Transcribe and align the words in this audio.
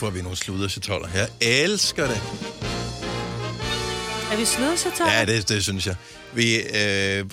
får 0.00 0.10
vi 0.10 0.22
nogle 0.22 0.36
sluderchatoller? 0.36 1.08
Jeg 1.14 1.28
elsker 1.40 2.06
det. 2.06 2.69
Er 4.32 4.36
vi 4.36 4.44
slået 4.44 4.78
så 4.78 4.88
tøj? 4.98 5.06
Ja, 5.08 5.24
det, 5.24 5.48
det 5.48 5.62
synes 5.62 5.86
jeg. 5.86 5.94
Vi, 6.32 6.56
øh, 6.56 6.64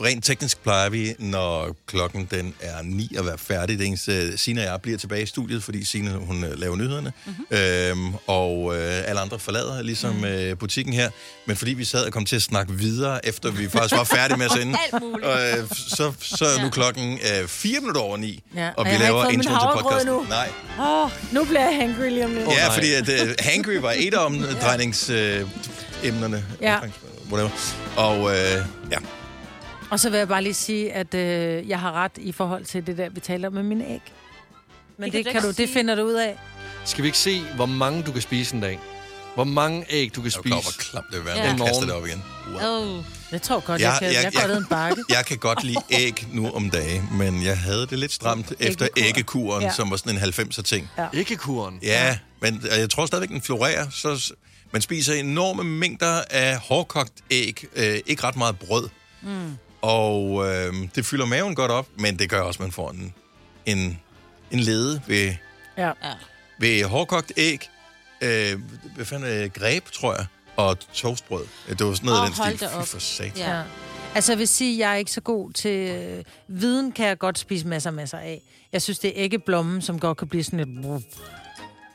rent 0.03 0.25
teknisk 0.25 0.61
plejer 0.63 0.89
vi, 0.89 1.13
når 1.19 1.75
klokken 1.87 2.27
den 2.31 2.53
er 2.61 2.81
9 2.83 3.15
at 3.17 3.25
være 3.25 3.37
færdig. 3.37 3.79
Det 3.79 3.87
eneste, 3.87 4.37
Sina 4.37 4.61
og 4.61 4.67
jeg 4.67 4.81
bliver 4.81 4.97
tilbage 4.97 5.23
i 5.23 5.25
studiet, 5.25 5.63
fordi 5.63 5.85
Sina 5.85 6.11
hun 6.11 6.43
øh, 6.43 6.59
laver 6.59 6.75
nyhederne. 6.75 7.13
Mm-hmm. 7.25 7.57
Øhm, 7.57 8.13
og 8.27 8.75
øh, 8.77 9.09
alle 9.09 9.21
andre 9.21 9.39
forlader 9.39 9.81
ligesom 9.81 10.13
mm. 10.15 10.23
øh, 10.25 10.57
butikken 10.57 10.93
her. 10.93 11.09
Men 11.45 11.55
fordi 11.57 11.73
vi 11.73 11.85
sad 11.85 12.05
og 12.05 12.11
kom 12.11 12.25
til 12.25 12.35
at 12.35 12.41
snakke 12.41 12.73
videre, 12.73 13.25
efter 13.25 13.51
vi 13.51 13.69
faktisk 13.69 13.95
var 13.95 14.03
færdige 14.03 14.37
med 14.37 14.45
at 14.45 14.51
sende, 14.59 14.77
muligt. 15.01 15.27
øh, 15.27 15.67
så, 15.71 16.13
så 16.21 16.45
er 16.45 16.63
nu 16.63 16.69
klokken 16.69 17.19
øh, 17.41 17.47
4 17.47 17.79
minutter 17.79 18.01
over 18.01 18.17
9, 18.17 18.43
Ja, 18.55 18.67
og 18.69 18.73
og 18.77 18.85
vi 18.85 18.91
laver 18.99 19.25
intro 19.29 19.49
til 19.53 19.81
podcasten. 19.81 20.09
endnu. 20.09 20.25
Nej. 20.29 20.49
Åh, 20.79 21.03
oh, 21.03 21.09
nu 21.31 21.43
bliver 21.45 21.69
jeg 21.69 21.75
hangry 21.75 22.09
lige 22.09 22.25
om 22.25 22.31
lidt. 22.33 22.47
Ja, 22.47 22.65
nej. 22.65 22.73
fordi 22.73 22.93
at, 22.93 23.09
uh, 23.09 23.29
hangry 23.39 23.73
var 23.75 23.93
et 23.97 24.13
af 24.13 24.25
omdrejningsemnerne. 24.25 25.43
Uh, 25.43 25.49
emnerne. 26.03 26.45
Ja. 26.61 26.79
Whatever. 27.31 27.49
Og 27.97 28.21
uh, 28.21 28.31
ja, 28.91 28.97
Og 29.89 29.99
så 29.99 30.09
vil 30.09 30.17
jeg 30.17 30.27
bare 30.27 30.43
lige 30.43 30.53
sige, 30.53 30.93
at 30.93 31.13
øh, 31.13 31.69
jeg 31.69 31.79
har 31.79 31.91
ret 31.91 32.11
i 32.17 32.31
forhold 32.31 32.65
til 32.65 32.87
det 32.87 32.97
der, 32.97 33.09
vi 33.09 33.19
taler 33.19 33.47
om 33.47 33.53
med 33.53 33.63
mine 33.63 33.87
æg. 33.87 34.01
Men 34.97 35.05
Det 35.05 35.13
det, 35.13 35.25
kan 35.25 35.33
kan 35.33 35.41
du, 35.41 35.51
det 35.51 35.69
finder 35.69 35.95
du 35.95 36.01
ud 36.03 36.13
af. 36.13 36.37
Skal 36.85 37.01
vi 37.03 37.07
ikke 37.07 37.17
se, 37.17 37.41
hvor 37.55 37.65
mange 37.65 38.03
du 38.03 38.11
kan 38.11 38.21
spise 38.21 38.55
en 38.55 38.61
dag? 38.61 38.79
Hvor 39.35 39.43
mange 39.43 39.85
æg 39.89 40.15
du 40.15 40.21
kan 40.21 40.31
jeg 40.31 40.37
er 40.37 40.41
klar, 40.41 40.61
hvor 40.61 40.71
spise? 40.71 40.89
klamt 40.91 41.05
det 41.11 41.17
vil 41.17 41.25
være, 41.25 41.37
Ja. 41.37 41.53
når 41.55 41.65
jeg 41.65 41.67
kaster 41.73 41.85
det 41.85 41.93
op 41.93 42.05
igen. 42.07 42.23
Wow. 42.61 42.97
Oh. 42.97 43.03
Jeg 43.31 43.41
tror 43.41 43.59
godt, 43.59 43.81
Ja, 43.81 43.89
jeg 43.91 43.99
kan. 43.99 44.11
ja, 44.11 44.21
Jeg 44.21 44.33
ja. 44.33 44.41
går 44.41 44.47
ned 44.47 44.57
en 44.57 44.65
bakke. 44.65 45.03
Jeg 45.09 45.25
kan 45.25 45.37
godt 45.37 45.63
lide 45.63 45.79
æg 45.89 46.27
nu 46.33 46.49
om 46.51 46.69
dagen, 46.69 47.09
men 47.11 47.43
jeg 47.43 47.57
havde 47.57 47.87
det 47.87 47.99
lidt 47.99 48.11
stramt 48.13 48.53
efter 48.59 48.87
Æggekur. 48.97 49.07
æggekuren, 49.09 49.61
ja. 49.61 49.67
Ja. 49.67 49.73
som 49.73 49.91
var 49.91 49.97
sådan 49.97 50.17
en 50.17 50.23
90'er 50.23 50.61
ting. 50.61 50.89
Æggekuren. 51.13 51.79
Ja, 51.83 52.17
men 52.41 52.61
øh, 52.73 52.79
jeg 52.79 52.89
tror 52.89 53.05
stadigvæk, 53.05 53.29
den 53.29 53.41
florerer. 53.41 53.89
Så 53.89 54.33
man 54.71 54.81
spiser 54.81 55.13
enorme 55.13 55.63
mængder 55.63 56.21
af 56.29 56.57
hårdkogt 56.57 57.13
æg, 57.31 57.65
øh, 57.75 57.99
ikke 58.05 58.23
ret 58.23 58.35
meget 58.35 58.59
brød. 58.59 58.89
Mm. 59.21 59.57
Og 59.81 60.47
øh, 60.47 60.73
det 60.95 61.05
fylder 61.05 61.25
maven 61.25 61.55
godt 61.55 61.71
op, 61.71 61.87
men 61.99 62.19
det 62.19 62.29
gør 62.29 62.41
også, 62.41 62.57
at 62.57 62.61
man 62.61 62.71
får 62.71 62.91
en, 62.91 63.13
en, 63.65 63.99
en 64.51 64.59
lede 64.59 65.01
ved, 65.07 65.33
Ja. 65.77 65.87
Ja. 65.87 66.13
ved 66.59 66.83
hårdkogt 66.83 67.31
æg. 67.37 67.69
Øh, 68.21 68.59
hvad 68.95 69.05
fanden 69.05 69.29
er 69.29 69.41
det? 69.41 69.53
Greb, 69.53 69.85
tror 69.91 70.15
jeg. 70.15 70.25
Og 70.55 70.77
toastbrød. 70.93 71.45
Det 71.69 71.85
var 71.85 71.93
sådan 71.93 72.05
noget 72.05 72.19
af 72.21 72.25
den 72.25 72.57
stil. 72.57 72.69
Fy 72.69 72.75
op. 72.75 72.87
for 72.87 72.99
satan. 72.99 73.31
Ja. 73.37 73.61
Altså, 74.15 74.31
jeg 74.31 74.39
vil 74.39 74.47
sige, 74.47 74.73
at 74.73 74.79
jeg 74.79 74.91
er 74.91 74.95
ikke 74.95 75.11
så 75.11 75.21
god 75.21 75.51
til... 75.51 75.71
Øh, 75.89 76.23
viden 76.47 76.91
kan 76.91 77.05
jeg 77.07 77.17
godt 77.17 77.39
spise 77.39 77.67
masser 77.67 77.89
og 77.89 77.93
masser 77.93 78.17
af. 78.17 78.41
Jeg 78.73 78.81
synes, 78.81 78.99
det 78.99 79.19
er 79.19 79.23
ikke 79.23 79.39
blommen, 79.39 79.81
som 79.81 79.99
godt 79.99 80.17
kan 80.17 80.27
blive 80.27 80.43
sådan 80.43 80.59
lidt... 80.59 81.03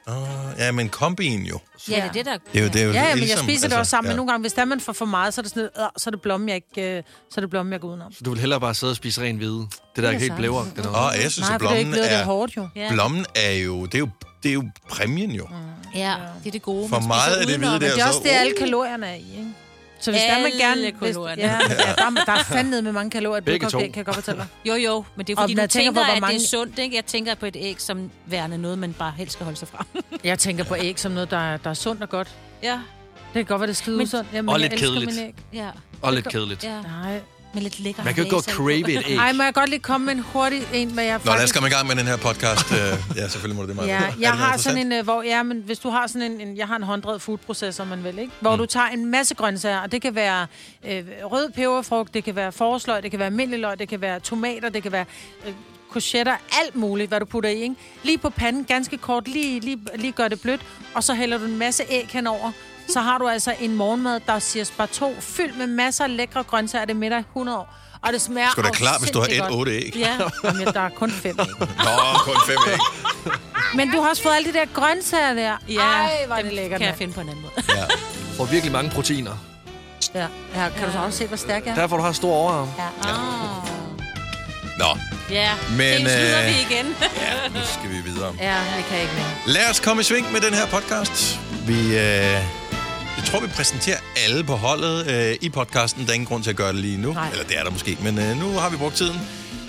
Oh, 0.06 0.14
ja, 0.58 0.72
men 0.72 0.88
kombien 0.88 1.42
jo. 1.46 1.58
Ja, 1.90 1.94
det 1.96 2.02
er 2.04 2.12
det, 2.12 2.26
der... 2.26 2.36
Det 2.52 2.58
er 2.60 2.62
jo, 2.62 2.68
det 2.68 2.80
er 2.80 2.84
jo 2.86 2.92
Ja, 2.92 2.96
ja, 2.98 3.02
men 3.02 3.08
jeg 3.08 3.16
ligesom- 3.18 3.46
spiser 3.46 3.68
det 3.68 3.78
også 3.78 3.90
sammen. 3.90 4.08
Men 4.08 4.12
ja. 4.12 4.16
nogle 4.16 4.32
gange, 4.32 4.40
hvis 4.42 4.52
der 4.52 4.64
man 4.64 4.80
får 4.80 4.92
for 4.92 5.04
meget, 5.04 5.34
så 5.34 5.40
er 5.40 5.42
det 5.42 5.50
sådan 5.50 5.62
lidt, 5.62 5.72
øh, 5.78 5.84
så 5.96 6.08
er 6.08 6.10
det 6.10 6.20
blommen, 6.20 6.48
jeg 6.48 6.56
ikke, 6.76 6.96
øh, 6.96 7.02
så 7.30 7.34
er 7.36 7.40
det 7.40 7.50
blommen, 7.50 7.72
jeg 7.72 7.80
går 7.80 7.88
udenom. 7.88 8.12
Så 8.12 8.18
du 8.24 8.30
vil 8.30 8.40
hellere 8.40 8.60
bare 8.60 8.74
sidde 8.74 8.90
og 8.90 8.96
spise 8.96 9.22
ren 9.22 9.36
hvide. 9.36 9.52
Det 9.58 9.68
der 9.96 10.02
er 10.02 10.06
er 10.06 10.10
ikke 10.10 10.20
helt 10.22 10.36
blæver. 10.36 10.64
Det 10.64 10.76
noget. 10.84 10.98
Og 10.98 11.12
jeg 11.22 11.30
synes, 11.32 11.48
Nej, 11.48 11.54
at 11.54 11.60
for 11.62 11.68
det 11.68 11.74
er 11.74 11.78
ikke 11.78 11.90
blommen 11.90 12.10
det 12.10 12.18
er, 12.18 12.24
hårdt, 12.24 12.56
jo. 12.56 12.68
Ja. 12.76 12.88
blommen 12.92 13.26
er 13.34 13.50
jo, 13.52 13.86
det 13.86 13.94
er 13.94 13.98
jo, 13.98 14.08
det 14.42 14.48
er 14.48 14.52
jo 14.52 14.64
præmien 14.90 15.30
jo. 15.30 15.46
Mm. 15.50 15.56
ja, 15.94 16.14
det 16.42 16.46
er 16.48 16.52
det 16.52 16.62
gode. 16.62 16.88
For 16.88 17.00
meget 17.00 17.32
af 17.36 17.46
det 17.46 17.56
hvide 17.58 17.58
Men 17.72 17.72
der, 17.72 17.78
det 17.78 17.88
er 17.88 18.02
så- 18.02 18.08
også 18.08 18.20
det, 18.22 18.30
alle 18.30 18.52
kalorierne 18.58 19.06
er 19.06 19.14
i, 19.14 19.18
ikke? 19.38 19.48
Så 20.02 20.10
hvis 20.10 20.20
der 20.22 20.42
man 20.42 20.52
gerne... 20.58 20.92
Hvis, 20.98 21.16
ja, 21.16 21.30
ja 21.46 21.58
der, 21.98 22.24
der 22.26 22.32
er 22.32 22.42
fandme 22.44 22.82
med 22.82 22.92
mange 22.92 23.10
kalorier. 23.10 23.36
i 23.36 23.38
et 23.38 23.44
Begge 23.44 23.66
kan 23.70 23.90
jeg 23.96 24.04
godt 24.04 24.14
fortælle 24.16 24.40
dig. 24.40 24.46
Jo, 24.68 24.74
jo, 24.74 25.04
men 25.16 25.26
det 25.26 25.32
er 25.32 25.36
Og 25.36 25.42
fordi, 25.42 25.54
når 25.54 25.62
du 25.62 25.68
tænker 25.68 25.90
på, 25.90 25.94
hvor 25.94 26.02
at 26.14 26.20
mange- 26.20 26.38
det 26.38 26.44
er 26.44 26.48
sundt, 26.48 26.78
ikke? 26.78 26.96
Jeg 26.96 27.04
tænker 27.04 27.34
på 27.34 27.46
et 27.46 27.56
æg 27.60 27.80
som 27.80 28.10
værende 28.26 28.58
noget, 28.58 28.78
man 28.78 28.92
bare 28.92 29.12
helst 29.16 29.32
skal 29.32 29.44
holde 29.44 29.58
sig 29.58 29.68
fra. 29.68 29.86
Jeg 30.24 30.38
tænker 30.38 30.64
på 30.64 30.76
æg 30.76 30.98
som 31.00 31.12
noget, 31.12 31.30
der, 31.30 31.36
er- 31.38 31.56
der 31.56 31.70
er 31.70 31.74
sundt 31.74 32.02
og 32.02 32.08
godt. 32.08 32.28
ja, 32.62 32.72
Det 32.72 32.80
kan 33.34 33.44
godt 33.44 33.60
være, 33.60 33.66
det 33.66 33.72
er 33.72 33.76
skide 33.76 33.96
Men- 33.96 34.04
usundt. 34.04 34.28
Jamen, 34.32 34.48
Og 34.48 34.52
jeg 34.54 34.60
lidt 34.60 34.72
elsker 34.72 34.88
kedeligt. 34.88 35.14
mine 35.16 35.26
æg. 35.28 35.34
ja, 35.52 35.68
Og 36.02 36.12
lidt 36.12 36.28
kedeligt. 36.28 36.64
ja. 36.64 36.80
Nej. 36.82 37.20
Med 37.54 37.62
lidt 37.62 37.80
lækker 37.80 38.04
Man 38.04 38.14
kan 38.14 38.26
jo 38.26 38.36
på. 38.36 38.42
crave 38.50 38.92
et 38.92 39.02
æg. 39.06 39.16
Ej, 39.16 39.32
må 39.32 39.42
jeg 39.42 39.54
godt 39.54 39.68
lige 39.70 39.80
komme 39.80 40.06
med 40.06 40.14
en 40.14 40.20
hurtig 40.20 40.62
en, 40.72 40.90
hvad 40.90 41.04
jeg 41.04 41.12
Nå, 41.12 41.24
lad 41.24 41.34
os 41.34 41.40
faktisk... 41.40 41.54
komme 41.54 41.68
i 41.68 41.72
gang 41.72 41.86
med 41.86 41.96
den 41.96 42.06
her 42.06 42.16
podcast. 42.16 42.72
Øh, 42.72 42.78
ja, 43.16 43.28
selvfølgelig 43.28 43.56
må 43.56 43.62
du 43.62 43.68
det 43.68 43.76
meget. 43.76 43.88
Ja, 43.88 44.02
det 44.14 44.20
jeg 44.20 44.32
har 44.32 44.56
sådan 44.56 44.78
en, 44.78 44.92
øh, 44.92 45.04
hvor, 45.04 45.22
ja, 45.22 45.42
men 45.42 45.62
hvis 45.66 45.78
du 45.78 45.88
har 45.90 46.06
sådan 46.06 46.32
en, 46.32 46.40
en 46.40 46.56
jeg 46.56 46.66
har 46.66 46.76
en 46.76 46.82
hånddrevet 46.82 47.22
foodprocessor, 47.22 47.84
man 47.84 48.04
vil, 48.04 48.18
ikke? 48.18 48.32
Hvor 48.40 48.52
mm. 48.52 48.58
du 48.58 48.66
tager 48.66 48.86
en 48.86 49.06
masse 49.06 49.34
grøntsager, 49.34 49.78
og 49.78 49.92
det 49.92 50.02
kan 50.02 50.14
være 50.14 50.46
øh, 50.88 51.04
rød 51.24 51.50
peberfrugt, 51.50 52.14
det 52.14 52.24
kan 52.24 52.36
være 52.36 52.52
forsløg, 52.52 53.02
det 53.02 53.10
kan 53.10 53.18
være 53.20 53.26
almindelig 53.26 53.60
løg, 53.60 53.78
det 53.78 53.88
kan 53.88 54.00
være 54.00 54.20
tomater, 54.20 54.68
det 54.68 54.82
kan 54.82 54.92
være 54.92 55.04
øh, 55.46 55.52
courgetter, 55.90 56.36
alt 56.62 56.76
muligt, 56.76 57.08
hvad 57.08 57.20
du 57.20 57.26
putter 57.26 57.50
i, 57.50 57.62
ikke? 57.62 57.74
Lige 58.02 58.18
på 58.18 58.30
panden, 58.30 58.64
ganske 58.64 58.96
kort, 58.98 59.28
lige, 59.28 59.60
lige, 59.60 59.78
lige 59.94 60.12
gør 60.12 60.28
det 60.28 60.40
blødt, 60.40 60.60
og 60.94 61.04
så 61.04 61.14
hælder 61.14 61.38
du 61.38 61.44
en 61.44 61.58
masse 61.58 61.82
æg 61.90 62.08
henover. 62.12 62.52
Så 62.92 63.00
har 63.00 63.18
du 63.18 63.28
altså 63.28 63.54
en 63.60 63.76
morgenmad, 63.76 64.20
der 64.26 64.38
siger 64.38 64.64
bare 64.78 64.86
to, 64.86 65.16
fyldt 65.20 65.58
med 65.58 65.66
masser 65.66 66.04
af 66.04 66.16
lækre 66.16 66.42
grøntsager, 66.42 66.84
det 66.84 66.94
er 66.94 66.98
middag 66.98 67.18
100 67.18 67.58
år. 67.58 67.74
Og 68.02 68.12
det 68.12 68.20
smager 68.20 68.50
Sgu 68.50 68.62
da 68.62 68.68
klar, 68.70 68.98
hvis 68.98 69.10
du 69.10 69.18
har 69.20 69.26
et 69.30 69.40
godt. 69.40 69.52
otte 69.52 69.72
æg. 69.72 69.96
Ja, 69.96 70.16
Jamen, 70.44 70.66
der 70.66 70.80
er 70.80 70.88
kun 70.88 71.10
fem 71.10 71.36
æg. 71.40 71.46
Nå, 71.86 72.18
kun 72.18 72.36
fem 72.46 72.56
æg. 72.72 72.78
Men 73.74 73.90
du 73.90 74.00
har 74.00 74.08
også 74.10 74.22
fået 74.22 74.34
alle 74.34 74.52
de 74.52 74.58
der 74.58 74.64
grøntsager 74.74 75.34
der. 75.34 75.56
ja. 75.68 75.80
Ej, 75.80 76.26
er 76.38 76.42
det 76.42 76.52
lækkert. 76.52 76.80
kan 76.80 76.88
jeg 76.88 76.96
finde 76.98 77.12
på 77.14 77.20
en 77.20 77.28
anden 77.28 77.42
måde. 77.42 77.52
Ja. 77.78 77.84
Får 78.36 78.44
virkelig 78.44 78.72
mange 78.72 78.90
proteiner. 78.90 79.32
Ja. 80.14 80.26
ja, 80.54 80.68
kan 80.78 80.86
du 80.86 80.92
så 80.92 80.98
også 80.98 81.18
se, 81.18 81.26
hvor 81.26 81.36
stærk 81.36 81.64
jeg 81.66 81.70
er? 81.70 81.74
Derfor 81.74 81.96
du 81.96 82.02
har 82.02 82.12
stor 82.12 82.34
overarm. 82.34 82.68
Ja. 82.78 83.10
Ah. 83.10 83.68
Nå, 84.78 84.98
Ja, 85.30 85.50
Men, 85.70 85.78
det 85.78 86.10
slutter 86.10 86.40
øh, 86.40 86.46
vi 86.46 86.74
igen. 86.74 86.86
ja, 87.22 87.48
nu 87.48 87.60
skal 87.78 87.90
vi 87.90 87.96
videre. 88.10 88.34
ja, 88.40 88.56
det 88.76 88.84
kan 88.90 89.00
ikke 89.00 89.12
mere. 89.14 89.26
Lad 89.54 89.70
os 89.70 89.80
komme 89.80 90.00
i 90.00 90.04
sving 90.04 90.32
med 90.32 90.40
den 90.40 90.54
her 90.54 90.66
podcast. 90.66 91.40
Vi, 91.66 91.98
øh, 91.98 92.61
jeg 93.16 93.24
tror, 93.24 93.40
vi 93.40 93.46
præsenterer 93.46 93.98
alle 94.26 94.44
på 94.44 94.56
holdet 94.56 95.10
øh, 95.10 95.36
i 95.40 95.48
podcasten. 95.48 96.02
Der 96.04 96.08
er 96.10 96.14
ingen 96.14 96.26
grund 96.26 96.42
til 96.42 96.50
at 96.50 96.56
gøre 96.56 96.72
det 96.72 96.80
lige 96.80 96.98
nu. 96.98 97.12
Nej. 97.12 97.28
Eller 97.32 97.44
det 97.44 97.58
er 97.58 97.62
der 97.64 97.70
måske, 97.70 97.98
men 98.02 98.18
øh, 98.18 98.38
nu 98.40 98.52
har 98.52 98.70
vi 98.70 98.76
brugt 98.76 98.94
tiden. 98.96 99.20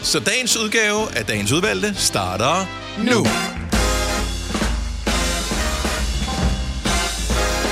Så 0.02 0.20
dagens 0.20 0.58
udgave 0.58 1.16
af 1.18 1.26
dagens 1.26 1.52
udvalgte 1.52 1.94
starter 1.96 2.66
nu. 2.98 3.03
nu. 3.03 3.28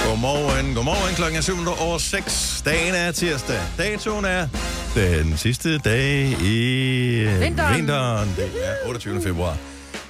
Godmorgen, 0.07 0.75
godmorgen. 0.75 1.15
Klokken 1.15 1.37
er 1.37 1.41
7 1.41 1.53
over 1.79 1.97
6. 1.97 2.61
Dagen 2.65 2.95
er 2.95 3.11
tirsdag. 3.11 3.59
Datoen 3.77 4.25
er 4.25 4.47
den 4.95 5.37
sidste 5.37 5.77
dag 5.77 6.37
i 6.41 6.67
øh, 7.19 7.41
Vinteren. 7.41 7.77
vinteren. 7.77 8.33
Det 8.37 8.49
er 8.63 8.87
28. 8.87 9.21
februar 9.21 9.57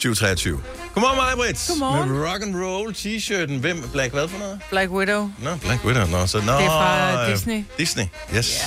2023. 0.02 0.60
Godmorgen, 0.94 1.16
mig, 1.18 1.34
Britt. 1.38 1.66
Godmorgen. 1.68 2.10
Med 2.12 2.30
rock 2.32 2.42
and 2.44 2.56
roll 2.64 2.94
t-shirten. 2.94 3.60
Hvem? 3.60 3.90
Black 3.94 4.14
hvad 4.14 4.28
for 4.28 4.40
noget? 4.40 4.60
Black 4.70 4.92
Widow. 4.92 5.32
Nå, 5.40 5.56
Black 5.56 5.86
Widow. 5.86 6.06
Nå, 6.08 6.28
så, 6.28 6.38
nå, 6.38 6.44
Det 6.54 6.64
er 6.66 6.68
fra 6.68 7.24
øh, 7.26 7.32
Disney. 7.32 7.64
Disney, 7.78 8.06
yes. 8.36 8.62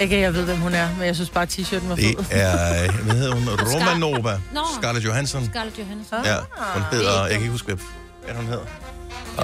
Ikke, 0.00 0.16
at 0.16 0.22
jeg 0.22 0.34
ved, 0.34 0.44
hvem 0.44 0.56
hun 0.56 0.74
er, 0.74 0.88
men 0.98 1.06
jeg 1.06 1.14
synes 1.14 1.30
bare, 1.30 1.46
t-shirten 1.46 1.88
var 1.88 1.96
fed. 1.96 2.04
Det 2.04 2.26
er, 2.30 2.84
øh, 2.84 2.94
hvad 3.04 3.14
hedder 3.16 3.34
hun? 3.34 3.48
Romanova. 3.74 4.40
Nå. 4.54 4.60
Scarlett 4.80 5.06
Johansson. 5.06 5.48
Scarlett 5.52 5.78
Johansson. 5.78 6.18
Ah. 6.18 6.26
Ja, 6.26 6.36
hun 6.74 6.82
hedder, 6.92 7.20
jeg 7.22 7.30
kan 7.30 7.40
ikke 7.40 7.50
huske, 7.52 7.66
hvad 7.66 7.76
hvad 8.24 8.34
hun 8.34 8.46
hedder. 8.46 8.64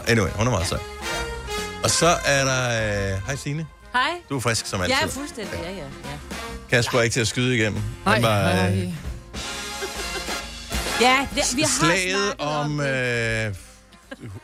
Anyway, 0.08 0.30
hun 0.34 0.46
er 0.46 0.50
meget 0.50 0.66
sej. 0.66 0.78
Og 1.84 1.90
så 1.90 2.06
er 2.24 2.44
der... 2.44 2.68
øh, 3.14 3.20
Hej 3.26 3.36
Signe. 3.36 3.66
Hej. 3.92 4.02
Du 4.30 4.36
er 4.36 4.40
frisk 4.40 4.66
som 4.66 4.80
altid. 4.80 4.96
Ja, 5.02 5.06
fuldstændig. 5.06 5.58
Ja, 5.64 5.70
ja, 5.70 5.76
ja. 5.76 5.84
Kasper 6.70 6.98
er 6.98 7.02
ikke 7.02 7.12
til 7.14 7.20
at 7.20 7.28
skyde 7.28 7.56
igennem. 7.56 7.80
Han 8.06 8.22
var 8.22 8.66
øh. 8.66 8.88
Ja, 11.00 11.26
det, 11.34 11.56
vi 11.56 11.62
har 11.62 11.68
slaget 11.80 12.34
om... 12.38 12.78
det. 12.78 13.46
Øh, 13.46 13.54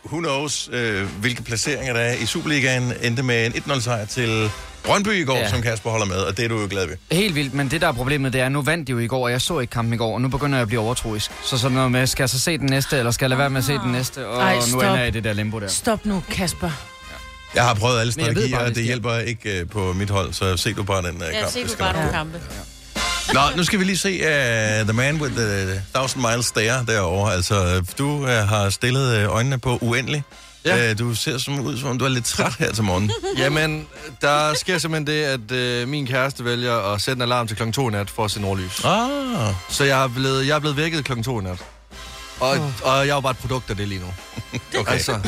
who 0.06 0.19
knows, 0.19 0.69
øh, 0.72 1.03
hvilke 1.20 1.42
placeringer 1.42 1.92
der 1.92 2.00
er 2.00 2.15
i 2.15 2.26
Superligaen. 2.26 2.92
Endte 3.03 3.22
med 3.22 3.47
en 3.47 3.53
1-0 3.53 3.81
sejr 3.81 4.04
til 4.06 4.51
Brøndby 4.84 5.09
i 5.09 5.24
går, 5.24 5.34
ja. 5.36 5.41
Ja. 5.41 5.48
som 5.51 5.62
Kasper 5.62 5.91
holder 5.91 6.06
med, 6.06 6.16
og 6.16 6.36
det 6.36 6.45
er 6.45 6.48
du 6.48 6.60
jo 6.60 6.66
glad 6.71 6.86
ved. 6.86 6.97
Helt 7.12 7.34
vildt, 7.34 7.54
men 7.54 7.71
det 7.71 7.80
der 7.80 7.89
er 7.89 7.92
problemet, 7.92 8.33
det 8.33 8.41
er, 8.41 8.47
at 8.47 8.53
nu 8.53 8.62
vandt 8.62 8.86
de 8.86 8.92
jo 8.92 8.98
i 8.98 9.06
går, 9.06 9.24
og 9.24 9.30
jeg 9.30 9.41
så 9.41 9.59
ikke 9.59 9.71
kampen 9.71 9.95
i 9.95 9.97
går, 9.97 10.15
og 10.15 10.21
nu 10.21 10.28
begynder 10.28 10.59
jeg 10.59 10.62
at 10.62 10.68
blive 10.68 10.80
overtroisk. 10.80 11.30
Så 11.42 11.59
sådan 11.59 11.74
noget 11.74 11.91
med, 11.92 12.06
skal 12.06 12.22
jeg 12.22 12.28
så 12.30 12.41
se 12.41 12.59
den 12.59 12.66
næste, 12.66 12.98
eller 12.98 13.10
skal 13.10 13.24
jeg 13.24 13.30
lade 13.30 13.39
være 13.39 13.50
med 13.50 13.59
at 13.59 13.65
se 13.65 13.72
den 13.72 13.92
næste? 13.92 14.27
Og 14.28 14.42
Ej, 14.42 14.54
nu 14.54 14.60
stop. 14.62 14.80
ender 14.83 14.97
jeg 14.97 15.09
i 15.09 15.10
det 15.10 15.24
der 15.24 15.33
limbo 15.33 15.60
der. 15.60 15.68
Stop 15.68 16.07
nu, 16.07 16.22
Kasper. 16.30 16.71
Jeg 17.54 17.65
har 17.65 17.74
prøvet 17.74 18.00
alle 18.00 18.12
strategier, 18.12 18.59
og 18.59 18.74
det 18.74 18.84
hjælper 18.84 19.15
ikke 19.18 19.60
øh, 19.60 19.68
på 19.68 19.92
mit 19.92 20.10
hold, 20.10 20.33
så 20.33 20.57
se 20.57 20.74
du 20.74 20.83
bare 20.83 21.03
den 21.03 21.22
Ja, 21.33 21.41
kamp. 21.41 21.53
se 21.53 21.62
Det 21.62 21.71
du 21.71 21.77
bare 21.78 21.92
nogle 21.92 22.10
kampe. 22.12 22.41
Nå, 23.32 23.41
nu 23.56 23.65
skal 23.65 23.78
vi 23.78 23.84
lige 23.84 23.98
se 23.98 24.21
uh, 24.21 24.86
The 24.86 24.92
Man 24.92 25.21
with 25.22 25.34
the 25.36 25.82
Thousand 25.94 26.22
Miles 26.30 26.47
Stare 26.47 26.84
derovre. 26.86 27.32
Altså, 27.34 27.84
du 27.98 28.09
uh, 28.09 28.28
har 28.28 28.71
stillet 28.71 29.26
uh, 29.26 29.34
øjnene 29.34 29.59
på 29.59 29.78
uendelig. 29.80 30.22
Ja. 30.65 30.91
Uh, 30.91 30.98
du 30.98 31.15
ser 31.15 31.38
som 31.38 31.60
ud, 31.60 31.78
som 31.78 31.88
om 31.88 31.98
du 31.98 32.04
er 32.04 32.09
lidt 32.09 32.24
træt 32.24 32.53
her 32.59 32.72
til 32.72 32.84
morgen. 32.84 33.10
Jamen, 33.38 33.86
der 34.21 34.54
sker 34.54 34.78
simpelthen 34.78 35.06
det, 35.06 35.24
at 35.24 35.50
øh, 35.82 35.88
min 35.88 36.06
kæreste 36.06 36.44
vælger 36.44 36.92
at 36.92 37.00
sætte 37.00 37.18
en 37.18 37.22
alarm 37.22 37.47
til 37.47 37.56
klokken 37.56 37.72
2 37.72 37.88
i 37.88 37.92
nat 37.92 38.10
for 38.10 38.24
at 38.24 38.30
se 38.30 38.41
nordlys. 38.41 38.84
ah, 38.84 39.54
Så 39.68 39.84
jeg 39.84 40.04
er 40.04 40.09
blevet, 40.09 40.47
jeg 40.47 40.54
er 40.54 40.59
blevet 40.60 40.76
vækket 40.76 41.04
klokken 41.04 41.24
2 41.24 41.41
i 41.41 41.42
nat. 41.44 41.59
Og, 42.41 42.50
og 42.82 42.97
jeg 42.97 43.09
er 43.09 43.15
jo 43.15 43.21
bare 43.21 43.30
et 43.30 43.38
produkt 43.38 43.71
af 43.71 43.76
det 43.76 43.88
lige 43.88 44.00
nu. 44.00 44.06
okay. 44.80 44.92
Altså, 44.92 45.18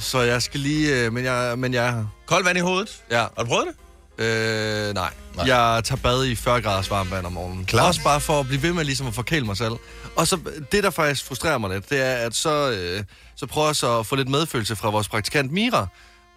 så 0.00 0.20
jeg 0.20 0.42
skal 0.42 0.60
lige... 0.60 0.94
Øh, 0.94 1.12
men, 1.12 1.24
jeg, 1.24 1.54
men 1.58 1.74
jeg 1.74 1.86
er 1.86 1.90
her. 1.90 2.04
Koldt 2.26 2.46
vand 2.46 2.58
i 2.58 2.60
hovedet. 2.60 2.90
Ja. 3.10 3.18
Har 3.20 3.30
du 3.38 3.44
prøvet 3.44 3.66
det? 3.66 3.74
Øh, 4.18 4.94
nej. 4.94 5.10
Nej. 5.36 5.46
Jeg 5.46 5.84
tager 5.84 6.00
bad 6.02 6.24
i 6.24 6.34
40 6.34 6.62
graders 6.62 6.90
varmt 6.90 7.10
vand 7.10 7.26
om 7.26 7.32
morgenen. 7.32 7.64
Klart. 7.64 7.88
Også 7.88 8.02
bare 8.02 8.20
for 8.20 8.40
at 8.40 8.46
blive 8.46 8.62
ved 8.62 8.72
med 8.72 8.84
ligesom 8.84 9.06
at 9.06 9.14
forkæle 9.14 9.46
mig 9.46 9.56
selv. 9.56 9.72
Og 10.16 10.26
så 10.26 10.38
det, 10.72 10.84
der 10.84 10.90
faktisk 10.90 11.24
frustrerer 11.24 11.58
mig 11.58 11.70
lidt, 11.70 11.90
det 11.90 12.00
er, 12.00 12.14
at 12.14 12.34
så, 12.34 12.70
øh, 12.70 13.04
så 13.36 13.46
prøv 13.46 13.64
også 13.64 13.98
at 13.98 14.06
få 14.06 14.16
lidt 14.16 14.28
medfølelse 14.28 14.76
fra 14.76 14.90
vores 14.90 15.08
praktikant 15.08 15.52
Mira. 15.52 15.86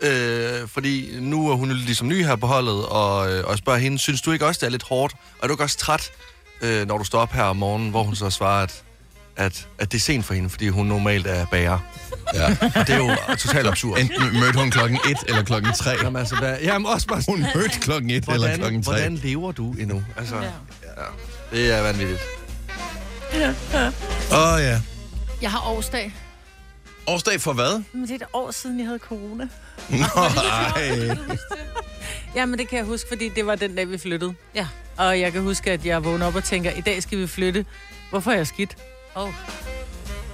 Øh, 0.02 0.68
fordi 0.68 1.20
nu 1.20 1.50
er 1.52 1.56
hun 1.56 1.72
ligesom 1.72 2.08
ny 2.08 2.26
her 2.26 2.36
på 2.36 2.48
holdet, 2.48 2.86
og, 2.86 3.32
øh, 3.32 3.44
og 3.44 3.50
jeg 3.50 3.58
spørger 3.58 3.80
hende, 3.80 4.00
synes 4.00 4.22
du 4.22 4.32
ikke 4.32 4.46
også, 4.46 4.60
det 4.60 4.66
er 4.66 4.72
lidt 4.72 4.84
hårdt? 4.84 5.14
Og 5.14 5.40
er 5.44 5.48
du 5.48 5.54
ikke 5.54 5.64
også 5.64 5.78
træt, 5.78 6.12
øh, 6.62 6.88
når 6.88 6.98
du 6.98 7.04
står 7.04 7.20
op 7.20 7.32
her 7.32 7.44
om 7.44 7.58
morgenen, 7.58 7.90
hvor 7.90 8.04
hun 8.04 8.16
så 8.16 8.30
svarer, 8.30 8.64
at, 8.64 8.84
at, 9.36 9.68
at 9.80 9.92
det 9.92 9.98
er 9.98 10.02
sent 10.02 10.26
for 10.26 10.34
hende, 10.34 10.50
fordi 10.50 10.68
hun 10.68 10.86
normalt 10.88 11.28
er 11.28 11.46
bager. 11.46 11.80
Ja. 12.34 12.46
Og 12.76 12.88
det 12.88 12.90
er 12.90 12.98
jo 12.98 13.16
totalt 13.38 13.68
absurd. 13.68 14.00
Enten 14.00 14.40
mødte 14.40 14.60
hun 14.60 14.72
klokken 14.72 15.00
1 15.10 15.18
eller 15.28 15.44
klokken 15.44 15.74
3. 15.74 15.92
Jamen, 16.04 16.20
altså, 16.20 16.36
hvad, 16.36 16.58
jamen 16.62 16.86
også 16.86 17.08
bare 17.08 17.22
Hun 17.30 17.46
mødte 17.56 17.80
klokken 17.80 18.10
1 18.10 18.30
eller 18.30 18.56
klokken 18.58 18.84
3. 18.84 18.92
hvordan 18.92 19.16
lever 19.16 19.52
du 19.52 19.72
endnu? 19.74 20.04
Altså, 20.18 20.36
Ja. 20.36 20.42
ja. 20.44 20.48
Det 21.52 21.72
er 21.72 21.82
vanvittigt. 21.82 22.20
Åh 23.34 24.54
oh, 24.54 24.62
ja. 24.62 24.82
Jeg 25.42 25.52
har 25.52 25.68
årsdag. 25.68 26.14
Årsdag 27.08 27.42
for 27.42 27.54
hvad? 27.54 27.84
Men 27.94 28.02
det 28.02 28.12
er 28.12 28.16
et 28.16 28.24
år 28.34 28.52
siden, 28.52 28.80
jeg 28.80 28.86
havde 28.88 29.00
corona. 29.00 29.48
Nå, 29.90 30.06
ej. 30.76 31.18
Ja, 32.36 32.46
men 32.46 32.60
det 32.60 32.68
kan 32.68 32.78
jeg 32.78 32.86
huske, 32.86 33.08
fordi 33.10 33.30
det 33.30 33.46
var 33.46 33.56
den 33.56 33.76
dag, 33.76 33.90
vi 33.90 33.98
flyttede. 33.98 34.34
Ja. 34.56 34.68
Og 34.98 35.20
jeg 35.20 35.32
kan 35.32 35.42
huske, 35.42 35.72
at 35.72 35.86
jeg 35.86 36.04
vågner 36.04 36.26
op 36.28 36.36
og 36.36 36.44
tænker, 36.44 36.72
i 36.72 36.82
dag 36.82 37.04
skal 37.04 37.18
vi 37.18 37.28
flytte. 37.28 37.66
Hvorfor 38.10 38.32
er 38.32 38.36
jeg 38.36 38.48
skidt? 38.48 38.78
Oh. 39.16 39.34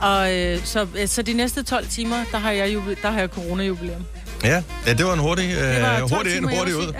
Og 0.01 0.33
øh, 0.35 0.65
så, 0.65 0.87
øh, 0.97 1.07
så 1.07 1.21
de 1.21 1.33
næste 1.33 1.63
12 1.63 1.87
timer, 1.87 2.23
der 2.31 2.37
har 2.37 2.51
jeg, 2.51 2.75
jubi- 2.75 3.01
der 3.01 3.11
har 3.11 3.19
jeg 3.19 3.29
corona-jubilæum. 3.29 4.05
Ja, 4.43 4.63
ja, 4.85 4.93
det 4.93 5.05
var 5.05 5.13
en 5.13 5.19
hurtig, 5.19 5.49
Det 5.49 5.81
var 5.81 5.93
øh, 5.93 5.99
12 5.99 6.09
hurtig 6.15 6.35
ind, 6.37 6.45
hurtig 6.57 6.75
ud. 6.75 6.81
sige. 6.83 6.95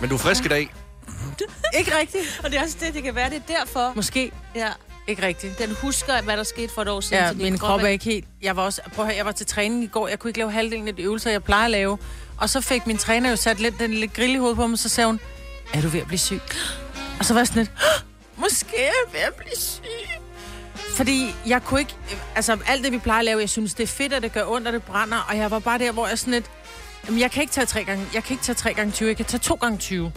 Men 0.00 0.08
du 0.10 0.14
er 0.14 0.18
frisk 0.18 0.44
i 0.44 0.48
dag. 0.48 0.70
Ja. 1.40 1.44
Ikke 1.78 1.98
rigtigt. 2.00 2.40
Og 2.44 2.50
det 2.50 2.58
er 2.58 2.62
også 2.62 2.76
det, 2.80 2.94
det 2.94 3.02
kan 3.02 3.14
være, 3.14 3.30
det 3.30 3.36
er 3.48 3.54
derfor. 3.58 3.92
Måske 3.96 4.32
Ja. 4.56 4.68
ikke 5.08 5.22
rigtigt. 5.26 5.58
Den 5.58 5.76
husker, 5.82 6.22
hvad 6.22 6.36
der 6.36 6.42
skete 6.42 6.72
for 6.74 6.82
et 6.82 6.88
år 6.88 7.00
siden. 7.00 7.24
Ja, 7.24 7.32
min 7.32 7.58
krop 7.58 7.82
er 7.82 7.86
ikke 7.86 8.04
helt... 8.04 8.24
Jeg 8.42 8.56
var 8.56 8.62
også... 8.62 8.80
Prøv 8.94 9.04
at 9.04 9.08
høre, 9.08 9.16
jeg 9.16 9.26
var 9.26 9.32
til 9.32 9.46
træning 9.46 9.84
i 9.84 9.86
går. 9.86 10.08
Jeg 10.08 10.18
kunne 10.18 10.28
ikke 10.28 10.38
lave 10.38 10.52
halvdelen 10.52 10.88
af 10.88 10.96
de 10.96 11.02
øvelser, 11.02 11.30
jeg 11.30 11.44
plejer 11.44 11.64
at 11.64 11.70
lave. 11.70 11.98
Og 12.36 12.50
så 12.50 12.60
fik 12.60 12.86
min 12.86 12.98
træner 12.98 13.30
jo 13.30 13.36
sat 13.36 13.60
lidt, 13.60 13.78
den 13.78 13.94
lidt 13.94 14.12
grill 14.12 14.34
i 14.34 14.38
hovedet 14.38 14.56
på 14.56 14.66
mig, 14.66 14.78
så 14.78 14.88
sagde 14.88 15.06
hun, 15.06 15.20
er 15.72 15.80
du 15.80 15.88
ved 15.88 16.00
at 16.00 16.06
blive 16.06 16.18
syg? 16.18 16.40
Og 17.18 17.24
så 17.24 17.34
var 17.34 17.40
jeg 17.40 17.46
sådan 17.46 17.62
lidt, 17.62 17.72
måske 18.44 18.76
er 18.76 18.82
jeg 18.82 19.12
ved 19.12 19.20
at 19.20 19.34
blive 19.34 19.56
syg. 19.56 19.80
Fordi 21.00 21.34
jeg 21.46 21.62
kunne 21.64 21.80
ikke... 21.80 21.94
Altså, 22.36 22.58
alt 22.66 22.84
det, 22.84 22.92
vi 22.92 22.98
plejer 22.98 23.18
at 23.18 23.24
lave, 23.24 23.40
jeg 23.40 23.48
synes, 23.48 23.74
det 23.74 23.82
er 23.82 23.86
fedt, 23.86 24.12
at 24.12 24.22
det 24.22 24.32
gør 24.32 24.44
ondt, 24.46 24.66
og 24.66 24.72
det 24.72 24.82
brænder. 24.82 25.18
Og 25.28 25.36
jeg 25.36 25.50
var 25.50 25.58
bare 25.58 25.78
der, 25.78 25.92
hvor 25.92 26.08
jeg 26.08 26.18
sådan 26.18 26.32
lidt... 26.34 26.44
Jamen, 27.06 27.20
jeg 27.20 27.30
kan 27.30 27.40
ikke 27.42 27.52
tage 27.52 27.66
tre 27.66 27.84
gange, 27.84 28.06
jeg 28.14 28.24
kan 28.24 28.34
ikke 28.34 28.44
tage 28.44 28.56
tre 28.56 28.74
gange 28.74 28.92
20, 28.92 29.08
jeg 29.08 29.16
kan 29.16 29.24
tage 29.26 29.38
to 29.40 29.54
gange 29.54 29.78
20. 29.78 30.12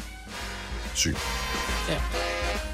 Syg. 0.94 1.16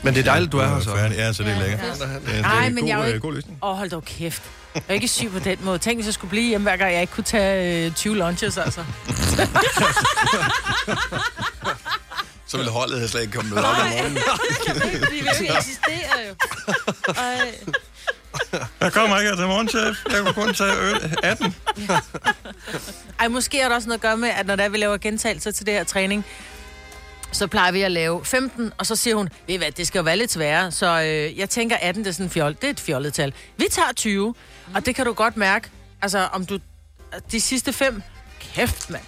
Men 0.04 0.14
det 0.14 0.20
er 0.20 0.24
dejligt, 0.24 0.52
du 0.52 0.58
er 0.58 0.68
her 0.68 0.80
så. 0.80 0.96
Ja, 0.96 1.34
så 1.34 1.44
det 1.44 1.52
er 1.52 1.60
lækkert. 1.60 1.80
Det 1.82 1.90
er, 2.02 2.20
det 2.20 2.40
er 2.40 2.44
Ej, 2.44 2.66
en 2.68 2.76
men 2.76 2.84
god, 2.84 2.90
jeg 2.90 2.94
er 2.96 2.98
jo 3.00 3.04
øh, 3.04 3.08
ikke- 3.10 3.20
god 3.20 3.34
løsning. 3.34 3.58
Åh, 3.64 3.70
oh, 3.70 3.78
hold 3.78 3.90
dog 3.90 4.06
kæft. 4.06 4.42
Jeg 4.76 4.82
er 4.88 4.94
ikke 4.94 5.08
syg 5.08 5.32
på 5.32 5.40
den 5.40 5.58
måde. 5.62 5.78
Tænk, 5.78 5.98
hvis 5.98 6.06
jeg 6.06 6.14
skulle 6.14 6.30
blive 6.30 6.48
hjemme, 6.48 6.64
hver 6.70 6.78
gang 6.78 6.94
jeg 6.94 7.02
ikke 7.02 7.14
kunne 7.14 7.24
tage 7.24 7.86
øh, 7.86 7.92
20 7.94 8.18
lunches, 8.18 8.58
altså. 8.58 8.84
Så 12.48 12.58
ville 12.58 12.72
holdet 12.72 13.10
slet 13.10 13.22
ikke 13.22 13.34
komme 13.34 13.50
med 13.50 13.58
op 13.64 13.66
om 13.66 13.88
morgenen. 13.88 14.16
De 14.16 14.22
vil 15.12 15.20
jo 15.26 15.32
ikke 15.42 15.54
eksistere 15.58 16.20
jo. 16.30 16.36
Ej. 17.14 17.56
Jeg 18.82 18.94
kommer 18.94 19.20
ikke 19.20 19.36
til 19.36 19.46
morgenchef. 19.48 19.98
Jeg 20.10 20.22
kunne 20.22 20.34
kun 20.34 20.54
tage 20.54 20.72
øl 20.82 21.18
18. 21.24 21.56
Ej, 23.20 23.28
måske 23.28 23.60
er 23.60 23.70
der 23.70 23.76
også 23.76 23.88
noget 23.88 23.98
at 23.98 24.02
gøre 24.02 24.18
med, 24.18 24.30
at 24.30 24.46
når 24.46 24.56
der 24.56 24.70
vi 24.70 24.78
laver 24.78 24.98
gentagelser 24.98 25.52
til 25.52 25.66
det 25.66 25.74
her 25.74 25.84
træning, 25.84 26.26
så 27.32 27.48
plejer 27.48 27.72
vi 27.72 27.82
at 27.82 27.92
lave 27.92 28.26
15, 28.26 28.72
og 28.78 28.86
så 28.86 28.96
siger 28.96 29.16
hun, 29.16 29.30
ved 29.48 29.56
I 29.56 29.58
hvad, 29.58 29.72
det 29.72 29.88
skal 29.88 30.00
jo 30.00 30.04
være 30.04 30.18
lidt 30.18 30.32
sværere, 30.32 30.72
så 30.72 31.02
øh, 31.02 31.38
jeg 31.40 31.50
tænker 31.50 31.78
18, 31.82 32.04
det 32.04 32.10
er 32.10 32.14
sådan 32.14 32.26
en 32.26 32.30
fjol, 32.30 32.54
det 32.54 32.64
er 32.64 32.70
et 32.70 32.80
fjollet 32.80 33.14
tal. 33.14 33.34
Vi 33.58 33.66
tager 33.72 33.94
20, 33.96 34.36
og 34.76 34.86
det 34.86 34.96
kan 34.96 35.06
du 35.06 35.14
godt 35.14 35.38
mærke, 35.38 35.70
altså 36.02 36.28
om 36.34 36.46
du, 36.46 36.60
de 37.32 37.42
sidste 37.42 37.74
fem, 37.74 38.02
kæft 38.40 38.90
mand. 38.90 39.04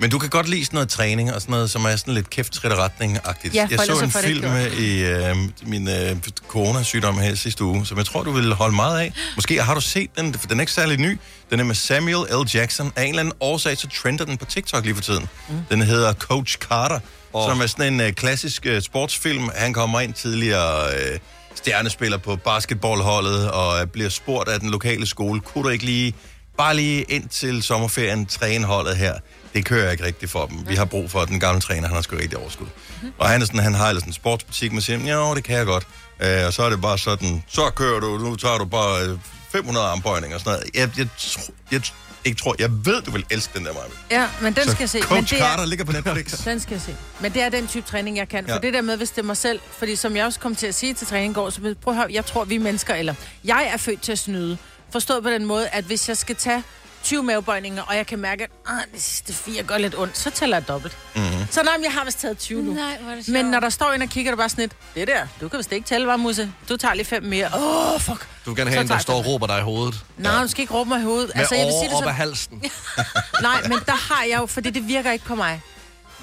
Men 0.00 0.10
du 0.10 0.18
kan 0.18 0.30
godt 0.30 0.48
lide 0.48 0.64
sådan 0.64 0.76
noget 0.76 0.88
træning 0.88 1.34
og 1.34 1.40
sådan 1.40 1.52
noget, 1.52 1.70
som 1.70 1.84
er 1.84 1.96
sådan 1.96 2.14
lidt 2.14 2.30
kæft 2.30 2.64
retning-agtigt. 2.64 3.54
Ja, 3.54 3.64
for 3.64 3.70
jeg 3.70 3.80
så 3.80 3.86
så 3.86 4.04
en 4.04 4.10
det 4.10 4.24
ikke 4.24 4.40
film 4.40 4.50
med 4.50 4.72
i 4.72 5.04
øh, 5.04 5.36
min 5.62 5.88
øh, 5.88 6.16
coronasygdom 6.48 7.18
her 7.18 7.34
sidste 7.34 7.64
uge, 7.64 7.86
som 7.86 7.98
jeg 7.98 8.06
tror, 8.06 8.22
du 8.22 8.30
ville 8.30 8.54
holde 8.54 8.76
meget 8.76 9.00
af. 9.00 9.12
Måske 9.36 9.62
har 9.62 9.74
du 9.74 9.80
set 9.80 10.10
den, 10.18 10.34
for 10.34 10.46
den 10.46 10.56
er 10.56 10.60
ikke 10.60 10.72
særlig 10.72 10.98
ny. 10.98 11.18
Den 11.50 11.60
er 11.60 11.64
med 11.64 11.74
Samuel 11.74 12.26
L. 12.30 12.54
Jackson. 12.54 12.92
Af 12.96 13.02
en 13.02 13.08
eller 13.08 13.20
anden 13.20 13.34
årsag, 13.40 13.78
så 13.78 13.88
trender 13.88 14.24
den 14.24 14.36
på 14.36 14.44
TikTok 14.44 14.84
lige 14.84 14.94
for 14.94 15.02
tiden. 15.02 15.28
Mm. 15.48 15.54
Den 15.70 15.82
hedder 15.82 16.12
Coach 16.12 16.58
Carter, 16.58 17.00
oh. 17.32 17.50
som 17.50 17.60
er 17.60 17.66
sådan 17.66 17.92
en 17.92 18.00
øh, 18.00 18.12
klassisk 18.12 18.66
øh, 18.66 18.82
sportsfilm. 18.82 19.50
Han 19.54 19.72
kommer 19.72 20.00
ind 20.00 20.14
tidligere... 20.14 20.94
Øh, 20.94 21.18
stjernespiller 21.54 22.18
på 22.18 22.36
basketballholdet 22.36 23.50
og 23.50 23.80
øh, 23.80 23.86
bliver 23.86 24.08
spurgt 24.08 24.48
af 24.48 24.60
den 24.60 24.70
lokale 24.70 25.06
skole, 25.06 25.40
kunne 25.40 25.64
du 25.64 25.68
ikke 25.68 25.84
lige, 25.84 26.14
bare 26.58 26.76
lige 26.76 27.02
ind 27.02 27.28
til 27.28 27.62
sommerferien, 27.62 28.26
træne 28.26 28.64
holdet 28.64 28.96
her? 28.96 29.14
Det 29.54 29.64
kører 29.64 29.90
ikke 29.90 30.04
rigtigt 30.04 30.32
for 30.32 30.46
dem. 30.46 30.68
Vi 30.68 30.74
har 30.74 30.84
brug 30.84 31.10
for 31.10 31.24
den 31.24 31.40
gamle 31.40 31.60
træner, 31.60 31.86
han 31.88 31.94
har 31.94 32.02
sgu 32.02 32.16
rigtig 32.16 32.38
overskud. 32.38 32.66
Mm-hmm. 32.66 33.12
Og 33.18 33.28
han, 33.28 33.42
er 33.42 33.46
sådan, 33.46 33.60
han 33.60 33.74
har 33.74 33.88
ellers 33.88 34.04
en 34.04 34.12
sportsbutik, 34.12 34.72
man 34.72 34.82
siger, 34.82 34.98
ja, 34.98 35.34
det 35.34 35.44
kan 35.44 35.56
jeg 35.56 35.66
godt. 35.66 35.86
Øh, 36.22 36.46
og 36.46 36.52
så 36.52 36.62
er 36.62 36.70
det 36.70 36.80
bare 36.80 36.98
sådan, 36.98 37.44
så 37.48 37.70
kører 37.70 38.00
du, 38.00 38.18
nu 38.18 38.36
tager 38.36 38.58
du 38.58 38.64
bare 38.64 39.02
øh, 39.06 39.18
500 39.52 39.86
armbøjninger 39.86 40.36
og 40.36 40.40
sådan 40.40 40.58
noget. 40.58 40.70
Jeg, 40.74 40.98
jeg, 40.98 41.08
tro, 41.18 41.52
jeg, 41.72 41.80
ikke 42.24 42.38
tror, 42.42 42.54
jeg 42.58 42.70
ved, 42.84 43.02
du 43.02 43.10
vil 43.10 43.24
elske 43.30 43.58
den 43.58 43.66
der, 43.66 43.72
Maja. 43.72 44.20
Ja, 44.22 44.28
men 44.42 44.52
den 44.54 44.64
Så 44.64 44.70
skal 44.70 44.82
jeg 44.82 44.90
se. 44.90 44.98
men 44.98 45.06
Coach 45.08 45.30
det 45.34 45.40
er, 45.40 45.44
Carter 45.46 45.64
ligger 45.66 45.84
på 45.84 45.92
Netflix. 45.92 46.32
Den 46.44 46.60
skal 46.60 46.74
jeg 46.74 46.82
se. 46.82 46.94
Men 47.20 47.32
det 47.32 47.42
er 47.42 47.48
den 47.48 47.66
type 47.68 47.86
træning, 47.88 48.16
jeg 48.16 48.28
kan. 48.28 48.44
For 48.44 48.52
Ja. 48.52 48.58
det 48.58 48.74
der 48.74 48.82
med, 48.82 48.96
hvis 48.96 49.10
det 49.10 49.18
er 49.18 49.22
mig 49.22 49.36
selv, 49.36 49.60
fordi 49.78 49.96
som 49.96 50.16
jeg 50.16 50.24
også 50.26 50.40
kom 50.40 50.54
til 50.56 50.66
at 50.66 50.74
sige 50.74 50.94
til 50.94 51.06
træning 51.06 51.34
går, 51.34 51.50
så 51.50 51.74
prøv 51.82 51.94
at 51.94 51.98
høre, 52.00 52.08
jeg 52.12 52.26
tror, 52.26 52.44
vi 52.44 52.54
er 52.54 52.60
mennesker, 52.60 52.94
eller 52.94 53.14
jeg 53.44 53.70
er 53.72 53.76
født 53.76 54.00
til 54.02 54.12
at 54.12 54.18
snyde. 54.18 54.58
Forstået 54.92 55.22
på 55.22 55.30
den 55.30 55.44
måde, 55.44 55.68
at 55.68 55.84
hvis 55.84 56.08
jeg 56.08 56.16
skal 56.16 56.36
tage 56.36 56.62
20 57.08 57.22
mavebøjninger, 57.22 57.82
og 57.82 57.96
jeg 57.96 58.06
kan 58.06 58.18
mærke, 58.18 58.44
at 58.44 58.50
ah, 58.66 58.82
de 58.94 59.00
sidste 59.00 59.32
fire 59.32 59.62
gør 59.62 59.78
lidt 59.78 59.94
ondt, 59.98 60.18
så 60.18 60.30
tæller 60.30 60.56
jeg 60.56 60.68
dobbelt. 60.68 60.96
Mhm. 61.14 61.24
Mm-hmm. 61.24 61.46
Så 61.50 61.62
nej, 61.62 61.76
men 61.76 61.84
jeg 61.84 61.92
har 61.92 62.04
vist 62.04 62.18
taget 62.18 62.38
20 62.38 62.62
nu. 62.62 62.72
Nej, 62.72 62.98
hvor 63.00 63.10
er 63.10 63.14
det 63.14 63.28
Men 63.28 63.44
når 63.44 63.60
der 63.60 63.68
står 63.68 63.92
en 63.92 64.02
og 64.02 64.08
kigger, 64.08 64.30
der 64.32 64.36
bare 64.36 64.48
sådan 64.48 64.62
lidt, 64.62 64.72
det 64.94 65.08
der, 65.08 65.26
du 65.40 65.48
kan 65.48 65.58
vist 65.58 65.72
ikke 65.72 65.86
tælle, 65.86 66.06
var 66.06 66.16
Musse? 66.16 66.52
Du 66.68 66.76
tager 66.76 66.94
lige 66.94 67.06
fem 67.06 67.22
mere. 67.22 67.46
Åh, 67.54 67.94
oh, 67.94 68.00
fuck. 68.00 68.28
Du 68.46 68.54
Så 68.56 68.68
have 68.70 68.80
en, 68.80 68.88
der 68.88 68.94
jeg 68.94 69.02
står 69.02 69.14
og 69.14 69.26
råber 69.26 69.46
dig 69.46 69.58
i 69.58 69.62
hovedet. 69.62 70.04
Nej, 70.18 70.42
du 70.42 70.48
skal 70.48 70.60
ikke 70.62 70.74
råbe 70.74 70.88
mig 70.88 71.00
i 71.00 71.04
hovedet. 71.04 71.30
Med 71.34 71.40
Altså, 71.40 71.54
jeg 71.54 71.66
vil 71.66 71.72
sige 71.72 71.80
over 71.80 71.88
det 71.88 71.94
op 71.96 72.02
sådan, 72.02 72.08
ad 72.08 72.14
halsen. 72.14 72.62
Nej, 73.48 73.62
men 73.68 73.78
der 73.86 74.14
har 74.14 74.24
jeg 74.24 74.38
jo, 74.40 74.46
fordi 74.46 74.70
det 74.70 74.88
virker 74.88 75.12
ikke 75.12 75.24
på 75.24 75.34
mig. 75.34 75.62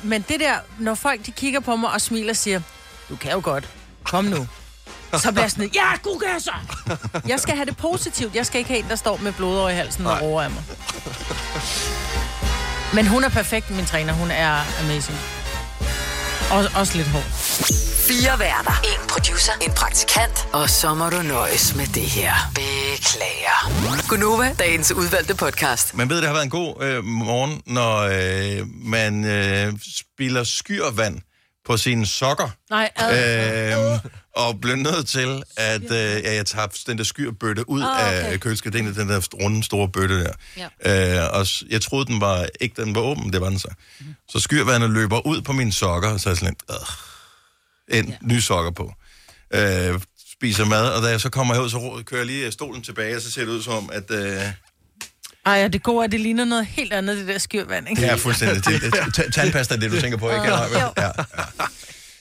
Men 0.04 0.26
det 0.28 0.40
der, 0.40 0.56
når 0.80 0.96
folk 0.96 1.26
de 1.26 1.32
kigger 1.32 1.60
på 1.60 1.76
mig 1.76 1.92
og 1.92 2.02
smiler 2.02 2.30
og 2.30 2.36
siger, 2.36 2.62
du 3.10 3.16
kan 3.16 3.32
jo 3.32 3.42
godt, 3.44 3.70
kom 4.04 4.26
nu. 4.26 4.48
Så 5.20 5.32
bliver 5.32 5.44
jeg 5.44 5.52
sådan, 5.52 5.72
ja, 5.74 5.96
god 6.04 6.22
jeg 6.34 6.42
så. 6.42 6.52
Jeg 7.28 7.40
skal 7.40 7.56
have 7.56 7.66
det 7.66 7.78
positivt. 7.78 8.36
Jeg 8.36 8.46
skal 8.46 8.60
ikke 8.60 8.70
have 8.70 8.80
en, 8.80 8.90
der 8.90 8.96
står 8.96 9.18
med 9.18 9.32
blod 9.32 9.58
over 9.58 9.70
i 9.70 9.74
halsen 9.74 10.08
og 10.08 10.22
råber 10.22 10.42
af 10.42 10.50
mig. 10.50 10.64
Men 12.94 13.08
hun 13.08 13.24
er 13.24 13.30
perfekt, 13.30 13.70
min 13.72 13.86
træner. 13.86 14.14
Hun 14.14 14.32
er 14.32 14.60
amazing. 14.84 15.18
Og, 16.52 16.66
også 16.76 16.98
lidt 16.98 17.08
hård. 17.08 17.24
Fire 18.08 18.40
værter. 18.40 18.82
En 18.84 19.08
producer. 19.10 19.52
En 19.62 19.72
praktikant. 19.72 20.48
Og 20.54 20.70
så 20.70 20.94
må 20.94 21.10
du 21.10 21.22
nøjes 21.22 21.76
med 21.76 21.88
det 21.88 22.04
her. 22.04 22.34
Beklager. 22.56 24.08
Gunova, 24.10 24.56
dagens 24.60 24.92
udvalgte 24.92 25.36
podcast. 25.36 25.98
Man 25.98 26.10
ved, 26.10 26.18
det 26.18 26.26
har 26.26 26.34
været 26.34 26.44
en 26.44 26.50
god 26.50 26.84
øh, 26.84 27.04
morgen, 27.04 27.62
når 27.66 27.98
øh, 27.98 28.68
man 28.68 29.26
øh, 29.26 29.74
spiller 30.00 30.44
skyrvand 30.44 31.22
på 31.66 31.78
sine 31.78 32.06
sokker. 32.06 32.50
Nej, 32.70 32.90
ad. 32.96 33.94
Øh, 33.94 34.00
og 34.36 34.62
blev 34.62 34.76
nødt 34.76 35.08
til, 35.08 35.44
at 35.58 35.84
øh, 35.84 36.24
ja, 36.24 36.34
jeg 36.34 36.46
tager 36.46 36.68
den 36.88 36.98
der 36.98 37.04
skyrbøtte 37.04 37.70
ud 37.70 37.82
Ah, 37.82 37.88
oh, 37.88 37.96
okay. 38.08 38.34
af 38.34 38.40
køleskabet, 38.40 38.96
den 38.96 39.10
der 39.10 39.22
runde 39.44 39.64
store 39.64 39.90
bøtte 39.90 40.24
der. 40.24 40.34
Ja. 40.86 41.24
Øh, 41.24 41.40
og 41.40 41.48
jeg 41.70 41.82
troede, 41.82 42.06
den 42.06 42.22
var 42.22 42.48
ikke 42.62 42.82
den 42.86 42.96
var 42.96 43.02
åben, 43.02 43.34
det 43.34 43.42
var 43.42 43.50
den 43.50 43.60
så. 43.60 43.68
Mm. 44.00 44.06
Så 44.30 44.40
skyrvandet 44.40 44.90
løber 44.90 45.28
ud 45.28 45.42
på 45.42 45.54
mine 45.54 45.74
sokker, 45.74 46.10
og 46.10 46.20
så 46.20 46.30
er 46.30 46.32
jeg 46.32 46.38
sådan 46.38 46.56
lidt, 46.70 46.80
øh, 47.90 48.00
en 48.00 48.10
ja. 48.10 48.16
nye 48.22 48.42
sokker 48.42 48.72
på. 48.72 48.94
Øh, 49.54 50.00
spiser 50.32 50.66
mad, 50.66 50.90
og 50.90 51.04
da 51.04 51.08
jeg 51.08 51.22
så 51.22 51.30
kommer 51.30 51.54
herud, 51.54 51.70
så 51.70 52.04
kører 52.06 52.20
jeg 52.20 52.28
lige 52.28 52.52
stolen 52.52 52.82
tilbage, 52.82 53.16
og 53.16 53.22
så 53.22 53.32
ser 53.32 53.42
det 53.42 53.52
ud 53.52 53.62
som 53.62 53.74
om, 53.74 53.90
at... 53.94 54.12
Øh, 54.12 54.42
Ej, 55.46 55.64
og 55.66 55.74
det 55.74 55.84
gode 55.84 56.00
er, 56.00 56.04
at 56.04 56.12
det 56.12 56.20
ligner 56.20 56.46
noget 56.46 56.66
helt 56.66 56.94
andet, 56.94 57.18
det 57.18 57.28
der 57.28 57.38
skyrvand, 57.38 57.90
ikke? 57.90 58.02
Ja, 58.02 58.16
fuldstændig. 58.16 58.64
Tandpasta 59.34 59.76
er 59.76 59.80
det, 59.80 59.92
du 59.92 60.02
tænker 60.02 60.18
på, 60.18 60.30
ikke? 60.30 60.48
Jo. 60.48 60.54
Ja, 60.54 60.82
ja. 60.98 61.04
ja. 61.04 61.12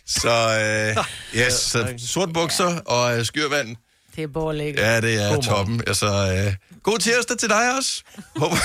Så, 0.06 0.58
øh, 0.96 1.04
yes, 1.40 1.52
så 1.54 1.94
sort 2.12 2.32
bukser 2.32 2.80
og 2.80 3.18
øh, 3.18 3.24
skyrvand. 3.24 3.76
Det 4.16 4.22
er 4.24 4.28
borlægget. 4.28 4.80
Ja, 4.80 5.00
det 5.00 5.22
er 5.22 5.34
God 5.34 5.42
toppen. 5.42 5.80
Altså, 5.86 6.06
øh, 6.46 6.54
god 6.82 6.98
tirsdag 6.98 7.38
til 7.38 7.48
dig 7.48 7.76
også. 7.76 8.02
Håber, 8.36 8.56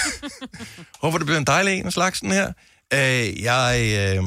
håber 1.06 1.18
det 1.18 1.26
bliver 1.28 1.38
en 1.40 1.46
dejlig 1.48 1.74
en 1.80 1.86
af 1.86 1.94
slagsen 1.94 2.32
her. 2.32 2.48
Øh, 2.94 3.42
jeg, 3.44 3.80
øh, 4.18 4.24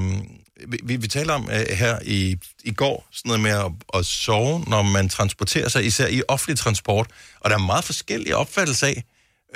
vi- 0.82 0.96
vi, 0.96 1.08
taler 1.08 1.34
om 1.34 1.50
øh, 1.52 1.66
her 1.76 1.98
i, 2.04 2.36
i 2.64 2.72
går, 2.72 3.06
sådan 3.12 3.28
noget 3.28 3.40
med 3.40 3.50
at, 3.50 3.98
at 4.00 4.06
sove, 4.06 4.64
når 4.66 4.82
man 4.82 5.08
transporterer 5.08 5.68
sig, 5.68 5.84
især 5.84 6.06
i 6.06 6.22
offentlig 6.28 6.58
transport. 6.58 7.06
Og 7.40 7.50
der 7.50 7.56
er 7.56 7.60
meget 7.60 7.84
forskellige 7.84 8.36
opfattelser 8.36 8.86
af, 8.86 9.04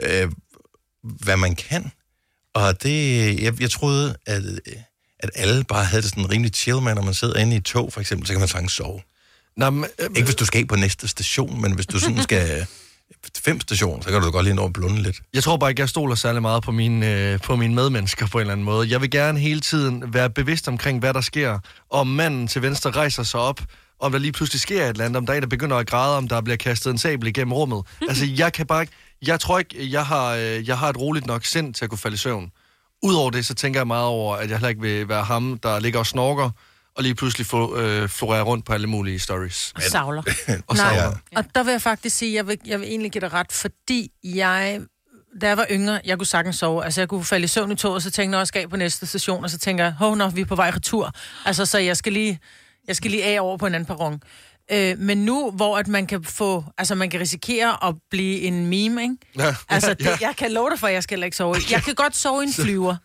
øh, 0.02 0.30
hvad 1.02 1.36
man 1.36 1.54
kan. 1.54 1.90
Og 2.54 2.82
det, 2.82 3.42
jeg, 3.42 3.60
jeg 3.60 3.70
troede, 3.70 4.16
at, 4.26 4.42
at 5.26 5.42
alle 5.42 5.64
bare 5.64 5.84
havde 5.84 6.02
det 6.02 6.10
sådan 6.10 6.30
rimelig 6.30 6.54
chill 6.54 6.82
med, 6.82 6.94
når 6.94 7.02
man 7.02 7.14
sidder 7.14 7.38
inde 7.38 7.54
i 7.54 7.56
et 7.56 7.64
tog, 7.64 7.92
for 7.92 8.00
eksempel, 8.00 8.26
så 8.26 8.32
kan 8.32 8.40
man 8.40 8.48
sagtens 8.48 8.72
sove. 8.72 9.00
Nå, 9.56 9.70
men, 9.70 9.84
øh, 9.98 10.06
Ikke 10.14 10.24
hvis 10.24 10.34
du 10.34 10.44
skal 10.44 10.66
på 10.66 10.76
næste 10.76 11.08
station, 11.08 11.60
men 11.60 11.74
hvis 11.74 11.86
du 11.86 11.98
sådan 12.00 12.22
skal 12.22 12.66
fem 13.44 13.60
stationer, 13.60 14.02
så 14.02 14.10
kan 14.10 14.20
du 14.20 14.26
da 14.26 14.30
godt 14.30 14.44
lige 14.44 14.54
nå 14.54 14.64
at 14.64 14.72
blunde 14.72 15.02
lidt. 15.02 15.20
Jeg 15.34 15.42
tror 15.42 15.56
bare 15.56 15.70
ikke, 15.70 15.80
jeg 15.80 15.88
stoler 15.88 16.14
særlig 16.14 16.42
meget 16.42 16.62
på 16.62 16.72
mine, 16.72 17.12
øh, 17.12 17.40
på 17.40 17.56
mine 17.56 17.74
medmennesker 17.74 18.26
på 18.26 18.38
en 18.38 18.40
eller 18.40 18.52
anden 18.52 18.64
måde. 18.64 18.90
Jeg 18.90 19.00
vil 19.00 19.10
gerne 19.10 19.38
hele 19.38 19.60
tiden 19.60 20.14
være 20.14 20.30
bevidst 20.30 20.68
omkring, 20.68 20.98
hvad 20.98 21.14
der 21.14 21.20
sker. 21.20 21.58
Om 21.90 22.06
manden 22.06 22.48
til 22.48 22.62
venstre 22.62 22.90
rejser 22.90 23.22
sig 23.22 23.40
op, 23.40 23.60
om 24.00 24.12
der 24.12 24.18
lige 24.18 24.32
pludselig 24.32 24.60
sker 24.60 24.84
et 24.84 24.88
eller 24.88 25.04
andet, 25.04 25.16
om 25.16 25.26
der 25.26 25.32
er 25.32 25.36
en, 25.36 25.42
der 25.42 25.48
begynder 25.48 25.76
at 25.76 25.86
græde, 25.86 26.16
om 26.16 26.28
der 26.28 26.40
bliver 26.40 26.56
kastet 26.56 26.90
en 26.90 26.98
sabel 26.98 27.26
igennem 27.26 27.52
rummet. 27.52 27.82
Altså, 28.08 28.26
jeg 28.36 28.52
kan 28.52 28.66
bare 28.66 28.82
ikke... 28.82 28.92
Jeg 29.26 29.40
tror 29.40 29.58
ikke, 29.58 29.92
jeg 29.92 30.06
har, 30.06 30.34
øh, 30.34 30.68
jeg 30.68 30.78
har 30.78 30.88
et 30.88 30.96
roligt 30.96 31.26
nok 31.26 31.44
sind 31.44 31.74
til 31.74 31.84
at 31.84 31.90
kunne 31.90 31.98
falde 31.98 32.14
i 32.14 32.18
søvn. 32.18 32.50
Udover 33.02 33.30
det, 33.30 33.46
så 33.46 33.54
tænker 33.54 33.80
jeg 33.80 33.86
meget 33.86 34.06
over, 34.06 34.36
at 34.36 34.50
jeg 34.50 34.56
heller 34.58 34.68
ikke 34.68 34.80
vil 34.80 35.08
være 35.08 35.24
ham, 35.24 35.58
der 35.62 35.80
ligger 35.80 35.98
og 35.98 36.06
snorker, 36.06 36.50
og 36.96 37.02
lige 37.02 37.14
pludselig 37.14 37.46
få, 37.46 37.76
øh, 37.78 38.08
florerer 38.08 38.42
rundt 38.42 38.64
på 38.64 38.72
alle 38.72 38.86
mulige 38.86 39.18
stories. 39.18 39.72
Og 39.76 39.82
savler. 39.82 40.22
Og 40.68 40.76
Nej, 40.76 40.96
savler. 40.96 41.16
og 41.36 41.44
der 41.54 41.62
vil 41.62 41.70
jeg 41.70 41.82
faktisk 41.82 42.16
sige, 42.16 42.34
jeg 42.34 42.46
vil, 42.46 42.58
jeg 42.66 42.80
vil 42.80 42.88
egentlig 42.88 43.12
give 43.12 43.20
dig 43.20 43.32
ret, 43.32 43.52
fordi 43.52 44.10
jeg, 44.24 44.80
da 45.40 45.48
jeg 45.48 45.56
var 45.56 45.66
yngre, 45.70 46.00
jeg 46.04 46.18
kunne 46.18 46.26
sagtens 46.26 46.56
sove. 46.56 46.84
Altså, 46.84 47.00
jeg 47.00 47.08
kunne 47.08 47.24
falde 47.24 47.44
i 47.44 47.48
søvn 47.48 47.72
i 47.72 47.76
toget, 47.76 47.94
og 47.94 48.02
så 48.02 48.10
tænkte 48.10 48.36
jeg 48.36 48.40
også 48.40 48.52
af 48.56 48.70
på 48.70 48.76
næste 48.76 49.06
station, 49.06 49.44
og 49.44 49.50
så 49.50 49.58
tænker 49.58 49.84
jeg, 49.84 49.92
hov, 49.92 50.16
nå, 50.16 50.28
vi 50.28 50.40
er 50.40 50.44
på 50.44 50.56
vej 50.56 50.70
retur. 50.70 51.12
Altså, 51.44 51.66
så 51.66 51.78
jeg 51.78 51.96
skal 51.96 52.12
lige, 52.12 52.38
jeg 52.88 52.96
skal 52.96 53.10
lige 53.10 53.24
af 53.24 53.40
over 53.40 53.56
på 53.56 53.66
en 53.66 53.74
anden 53.74 53.86
perron. 53.86 54.20
Øh, 54.72 54.98
men 54.98 55.18
nu, 55.24 55.50
hvor 55.50 55.78
at 55.78 55.88
man 55.88 56.06
kan 56.06 56.24
få, 56.24 56.64
altså 56.78 56.94
man 56.94 57.10
kan 57.10 57.20
risikere 57.20 57.86
at 57.88 57.94
blive 58.10 58.40
en 58.40 58.66
meme, 58.66 59.02
ikke? 59.02 59.16
Ja. 59.38 59.54
Altså, 59.68 59.94
det, 59.94 60.06
Ja. 60.06 60.16
jeg 60.20 60.34
kan 60.38 60.52
love 60.52 60.70
dig 60.70 60.78
for, 60.78 60.86
at 60.86 60.92
jeg 60.94 61.02
skal 61.02 61.22
ikke 61.22 61.36
sove. 61.36 61.56
Jeg 61.70 61.82
kan 61.82 61.94
godt 61.94 62.16
sove 62.16 62.42
i 62.42 62.46
en 62.46 62.52
flyver. 62.64 62.96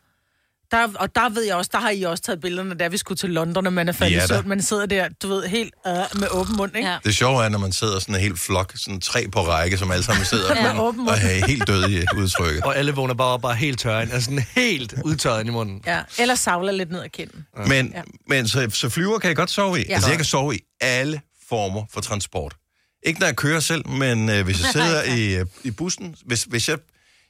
Der, 0.71 0.87
og 0.95 1.15
der 1.15 1.29
ved 1.29 1.43
jeg 1.45 1.55
også, 1.55 1.69
der 1.73 1.79
har 1.79 1.89
I 1.89 2.01
også 2.03 2.23
taget 2.23 2.41
billederne, 2.41 2.75
da 2.75 2.87
vi 2.87 2.97
skulle 2.97 3.17
til 3.17 3.29
London, 3.29 3.67
og 3.67 3.73
man 3.73 3.89
er 3.89 3.93
faldet 3.93 4.17
Ja, 4.17 4.27
søvn. 4.27 4.47
Man 4.49 4.61
sidder 4.61 4.85
der, 4.85 5.07
du 5.23 5.27
ved, 5.27 5.43
helt 5.47 5.73
øh, 5.87 5.93
med 5.93 6.27
åben 6.31 6.55
mund, 6.57 6.75
ikke? 6.77 6.89
Ja. 6.89 6.97
Det 7.03 7.15
sjove 7.15 7.45
er, 7.45 7.49
når 7.49 7.59
man 7.59 7.71
sidder 7.71 7.99
sådan 7.99 8.15
en 8.15 8.21
helt 8.21 8.39
flok, 8.39 8.71
sådan 8.75 9.01
tre 9.01 9.27
på 9.31 9.41
række, 9.41 9.77
som 9.77 9.91
alle 9.91 10.03
sammen 10.03 10.25
sidder 10.25 10.55
Med 10.73 10.81
åben 10.81 10.99
mund. 10.99 11.09
og 11.09 11.15
er 11.15 11.47
helt 11.47 11.67
døde 11.67 11.91
i 11.91 12.03
udtrykket. 12.17 12.63
Og 12.63 12.77
alle 12.77 12.91
vågner 12.91 13.13
bare, 13.13 13.39
bare 13.39 13.55
helt 13.55 13.79
tørre, 13.79 14.01
altså 14.01 14.21
sådan 14.21 14.43
helt 14.55 14.93
udtørret 15.05 15.47
i 15.47 15.49
munden. 15.49 15.81
Ja, 15.85 16.01
eller 16.19 16.35
savler 16.35 16.71
lidt 16.71 16.91
ned 16.91 17.03
ad 17.03 17.09
kinden. 17.09 17.45
Men, 17.67 17.91
Ja. 17.95 18.01
men 18.27 18.47
så, 18.47 18.67
så 18.73 18.89
flyver 18.89 19.19
kan 19.19 19.27
jeg 19.27 19.35
godt 19.35 19.51
sove 19.51 19.79
i. 19.81 19.85
Ja. 19.89 19.93
Altså, 19.93 20.09
jeg 20.09 20.17
kan 20.17 20.25
sove 20.25 20.55
i 20.55 20.59
alle 20.81 21.21
former 21.51 21.83
for 21.93 22.01
transport. 22.01 22.55
Ikke 23.03 23.19
når 23.19 23.27
jeg 23.27 23.35
kører 23.35 23.59
selv, 23.59 23.87
men 23.87 24.29
øh, 24.29 24.45
hvis 24.45 24.61
jeg 24.61 24.69
sidder 24.77 25.03
i, 25.03 25.35
øh, 25.35 25.45
i 25.63 25.71
bussen. 25.71 26.15
Hvis, 26.25 26.43
hvis 26.43 26.69
jeg, 26.69 26.77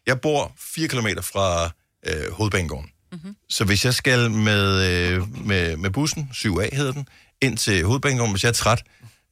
jeg 0.08 0.22
bor 0.22 0.52
4 0.58 0.88
km 0.88 1.08
fra 1.22 1.70
øh, 2.08 2.32
hovedbanegården. 2.32 2.90
Mm-hmm. 3.12 3.36
Så 3.50 3.64
hvis 3.66 3.86
jeg 3.86 3.94
skal 3.94 4.32
med, 4.32 4.66
øh, 4.90 5.46
med, 5.48 5.78
med 5.78 5.90
bussen, 5.90 6.30
7A 6.34 6.76
hedder 6.76 6.92
den, 6.92 7.08
ind 7.42 7.58
til 7.58 7.86
hovedbanegården, 7.86 8.34
hvis 8.34 8.44
jeg 8.44 8.50
er 8.50 8.54
træt, 8.54 8.84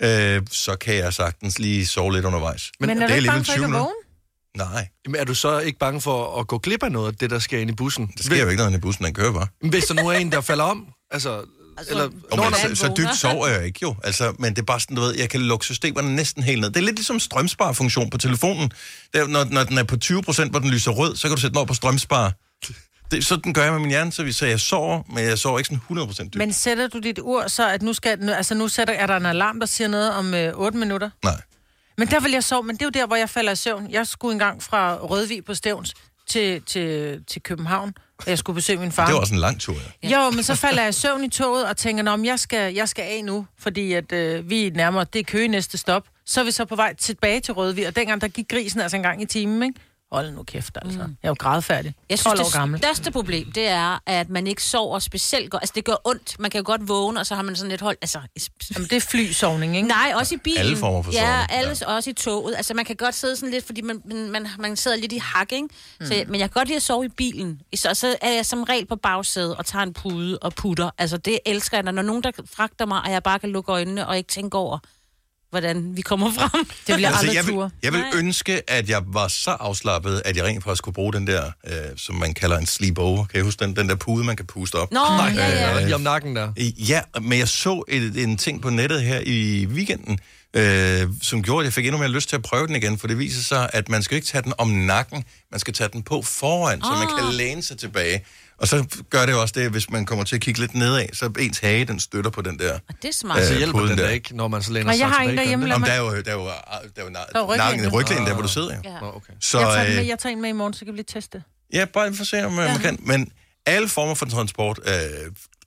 øh, 0.02 0.42
så 0.52 0.76
kan 0.76 0.96
jeg 0.96 1.14
sagtens 1.14 1.60
lige 1.60 1.88
sove 1.88 2.14
lidt 2.14 2.26
undervejs. 2.26 2.72
Men, 2.80 2.88
men 2.88 2.98
er 2.98 3.08
det 3.08 3.10
du 3.10 3.14
er 3.14 3.18
ikke 3.18 3.28
bange 3.28 3.40
alligevel 3.40 3.46
for 3.46 3.54
ikke 3.54 3.60
20 3.60 3.64
at 3.64 3.70
minutter. 3.70 3.80
vågne? 3.80 4.74
Nej, 4.74 4.88
Jamen, 5.06 5.20
er 5.22 5.24
du 5.24 5.34
så 5.34 5.60
ikke 5.60 5.80
bange 5.80 6.02
for 6.02 6.40
at 6.40 6.48
gå 6.48 6.58
glip 6.58 6.84
af 6.84 6.92
noget 6.92 7.12
af 7.12 7.18
det, 7.18 7.30
der 7.30 7.40
sker 7.40 7.60
inde 7.60 7.72
i 7.74 7.76
bussen? 7.76 8.08
det 8.18 8.26
sker 8.26 8.44
jo 8.44 8.50
ikke 8.50 8.64
noget 8.64 8.78
i 8.78 8.80
bussen, 8.80 9.06
den 9.06 9.14
kører 9.14 9.34
bare. 9.34 9.48
Hvis 9.70 9.86
der 9.86 9.94
nu 9.94 10.08
er 10.10 10.14
en, 10.14 10.32
der 10.32 10.42
falder 10.42 10.64
om, 10.64 10.88
altså... 11.12 11.46
Altså, 11.80 11.94
eller, 11.94 12.10
Når 12.36 12.68
men, 12.68 12.76
så, 12.76 12.82
så 12.82 12.94
dybt 12.98 13.16
sover 13.16 13.48
jeg 13.48 13.66
ikke 13.66 13.80
jo. 13.82 13.96
Altså, 14.04 14.34
men 14.40 14.50
det 14.56 14.62
er 14.62 14.66
bare 14.66 14.80
sådan, 14.80 14.96
du 14.96 15.02
ved, 15.02 15.16
jeg 15.16 15.30
kan 15.30 15.42
lukke 15.42 15.66
systemerne 15.66 16.16
næsten 16.16 16.44
helt 16.44 16.62
ned. 16.62 16.70
Det 16.70 16.78
er 16.78 16.82
lidt 16.82 16.96
ligesom 16.96 17.20
strømsparfunktion 17.20 18.10
på 18.10 18.18
telefonen. 18.18 18.72
Det 19.14 19.22
er, 19.22 19.28
når, 19.28 19.44
når 19.44 19.64
den 19.64 19.78
er 19.78 19.84
på 19.84 19.96
20%, 20.06 20.50
hvor 20.50 20.60
den 20.60 20.70
lyser 20.70 20.92
rød, 20.92 21.16
så 21.16 21.28
kan 21.28 21.36
du 21.36 21.42
sætte 21.42 21.50
den 21.50 21.58
over 21.58 21.66
på 21.66 21.74
strømspar. 21.74 22.34
Det, 23.12 23.26
sådan 23.26 23.54
gør 23.54 23.64
jeg 23.64 23.72
med 23.72 23.80
min 23.80 23.90
hjerne, 23.90 24.12
så, 24.12 24.24
vi, 24.24 24.32
så 24.32 24.46
jeg 24.46 24.60
sover, 24.60 25.04
men 25.14 25.24
jeg 25.24 25.38
sover 25.38 25.60
ikke 25.60 25.80
sådan 25.90 26.04
100% 26.04 26.24
dybt. 26.24 26.36
Men 26.36 26.54
sætter 26.54 26.88
du 26.88 27.00
dit 27.00 27.20
ur, 27.20 27.48
så 27.48 27.70
at 27.70 27.82
nu 27.82 27.94
skal, 27.94 28.30
altså 28.30 28.56
nu 28.56 28.68
sætter, 28.68 28.94
er 28.94 29.08
der 29.08 29.18
en 29.18 29.26
alarm, 29.26 29.60
der 29.60 29.68
siger 29.68 29.88
noget 29.88 30.14
om 30.14 30.34
øh, 30.34 30.54
8 30.56 30.78
minutter? 30.78 31.10
Nej. 31.24 31.42
Men 31.98 32.08
der 32.08 32.20
vil 32.20 32.32
jeg 32.32 32.44
sove, 32.44 32.64
men 32.64 32.76
det 32.76 32.82
er 32.82 32.86
jo 32.86 32.90
der, 32.90 33.08
hvor 33.08 33.16
jeg 33.16 33.30
falder 33.30 33.52
i 33.52 33.56
søvn. 33.56 33.92
Jeg 33.92 34.08
skulle 34.08 34.34
engang 34.34 34.64
fra 34.64 34.96
Rødvig 34.96 35.46
på 35.46 35.54
Stævns 35.54 35.94
til, 36.28 36.62
til, 36.62 37.20
til 37.28 37.42
København, 37.42 37.94
jeg 38.28 38.38
skulle 38.38 38.56
besøge 38.56 38.80
min 38.80 38.92
far. 38.92 39.06
Det 39.06 39.14
var 39.14 39.20
også 39.20 39.34
en 39.34 39.40
lang 39.40 39.60
tur, 39.60 39.76
ja. 40.04 40.24
Jo, 40.24 40.30
men 40.30 40.44
så 40.44 40.56
falder 40.56 40.82
jeg 40.82 40.90
i 40.90 40.94
søvn 40.94 41.24
i 41.24 41.30
toget 41.30 41.66
og 41.66 41.78
tænker, 41.78 42.04
men 42.18 42.26
jeg 42.26 42.40
skal, 42.40 42.74
jeg 42.74 42.90
skal 42.90 43.04
af 43.04 43.26
nu, 43.26 43.46
fordi 43.60 43.94
at, 43.94 44.12
øh, 44.12 44.50
vi 44.50 44.68
er 44.68 44.72
nærmere, 44.72 45.06
det 45.14 45.20
er 45.20 45.24
næste 45.50 45.78
stop. 45.78 46.04
Så 46.26 46.40
er 46.40 46.44
vi 46.44 46.52
så 46.52 46.66
på 46.66 46.76
vej 46.76 46.96
tilbage 46.96 47.40
til 47.40 47.54
Rødvig, 47.54 47.88
og 47.88 47.96
dengang 47.96 48.22
der 48.22 48.28
gik 48.28 48.50
grisen 48.50 48.82
altså 48.82 48.98
en 48.98 49.04
gang 49.04 49.22
i 49.22 49.26
timen, 49.26 49.64
ikke? 49.64 49.80
Hold 50.12 50.32
nu 50.32 50.44
kæft, 50.44 50.78
altså. 50.82 50.98
Mm. 51.00 51.18
Jeg 51.24 51.28
er 51.28 51.30
jo 51.30 51.36
grædfærdig. 51.40 51.94
Jeg 52.10 52.20
12 52.20 52.38
synes, 52.38 52.40
år 52.40 52.44
det 52.44 52.54
gammel. 52.54 52.80
største 52.80 53.12
problem, 53.12 53.52
det 53.52 53.68
er, 53.68 54.00
at 54.06 54.30
man 54.30 54.48
ikke 54.48 54.64
sover 54.64 55.00
specielt 55.00 55.52
godt. 55.52 55.64
Altså, 55.64 55.74
det 55.76 55.86
gør 55.86 55.96
ondt. 56.04 56.40
Man 56.40 56.52
kan 56.52 56.58
jo 56.58 56.64
godt 56.66 56.88
vågne, 56.88 57.20
og 57.20 57.26
så 57.26 57.36
har 57.36 57.42
man 57.42 57.56
sådan 57.56 57.70
lidt 57.70 57.82
hold... 57.82 57.98
Altså, 58.02 58.20
Jamen, 58.76 58.88
det 58.90 58.96
er 58.96 59.00
flysovning, 59.02 59.76
ikke? 59.76 59.88
nej, 59.88 60.14
også 60.16 60.36
i 60.36 60.38
bilen. 60.38 60.60
Alle 60.60 60.78
former 60.78 61.02
for 61.04 61.12
Ja, 61.12 61.20
sovning, 61.20 61.52
alle, 61.52 61.76
ja. 61.82 61.88
også 61.96 62.10
i 62.10 62.14
toget. 62.14 62.56
Altså, 62.56 62.74
man 62.74 62.86
kan 62.86 62.96
godt 62.96 63.16
sidde 63.16 63.36
sådan 63.36 63.52
lidt, 63.52 63.66
fordi 63.66 63.82
man, 63.82 64.02
man, 64.06 64.30
man, 64.32 64.48
man 64.60 64.76
sidder 64.76 64.98
lidt 64.98 65.12
i 65.12 65.18
hak, 65.18 65.52
ikke? 65.52 65.68
Så, 66.02 66.14
jeg- 66.14 66.26
men 66.28 66.40
jeg 66.40 66.50
kan 66.50 66.60
godt 66.60 66.68
lide 66.68 66.76
at 66.76 66.84
sove 66.84 67.06
i 67.06 67.10
bilen. 67.10 67.62
Så, 67.76 67.94
så 67.94 68.16
er 68.22 68.32
jeg 68.32 68.46
som 68.46 68.64
regel 68.64 68.86
på 68.86 68.96
bagsædet 68.96 69.56
og 69.56 69.66
tager 69.66 69.84
en 69.84 69.94
pude 69.94 70.40
og 70.40 70.54
putter. 70.54 70.90
Altså, 70.98 71.18
det 71.18 71.40
elsker 71.46 71.78
jeg, 71.78 71.84
når 71.84 72.02
nogen, 72.02 72.24
der 72.24 72.32
fragter 72.46 72.86
mig, 72.86 73.02
og 73.02 73.12
jeg 73.12 73.24
bare 73.24 73.40
kan 73.40 73.50
lukke 73.50 73.72
øjnene 73.72 74.08
og 74.08 74.18
ikke 74.18 74.28
tænke 74.28 74.58
over, 74.58 74.80
hvordan 75.52 75.92
vi 75.98 76.02
kommer 76.02 76.32
frem. 76.34 76.66
Det 76.88 76.96
vil 76.96 77.02
jeg 77.02 77.10
Altså, 77.12 77.20
aldrig 77.20 77.36
jeg 77.36 77.46
vil, 77.46 77.54
ture. 77.54 77.70
jeg 77.84 77.94
vil 77.94 78.00
Nej. 78.02 78.10
ønske, 78.16 78.70
at 78.72 78.90
jeg 78.90 79.02
var 79.08 79.28
så 79.28 79.52
afslappet, 79.52 80.22
at 80.26 80.38
jeg 80.38 80.46
rent 80.46 80.64
faktisk 80.64 80.84
kunne 80.84 80.94
bruge 80.94 81.14
den 81.14 81.28
der, 81.28 81.52
øh, 81.68 81.74
som 81.98 82.16
man 82.16 82.34
kalder 82.34 82.58
en 82.58 82.66
sleepover. 82.66 83.26
Kan 83.26 83.40
I 83.40 83.44
huske 83.44 83.66
den, 83.66 83.76
den 83.76 83.90
der 83.90 83.96
pude, 83.96 84.24
man 84.26 84.36
kan 84.36 84.46
puste 84.46 84.76
op? 84.76 84.92
Nå, 84.92 85.00
ja, 85.36 85.48
ja. 85.80 85.88
Øh, 85.88 85.96
om 85.96 86.02
nakken 86.02 86.36
der. 86.36 86.52
Ja, 86.90 87.02
men 87.22 87.40
jeg 87.40 87.48
så 87.48 87.84
et, 87.88 88.24
en 88.24 88.38
ting 88.38 88.62
på 88.62 88.70
nettet 88.70 89.02
her 89.02 89.20
i 89.26 89.66
weekenden, 89.66 90.20
øh, 90.54 91.08
som 91.22 91.44
gjorde, 91.44 91.60
at 91.64 91.66
jeg 91.66 91.74
fik 91.74 91.86
endnu 91.86 91.98
mere 92.00 92.10
lyst 92.10 92.30
til 92.30 92.36
at 92.36 92.42
prøve 92.42 92.68
den 92.68 92.76
igen, 92.76 92.98
for 92.98 93.08
det 93.08 93.20
viser 93.20 93.44
sig, 93.44 93.70
at 93.74 93.90
man 93.90 94.04
skal 94.04 94.16
ikke 94.16 94.28
tage 94.28 94.42
den 94.42 94.54
om 94.58 94.68
nakken, 94.68 95.24
man 95.52 95.60
skal 95.60 95.74
tage 95.74 95.90
den 95.94 96.04
på 96.04 96.22
foran, 96.22 96.82
så 96.82 96.90
man 96.92 97.08
kan 97.18 97.34
læne 97.34 97.64
sig 97.64 97.78
tilbage. 97.78 98.26
Og 98.62 98.68
så 98.68 98.86
gør 99.10 99.26
det 99.26 99.34
jo 99.34 99.42
også 99.42 99.54
det, 99.58 99.72
hvis 99.72 99.90
man 99.90 100.06
kommer 100.06 100.26
til 100.26 100.36
at 100.36 100.42
kigge 100.42 100.60
lidt 100.60 100.74
nedad, 100.74 101.08
så 101.14 101.32
ens 101.40 101.60
hage, 101.60 101.86
den 101.86 102.00
støtter 102.00 102.32
på 102.32 102.42
den 102.42 102.60
der. 102.60 102.80
Det 103.02 103.08
er 103.10 103.14
smart. 103.14 103.40
Øh, 103.40 103.46
Så 103.46 103.58
hjælper 103.58 103.80
den 103.80 103.90
der 103.90 103.96
der. 103.96 104.10
ikke, 104.10 104.36
når 104.36 104.48
man 104.48 104.64
så 104.64 104.72
læner 104.74 104.86
Nej, 104.86 104.94
sig 104.94 105.00
jeg 105.00 105.08
har 105.10 105.14
tilbage. 105.18 105.32
en 105.32 105.38
derhjemme, 105.38 105.68
lad 105.68 105.76
den 105.76 105.84
Jamen, 105.86 106.02
mig- 106.02 106.08
der 106.08 106.12
er 106.14 106.18
jo, 106.18 106.22
der 106.24 106.32
er 106.32 106.36
jo, 106.36 106.46
der 106.96 107.02
er 107.02 107.04
jo, 107.04 107.10
Der 107.48 107.54
er 107.54 107.58
nakken, 107.58 107.88
ryglænen, 107.94 108.26
der 108.26 108.34
hvor 108.34 108.42
du 108.42 108.48
sidder, 108.48 108.76
jo. 108.76 108.82
Ja. 108.86 109.00
Nå, 109.00 109.08
okay. 109.16 109.34
Så, 109.42 109.60
Jeg 109.60 109.68
tager, 109.76 109.90
med, 109.90 110.00
øh, 110.00 110.08
jeg 110.08 110.20
tager 110.20 110.34
en 110.34 110.42
med 110.42 110.50
i 110.50 110.54
morgen, 110.54 110.74
så 110.74 110.86
kan 110.86 110.94
vi 110.94 110.98
lige 110.98 111.06
teste. 111.14 111.44
Ja, 111.74 111.86
bare 111.86 112.14
for 112.14 112.22
at 112.22 112.28
se, 112.28 112.46
om 112.46 112.60
ja. 112.60 112.68
man 112.68 112.80
kan. 112.80 112.98
Men 113.02 113.32
alle 113.66 113.90
former 113.90 114.14
for 114.16 114.26
transport, 114.26 114.80
øh, 114.86 114.94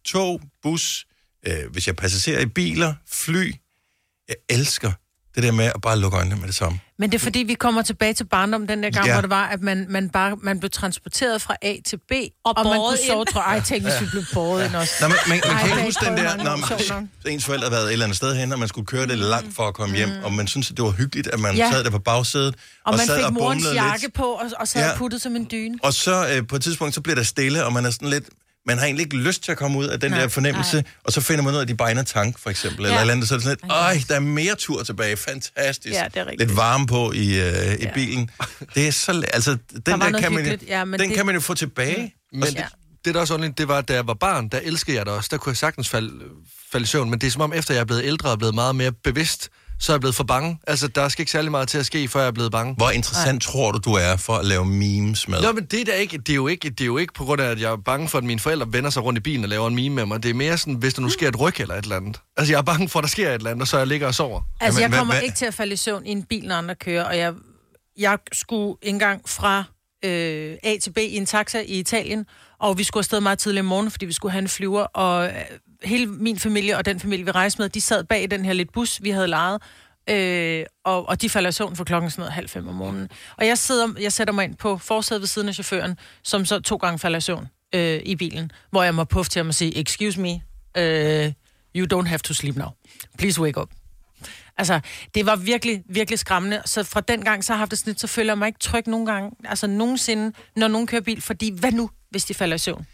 tog, 0.04 0.40
bus, 0.62 1.06
øh, 1.46 1.54
hvis 1.72 1.86
jeg 1.86 1.96
passagerer 1.96 2.40
i 2.40 2.46
biler, 2.46 2.94
fly, 3.10 3.52
jeg 4.28 4.36
elsker 4.48 4.92
det 5.34 5.42
der 5.42 5.52
med 5.52 5.64
at 5.64 5.80
bare 5.82 5.98
lukke 5.98 6.16
øjnene 6.18 6.36
med 6.36 6.46
det 6.46 6.54
samme. 6.54 6.80
Men 6.98 7.10
det 7.12 7.18
er 7.18 7.22
fordi, 7.22 7.38
vi 7.38 7.54
kommer 7.54 7.82
tilbage 7.82 8.14
til 8.14 8.24
barndom 8.24 8.66
den 8.66 8.82
der 8.82 8.90
gang, 8.90 9.06
Ja. 9.06 9.12
hvor 9.12 9.20
det 9.20 9.30
var, 9.30 9.46
at 9.46 9.60
man, 9.60 9.86
man, 9.88 10.10
bare, 10.10 10.36
man 10.42 10.58
blev 10.60 10.70
transporteret 10.70 11.42
fra 11.42 11.56
A 11.62 11.76
til 11.86 11.96
B, 11.96 12.12
og, 12.44 12.54
og 12.56 12.64
man 12.64 12.64
båret 12.64 12.98
kunne 12.98 13.06
sove, 13.08 13.20
ind. 13.20 13.26
tror 13.28 13.52
jeg, 13.52 13.64
tænk, 13.64 13.82
hvis 13.82 14.00
vi 14.00 14.06
blev 14.10 14.24
båret 14.34 14.66
ind 14.66 14.74
også. 14.76 14.92
Nå, 15.00 15.08
man, 15.08 15.16
man, 15.28 15.40
man 15.46 15.56
Ej, 15.56 15.60
kan 15.62 15.70
ikke 15.70 15.82
huske 15.84 16.04
den 16.04 16.16
der, 16.16 16.36
når 16.36 16.52
år, 16.52 16.94
man, 16.94 17.10
ens 17.32 17.44
forældre 17.44 17.64
havde 17.64 17.72
været 17.72 17.86
et 17.86 17.92
eller 17.92 18.04
andet 18.06 18.16
sted 18.16 18.36
hen, 18.36 18.52
og 18.52 18.58
man 18.58 18.68
skulle 18.68 18.86
køre 18.86 19.06
det 19.06 19.18
langt 19.18 19.56
for 19.56 19.68
at 19.68 19.74
komme 19.74 19.96
hjem, 19.96 20.10
og 20.22 20.32
man 20.32 20.46
synes 20.46 20.68
det 20.68 20.82
var 20.82 20.90
hyggeligt, 20.90 21.26
at 21.26 21.40
man 21.40 21.56
Ja. 21.56 21.70
sad 21.72 21.84
der 21.84 21.90
på 21.90 21.98
bagsædet, 21.98 22.54
Og, 22.84 22.92
man 22.96 23.06
sad 23.06 23.16
fik 23.16 23.24
og 23.26 23.32
morens 23.32 23.64
jakke 23.74 24.02
lidt. 24.02 24.14
på, 24.14 24.22
og, 24.24 24.50
og 24.60 24.68
sad 24.68 24.82
Ja. 24.82 24.88
ja. 24.88 24.96
puttet 24.96 25.22
som 25.22 25.36
en 25.36 25.48
dyne. 25.50 25.78
Og 25.82 25.92
så 25.94 26.28
øh, 26.28 26.46
på 26.46 26.56
et 26.56 26.62
tidspunkt, 26.62 26.94
så 26.94 27.00
bliver 27.00 27.16
der 27.16 27.22
stille, 27.22 27.64
og 27.64 27.72
man 27.72 27.84
er 27.86 27.90
sådan 27.90 28.08
lidt... 28.08 28.24
Man 28.66 28.78
har 28.78 28.84
egentlig 28.84 29.04
ikke 29.04 29.16
lyst 29.16 29.42
til 29.44 29.52
at 29.52 29.58
komme 29.58 29.78
ud 29.78 29.86
af 29.86 30.00
den 30.00 30.10
Nej, 30.10 30.20
der 30.20 30.28
fornemmelse, 30.28 30.76
nej. 30.76 30.84
og 31.04 31.12
så 31.12 31.20
finder 31.20 31.42
man 31.44 31.52
ud 31.52 31.58
af, 31.58 31.62
at 31.62 31.68
de 31.68 31.74
bare 31.74 32.04
tank, 32.04 32.38
for 32.38 32.50
eksempel, 32.50 32.80
eller 32.84 32.88
Ja. 32.90 32.96
et 32.96 33.00
eller 33.00 33.12
andet, 33.14 33.28
så 33.28 33.34
er 33.34 33.38
det 33.38 33.44
sådan 33.44 33.58
lidt, 33.62 33.72
øj, 33.72 33.96
der 34.08 34.14
er 34.14 34.20
mere 34.20 34.54
tur 34.54 34.82
tilbage, 34.82 35.16
fantastisk. 35.16 35.94
Ja, 35.94 36.04
det 36.14 36.16
er 36.16 36.26
rigtigt. 36.26 36.48
Lidt 36.48 36.56
varme 36.56 36.86
på 36.86 37.12
i, 37.12 37.40
øh, 37.40 37.74
i 37.74 37.82
Ja. 37.82 37.92
bilen. 37.94 38.30
Det 38.74 38.88
er 38.88 38.92
så... 38.92 39.22
Altså, 39.32 39.50
den 39.72 39.80
der 39.86 39.96
noget 39.96 40.16
kan 40.16 40.32
man, 40.32 40.46
jo- 40.46 40.56
ja, 40.66 40.84
men 40.84 41.00
den 41.00 41.08
det- 41.08 41.16
kan 41.16 41.26
man 41.26 41.34
jo 41.34 41.40
få 41.40 41.54
tilbage. 41.54 42.14
Men 42.32 42.42
Ja. 42.42 42.48
det, 42.48 42.64
det, 43.04 43.14
der 43.14 43.20
også 43.20 43.34
ordentligt, 43.34 43.58
det 43.58 43.68
var, 43.68 43.80
da 43.80 43.94
jeg 43.94 44.06
var 44.06 44.14
barn, 44.14 44.48
der 44.48 44.58
elskede 44.62 44.96
jeg 44.96 45.06
det 45.06 45.14
også. 45.14 45.28
Der 45.32 45.36
kunne 45.36 45.50
jeg 45.50 45.56
sagtens 45.56 45.88
falde, 45.88 46.10
falde 46.72 46.84
i 46.84 46.86
søvn. 46.86 47.10
Men 47.10 47.20
det 47.20 47.26
er 47.26 47.30
som 47.30 47.40
om, 47.40 47.52
efter 47.52 47.74
jeg 47.74 47.80
er 47.80 47.84
blevet 47.84 48.04
ældre 48.04 48.30
og 48.30 48.38
blevet 48.38 48.54
meget 48.54 48.76
mere 48.76 48.92
bevidst, 48.92 49.48
så 49.82 49.92
er 49.92 49.94
jeg 49.94 50.00
blevet 50.00 50.14
for 50.14 50.24
bange. 50.24 50.58
Altså, 50.66 50.88
der 50.88 51.08
skal 51.08 51.22
ikke 51.22 51.32
særlig 51.32 51.50
meget 51.50 51.68
til 51.68 51.78
at 51.78 51.86
ske, 51.86 52.08
før 52.08 52.20
jeg 52.20 52.26
er 52.26 52.32
blevet 52.32 52.52
bange. 52.52 52.74
Hvor 52.74 52.90
interessant 52.90 53.42
tror 53.42 53.72
du, 53.72 53.78
du 53.78 53.92
er 53.92 54.16
for 54.16 54.32
at 54.34 54.44
lave 54.44 54.64
memes 54.66 55.28
med? 55.28 55.42
Nå, 55.42 55.52
men 55.52 55.64
det 55.64 55.80
er, 55.80 55.84
da 55.84 55.92
ikke, 55.92 56.18
det, 56.18 56.28
er 56.30 56.34
jo 56.34 56.46
ikke, 56.46 56.70
det 56.70 56.80
er 56.80 56.84
jo 56.86 56.98
ikke 56.98 57.14
på 57.14 57.24
grund 57.24 57.40
af, 57.40 57.46
at 57.50 57.60
jeg 57.60 57.72
er 57.72 57.76
bange 57.76 58.08
for, 58.08 58.18
at 58.18 58.24
mine 58.24 58.40
forældre 58.40 58.66
vender 58.72 58.90
sig 58.90 59.02
rundt 59.04 59.18
i 59.18 59.20
bilen 59.22 59.44
og 59.44 59.48
laver 59.48 59.68
en 59.68 59.74
meme 59.74 59.94
med 59.94 60.06
mig. 60.06 60.22
Det 60.22 60.30
er 60.30 60.34
mere 60.34 60.58
sådan, 60.58 60.74
hvis 60.74 60.94
der 60.94 61.02
nu 61.02 61.08
sker 61.08 61.28
et 61.28 61.40
ryg 61.40 61.60
eller 61.60 61.74
et 61.74 61.82
eller 61.82 61.96
andet. 61.96 62.20
Altså, 62.36 62.52
jeg 62.52 62.58
er 62.58 62.62
bange 62.62 62.88
for, 62.88 62.98
at 62.98 63.02
der 63.02 63.08
sker 63.08 63.28
et 63.28 63.34
eller 63.34 63.50
andet, 63.50 63.62
og 63.62 63.68
så 63.68 63.78
jeg 63.78 63.86
ligger 63.86 64.06
og 64.06 64.14
sover. 64.14 64.40
Altså, 64.60 64.80
Jamen, 64.80 64.82
jeg 64.82 64.88
hvad- 64.88 64.98
kommer 64.98 65.14
hvad- 65.14 65.22
ikke 65.22 65.36
til 65.36 65.46
at 65.46 65.54
falde 65.54 65.72
i 65.72 65.76
søvn 65.76 66.06
i 66.06 66.10
en 66.10 66.22
bil, 66.22 66.48
når 66.48 66.54
andre 66.56 66.74
kører, 66.74 67.04
og 67.04 67.18
jeg, 67.18 67.32
jeg 67.98 68.18
skulle 68.32 68.76
engang 68.82 69.28
fra 69.28 69.64
øh, 70.04 70.56
A 70.62 70.76
til 70.82 70.90
B 70.92 70.98
i 70.98 71.16
en 71.16 71.26
taxa 71.26 71.58
i 71.60 71.78
Italien, 71.78 72.26
og 72.60 72.78
vi 72.78 72.84
skulle 72.84 73.00
afsted 73.00 73.20
meget 73.20 73.38
tidligt 73.38 73.60
om 73.60 73.66
morgenen, 73.66 73.90
fordi 73.90 74.04
vi 74.06 74.12
skulle 74.12 74.32
have 74.32 74.42
en 74.42 74.48
flyver, 74.48 74.82
og 74.82 75.26
øh, 75.26 75.32
hele 75.84 76.06
min 76.06 76.38
familie 76.38 76.76
og 76.76 76.84
den 76.84 77.00
familie, 77.00 77.24
vi 77.24 77.30
rejste 77.30 77.62
med, 77.62 77.68
de 77.68 77.80
sad 77.80 78.04
bag 78.04 78.22
i 78.22 78.26
den 78.26 78.44
her 78.44 78.52
lidt 78.52 78.72
bus, 78.72 79.02
vi 79.02 79.10
havde 79.10 79.28
lejet, 79.28 79.62
øh, 80.10 80.64
og, 80.84 81.08
og 81.08 81.22
de 81.22 81.30
falder 81.30 81.48
i 81.48 81.52
søvn 81.52 81.76
for 81.76 81.84
klokken 81.84 82.10
sådan 82.10 82.20
noget 82.20 82.32
halv 82.32 82.48
fem 82.48 82.68
om 82.68 82.74
morgenen. 82.74 83.08
Og 83.36 83.46
jeg, 83.46 83.58
sidder, 83.58 83.88
jeg 84.00 84.12
sætter 84.12 84.34
mig 84.34 84.44
ind 84.44 84.56
på 84.56 84.78
forsædet 84.78 85.20
ved 85.20 85.26
siden 85.26 85.48
af 85.48 85.54
chaufføren, 85.54 85.98
som 86.22 86.44
så 86.44 86.60
to 86.60 86.76
gange 86.76 86.98
falder 86.98 87.18
i 87.18 87.20
søvn 87.20 87.48
øh, 87.74 88.00
i 88.04 88.16
bilen, 88.16 88.52
hvor 88.70 88.82
jeg 88.82 88.94
må 88.94 89.04
puffe 89.04 89.30
til 89.30 89.38
ham 89.38 89.48
og 89.48 89.54
sige, 89.54 89.78
excuse 89.78 90.20
me, 90.20 90.40
øh, 90.76 91.32
you 91.76 91.86
don't 91.94 92.06
have 92.06 92.18
to 92.18 92.34
sleep 92.34 92.56
now. 92.56 92.68
Please 93.18 93.40
wake 93.40 93.60
up. 93.60 93.70
Altså, 94.58 94.80
det 95.14 95.26
var 95.26 95.36
virkelig, 95.36 95.82
virkelig 95.88 96.18
skræmmende. 96.18 96.62
Så 96.64 96.84
fra 96.84 97.00
den 97.00 97.24
gang, 97.24 97.44
så 97.44 97.52
har 97.52 97.56
jeg 97.56 97.60
haft 97.60 97.70
det 97.70 97.78
sådan 97.78 97.90
lidt, 97.90 98.00
så 98.00 98.06
føler 98.06 98.32
jeg 98.32 98.38
mig 98.38 98.46
ikke 98.46 98.58
tryg 98.58 98.86
nogen 98.86 99.06
gange, 99.06 99.30
altså 99.44 99.66
nogensinde, 99.66 100.32
når 100.56 100.68
nogen 100.68 100.86
kører 100.86 101.02
bil, 101.02 101.20
fordi 101.20 101.50
hvad 101.58 101.72
nu, 101.72 101.90
hvis 102.10 102.24
de 102.24 102.34
falder 102.34 102.54
i 102.54 102.58
søvn? 102.58 102.86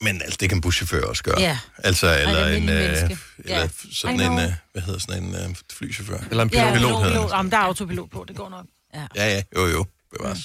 Men 0.00 0.22
altså, 0.22 0.36
det 0.40 0.48
kan 0.48 0.58
en 0.58 0.62
buschauffør 0.62 1.02
også 1.02 1.22
gøre. 1.22 1.40
Ja. 1.40 1.58
Altså, 1.78 2.06
eller 2.18 2.46
en, 2.46 2.52
almindelig 2.54 3.02
øh, 3.02 3.10
eller 3.38 3.58
Ja. 3.60 3.68
sådan 3.92 4.20
en, 4.20 4.38
øh, 4.38 4.52
hvad 4.72 4.82
hedder 4.82 5.00
sådan 5.00 5.22
en 5.22 5.34
øh, 5.34 5.54
flychauffør? 5.72 6.18
Eller 6.30 6.42
en 6.42 6.50
pilot. 6.50 6.64
Ja, 6.66 6.72
pilot 6.74 6.88
pilot, 6.88 7.12
pilot. 7.12 7.28
det. 7.30 7.36
Jamen, 7.36 7.52
der 7.52 7.58
er 7.58 7.62
autopilot 7.62 8.10
på, 8.10 8.24
det 8.28 8.36
går 8.36 8.48
nok. 8.48 8.64
Ja, 8.94 9.06
ja, 9.14 9.42
jo, 9.56 9.66
jo. 9.66 9.86
Bevares. 10.18 10.38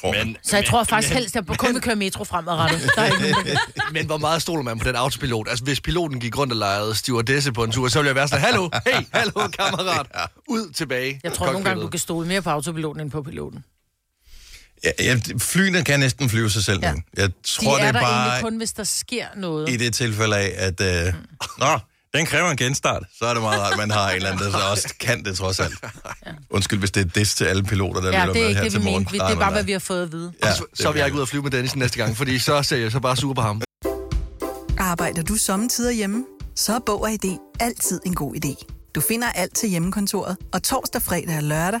Tror 0.00 0.12
men, 0.12 0.36
Så 0.42 0.56
jeg 0.56 0.66
tror 0.66 0.84
faktisk 0.84 1.14
helst, 1.14 1.36
at 1.36 1.48
jeg 1.48 1.56
kun 1.64 1.74
vil 1.74 1.82
køre 1.82 1.96
metro 1.96 2.24
fremadrettet. 2.24 2.90
Men 3.92 4.06
hvor 4.06 4.16
meget 4.18 4.42
stoler 4.42 4.62
man 4.62 4.78
på 4.78 4.84
den 4.84 4.96
autopilot? 4.96 5.48
Altså, 5.48 5.64
hvis 5.64 5.80
piloten 5.80 6.20
gik 6.20 6.38
rundt 6.38 6.52
og 6.52 6.56
legede 6.58 6.94
stewardesse 6.94 7.52
på 7.52 7.64
en 7.64 7.72
tur, 7.72 7.88
så 7.88 7.98
ville 7.98 8.08
jeg 8.08 8.14
være 8.14 8.28
sådan, 8.28 8.44
hallo, 8.44 8.68
hey, 8.86 9.06
hallo, 9.12 9.48
kammerat, 9.48 10.06
ud 10.48 10.72
tilbage. 10.72 11.20
Jeg 11.24 11.32
tror 11.32 11.46
nogle 11.52 11.64
gange, 11.64 11.82
du 11.82 11.88
kan 11.88 12.00
stole 12.00 12.26
mere 12.28 12.42
på 12.42 12.50
autopiloten 12.50 13.00
end 13.00 13.10
på 13.10 13.22
piloten. 13.22 13.64
Ja, 14.84 14.90
ja, 15.00 15.20
flyene 15.38 15.84
kan 15.84 16.00
næsten 16.00 16.30
flyve 16.30 16.50
sig 16.50 16.64
selv 16.64 16.78
Ja. 16.82 16.92
nu. 16.92 16.98
Jeg 17.16 17.28
De 17.28 17.32
tror, 17.44 17.78
er 17.78 17.84
det 17.84 17.94
der 17.94 18.00
er 18.00 18.04
bare 18.04 18.26
egentlig 18.28 18.42
kun, 18.42 18.56
hvis 18.56 18.72
der 18.72 18.84
sker 18.84 19.26
noget. 19.36 19.68
i 19.68 19.76
det 19.76 19.94
tilfælde 19.94 20.36
af, 20.36 20.54
at... 20.56 21.06
Øh, 21.06 21.14
nå, 21.58 21.78
den 22.14 22.26
kræver 22.26 22.50
en 22.50 22.56
genstart. 22.56 23.02
Så 23.18 23.24
er 23.24 23.34
det 23.34 23.42
meget 23.42 23.60
rart, 23.60 23.72
at 23.72 23.78
man 23.78 23.90
har 23.90 24.10
en 24.10 24.16
eller 24.16 24.30
anden, 24.32 24.44
der 24.44 24.50
så 24.52 24.58
også 24.58 24.94
kan 25.00 25.24
det 25.24 25.36
trods 25.36 25.60
alt. 25.60 25.74
Undskyld, 26.50 26.78
hvis 26.78 26.90
det 26.90 27.00
er 27.00 27.04
det 27.08 27.28
til 27.28 27.44
alle 27.44 27.62
piloter, 27.64 28.00
der 28.00 28.08
Ja, 28.12 28.24
lytter 28.26 28.32
det 28.32 28.40
er 28.40 28.42
med 28.42 28.48
ikke 28.48 28.56
her 28.58 28.62
det, 28.64 28.72
til 28.72 28.80
vi 28.80 28.84
morgen. 28.84 29.00
mente. 29.00 29.12
Vi- 29.12 29.18
Nej, 29.18 29.26
Det 29.26 29.32
er 29.34 29.36
nej, 29.38 29.42
bare, 29.44 29.50
nej. 29.50 29.56
hvad 29.56 29.64
vi 29.64 29.72
har 29.72 29.78
fået 29.78 30.02
at 30.02 30.12
vide. 30.12 30.32
Ja, 30.44 30.54
så, 30.54 30.64
så 30.74 30.90
vil 30.92 30.98
jeg 30.98 31.06
ikke 31.06 31.16
ud 31.16 31.22
og 31.22 31.28
flyve 31.28 31.42
med 31.42 31.50
Dennis 31.50 31.76
næste 31.76 31.98
gang, 31.98 32.16
fordi 32.16 32.38
så 32.38 32.62
ser 32.62 32.76
jeg 32.76 32.92
så 32.92 33.00
bare 33.00 33.16
sur 33.16 33.34
på 33.34 33.40
ham. 33.40 33.62
Arbejder 34.78 35.22
du 35.22 35.36
sommetider 35.36 35.90
hjemme? 35.90 36.24
Så 36.56 36.74
er 36.74 36.78
Bog 36.86 37.02
og 37.02 37.10
ID 37.12 37.36
altid 37.60 38.00
en 38.06 38.14
god 38.14 38.34
idé. 38.44 38.66
Du 38.94 39.00
finder 39.00 39.32
alt 39.32 39.56
til 39.56 39.68
hjemmekontoret, 39.68 40.36
og 40.52 40.62
torsdag, 40.62 41.02
fredag 41.02 41.36
og 41.36 41.42
lørdag 41.42 41.80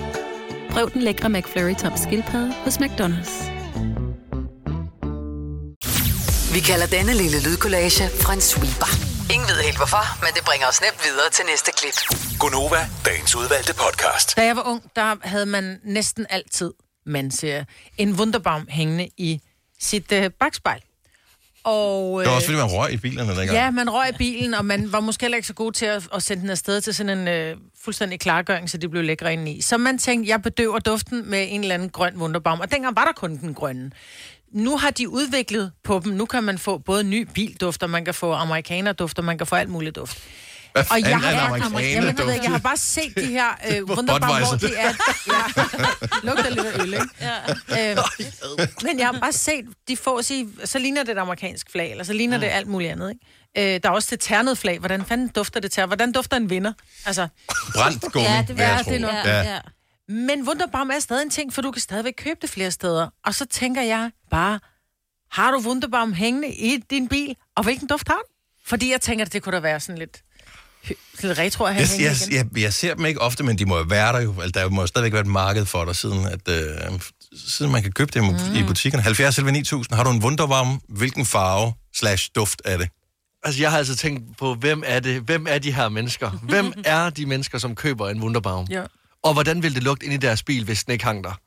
Prøv 0.71 0.91
den 0.93 1.01
lækre 1.01 1.29
McFlurry 1.29 1.75
tom 1.75 1.97
skildpadde 1.97 2.53
hos 2.53 2.77
McDonald's. 2.77 3.51
Vi 6.53 6.59
kalder 6.59 6.87
denne 6.91 7.13
lille 7.13 7.43
lydkollage 7.43 8.03
en 8.33 8.41
sweeper. 8.41 8.91
Ingen 9.33 9.47
ved 9.47 9.63
helt 9.63 9.77
hvorfor, 9.77 10.05
men 10.25 10.33
det 10.35 10.43
bringer 10.45 10.67
os 10.67 10.81
nemt 10.81 10.99
videre 11.03 11.29
til 11.31 11.45
næste 11.45 11.71
klip. 11.77 11.97
Gonova, 12.39 12.81
dagens 13.05 13.35
udvalgte 13.35 13.73
podcast. 13.73 14.35
Da 14.37 14.45
jeg 14.45 14.55
var 14.55 14.63
ung, 14.71 14.81
der 14.95 15.15
havde 15.21 15.45
man 15.45 15.79
næsten 15.83 16.25
altid, 16.29 16.73
man 17.05 17.31
siger, 17.31 17.63
en 17.97 18.13
Wunderbaum 18.19 18.67
hængende 18.69 19.09
i 19.17 19.41
sit 19.79 20.11
øh, 20.11 20.31
bagspejl. 20.39 20.81
Og, 21.63 22.19
Det 22.19 22.29
var 22.29 22.35
også, 22.35 22.47
fordi 22.47 22.57
man 22.57 22.71
røg 22.71 22.93
i 22.93 22.97
bilerne 22.97 23.29
dengang. 23.29 23.51
Ja, 23.51 23.71
man 23.71 23.89
røg 23.89 24.09
i 24.09 24.17
bilen, 24.17 24.53
og 24.53 24.65
man 24.65 24.91
var 24.91 24.99
måske 24.99 25.23
heller 25.23 25.35
ikke 25.35 25.47
så 25.47 25.53
god 25.53 25.71
til 25.71 25.85
at, 25.85 26.07
at 26.15 26.23
sende 26.23 26.41
den 26.41 26.49
afsted 26.49 26.81
til 26.81 26.93
sådan 26.95 27.17
en 27.17 27.27
øh, 27.27 27.57
fuldstændig 27.83 28.19
klargøring, 28.19 28.69
så 28.69 28.77
de 28.77 28.89
blev 28.89 29.03
lækre 29.03 29.33
indeni. 29.33 29.61
Så 29.61 29.77
man 29.77 29.97
tænkte, 29.97 30.29
jeg 30.29 30.41
bedøver 30.41 30.79
duften 30.79 31.29
med 31.29 31.47
en 31.49 31.61
eller 31.61 31.75
anden 31.75 31.89
grøn 31.89 32.17
Wunderbaum, 32.17 32.59
og 32.59 32.71
dengang 32.71 32.95
var 32.95 33.05
der 33.05 33.11
kun 33.11 33.37
den 33.37 33.53
grønne. 33.53 33.91
Nu 34.51 34.77
har 34.77 34.89
de 34.89 35.09
udviklet 35.09 35.71
på 35.83 36.01
dem. 36.03 36.13
Nu 36.13 36.25
kan 36.25 36.43
man 36.43 36.57
få 36.57 36.77
både 36.77 37.03
ny 37.03 37.27
bildufter, 37.33 37.87
man 37.87 38.05
kan 38.05 38.13
få 38.13 38.33
amerikanerdufter, 38.33 39.23
man 39.23 39.37
kan 39.37 39.47
få 39.47 39.55
alt 39.55 39.69
muligt 39.69 39.95
duft. 39.95 40.17
Hvad 40.73 40.83
Og 40.91 41.01
jeg 41.01 41.11
er 41.11 41.15
har, 41.15 41.55
en 41.55 41.61
jamen, 41.63 42.17
jeg, 42.17 42.25
ved, 42.25 42.33
ikke, 42.33 42.43
jeg 42.45 42.51
har 42.51 42.59
bare 42.59 42.77
set 42.77 43.15
de 43.15 43.25
her 43.25 43.47
øh, 43.71 43.83
Wunderbaum, 43.89 44.37
hvor 44.37 44.57
det 44.57 44.73
er... 44.79 44.93
Ja, 45.27 45.43
lugter 46.27 46.49
lidt 46.49 46.65
af 46.65 46.79
øl, 46.81 46.93
ikke? 46.93 47.07
Ja. 47.21 47.91
Øh, 47.91 47.97
men 48.83 48.99
jeg 48.99 49.07
har 49.07 49.19
bare 49.19 49.31
set, 49.33 49.65
de 49.87 49.97
får 49.97 50.21
sige, 50.21 50.49
så 50.65 50.79
ligner 50.79 51.03
det 51.03 51.11
et 51.11 51.17
amerikansk 51.17 51.71
flag, 51.71 51.91
eller 51.91 52.03
så 52.03 52.13
ligner 52.13 52.37
det 52.37 52.47
alt 52.47 52.67
muligt 52.67 52.91
andet, 52.91 53.09
ikke? 53.09 53.73
Øh, 53.75 53.79
der 53.83 53.89
er 53.89 53.93
også 53.93 54.07
det 54.11 54.19
ternede 54.19 54.55
flag. 54.55 54.79
Hvordan 54.79 55.05
fanden 55.05 55.27
dufter 55.27 55.59
det 55.59 55.71
til? 55.71 55.85
Hvordan 55.85 56.11
dufter 56.11 56.37
en 56.37 56.49
vinder? 56.49 56.73
Altså, 57.05 57.27
Brændt 57.75 58.01
gummi, 58.01 58.27
Ja, 58.27 58.45
det 58.47 58.57
vil 58.57 58.63
jeg 58.63 58.79
er 58.79 58.83
tro. 58.83 58.91
det 58.91 59.01
nok. 59.01 59.11
Ja. 59.25 59.41
Ja. 59.41 59.59
men 60.09 60.47
Wunderbaum 60.47 60.89
er 60.89 60.99
stadig 60.99 61.23
en 61.23 61.29
ting, 61.29 61.53
for 61.53 61.61
du 61.61 61.71
kan 61.71 61.81
stadigvæk 61.81 62.13
købe 62.17 62.37
det 62.41 62.49
flere 62.49 62.71
steder. 62.71 63.07
Og 63.25 63.35
så 63.35 63.45
tænker 63.45 63.81
jeg 63.81 64.11
bare, 64.31 64.59
har 65.31 65.51
du 65.51 65.57
Wunderbaum 65.65 66.13
hængende 66.13 66.47
i 66.53 66.77
din 66.89 67.07
bil, 67.07 67.35
og 67.55 67.63
hvilken 67.63 67.87
duft 67.87 68.07
har 68.07 68.15
du? 68.15 68.33
Fordi 68.65 68.91
jeg 68.91 69.01
tænker, 69.01 69.25
at 69.25 69.33
det 69.33 69.43
kunne 69.43 69.55
da 69.55 69.59
være 69.61 69.79
sådan 69.79 69.99
lidt, 69.99 70.21
lidt 71.23 71.37
retro 71.37 71.63
at 71.65 71.73
have 71.73 71.87
Jeg, 71.91 72.01
jeg, 72.01 72.15
igen. 72.27 72.49
jeg, 72.53 72.61
jeg 72.63 72.73
ser 72.73 72.93
dem 72.93 73.05
ikke 73.05 73.21
ofte, 73.21 73.43
men 73.43 73.59
de 73.59 73.65
må 73.65 73.77
jo 73.77 73.83
være 73.83 74.13
der 74.13 74.21
jo. 74.21 74.35
Altså, 74.41 74.59
der 74.59 74.69
må 74.69 74.81
jo 74.81 74.87
stadigvæk 74.87 75.13
være 75.13 75.21
et 75.21 75.27
marked 75.27 75.65
for 75.65 75.85
dig, 75.85 75.95
siden, 75.95 76.25
at, 76.25 76.49
øh, 76.49 76.99
siden 77.47 77.71
man 77.71 77.83
kan 77.83 77.91
købe 77.91 78.11
dem 78.13 78.23
mm. 78.23 78.55
i 78.55 78.63
butikkerne. 78.63 79.03
70 79.03 79.37
eller 79.37 79.51
9000. 79.51 79.95
Har 79.95 80.03
du 80.03 80.09
en 80.09 80.23
Wunderbaum? 80.23 80.81
Hvilken 80.89 81.25
farve 81.25 81.73
slash 81.95 82.29
duft 82.35 82.61
er 82.65 82.77
det? 82.77 82.89
Altså, 83.43 83.61
jeg 83.61 83.71
har 83.71 83.77
altså 83.77 83.95
tænkt 83.95 84.37
på, 84.37 84.53
hvem 84.53 84.83
er 84.85 84.99
det? 84.99 85.21
Hvem 85.21 85.45
er 85.49 85.57
de 85.57 85.73
her 85.73 85.89
mennesker? 85.89 86.29
Hvem 86.29 86.73
er 86.85 87.09
de 87.09 87.25
mennesker, 87.25 87.57
som 87.57 87.75
køber 87.75 88.09
en 88.09 88.21
Wunderbaum? 88.21 88.67
Ja. 88.69 88.83
Og 89.23 89.33
hvordan 89.33 89.63
ville 89.63 89.75
det 89.75 89.83
lugte 89.83 90.05
ind 90.05 90.13
i 90.13 90.17
deres 90.17 90.43
bil, 90.43 90.65
hvis 90.65 90.83
den 90.83 90.91
ikke 90.91 91.05
hang 91.05 91.23
der? 91.23 91.39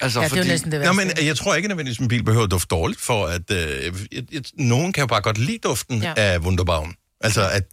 Altså, 0.00 0.20
Ja, 0.20 0.28
det 0.28 0.38
er 0.38 0.44
næsten 0.44 0.72
det 0.72 0.84
Nå, 0.84 0.92
men 0.92 1.10
jeg 1.22 1.36
tror 1.36 1.54
ikke 1.54 1.68
nødvendigvis, 1.68 1.98
at 1.98 2.02
en 2.02 2.08
bil 2.08 2.24
behøver 2.24 2.44
at 2.44 2.50
dufte 2.50 2.66
dårligt, 2.70 3.00
for 3.00 3.26
at 3.26 3.50
øh, 3.50 3.94
jeg, 4.12 4.22
jeg, 4.32 4.42
nogen 4.54 4.92
kan 4.92 5.00
jo 5.00 5.06
bare 5.06 5.22
godt 5.22 5.38
lide 5.38 5.58
duften 5.58 6.02
ja. 6.02 6.12
af 6.16 6.38
Wunderbaum. 6.38 6.94
Altså, 7.20 7.48
at 7.48 7.64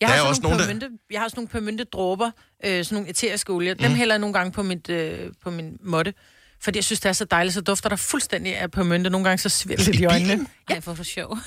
Jeg 0.00 0.08
Der 0.08 0.14
har, 0.14 0.22
er 0.24 0.28
også 0.28 0.42
nogle 0.42 0.56
nogen, 0.58 0.80
der- 0.80 0.86
permynte, 0.86 1.02
jeg 1.10 1.20
har 1.20 1.28
sådan 1.28 1.38
nogle 1.38 1.48
permynte 1.48 1.84
dråber, 1.84 2.30
øh, 2.64 2.84
sådan 2.84 2.96
nogle 2.96 3.10
eteriske 3.10 3.52
olier. 3.52 3.74
Dem 3.74 3.90
Mm. 3.90 3.96
hælder 3.96 4.14
jeg 4.14 4.20
nogle 4.20 4.32
gange 4.34 4.52
på, 4.52 4.62
mit, 4.62 4.88
øh, 4.90 5.30
på 5.42 5.50
min 5.50 5.76
måtte. 5.82 6.14
Fordi 6.62 6.76
jeg 6.78 6.84
synes, 6.84 7.00
det 7.00 7.08
er 7.08 7.12
så 7.12 7.24
dejligt, 7.24 7.54
så 7.54 7.60
dufter 7.60 7.88
der 7.88 7.96
fuldstændig 7.96 8.56
af 8.56 8.70
permynte. 8.70 9.10
Nogle 9.10 9.24
gange 9.28 9.38
så 9.38 9.48
sviger 9.48 9.76
det 9.76 9.86
lidt 9.86 10.00
i 10.00 10.04
øjnene. 10.04 10.46
Ej, 10.70 10.80
for 10.80 10.94
for 10.94 11.02
sjov. 11.04 11.38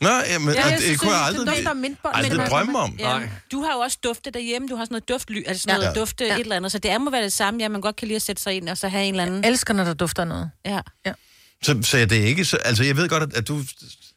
Nå, 0.00 0.08
jamen, 0.08 0.48
Ja, 0.54 0.60
ja, 0.60 0.66
jeg 0.66 0.72
det, 0.76 0.82
synes, 0.82 1.00
kunne 1.00 1.10
jeg 1.12 1.20
det 1.20 1.26
aldrig, 1.26 1.46
dufter 1.46 1.70
af 2.04 2.18
aldrig 2.18 2.36
Men- 2.38 2.46
drømme 2.48 2.78
om. 2.78 2.96
Ja. 2.98 3.20
Du 3.52 3.62
har 3.62 3.72
jo 3.72 3.78
også 3.78 3.98
duftet 4.04 4.34
derhjemme. 4.34 4.68
Du 4.68 4.76
har 4.76 4.84
sådan 4.84 4.92
noget 4.92 5.08
duftly, 5.08 5.42
altså 5.46 5.62
sådan 5.62 5.74
Ja. 5.74 5.78
noget 5.84 5.96
Ja. 5.96 6.00
dufte 6.00 6.26
et 6.26 6.38
eller 6.40 6.56
andet. 6.56 6.72
Så 6.72 6.78
det 6.78 6.90
er 6.90 6.98
må 6.98 7.10
være 7.10 7.22
det 7.22 7.32
samme, 7.32 7.60
ja, 7.62 7.68
man 7.68 7.80
godt 7.80 7.96
kan 7.96 8.08
lide 8.08 8.16
at 8.16 8.22
sætte 8.22 8.42
sig 8.42 8.54
ind 8.54 8.68
og 8.68 8.78
så 8.78 8.88
have 8.88 9.04
en 9.04 9.14
eller 9.14 9.24
anden... 9.26 9.42
Jeg 9.44 9.50
elsker, 9.50 9.74
når 9.74 9.84
der 9.84 9.94
dufter 9.94 10.24
noget. 10.24 10.50
Ja. 10.66 10.80
ja. 11.06 11.12
Så, 11.62 11.78
så 11.82 11.96
det 11.96 12.12
er 12.20 12.24
ikke 12.26 12.44
så, 12.44 12.56
altså 12.56 12.84
jeg 12.84 12.96
ved 12.96 13.08
godt, 13.08 13.22
at, 13.22 13.34
at 13.34 13.48
du 13.48 13.62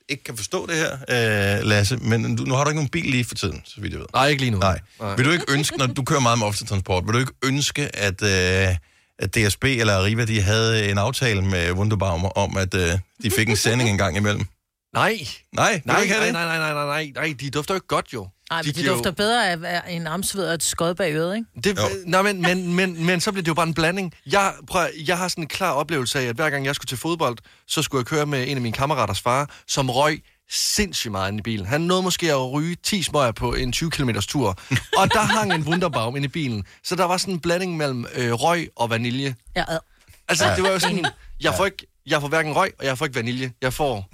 ikke 0.09 0.23
kan 0.23 0.37
forstå 0.37 0.65
det 0.67 0.75
her, 0.75 0.91
øh, 0.93 1.63
Lasse, 1.63 1.97
men 1.97 2.35
du, 2.35 2.43
nu 2.43 2.53
har 2.55 2.63
du 2.63 2.69
ikke 2.69 2.77
nogen 2.77 2.89
bil 2.89 3.05
lige 3.11 3.25
for 3.25 3.35
tiden, 3.35 3.61
så 3.65 3.81
vidt 3.81 3.91
jeg 3.93 3.99
ved. 3.99 4.07
Nej, 4.13 4.27
ikke 4.27 4.41
lige 4.41 4.51
nu. 4.51 4.57
Nej. 4.57 4.79
Nej. 4.99 5.15
Vil 5.15 5.25
du 5.25 5.31
ikke 5.31 5.45
ønske, 5.49 5.77
når 5.77 5.85
du 5.87 6.03
kører 6.03 6.19
meget 6.19 6.39
med 6.39 6.47
offentlig 6.47 6.69
transport, 6.69 7.05
vil 7.05 7.13
du 7.13 7.19
ikke 7.19 7.33
ønske, 7.45 7.95
at, 7.95 8.23
øh, 8.23 8.75
at 9.19 9.35
DSB 9.35 9.63
eller 9.63 9.93
Arriva, 9.93 10.25
de 10.25 10.41
havde 10.41 10.89
en 10.91 10.97
aftale 10.97 11.41
med 11.41 11.71
Wunderbaum 11.71 12.25
om, 12.25 12.57
at 12.57 12.73
øh, 12.73 12.91
de 13.23 13.31
fik 13.31 13.49
en 13.49 13.55
sending 13.55 13.89
en 13.89 13.97
gang 13.97 14.17
imellem? 14.17 14.45
Nej. 14.93 15.17
Nej, 15.53 15.81
Nej, 15.85 16.05
nej, 16.05 16.25
det? 16.25 16.33
nej, 16.33 16.45
nej, 16.45 16.73
nej, 16.73 16.85
nej, 16.85 17.11
nej, 17.15 17.35
de 17.39 17.49
dufter 17.49 17.73
jo 17.73 17.77
ikke 17.77 17.87
godt, 17.87 18.13
jo. 18.13 18.27
Nej, 18.49 18.61
men 18.63 18.65
de, 18.65 18.73
giver 18.73 18.87
jo- 18.87 18.93
dufter 18.93 19.11
bedre 19.11 19.49
af, 19.51 19.81
en 19.89 20.07
armsved 20.07 20.47
og 20.47 20.53
et 20.53 20.63
skod 20.63 20.95
bag 20.95 21.13
øret, 21.15 21.35
ikke? 21.35 21.47
Det, 21.63 21.79
nej, 22.05 22.21
men, 22.21 22.41
men, 22.41 22.73
men, 22.73 23.05
men 23.05 23.21
så 23.21 23.31
bliver 23.31 23.43
det 23.43 23.47
jo 23.47 23.53
bare 23.53 23.67
en 23.67 23.73
blanding. 23.73 24.13
Jeg, 24.31 24.53
prøv, 24.67 24.87
jeg 25.07 25.17
har 25.17 25.27
sådan 25.27 25.43
en 25.43 25.47
klar 25.47 25.71
oplevelse 25.71 26.19
af, 26.19 26.23
at 26.23 26.35
hver 26.35 26.49
gang 26.49 26.65
jeg 26.65 26.75
skulle 26.75 26.87
til 26.89 26.97
fodbold, 26.97 27.37
så 27.67 27.81
skulle 27.81 27.99
jeg 27.99 28.05
køre 28.05 28.25
med 28.25 28.47
en 28.47 28.57
af 28.57 28.61
mine 28.61 28.73
kammeraters 28.73 29.21
far, 29.21 29.49
som 29.67 29.89
røg 29.89 30.23
sindssygt 30.51 31.11
meget 31.11 31.27
inde 31.31 31.39
i 31.39 31.41
bilen. 31.41 31.65
Han 31.65 31.81
nåede 31.81 32.03
måske 32.03 32.31
at 32.31 32.51
ryge 32.51 32.75
10 32.83 33.03
smøger 33.03 33.31
på 33.31 33.53
en 33.53 33.71
20 33.71 33.91
km 33.91 34.09
tur. 34.27 34.47
Og 34.99 35.13
der 35.13 35.19
hang 35.19 35.53
en 35.53 35.61
Wunderbaum 35.63 36.15
inde 36.15 36.25
i 36.25 36.29
bilen. 36.29 36.65
Så 36.83 36.95
der 36.95 37.03
var 37.03 37.17
sådan 37.17 37.33
en 37.33 37.39
blanding 37.39 37.77
mellem 37.77 38.05
øh, 38.15 38.31
røg 38.33 38.69
og 38.75 38.89
vanilje. 38.89 39.35
Ja, 39.55 39.63
ad. 39.67 39.79
Altså, 40.27 40.53
det 40.55 40.63
var 40.63 40.69
jo 40.69 40.79
sådan, 40.79 41.05
jeg 41.41 41.53
får, 41.57 41.65
ikke, 41.65 41.87
jeg 42.05 42.21
får 42.21 42.27
hverken 42.27 42.53
røg, 42.55 42.73
og 42.79 42.85
jeg 42.85 42.97
får 42.97 43.05
ikke 43.05 43.15
vanilje. 43.15 43.51
Jeg 43.61 43.73
får, 43.73 44.09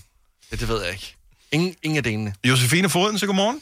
ja, 0.52 0.56
det 0.56 0.68
ved 0.68 0.84
jeg 0.84 0.92
ikke. 0.92 1.16
Ingen, 1.52 1.76
ingen 1.84 1.98
af 1.98 2.04
delene. 2.04 2.34
Josefine 2.44 2.90
Foden, 2.90 3.20
så 3.20 3.26
godmorgen. 3.26 3.62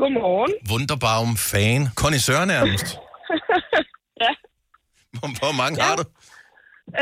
Godmorgen. 0.00 0.52
Wunderbaum-fan. 0.70 1.80
Conny 2.00 2.20
Søren 2.26 2.48
nærmest. 2.56 2.88
ja. 4.24 4.30
Hvor 5.40 5.52
mange 5.62 5.76
har 5.86 5.94
du? 6.00 6.04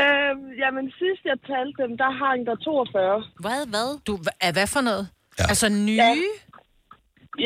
Øhm, 0.01 0.43
jamen, 0.63 0.85
sidst 1.01 1.21
jeg 1.31 1.37
talte 1.51 1.75
dem, 1.83 1.91
der 2.01 2.09
hang 2.23 2.39
der 2.49 2.55
42. 2.55 3.23
Hvad, 3.45 3.59
hvad? 3.73 3.89
Du, 4.07 4.13
er 4.45 4.51
hvad 4.57 4.67
for 4.75 4.81
noget? 4.89 5.03
Ja. 5.39 5.43
Altså 5.51 5.67
nye? 5.69 5.99
Ja. 6.03 6.11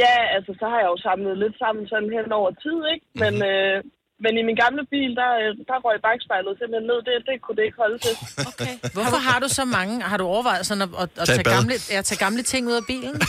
Ja, 0.03 0.13
altså, 0.35 0.51
så 0.59 0.65
har 0.71 0.79
jeg 0.83 0.89
jo 0.93 0.97
samlet 1.07 1.37
lidt 1.43 1.55
sammen 1.63 1.83
sådan 1.91 2.11
hen 2.17 2.31
over 2.39 2.51
tid, 2.63 2.77
ikke? 2.93 3.05
Men, 3.23 3.33
Mhm. 3.33 3.49
øh, 3.51 3.77
men 4.23 4.34
i 4.41 4.43
min 4.49 4.57
gamle 4.63 4.84
bil, 4.93 5.12
der, 5.21 5.29
øh, 5.41 5.49
der 5.69 5.77
røg 5.86 5.97
bagspejlet 6.07 6.51
simpelthen 6.60 6.86
ned. 6.91 6.99
Det, 7.07 7.13
det 7.29 7.36
kunne 7.43 7.57
det 7.60 7.65
ikke 7.67 7.79
holde 7.84 7.97
til. 8.05 8.13
Okay. 8.51 8.73
Hvorfor 8.97 9.19
har 9.27 9.38
du 9.43 9.47
så 9.60 9.65
mange? 9.77 9.93
Har 10.12 10.17
du 10.21 10.25
overvejet 10.34 10.63
sådan 10.69 10.84
at, 10.88 10.91
at, 11.03 11.10
at 11.21 11.25
tage, 11.36 11.45
gamle, 11.55 11.73
ja, 11.93 11.99
tage 12.10 12.19
gamle 12.25 12.41
ting 12.51 12.63
ud 12.71 12.75
af 12.81 12.86
bilen? 12.91 13.15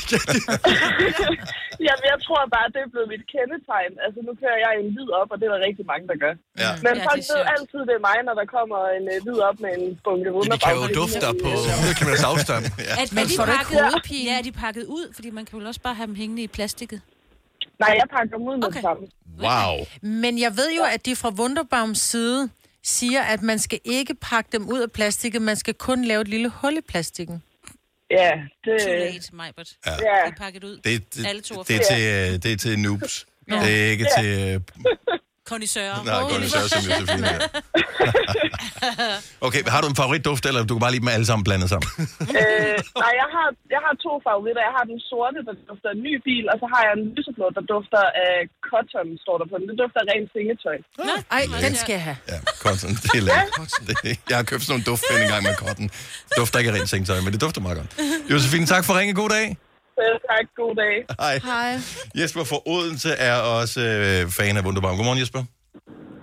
Jamen, 1.86 2.04
jeg 2.12 2.18
tror 2.26 2.40
bare, 2.56 2.66
det 2.74 2.80
er 2.86 2.90
blevet 2.94 3.08
mit 3.14 3.24
kendetegn. 3.34 3.92
Altså, 4.04 4.18
nu 4.28 4.32
kører 4.42 4.58
jeg 4.66 4.72
en 4.82 4.88
lyd 4.96 5.10
op, 5.20 5.28
og 5.32 5.36
det 5.38 5.44
er 5.48 5.52
der 5.56 5.60
rigtig 5.68 5.84
mange, 5.92 6.04
der 6.10 6.16
gør. 6.24 6.34
Ja. 6.62 6.70
Men 6.84 6.92
Ja, 6.98 7.04
folk 7.10 7.22
ved 7.32 7.42
altid, 7.54 7.80
det 7.88 7.94
er 8.00 8.02
mig, 8.10 8.18
når 8.28 8.34
der 8.40 8.46
kommer 8.56 8.78
en 8.98 9.04
øh, 9.14 9.18
lyd 9.26 9.38
op 9.48 9.56
med 9.64 9.70
en 9.78 9.84
bunke 10.06 10.28
De 10.30 10.34
runder. 10.36 10.56
kan 10.66 10.72
jo 10.80 10.86
dufte 11.00 11.26
på 11.44 11.48
100 11.48 11.98
km 12.00 12.12
afstand. 12.32 12.62
Ja. 12.88 12.92
Er, 13.00 13.04
Men 13.16 13.24
de 13.30 13.36
pakket, 13.54 13.76
hovedpine? 13.86 14.24
Ja, 14.28 14.34
er 14.40 14.44
de 14.48 14.52
pakket 14.64 14.84
ud? 14.96 15.04
Fordi 15.16 15.28
man 15.38 15.44
kan 15.46 15.54
vel 15.58 15.66
også 15.72 15.82
bare 15.88 15.96
have 16.00 16.08
dem 16.10 16.16
hængende 16.22 16.42
i 16.48 16.50
plastikket. 16.58 17.00
Nej, 17.82 17.92
jeg 18.00 18.06
pakker 18.14 18.32
dem 18.38 18.44
ud 18.50 18.56
med 18.56 18.66
Okay. 18.68 18.80
det 18.80 18.86
samme. 18.88 19.02
Wow. 19.40 19.86
Men 20.02 20.38
jeg 20.38 20.56
ved 20.56 20.72
jo, 20.76 20.82
at 20.84 21.06
de 21.06 21.16
fra 21.16 21.30
Wunderbaums 21.30 21.98
side 21.98 22.48
siger, 22.82 23.22
at 23.22 23.42
man 23.42 23.58
skal 23.58 23.80
ikke 23.84 24.14
pakke 24.14 24.48
dem 24.52 24.68
ud 24.68 24.80
af 24.80 24.92
plastikket, 24.92 25.42
man 25.42 25.56
skal 25.56 25.74
kun 25.74 26.04
lave 26.04 26.20
et 26.20 26.28
lille 26.28 26.48
hul 26.48 26.76
i 26.76 26.80
plastikken. 26.80 27.42
Ja, 28.10 28.30
det... 28.64 28.80
Too 28.82 28.92
late, 28.92 29.28
Majbert. 29.32 29.68
Ja. 29.86 29.90
De 29.90 29.96
Ja, 30.02 30.26
er 30.26 30.30
pakket 30.38 30.64
ud. 30.64 30.76
Det, 30.84 31.14
det, 31.14 31.26
Alle 31.26 31.40
det, 31.40 31.48
42. 31.48 31.78
er 31.78 31.82
til, 31.82 32.32
øh, 32.34 32.42
det 32.42 32.52
er 32.52 32.56
til 32.56 32.78
noobs. 32.78 33.26
Det 33.48 33.86
er 33.86 33.90
ikke 33.90 34.06
til... 34.18 34.62
Kondisører. 35.52 35.96
Nej, 36.04 36.48
så 36.54 36.60
som 36.74 36.82
Josefine 36.90 37.26
er. 37.34 37.38
Okay, 39.46 39.62
har 39.74 39.80
du 39.82 39.86
en 39.92 39.96
favoritduft, 40.02 40.42
eller 40.48 40.60
du 40.68 40.72
kan 40.76 40.82
bare 40.86 40.94
lide 40.94 41.02
dem 41.04 41.12
alle 41.16 41.26
sammen 41.30 41.44
blandet 41.48 41.68
sammen? 41.72 41.86
øh, 42.38 42.76
nej, 43.02 43.12
jeg 43.22 43.28
har, 43.36 43.48
jeg 43.74 43.80
har 43.86 43.92
to 44.06 44.12
favoritter. 44.28 44.62
Jeg 44.68 44.74
har 44.78 44.84
den 44.92 44.98
sorte, 45.10 45.38
der 45.46 45.52
dufter 45.70 45.88
af 45.92 45.96
en 45.98 46.02
ny 46.08 46.14
bil, 46.28 46.44
og 46.52 46.56
så 46.62 46.66
har 46.72 46.80
jeg 46.86 46.92
en 47.00 47.04
lyseblå, 47.16 47.46
der 47.56 47.62
dufter 47.74 48.02
af 48.26 48.34
cotton, 48.70 49.08
står 49.24 49.36
der 49.40 49.46
på 49.50 49.54
den. 49.58 49.64
Det 49.70 49.76
dufter 49.82 49.98
af 50.04 50.08
rent 50.12 50.28
sengetøj. 50.36 50.76
Ej, 51.36 51.42
den 51.66 51.74
skal 51.82 51.92
jeg 51.98 52.04
have. 52.08 52.18
Ja, 52.32 52.38
cotton, 52.64 52.90
det 53.02 53.10
er 53.20 53.24
lækkert. 53.26 53.50
Jeg 54.30 54.36
har 54.40 54.46
købt 54.50 54.62
sådan 54.64 54.72
nogle 54.74 54.86
duftpen 54.90 55.16
en 55.24 55.28
gang 55.32 55.42
med 55.48 55.54
cotton. 55.64 55.86
Dufter 56.38 56.56
ikke 56.60 56.70
af 56.72 56.76
rent 56.78 56.90
sengetøj, 56.94 57.18
men 57.24 57.30
det 57.34 57.40
dufter 57.46 57.60
meget 57.66 57.76
godt. 57.80 57.90
Josefine, 58.32 58.66
tak 58.74 58.82
for 58.86 58.92
ringe. 58.98 59.12
God 59.22 59.30
dag. 59.38 59.46
Selv 59.98 60.16
tak. 60.30 60.44
God 60.60 60.74
dag. 60.82 60.96
Hej. 61.22 61.34
Hej. 61.50 61.72
Jesper 62.18 62.44
fra 62.50 62.58
Odense 62.74 63.10
er 63.28 63.36
også 63.58 63.80
øh, 63.80 64.20
fan 64.38 64.56
af 64.58 64.62
Wunderbaum. 64.66 64.96
Godmorgen, 64.96 65.20
Jesper. 65.24 65.42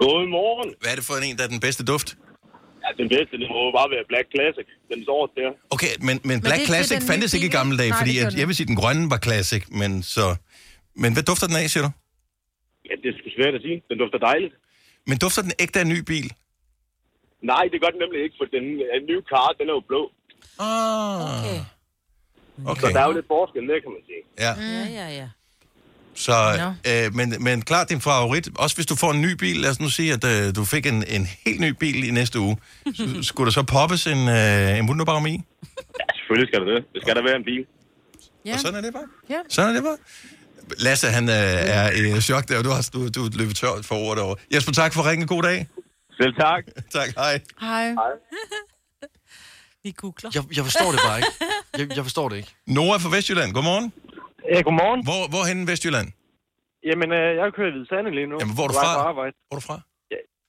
Godmorgen. 0.03 0.69
Hvad 0.81 0.91
er 0.93 0.97
det 0.99 1.05
for 1.09 1.15
en, 1.27 1.35
der 1.37 1.43
er 1.47 1.51
den 1.55 1.63
bedste 1.67 1.83
duft? 1.91 2.09
Ja, 2.83 2.89
den 3.01 3.09
bedste, 3.15 3.33
det 3.41 3.47
må 3.53 3.59
jo 3.67 3.71
bare 3.79 3.89
være 3.95 4.05
Black 4.11 4.27
Classic. 4.35 4.67
Den 4.91 4.99
står 5.07 5.21
der. 5.39 5.49
Okay, 5.75 5.93
men, 6.07 6.15
men 6.29 6.37
Black 6.47 6.61
det 6.61 6.65
er 6.67 6.71
Classic 6.71 6.99
nye 6.99 7.07
fandtes 7.09 7.31
ikke 7.37 7.47
i 7.51 7.55
gamle 7.59 7.75
dage? 7.81 7.91
Nej, 7.91 7.99
fordi 8.01 8.13
det 8.17 8.25
at, 8.25 8.33
jeg 8.39 8.45
vil 8.47 8.55
sige, 8.57 8.67
at 8.67 8.71
den 8.73 8.79
grønne 8.83 9.05
var 9.13 9.19
Classic, 9.27 9.63
men 9.81 9.91
så... 10.15 10.25
Men 11.03 11.09
hvad 11.15 11.23
dufter 11.29 11.47
den 11.49 11.57
af, 11.61 11.65
siger 11.73 11.83
du? 11.87 11.91
Ja, 12.87 12.93
det 13.01 13.07
er 13.11 13.15
sgu 13.17 13.27
svært 13.39 13.53
at 13.57 13.61
sige. 13.65 13.77
Den 13.89 13.97
dufter 14.01 14.19
dejligt. 14.29 14.53
Men 15.09 15.15
dufter 15.23 15.41
den 15.47 15.53
ægte 15.63 15.75
af 15.79 15.83
en 15.87 15.91
ny 15.95 15.99
bil? 16.11 16.27
Nej, 17.51 17.63
det 17.71 17.77
gør 17.81 17.89
den 17.93 17.99
nemlig 18.05 18.19
ikke, 18.25 18.35
for 18.39 18.47
den 18.55 18.63
er 18.93 18.99
ny 19.11 19.17
car, 19.31 19.49
den 19.59 19.65
er 19.71 19.75
jo 19.79 19.83
blå. 19.91 20.03
Ah. 20.59 21.39
Okay. 21.39 21.59
Så 22.65 22.71
Okay, 22.71 22.93
der 22.93 22.99
er 22.99 23.05
jo 23.05 23.11
lidt 23.11 23.27
forskel 23.27 23.61
der, 23.67 23.79
kan 23.83 23.91
man 23.95 24.01
sige. 24.09 24.21
ja. 24.45 24.51
Ja, 24.75 24.85
ja, 25.01 25.15
ja. 25.21 25.27
Så, 26.15 26.33
øh, 26.87 27.15
men, 27.15 27.43
men 27.43 27.61
klart 27.61 27.89
din 27.89 28.01
favorit, 28.01 28.49
også 28.57 28.75
hvis 28.77 28.85
du 28.85 28.95
får 28.95 29.11
en 29.11 29.21
ny 29.21 29.31
bil, 29.33 29.55
lad 29.57 29.69
os 29.69 29.79
nu 29.79 29.89
sige, 29.89 30.13
at 30.13 30.23
øh, 30.23 30.55
du 30.55 30.65
fik 30.65 30.85
en, 30.85 31.03
en 31.07 31.27
helt 31.45 31.59
ny 31.61 31.69
bil 31.69 32.07
i 32.07 32.11
næste 32.11 32.39
uge, 32.39 32.57
så, 32.93 33.03
skulle 33.29 33.45
der 33.45 33.51
så 33.51 33.63
poppes 33.63 34.07
en, 34.07 34.29
øh, 34.29 34.79
en 34.79 34.89
Wunderbaum 34.89 35.25
i? 35.27 35.31
Ja, 35.99 36.05
selvfølgelig 36.17 36.47
skal 36.49 36.59
der 36.65 36.73
det. 36.73 36.85
Det 36.93 37.01
skal 37.01 37.15
der 37.15 37.23
være 37.23 37.35
en 37.35 37.43
bil. 37.43 37.65
Ja. 38.45 38.53
Og 38.53 38.59
sådan 38.59 38.75
er 38.77 38.81
det 38.81 38.93
bare. 38.93 39.07
Ja. 39.29 39.39
Sådan 39.49 39.69
er 39.69 39.73
det 39.75 39.83
bare. 39.83 39.97
Lasse, 40.79 41.07
han 41.07 41.29
øh, 41.29 41.35
er 41.77 42.17
i 42.17 42.21
chok 42.21 42.47
der, 42.49 42.57
og 42.57 42.63
du 42.63 42.69
har 42.69 42.89
du, 42.93 43.07
du 43.07 43.25
er 43.25 43.29
løbet 43.37 43.55
tør 43.55 43.81
for 43.83 43.95
ordet 43.95 44.23
over. 44.23 44.35
Jesper, 44.53 44.71
tak 44.71 44.93
for 44.93 45.09
ringen. 45.09 45.27
God 45.27 45.43
dag. 45.43 45.67
Selv 46.21 46.33
tak. 46.35 46.63
tak, 46.97 47.09
hej. 47.17 47.39
Hej. 47.59 47.93
Vi 49.83 49.91
googler. 49.97 50.29
Jeg, 50.35 50.43
jeg 50.57 50.63
forstår 50.69 50.89
det 50.95 50.99
bare 51.07 51.17
ikke. 51.19 51.31
Jeg, 51.79 51.97
jeg 51.97 52.03
forstår 52.09 52.29
det 52.29 52.35
ikke. 52.37 52.51
Nora 52.77 52.97
fra 52.97 53.09
Vestjylland, 53.15 53.53
godmorgen. 53.53 53.93
Ja, 54.53 54.61
godmorgen. 54.61 54.99
Hvor, 55.09 55.21
hvor 55.33 55.43
hen 55.49 55.57
i 55.63 55.67
Vestjylland? 55.71 56.07
Jamen, 56.89 57.09
øh, 57.19 57.27
jeg 57.39 57.45
kører 57.57 57.67
i 57.71 57.73
Hvide 57.75 57.87
Sande 57.91 58.09
lige 58.17 58.27
nu. 58.31 58.35
Jamen, 58.41 58.55
hvor 58.55 58.63
er 58.63 58.67
du 58.67 58.73
fra? 58.73 58.93
på 59.01 59.07
arbejde. 59.11 59.33
Hvor 59.47 59.55
er 59.55 59.59
du 59.61 59.65
fra? 59.69 59.77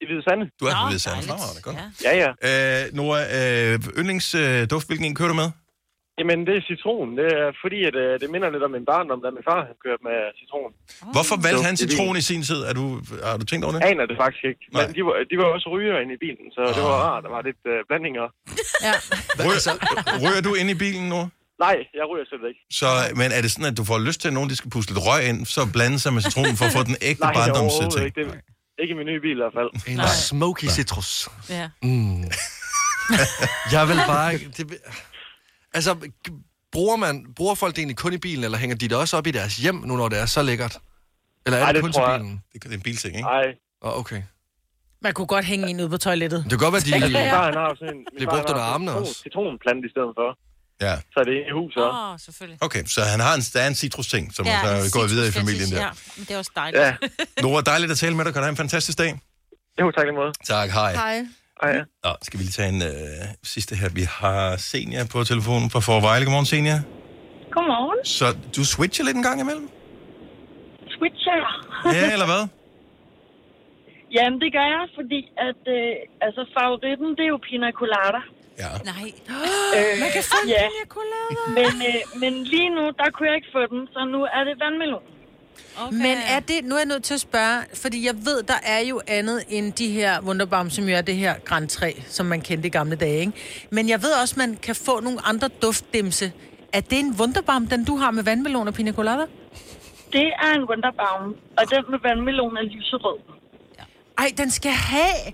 I 0.03 0.05
Hvide 0.09 0.23
Sande. 0.29 0.45
Du 0.61 0.65
er 0.65 0.71
Nå, 0.71 0.77
fra 0.77 0.87
Hvide 0.89 1.03
Sande. 1.07 1.23
Fremragende, 1.23 1.63
godt. 1.69 1.77
Ja, 2.07 2.13
ja. 2.23 2.31
Øh, 2.49 2.95
Nora, 2.99 3.19
øh, 3.39 3.75
yndlingsduft, 4.01 4.87
hvilken 4.89 5.07
en 5.09 5.15
kører 5.19 5.29
du 5.29 5.35
med? 5.43 5.49
Jamen, 6.21 6.39
det 6.49 6.55
er 6.61 6.63
citron. 6.73 7.09
Det 7.21 7.29
er 7.41 7.49
fordi, 7.65 7.79
at 7.91 7.97
øh, 8.05 8.11
det 8.23 8.29
minder 8.35 8.49
lidt 8.55 8.65
om 8.69 8.73
min 8.77 8.87
barndom, 8.93 9.19
da 9.25 9.29
min 9.39 9.45
far 9.51 9.61
han 9.69 9.77
kørte 9.85 10.03
med 10.09 10.17
citron. 10.41 10.71
Hvorfor 11.17 11.37
valgte 11.47 11.65
han 11.71 11.77
citron 11.85 12.15
i 12.23 12.25
sin 12.31 12.43
tid? 12.51 12.61
Er 12.71 12.75
du, 12.81 12.85
har 13.29 13.37
du 13.43 13.45
tænkt 13.51 13.63
over 13.67 13.73
det? 13.75 13.81
Aner 13.91 14.05
det 14.11 14.17
faktisk 14.23 14.45
ikke. 14.51 14.63
Men 14.75 14.83
Nej. 14.83 14.93
de 14.97 15.01
var, 15.07 15.15
de 15.31 15.35
var 15.41 15.47
også 15.57 15.69
ryger 15.75 15.97
inde 16.03 16.13
i 16.19 16.21
bilen, 16.25 16.47
så 16.57 16.61
det 16.77 16.83
var 16.89 16.97
rart. 17.09 17.21
Der 17.27 17.31
var 17.37 17.43
lidt 17.49 17.63
øh, 17.73 17.79
blandinger. 17.89 18.27
Ja. 18.87 18.95
Ryger, 19.47 19.75
ryger 20.25 20.43
du 20.49 20.53
ind 20.61 20.69
i 20.75 20.77
bilen 20.85 21.05
nu? 21.15 21.21
Nej, 21.67 21.77
jeg 21.99 22.05
ryger 22.11 22.25
slet 22.31 22.45
ikke. 22.51 22.61
Så, 22.81 22.87
men 23.21 23.29
er 23.37 23.41
det 23.45 23.51
sådan, 23.55 23.71
at 23.73 23.77
du 23.81 23.85
får 23.85 23.99
lyst 24.09 24.21
til, 24.21 24.29
at 24.29 24.35
nogen 24.39 24.51
de 24.51 24.57
skal 24.57 24.71
puste 24.71 24.91
lidt 24.93 25.03
røg 25.09 25.23
ind, 25.29 25.39
så 25.47 25.61
blande 25.77 25.99
sig 25.99 26.13
med 26.13 26.23
citronen 26.23 26.57
for 26.57 26.65
at 26.65 26.73
få 26.79 26.83
den 26.91 26.97
ægte 27.11 27.23
Nej, 27.23 27.35
barndoms 27.35 27.59
overhovedet 27.59 27.93
ting? 27.93 28.07
ikke. 28.07 28.21
Det, 28.21 28.41
ikke 28.83 28.93
i 28.95 28.97
min 29.01 29.07
nye 29.13 29.21
bil 29.27 29.37
i 29.39 29.43
hvert 29.45 29.57
fald. 29.59 29.71
En 29.93 30.01
smoky 30.31 30.67
citrus. 30.77 31.29
Ja. 31.51 31.67
Mm. 31.83 32.25
jeg 33.77 33.83
vil 33.91 34.01
bare... 34.13 34.33
Det, 34.57 34.65
altså, 35.75 36.11
bruger, 36.73 36.97
man, 36.97 37.27
bruger 37.37 37.55
folk 37.55 37.75
det 37.75 37.79
egentlig 37.79 37.97
kun 37.97 38.13
i 38.13 38.19
bilen, 38.19 38.45
eller 38.45 38.59
hænger 38.59 38.77
de 38.77 38.89
det 38.89 38.97
også 38.97 39.17
op 39.17 39.27
i 39.27 39.31
deres 39.31 39.57
hjem, 39.57 39.75
nu 39.75 39.97
når 39.97 40.09
det 40.09 40.19
er 40.19 40.27
så 40.27 40.43
lækkert? 40.43 40.79
Eller 41.47 41.59
er 41.59 41.63
Ej, 41.63 41.73
det, 41.73 41.75
det 41.75 41.83
kun 41.83 41.93
til 41.93 42.03
jeg. 42.07 42.21
bilen? 42.21 42.43
Det 42.53 42.65
er 42.65 42.75
en 42.75 42.81
bilting, 42.81 43.17
ikke? 43.17 43.29
Nej. 43.29 43.47
Oh, 43.81 43.99
okay. 43.99 44.23
Man 45.03 45.13
kunne 45.13 45.27
godt 45.27 45.45
hænge 45.45 45.69
en 45.69 45.81
ud 45.81 45.89
på 45.89 45.99
toilettet. 45.99 46.41
Det 46.43 46.51
kan 46.51 46.59
godt 46.59 46.73
være, 46.73 47.01
de... 47.01 47.05
Min 47.07 47.13
far, 47.13 47.45
han 47.45 47.55
har 47.55 47.75
sådan 47.79 47.95
en... 47.95 47.97
min 47.97 48.07
Bliver 48.17 48.31
brugt 48.31 48.51
under 48.51 48.63
armene 48.63 48.93
også. 48.93 49.15
Citronplante 49.23 49.89
i 49.89 49.91
stedet 49.91 50.13
for. 50.19 50.39
Ja. 50.87 50.95
Så 51.13 51.17
er 51.21 51.25
det 51.25 51.33
inde 51.33 51.49
i 51.49 51.55
huset 51.61 51.83
også. 51.83 51.99
Åh, 51.99 52.13
oh, 52.13 52.19
selvfølgelig. 52.19 52.59
Okay, 52.61 52.85
så 52.85 53.01
han 53.15 53.21
har 53.21 53.35
en, 53.35 53.41
der 53.55 53.61
er 53.61 53.69
en 53.69 53.75
citrus-ting, 53.75 54.35
som 54.35 54.47
ja, 54.47 54.85
så 54.85 54.93
går 54.99 55.07
videre 55.07 55.29
i 55.29 55.31
familien 55.31 55.71
der. 55.71 55.81
Ja, 55.81 55.91
men 56.17 56.25
det 56.27 56.35
er 56.35 56.39
også 56.39 56.51
dejligt. 56.57 56.83
Ja. 56.83 56.97
Nora, 57.43 57.61
dejligt 57.61 57.93
at 57.93 57.99
tale 57.99 58.17
med 58.17 58.25
dig. 58.25 58.33
Kan 58.33 58.41
du 58.41 58.45
have 58.45 58.51
en 58.51 58.57
fantastisk 58.57 58.99
dag? 58.99 59.21
Jo, 59.81 59.91
tak 59.91 60.05
lige 60.05 60.15
måde. 60.15 60.33
Tak, 60.45 60.71
hej. 60.71 60.93
Hej. 60.95 61.27
Hej, 61.63 61.71
ja. 61.79 61.83
Nå, 62.05 62.11
skal 62.27 62.37
vi 62.39 62.43
lige 62.45 62.57
tage 62.61 62.73
en 62.77 62.83
øh, 62.93 63.25
sidste 63.55 63.73
her. 63.81 63.89
Vi 64.01 64.05
har 64.21 64.41
Senia 64.69 65.03
på 65.13 65.19
telefonen 65.33 65.69
fra 65.73 65.81
Forvejle. 65.89 66.25
Godmorgen, 66.27 66.51
Senia. 66.55 66.79
Godmorgen. 67.55 68.01
Så 68.19 68.27
du 68.57 68.63
switcher 68.75 69.05
lidt 69.09 69.17
en 69.21 69.27
gang 69.29 69.39
imellem? 69.45 69.67
Switcher. 70.95 71.39
Ja, 71.97 72.07
eller 72.17 72.29
hvad? 72.33 72.43
Jamen, 74.17 74.39
det 74.43 74.51
gør 74.57 74.67
jeg, 74.77 74.85
fordi 74.99 75.21
at, 75.49 75.63
øh, 75.77 75.93
altså, 76.27 76.43
favoritten, 76.57 77.09
det 77.17 77.25
er 77.29 77.33
jo 77.37 77.41
pina 77.49 77.69
colada. 77.81 78.21
Ja. 78.63 78.71
Nej. 78.93 79.09
Øh, 79.77 79.93
Man 80.03 80.11
kan 80.17 80.23
få 80.33 80.39
ja. 80.55 80.63
pina 80.71 80.85
colada. 80.97 81.35
Men, 81.59 81.73
øh, 81.91 82.01
men 82.23 82.33
lige 82.53 82.71
nu, 82.77 82.85
der 83.01 83.09
kunne 83.13 83.29
jeg 83.31 83.37
ikke 83.41 83.53
få 83.57 83.63
den, 83.73 83.83
så 83.95 84.01
nu 84.15 84.21
er 84.37 84.43
det 84.49 84.55
vandmelon. 84.63 85.05
Okay. 85.87 85.97
Men 85.97 86.17
er 86.29 86.41
det, 86.41 86.65
nu 86.65 86.75
er 86.75 86.79
jeg 86.79 86.87
nødt 86.87 87.05
til 87.05 87.15
at 87.15 87.21
spørge, 87.21 87.65
fordi 87.75 88.07
jeg 88.07 88.15
ved, 88.25 88.43
der 88.43 88.55
er 88.63 88.79
jo 88.81 89.01
andet 89.07 89.45
end 89.49 89.73
de 89.73 89.89
her 89.89 90.21
Wunderbaum, 90.23 90.71
som 90.71 90.89
jo 90.89 90.97
er 90.97 91.01
det 91.01 91.17
her 91.17 91.35
Grand 91.45 91.69
3, 91.69 92.03
som 92.09 92.27
man 92.27 92.41
kendte 92.41 92.67
i 92.67 92.71
gamle 92.71 92.97
dage, 92.97 93.21
ikke? 93.21 93.33
Men 93.71 93.89
jeg 93.89 94.03
ved 94.03 94.13
også, 94.23 94.35
man 94.39 94.57
kan 94.63 94.75
få 94.75 95.01
nogle 95.01 95.19
andre 95.27 95.49
duftdimse. 95.63 96.33
Er 96.73 96.81
det 96.81 96.99
en 96.99 97.15
Wunderbaum, 97.19 97.67
den 97.67 97.85
du 97.85 97.97
har 97.97 98.11
med 98.11 98.23
vandmelon 98.23 98.69
og 98.69 98.75
pina 98.75 98.93
colada? 98.93 99.25
Det 100.13 100.27
er 100.43 100.53
en 100.55 100.65
Wunderbaum, 100.65 101.37
og 101.59 101.71
den 101.71 101.85
med 101.91 101.99
vandmelon 102.03 102.57
er 102.57 102.63
lyserød. 102.63 103.19
Ej, 104.19 104.33
den 104.39 104.51
skal 104.51 104.73
have! 104.73 105.33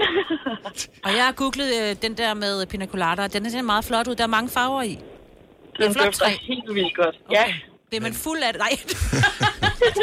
Og 1.04 1.10
jeg 1.16 1.24
har 1.24 1.32
googlet 1.32 1.70
øh, 1.82 1.96
den 2.02 2.14
der 2.16 2.34
med 2.34 2.66
pina 2.66 2.86
colada, 2.86 3.22
og 3.22 3.32
den 3.32 3.50
ser 3.50 3.62
meget 3.62 3.84
flot 3.84 4.08
ud. 4.08 4.14
Der 4.14 4.22
er 4.22 4.28
mange 4.28 4.50
farver 4.50 4.82
i. 4.82 4.88
Det 4.88 4.98
er 4.98 5.78
Den 5.78 5.88
en 5.88 5.94
flot 5.94 6.06
dufter 6.06 6.24
træ. 6.24 6.32
helt 6.40 6.74
vildt 6.74 6.96
godt. 6.96 7.16
Okay. 7.28 7.36
Ja. 7.40 7.44
Bliver 7.90 8.02
man 8.08 8.14
fuld 8.14 8.40
af 8.42 8.52
det? 8.52 8.60
Nej. 8.66 8.74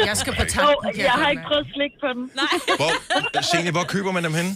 Jeg 0.08 0.16
skal 0.16 0.32
på 0.40 0.42
Jo, 0.42 0.48
tanken, 0.48 0.92
kan 0.94 1.04
jeg 1.04 1.16
har 1.22 1.30
ikke 1.30 1.42
prøvet 1.48 1.66
slik 1.74 1.92
på 2.04 2.08
den. 2.16 2.24
Nej. 2.42 2.54
Hvor, 2.80 2.92
Senia, 3.50 3.70
hvor 3.70 3.84
køber 3.94 4.12
man 4.12 4.24
dem 4.24 4.34
henne? 4.34 4.50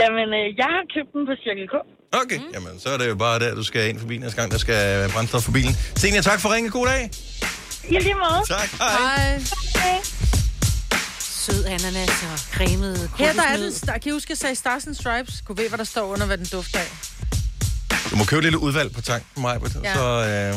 Jamen, 0.00 0.28
øh, 0.38 0.46
jeg 0.60 0.68
har 0.74 0.82
købt 0.94 1.10
den 1.14 1.22
på 1.28 1.34
Cirkel 1.42 1.66
K. 1.72 1.74
Okay, 2.22 2.38
mm. 2.38 2.54
jamen 2.54 2.80
så 2.82 2.88
er 2.94 2.98
det 2.98 3.08
jo 3.08 3.14
bare 3.14 3.38
der, 3.38 3.54
du 3.54 3.64
skal 3.70 3.88
ind 3.88 3.98
forbi 3.98 4.18
næste 4.18 4.36
gang, 4.40 4.52
der 4.52 4.58
skal 4.58 5.10
brændstof 5.14 5.42
for 5.42 5.52
bilen. 5.52 5.74
Senia, 5.96 6.20
tak 6.20 6.40
for 6.40 6.48
ringe. 6.54 6.70
God 6.70 6.86
dag. 6.86 7.10
I 7.88 7.98
lige 7.98 8.14
måde. 8.14 8.40
Tak, 8.48 8.68
hej. 8.78 8.88
Hej. 8.98 9.38
Hej. 9.82 10.00
Sød 11.44 11.64
ananas 11.64 12.22
og 12.32 12.38
cremet 12.54 13.10
Her 13.18 13.32
der 13.32 13.42
er 13.42 13.56
den, 13.56 13.72
der, 13.72 13.92
kan 13.98 14.10
I 14.10 14.12
huske, 14.12 14.26
at 14.26 14.30
jeg 14.30 14.38
sagde 14.38 14.54
Stars 14.54 14.86
and 14.86 14.94
Stripes? 14.94 15.40
Kunne 15.46 15.58
ved, 15.58 15.68
hvad 15.68 15.78
der 15.78 15.84
står 15.84 16.04
under, 16.12 16.26
hvad 16.26 16.38
den 16.38 16.46
dufter 16.52 16.78
af? 16.78 16.90
Du 18.10 18.16
må 18.16 18.24
købe 18.24 18.38
et 18.38 18.44
lille 18.44 18.58
udvalg 18.58 18.92
på 18.92 19.00
tanken, 19.00 19.42
Maja. 19.42 19.58
Ja. 19.84 19.94
Så, 19.94 20.06
øh, 20.30 20.54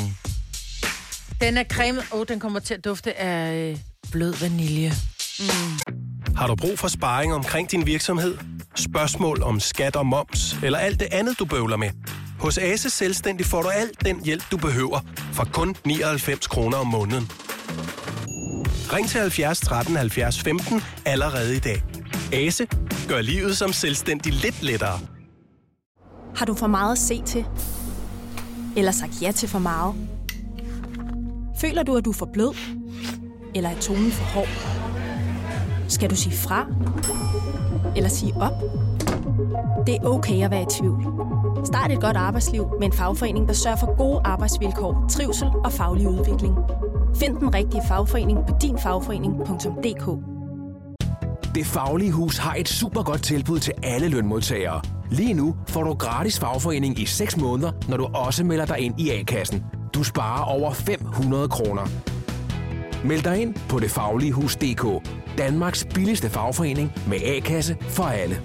Den 1.41 1.57
er 1.57 1.63
cremet. 1.63 2.03
Åh, 2.11 2.19
oh, 2.19 2.25
den 2.27 2.39
kommer 2.39 2.59
til 2.59 2.73
at 2.73 2.85
dufte 2.85 3.19
af 3.19 3.69
øh, 3.71 3.77
blød 4.11 4.33
vanilje. 4.33 4.91
Mm. 5.39 6.35
Har 6.35 6.47
du 6.47 6.55
brug 6.55 6.79
for 6.79 6.87
sparring 6.87 7.33
omkring 7.33 7.71
din 7.71 7.85
virksomhed? 7.85 8.37
Spørgsmål 8.75 9.43
om 9.43 9.59
skat 9.59 9.95
og 9.95 10.05
moms, 10.05 10.57
eller 10.63 10.79
alt 10.79 10.99
det 10.99 11.07
andet, 11.11 11.39
du 11.39 11.45
bøvler 11.45 11.77
med? 11.77 11.89
Hos 12.39 12.57
Ase 12.57 12.89
Selvstændig 12.89 13.45
får 13.45 13.61
du 13.61 13.69
alt 13.69 14.05
den 14.05 14.25
hjælp, 14.25 14.43
du 14.51 14.57
behøver, 14.57 14.99
for 15.33 15.43
kun 15.53 15.75
99 15.85 16.47
kroner 16.47 16.77
om 16.77 16.87
måneden. 16.87 17.31
Ring 18.93 19.09
til 19.09 19.19
70 19.19 19.59
13 19.59 19.95
70 19.95 20.39
15 20.41 20.81
allerede 21.05 21.55
i 21.55 21.59
dag. 21.59 21.83
Ase 22.33 22.67
gør 23.07 23.21
livet 23.21 23.57
som 23.57 23.73
selvstændig 23.73 24.33
lidt 24.33 24.63
lettere. 24.63 24.99
Har 26.35 26.45
du 26.45 26.53
for 26.53 26.67
meget 26.67 26.91
at 26.91 26.97
se 26.97 27.21
til? 27.25 27.45
Eller 28.77 28.91
sagt 28.91 29.21
ja 29.21 29.31
til 29.31 29.49
for 29.49 29.59
meget? 29.59 29.95
Føler 31.63 31.83
du, 31.83 31.95
at 31.95 32.05
du 32.05 32.09
er 32.09 32.13
for 32.13 32.29
blød? 32.33 32.55
Eller 33.55 33.69
er 33.69 33.79
tonen 33.79 34.11
for 34.11 34.23
hård? 34.23 34.47
Skal 35.87 36.09
du 36.09 36.15
sige 36.15 36.35
fra? 36.35 36.67
Eller 37.95 38.09
sige 38.09 38.33
op? 38.35 38.51
Det 39.87 39.95
er 39.95 40.05
okay 40.05 40.43
at 40.43 40.51
være 40.51 40.61
i 40.61 40.65
tvivl. 40.79 41.03
Start 41.65 41.91
et 41.91 42.01
godt 42.01 42.17
arbejdsliv 42.17 42.67
med 42.79 42.87
en 42.87 42.93
fagforening, 42.93 43.47
der 43.47 43.53
sørger 43.53 43.77
for 43.77 43.97
gode 43.97 44.21
arbejdsvilkår, 44.23 45.05
trivsel 45.09 45.47
og 45.47 45.71
faglig 45.71 46.07
udvikling. 46.07 46.55
Find 47.15 47.37
den 47.37 47.53
rigtige 47.53 47.81
fagforening 47.87 48.39
på 48.47 48.55
dinfagforening.dk 48.61 50.05
Det 51.55 51.65
Faglige 51.65 52.11
Hus 52.11 52.37
har 52.37 52.55
et 52.55 52.69
super 52.69 53.03
godt 53.03 53.23
tilbud 53.23 53.59
til 53.59 53.73
alle 53.83 54.07
lønmodtagere. 54.07 54.81
Lige 55.11 55.33
nu 55.33 55.55
får 55.67 55.83
du 55.83 55.93
gratis 55.93 56.39
fagforening 56.39 56.99
i 56.99 57.05
6 57.05 57.37
måneder, 57.37 57.71
når 57.89 57.97
du 57.97 58.05
også 58.05 58.43
melder 58.43 58.65
dig 58.65 58.79
ind 58.79 58.99
i 58.99 59.09
A-kassen. 59.09 59.63
Du 59.93 60.03
sparer 60.03 60.43
over 60.43 60.73
500 60.73 61.49
kroner. 61.49 61.87
Meld 63.05 63.23
dig 63.23 63.41
ind 63.41 63.55
på 63.69 63.79
detfagligehus.dk. 63.79 65.09
Danmarks 65.37 65.87
billigste 65.93 66.29
fagforening 66.29 66.93
med 67.07 67.17
A-kasse 67.23 67.77
for 67.89 68.03
alle. 68.03 68.41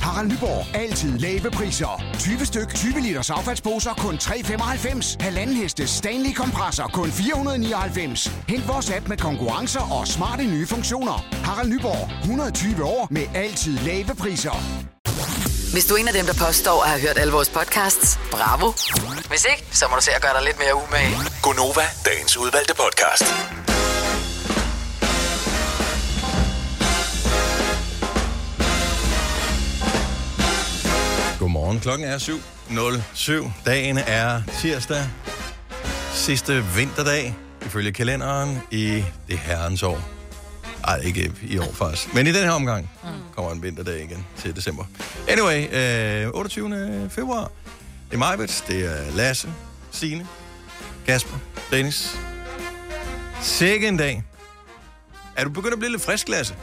Harald 0.00 0.28
Nyborg. 0.32 0.76
Altid 0.76 1.18
lave 1.18 1.50
priser. 1.50 2.02
20 2.18 2.46
styk, 2.46 2.74
20 2.74 3.00
liters 3.00 3.30
affaldsposer 3.30 3.94
kun 3.94 4.14
3,95. 4.14 5.16
Halvanden 5.20 5.56
heste 5.56 5.86
Stanley 5.86 6.32
kompresser 6.34 6.84
kun 6.84 7.08
499. 7.08 8.26
Hent 8.48 8.68
vores 8.68 8.90
app 8.90 9.08
med 9.08 9.16
konkurrencer 9.16 9.98
og 10.00 10.08
smarte 10.08 10.44
nye 10.44 10.66
funktioner. 10.66 11.26
Harald 11.44 11.68
Nyborg. 11.72 12.20
120 12.22 12.84
år 12.84 13.08
med 13.10 13.22
altid 13.34 13.78
lave 13.78 14.14
priser. 14.18 14.56
Hvis 15.76 15.84
du 15.84 15.94
er 15.94 15.98
en 15.98 16.08
af 16.08 16.14
dem, 16.14 16.26
der 16.26 16.34
påstår 16.46 16.82
at 16.82 16.88
have 16.90 17.00
hørt 17.00 17.18
alle 17.18 17.32
vores 17.32 17.48
podcasts, 17.48 18.18
bravo. 18.30 18.72
Hvis 19.28 19.46
ikke, 19.50 19.64
så 19.72 19.86
må 19.90 19.96
du 19.96 20.02
se 20.02 20.10
at 20.10 20.22
gøre 20.22 20.34
dig 20.34 20.42
lidt 20.44 20.58
mere 20.58 20.74
umage. 20.74 21.16
Gonova, 21.42 21.82
dagens 22.04 22.36
udvalgte 22.36 22.74
podcast. 22.74 23.24
Godmorgen. 31.38 31.80
Klokken 31.80 32.08
er 32.08 32.18
7.07. 32.18 33.50
Dagen 33.66 33.98
er 33.98 34.42
tirsdag. 34.60 35.04
Sidste 36.12 36.64
vinterdag, 36.76 37.34
ifølge 37.66 37.92
kalenderen, 37.92 38.62
i 38.70 39.04
det 39.28 39.38
herrens 39.38 39.82
år. 39.82 40.15
Ej, 40.86 41.00
ikke 41.04 41.32
i 41.42 41.58
år 41.58 41.72
faktisk. 41.72 42.14
Men 42.14 42.26
i 42.26 42.32
den 42.32 42.42
her 42.44 42.50
omgang 42.50 42.90
kommer 43.34 43.52
en 43.52 43.62
vinterdag 43.62 44.02
igen 44.02 44.26
til 44.38 44.56
december. 44.56 44.84
Anyway, 45.28 45.74
øh, 46.24 46.30
28. 46.34 47.10
februar. 47.10 47.50
Det 48.08 48.14
er 48.14 48.18
Majbet, 48.18 48.64
det 48.68 48.84
er 48.84 49.10
Lasse, 49.16 49.48
Signe, 49.90 50.26
Kasper, 51.06 51.36
Dennis. 51.70 52.16
Sikke 53.42 53.88
en 53.88 53.96
dag. 53.96 54.24
Er 55.36 55.44
du 55.44 55.50
begyndt 55.50 55.72
at 55.72 55.78
blive 55.78 55.90
lidt 55.92 56.02
frisk, 56.02 56.28
Lasse? 56.28 56.54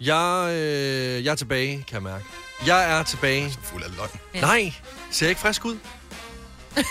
Jeg, 0.00 0.48
øh, 0.52 1.24
jeg 1.24 1.30
er 1.30 1.34
tilbage, 1.34 1.76
kan 1.88 1.94
jeg 1.94 2.02
mærke. 2.02 2.24
Jeg 2.66 2.98
er 2.98 3.02
tilbage. 3.02 3.54
Fuld 3.62 3.82
af 3.82 3.90
løgn. 3.96 4.10
Ja. 4.34 4.40
Nej, 4.40 4.72
ser 5.10 5.26
jeg 5.26 5.30
ikke 5.30 5.40
frisk 5.40 5.64
ud? 5.64 5.78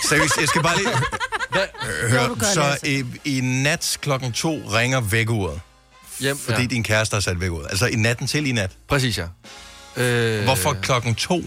Seriøst, 0.09 0.37
jeg 0.39 0.47
skal 0.47 0.63
bare 0.63 0.77
lige 0.77 0.89
Hvad? 1.49 1.61
høre. 2.09 2.35
Så 2.53 2.77
i, 2.85 3.05
i 3.37 3.41
nat 3.41 3.97
klokken 4.01 4.31
to 4.31 4.49
ringer 4.73 5.01
vækkeuret. 5.01 5.61
Hjem, 6.19 6.37
fordi 6.37 6.61
ja. 6.61 6.67
din 6.67 6.83
kæreste 6.83 7.13
har 7.13 7.21
sat 7.21 7.39
vækkeuret. 7.39 7.67
Altså 7.69 7.85
i 7.85 7.95
natten 7.95 8.27
til 8.27 8.47
i 8.47 8.51
nat. 8.51 8.71
Præcis, 8.87 9.17
ja. 9.17 9.25
Øh, 9.97 10.43
Hvorfor 10.43 10.73
klokken 10.73 11.15
to? 11.15 11.41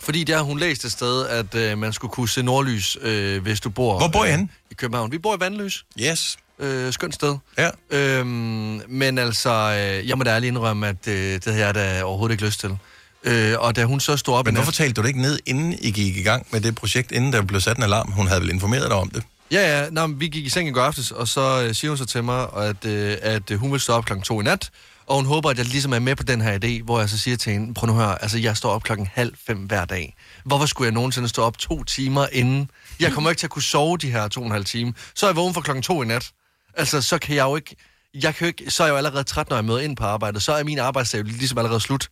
Fordi 0.00 0.24
der 0.24 0.40
hun 0.40 0.58
læst 0.58 0.84
et 0.84 0.92
sted, 0.92 1.26
at 1.26 1.54
øh, 1.54 1.78
man 1.78 1.92
skulle 1.92 2.12
kunne 2.12 2.28
se 2.28 2.42
nordlys, 2.42 2.96
øh, 3.00 3.42
hvis 3.42 3.60
du 3.60 3.70
bor... 3.70 3.98
Hvor 3.98 4.08
bor 4.08 4.24
I 4.24 4.30
henne? 4.30 4.48
I 4.70 4.74
København. 4.74 5.12
Vi 5.12 5.18
bor 5.18 5.36
i 5.36 5.40
Vandløs. 5.40 5.84
Yes. 6.00 6.36
Øh, 6.58 6.92
skønt 6.92 7.14
sted. 7.14 7.36
Ja. 7.58 7.70
Øhm, 7.90 8.82
men 8.88 9.18
altså, 9.18 9.50
øh, 9.50 10.08
jeg 10.08 10.18
må 10.18 10.24
da 10.24 10.30
ærligt 10.30 10.48
indrømme, 10.48 10.88
at 10.88 11.08
øh, 11.08 11.14
det 11.14 11.44
havde 11.44 11.66
jeg 11.66 11.74
da 11.74 12.02
overhovedet 12.02 12.32
ikke 12.34 12.44
lyst 12.44 12.60
til. 12.60 12.78
Øh, 13.24 13.54
og 13.58 13.76
da 13.76 13.84
hun 13.84 14.00
så 14.00 14.16
stod 14.16 14.34
op... 14.34 14.44
Men 14.46 14.54
hvorfor 14.54 14.72
talte 14.72 14.94
du 14.94 15.02
det 15.02 15.08
ikke 15.08 15.20
ned, 15.20 15.38
inden 15.46 15.72
I 15.72 15.90
gik 15.90 16.16
i 16.16 16.22
gang 16.22 16.46
med 16.50 16.60
det 16.60 16.74
projekt, 16.74 17.12
inden 17.12 17.32
der 17.32 17.42
blev 17.42 17.60
sat 17.60 17.76
en 17.76 17.82
alarm? 17.82 18.12
Hun 18.12 18.26
havde 18.26 18.40
vel 18.40 18.50
informeret 18.50 18.90
dig 18.90 18.96
om 18.96 19.10
det? 19.10 19.22
Ja, 19.52 19.80
ja. 19.80 19.90
Nå, 19.90 20.06
vi 20.06 20.28
gik 20.28 20.46
i 20.46 20.48
seng 20.48 20.68
i 20.68 20.72
går 20.72 20.82
aftes, 20.82 21.10
og 21.10 21.28
så 21.28 21.64
øh, 21.64 21.74
siger 21.74 21.90
hun 21.90 21.98
så 21.98 22.06
til 22.06 22.24
mig, 22.24 22.48
at, 22.56 22.84
øh, 22.84 23.16
at 23.22 23.50
øh, 23.50 23.58
hun 23.58 23.72
vil 23.72 23.80
stå 23.80 23.92
op 23.92 24.04
klokken 24.04 24.24
to 24.24 24.40
i 24.40 24.44
nat, 24.44 24.70
og 25.06 25.16
hun 25.16 25.26
håber, 25.26 25.50
at 25.50 25.58
jeg 25.58 25.66
ligesom 25.66 25.92
er 25.92 25.98
med 25.98 26.16
på 26.16 26.22
den 26.22 26.40
her 26.40 26.58
idé, 26.58 26.84
hvor 26.84 27.00
jeg 27.00 27.08
så 27.08 27.18
siger 27.18 27.36
til 27.36 27.52
hende, 27.52 27.74
prøv 27.74 27.86
nu 27.86 27.92
at 27.92 27.98
høre, 27.98 28.22
altså 28.22 28.38
jeg 28.38 28.56
står 28.56 28.70
op 28.70 28.82
klokken 28.82 29.08
halv 29.12 29.34
fem 29.46 29.58
hver 29.58 29.84
dag. 29.84 30.16
Hvorfor 30.44 30.66
skulle 30.66 30.86
jeg 30.86 30.94
nogensinde 30.94 31.28
stå 31.28 31.42
op 31.42 31.58
to 31.58 31.84
timer 31.84 32.26
inden? 32.32 32.70
Jeg 33.00 33.12
kommer 33.12 33.30
ikke 33.30 33.40
til 33.40 33.46
at 33.46 33.50
kunne 33.50 33.62
sove 33.62 33.98
de 33.98 34.10
her 34.10 34.28
to 34.28 34.40
og 34.40 34.46
en 34.46 34.52
halv 34.52 34.64
time. 34.64 34.94
Så 35.14 35.26
er 35.26 35.30
jeg 35.30 35.36
vågen 35.36 35.54
for 35.54 35.60
klokken 35.60 35.82
to 35.82 36.02
i 36.02 36.06
nat. 36.06 36.30
Altså, 36.76 37.02
så 37.02 37.18
kan 37.18 37.36
jeg 37.36 37.44
jo 37.44 37.56
ikke... 37.56 37.76
Jeg 38.14 38.34
kan 38.34 38.44
jo 38.44 38.46
ikke 38.46 38.70
så 38.70 38.82
er 38.82 38.86
jeg 38.86 38.92
jo 38.92 38.96
allerede 38.96 39.24
træt, 39.24 39.50
når 39.50 39.56
jeg 39.56 39.64
møder 39.64 39.80
ind 39.80 39.96
på 39.96 40.04
arbejdet. 40.04 40.42
Så 40.42 40.52
er 40.52 40.64
min 40.64 40.78
arbejdsdag 40.78 41.24
ligesom 41.24 41.58
allerede 41.58 41.80
slut. 41.80 42.08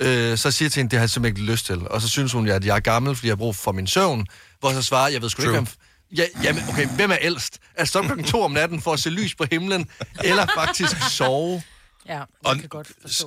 Øh, 0.00 0.38
så 0.38 0.50
siger 0.50 0.66
jeg 0.66 0.72
til 0.72 0.80
hende, 0.80 0.90
det 0.90 0.98
har 0.98 1.02
jeg 1.02 1.10
simpelthen 1.10 1.42
ikke 1.42 1.52
lyst 1.52 1.66
til. 1.66 1.88
Og 1.88 2.00
så 2.00 2.08
synes 2.08 2.32
hun, 2.32 2.48
at 2.48 2.64
jeg 2.64 2.76
er 2.76 2.80
gammel, 2.80 3.14
fordi 3.14 3.26
jeg 3.26 3.32
har 3.32 3.36
brug 3.36 3.56
for 3.56 3.72
min 3.72 3.86
søvn. 3.86 4.26
Hvor 4.60 4.68
jeg 4.70 4.76
så 4.76 4.82
svarer, 4.82 5.08
jeg 5.08 5.22
ved 5.22 5.28
sgu 5.28 5.42
ikke, 5.42 5.52
hvem... 5.52 5.66
Ja, 6.16 6.24
jamen, 6.42 6.62
okay, 6.68 6.86
hvem 6.88 7.10
er 7.10 7.16
ældst? 7.20 7.58
Er 7.74 7.84
stå 7.84 8.02
klokken 8.02 8.26
to 8.26 8.42
om 8.42 8.52
natten 8.52 8.80
for 8.80 8.92
at 8.92 9.00
se 9.00 9.10
lys 9.10 9.34
på 9.34 9.44
himlen, 9.50 9.88
eller 10.24 10.46
faktisk 10.56 10.96
sove? 11.10 11.62
Ja, 12.08 12.22
Og 12.44 12.56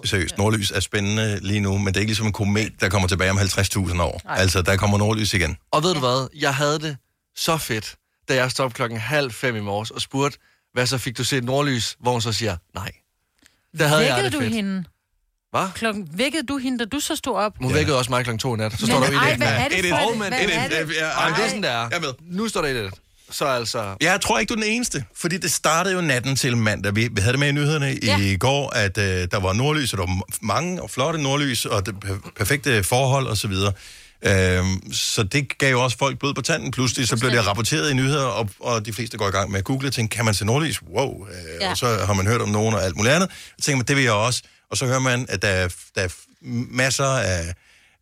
seriøst, 0.05 0.37
nordlys 0.37 0.71
er 0.71 0.79
spændende 0.79 1.39
lige 1.39 1.59
nu, 1.59 1.77
men 1.77 1.87
det 1.87 1.95
er 1.95 1.99
ikke 1.99 2.09
ligesom 2.09 2.25
en 2.27 2.33
komet, 2.33 2.71
der 2.81 2.89
kommer 2.89 3.07
tilbage 3.07 3.31
om 3.31 3.37
50.000 3.37 4.01
år. 4.01 4.21
Nej. 4.25 4.35
Altså, 4.37 4.61
der 4.61 4.77
kommer 4.77 4.97
nordlys 4.97 5.33
igen. 5.33 5.57
Og 5.71 5.83
ved 5.83 5.93
du 5.93 5.99
hvad? 5.99 6.27
Jeg 6.35 6.55
havde 6.55 6.79
det 6.79 6.97
så 7.35 7.57
fedt, 7.57 7.95
da 8.29 8.35
jeg 8.35 8.51
stod 8.51 8.69
klokken 8.71 8.99
halv 8.99 9.31
fem 9.31 9.55
i 9.55 9.59
morges 9.59 9.91
og 9.91 10.01
spurgte, 10.01 10.37
hvad 10.73 10.85
så 10.85 10.97
fik 10.97 11.17
du 11.17 11.23
set 11.23 11.43
nordlys? 11.43 11.95
Hvor 11.99 12.11
hun 12.11 12.21
så 12.21 12.31
siger, 12.33 12.57
nej. 12.75 12.91
Der 13.77 13.87
havde 13.87 14.01
jeg 14.05 14.15
Vækkede 14.15 14.25
det 14.25 14.33
du 14.33 14.39
fedt. 14.39 14.53
hende? 14.53 14.83
Hvad? 15.53 15.67
Klokken, 15.75 16.07
vækkede 16.13 16.43
du 16.47 16.57
hende, 16.57 16.79
da 16.79 16.85
du 16.85 16.99
så 16.99 17.15
stod 17.15 17.35
op? 17.35 17.53
Hun 17.61 17.73
vækkede 17.73 17.97
også 17.97 18.11
mig 18.11 18.23
klokken 18.23 18.39
to 18.39 18.55
i 18.55 18.57
nat. 18.57 18.71
Så 18.71 18.77
Men 18.81 18.87
står 18.87 18.99
der 18.99 19.11
jo 19.11 19.17
ej, 19.17 19.27
i 19.27 19.29
det. 19.29 19.37
hvad 19.37 19.47
er 19.47 19.67
det 19.69 19.85
for 19.89 20.11
et- 20.11 20.17
men, 20.17 20.27
hvad 20.27 20.39
er 20.39 20.67
det? 20.69 20.97
Ej, 21.01 21.29
det 21.29 21.43
er 21.43 21.47
sådan, 21.47 21.63
det 21.63 21.71
er. 21.71 21.87
Jeg 21.91 22.01
med. 22.01 22.09
Nu 22.37 22.47
står 22.47 22.61
der 22.61 22.67
i 22.69 22.73
det. 22.73 22.93
Så 23.31 23.45
altså... 23.45 23.95
Jeg 24.01 24.21
tror 24.21 24.39
ikke, 24.39 24.53
du 24.53 24.59
er 24.59 24.63
den 24.63 24.71
eneste, 24.71 25.03
fordi 25.15 25.37
det 25.37 25.51
startede 25.51 25.95
jo 25.95 26.01
natten 26.01 26.35
til 26.35 26.57
mandag. 26.57 26.95
Vi, 26.95 27.07
vi 27.11 27.21
havde 27.21 27.31
det 27.31 27.39
med 27.39 27.47
i 27.47 27.51
nyhederne 27.51 27.97
Ja. 28.03 28.17
i 28.19 28.37
går, 28.37 28.69
at 28.69 28.97
øh, 28.97 29.27
der 29.31 29.39
var 29.39 29.53
nordlys, 29.53 29.93
og 29.93 29.97
der 29.99 30.05
var 30.05 30.21
mange 30.41 30.81
og 30.81 30.89
flotte 30.89 31.21
nordlys, 31.21 31.65
og 31.65 31.85
det 31.85 31.95
per- 31.99 32.31
perfekte 32.37 32.83
forhold 32.83 33.27
osv. 33.27 33.51
Øhm, 34.25 34.93
så 34.93 35.23
det 35.23 35.57
gav 35.57 35.71
jo 35.71 35.83
også 35.83 35.97
folk 35.97 36.19
blod 36.19 36.33
på 36.33 36.41
tanden. 36.41 36.71
Pludselig 36.71 37.07
så 37.07 37.17
blev 37.19 37.31
det 37.31 37.47
rapporteret 37.47 37.91
i 37.91 37.93
nyheder, 37.93 38.25
og, 38.25 38.49
og 38.59 38.85
de 38.85 38.93
fleste 38.93 39.17
går 39.17 39.27
i 39.27 39.31
gang 39.31 39.51
med 39.51 39.59
at 39.59 39.65
google 39.65 39.87
og 39.87 39.93
tænker, 39.93 40.15
kan 40.15 40.25
man 40.25 40.33
se 40.33 40.45
nordlys? 40.45 40.81
Wow. 40.81 41.27
Øh, 41.27 41.33
Ja. 41.61 41.71
Og 41.71 41.77
så 41.77 41.87
har 42.05 42.13
man 42.13 42.27
hørt 42.27 42.41
om 42.41 42.49
nogen 42.49 42.73
og 42.75 42.83
alt 42.83 42.95
muligt 42.97 43.13
andet. 43.15 43.29
Så 43.59 43.65
tænker 43.65 43.77
man, 43.77 43.85
det 43.85 43.95
vil 43.95 44.03
jeg 44.03 44.13
også. 44.13 44.41
Og 44.73 44.77
så 44.77 44.85
hører 44.85 44.99
man, 44.99 45.25
at 45.29 45.41
der 45.41 45.47
er, 45.47 45.67
der 45.95 46.01
er 46.01 46.07
masser 46.71 47.05
af, 47.05 47.53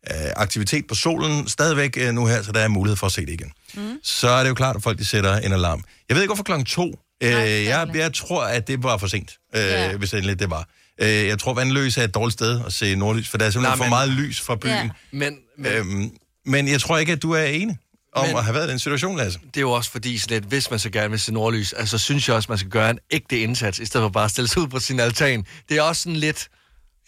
af 0.02 0.32
aktivitet 0.36 0.86
på 0.86 0.94
solen 0.94 1.48
stadigvæk 1.48 1.96
øh, 2.00 2.14
nu 2.14 2.26
her, 2.26 2.42
så 2.42 2.52
der 2.52 2.60
er 2.60 2.68
mulighed 2.68 2.96
for 2.96 3.06
at 3.06 3.12
se 3.12 3.20
det 3.20 3.28
igen. 3.32 3.52
Mm. 3.74 3.98
Så 4.02 4.28
er 4.28 4.42
det 4.42 4.50
jo 4.50 4.54
klart, 4.54 4.76
at 4.76 4.82
folk 4.82 4.98
de 4.98 5.04
sætter 5.04 5.36
en 5.36 5.52
alarm. 5.52 5.84
Jeg 6.08 6.14
ved 6.14 6.22
ikke, 6.22 6.28
hvorfor 6.28 6.42
klokken 6.42 6.66
to. 6.66 7.00
Øh, 7.22 7.30
jeg, 7.64 7.88
jeg 7.94 8.14
tror, 8.14 8.42
at 8.44 8.68
det 8.68 8.82
var 8.82 8.96
for 8.96 9.06
sent, 9.06 9.38
øh, 9.56 9.62
Ja. 9.62 9.96
hvis 9.96 10.10
det 10.10 10.16
endelig 10.18 10.38
det 10.38 10.50
var. 10.50 10.68
Øh, 11.00 11.08
jeg 11.08 11.38
tror, 11.38 11.54
Vandløse 11.54 12.00
er 12.00 12.04
et 12.04 12.14
dårligt 12.14 12.32
sted 12.32 12.60
at 12.66 12.72
se 12.72 12.94
nordlys, 12.94 13.28
for 13.28 13.38
der 13.38 13.46
er 13.46 13.50
simpelthen 13.50 13.70
Nej, 13.70 13.76
for 13.76 13.84
men- 13.84 13.90
meget 13.90 14.08
lys 14.08 14.40
fra 14.40 14.56
byen. 14.56 14.70
Ja. 14.70 14.88
Men, 15.12 15.36
men, 15.58 15.72
Øhm, 15.72 16.10
men 16.46 16.68
jeg 16.68 16.80
tror 16.80 16.98
ikke, 16.98 17.12
at 17.12 17.22
du 17.22 17.32
er 17.32 17.42
enig 17.44 17.78
om 18.12 18.26
Men- 18.26 18.36
at 18.36 18.44
have 18.44 18.54
været 18.54 18.66
i 18.66 18.70
den 18.70 18.78
situation, 18.78 19.16
Lasse. 19.16 19.38
det 19.46 19.56
er 19.56 19.60
jo 19.60 19.70
også 19.72 19.90
fordi, 19.90 20.18
sådan 20.18 20.34
lidt, 20.34 20.44
hvis 20.44 20.70
man 20.70 20.78
så 20.78 20.90
gerne 20.90 21.10
vil 21.10 21.20
se 21.20 21.32
nordlys, 21.32 21.72
altså 21.72 21.98
synes 21.98 22.28
jeg 22.28 22.36
også, 22.36 22.46
man 22.48 22.58
skal 22.58 22.70
gøre 22.70 22.90
en 22.90 22.98
ægte 23.10 23.40
indsats, 23.40 23.78
i 23.78 23.86
stedet 23.86 24.04
for 24.04 24.08
bare 24.08 24.24
at 24.24 24.30
stille 24.30 24.48
sig 24.48 24.62
ud 24.62 24.66
på 24.68 24.78
sin 24.80 25.00
altan. 25.00 25.46
Det 25.68 25.76
er 25.76 25.82
også 25.82 26.02
sådan 26.02 26.16
lidt... 26.16 26.48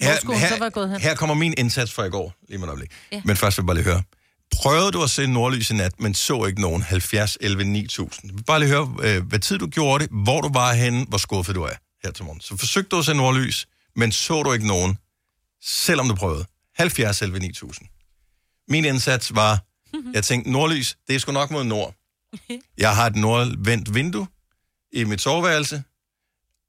Her, 0.01 0.17
skulle 0.17 0.41
hun 0.41 0.49
så 0.49 0.59
være 0.59 0.71
gået 0.71 0.89
her, 0.89 0.99
hen? 0.99 1.03
her 1.09 1.15
kommer 1.15 1.35
min 1.35 1.55
indsats 1.59 1.93
fra 1.93 2.05
i 2.05 2.11
går, 2.11 2.35
lige 2.49 2.59
med 2.59 2.69
øjeblik. 2.69 2.91
Ja. 3.13 3.23
Men 3.25 3.37
først 3.37 3.59
vil 3.59 3.63
jeg 3.63 3.67
bare 3.67 3.77
lige 3.77 3.85
høre. 3.85 4.03
Prøvede 4.53 4.93
du 4.93 5.03
at 5.03 5.11
se 5.11 5.27
nordlys 5.27 5.71
i 5.71 5.75
nat, 5.75 6.01
men 6.01 6.15
så 6.15 6.45
ikke 6.45 6.61
nogen 6.61 6.83
70, 6.83 7.39
11, 7.41 7.65
9000? 7.65 8.31
Jeg 8.31 8.37
vil 8.37 8.45
bare 8.45 8.61
lige 8.61 8.69
høre, 8.69 8.97
øh, 9.03 9.27
hvad 9.27 9.39
tid 9.39 9.59
du 9.59 9.67
gjorde 9.67 10.05
det, 10.05 10.13
hvor 10.25 10.41
du 10.41 10.51
var 10.53 10.73
henne, 10.73 11.05
hvor 11.09 11.19
skuffet 11.19 11.55
du 11.55 11.63
er 11.63 11.73
her 12.05 12.11
til 12.11 12.25
morgen. 12.25 12.41
Så 12.41 12.57
forsøgte 12.57 12.89
du 12.89 12.99
at 12.99 13.05
se 13.05 13.15
nordlys, 13.15 13.67
men 13.97 14.13
så 14.13 14.43
du 14.43 14.53
ikke 14.53 14.67
nogen, 14.67 14.99
selvom 15.65 16.09
du 16.09 16.15
prøvede. 16.15 16.45
70, 16.77 17.23
11, 17.23 17.39
9000. 17.39 17.89
Min 18.69 18.85
indsats 18.85 19.35
var, 19.35 19.65
jeg 20.15 20.25
tænkte, 20.25 20.51
nordlys, 20.51 20.97
det 21.09 21.15
er 21.17 21.21
sgu 21.21 21.33
nok 21.33 21.51
mod 21.51 21.65
nord. 21.65 21.95
Jeg 22.79 22.97
har 22.97 23.07
et 23.07 23.17
nordvendt 23.17 23.95
vindue 23.95 24.27
i 24.93 25.05
mit 25.05 25.21
soveværelse, 25.21 25.83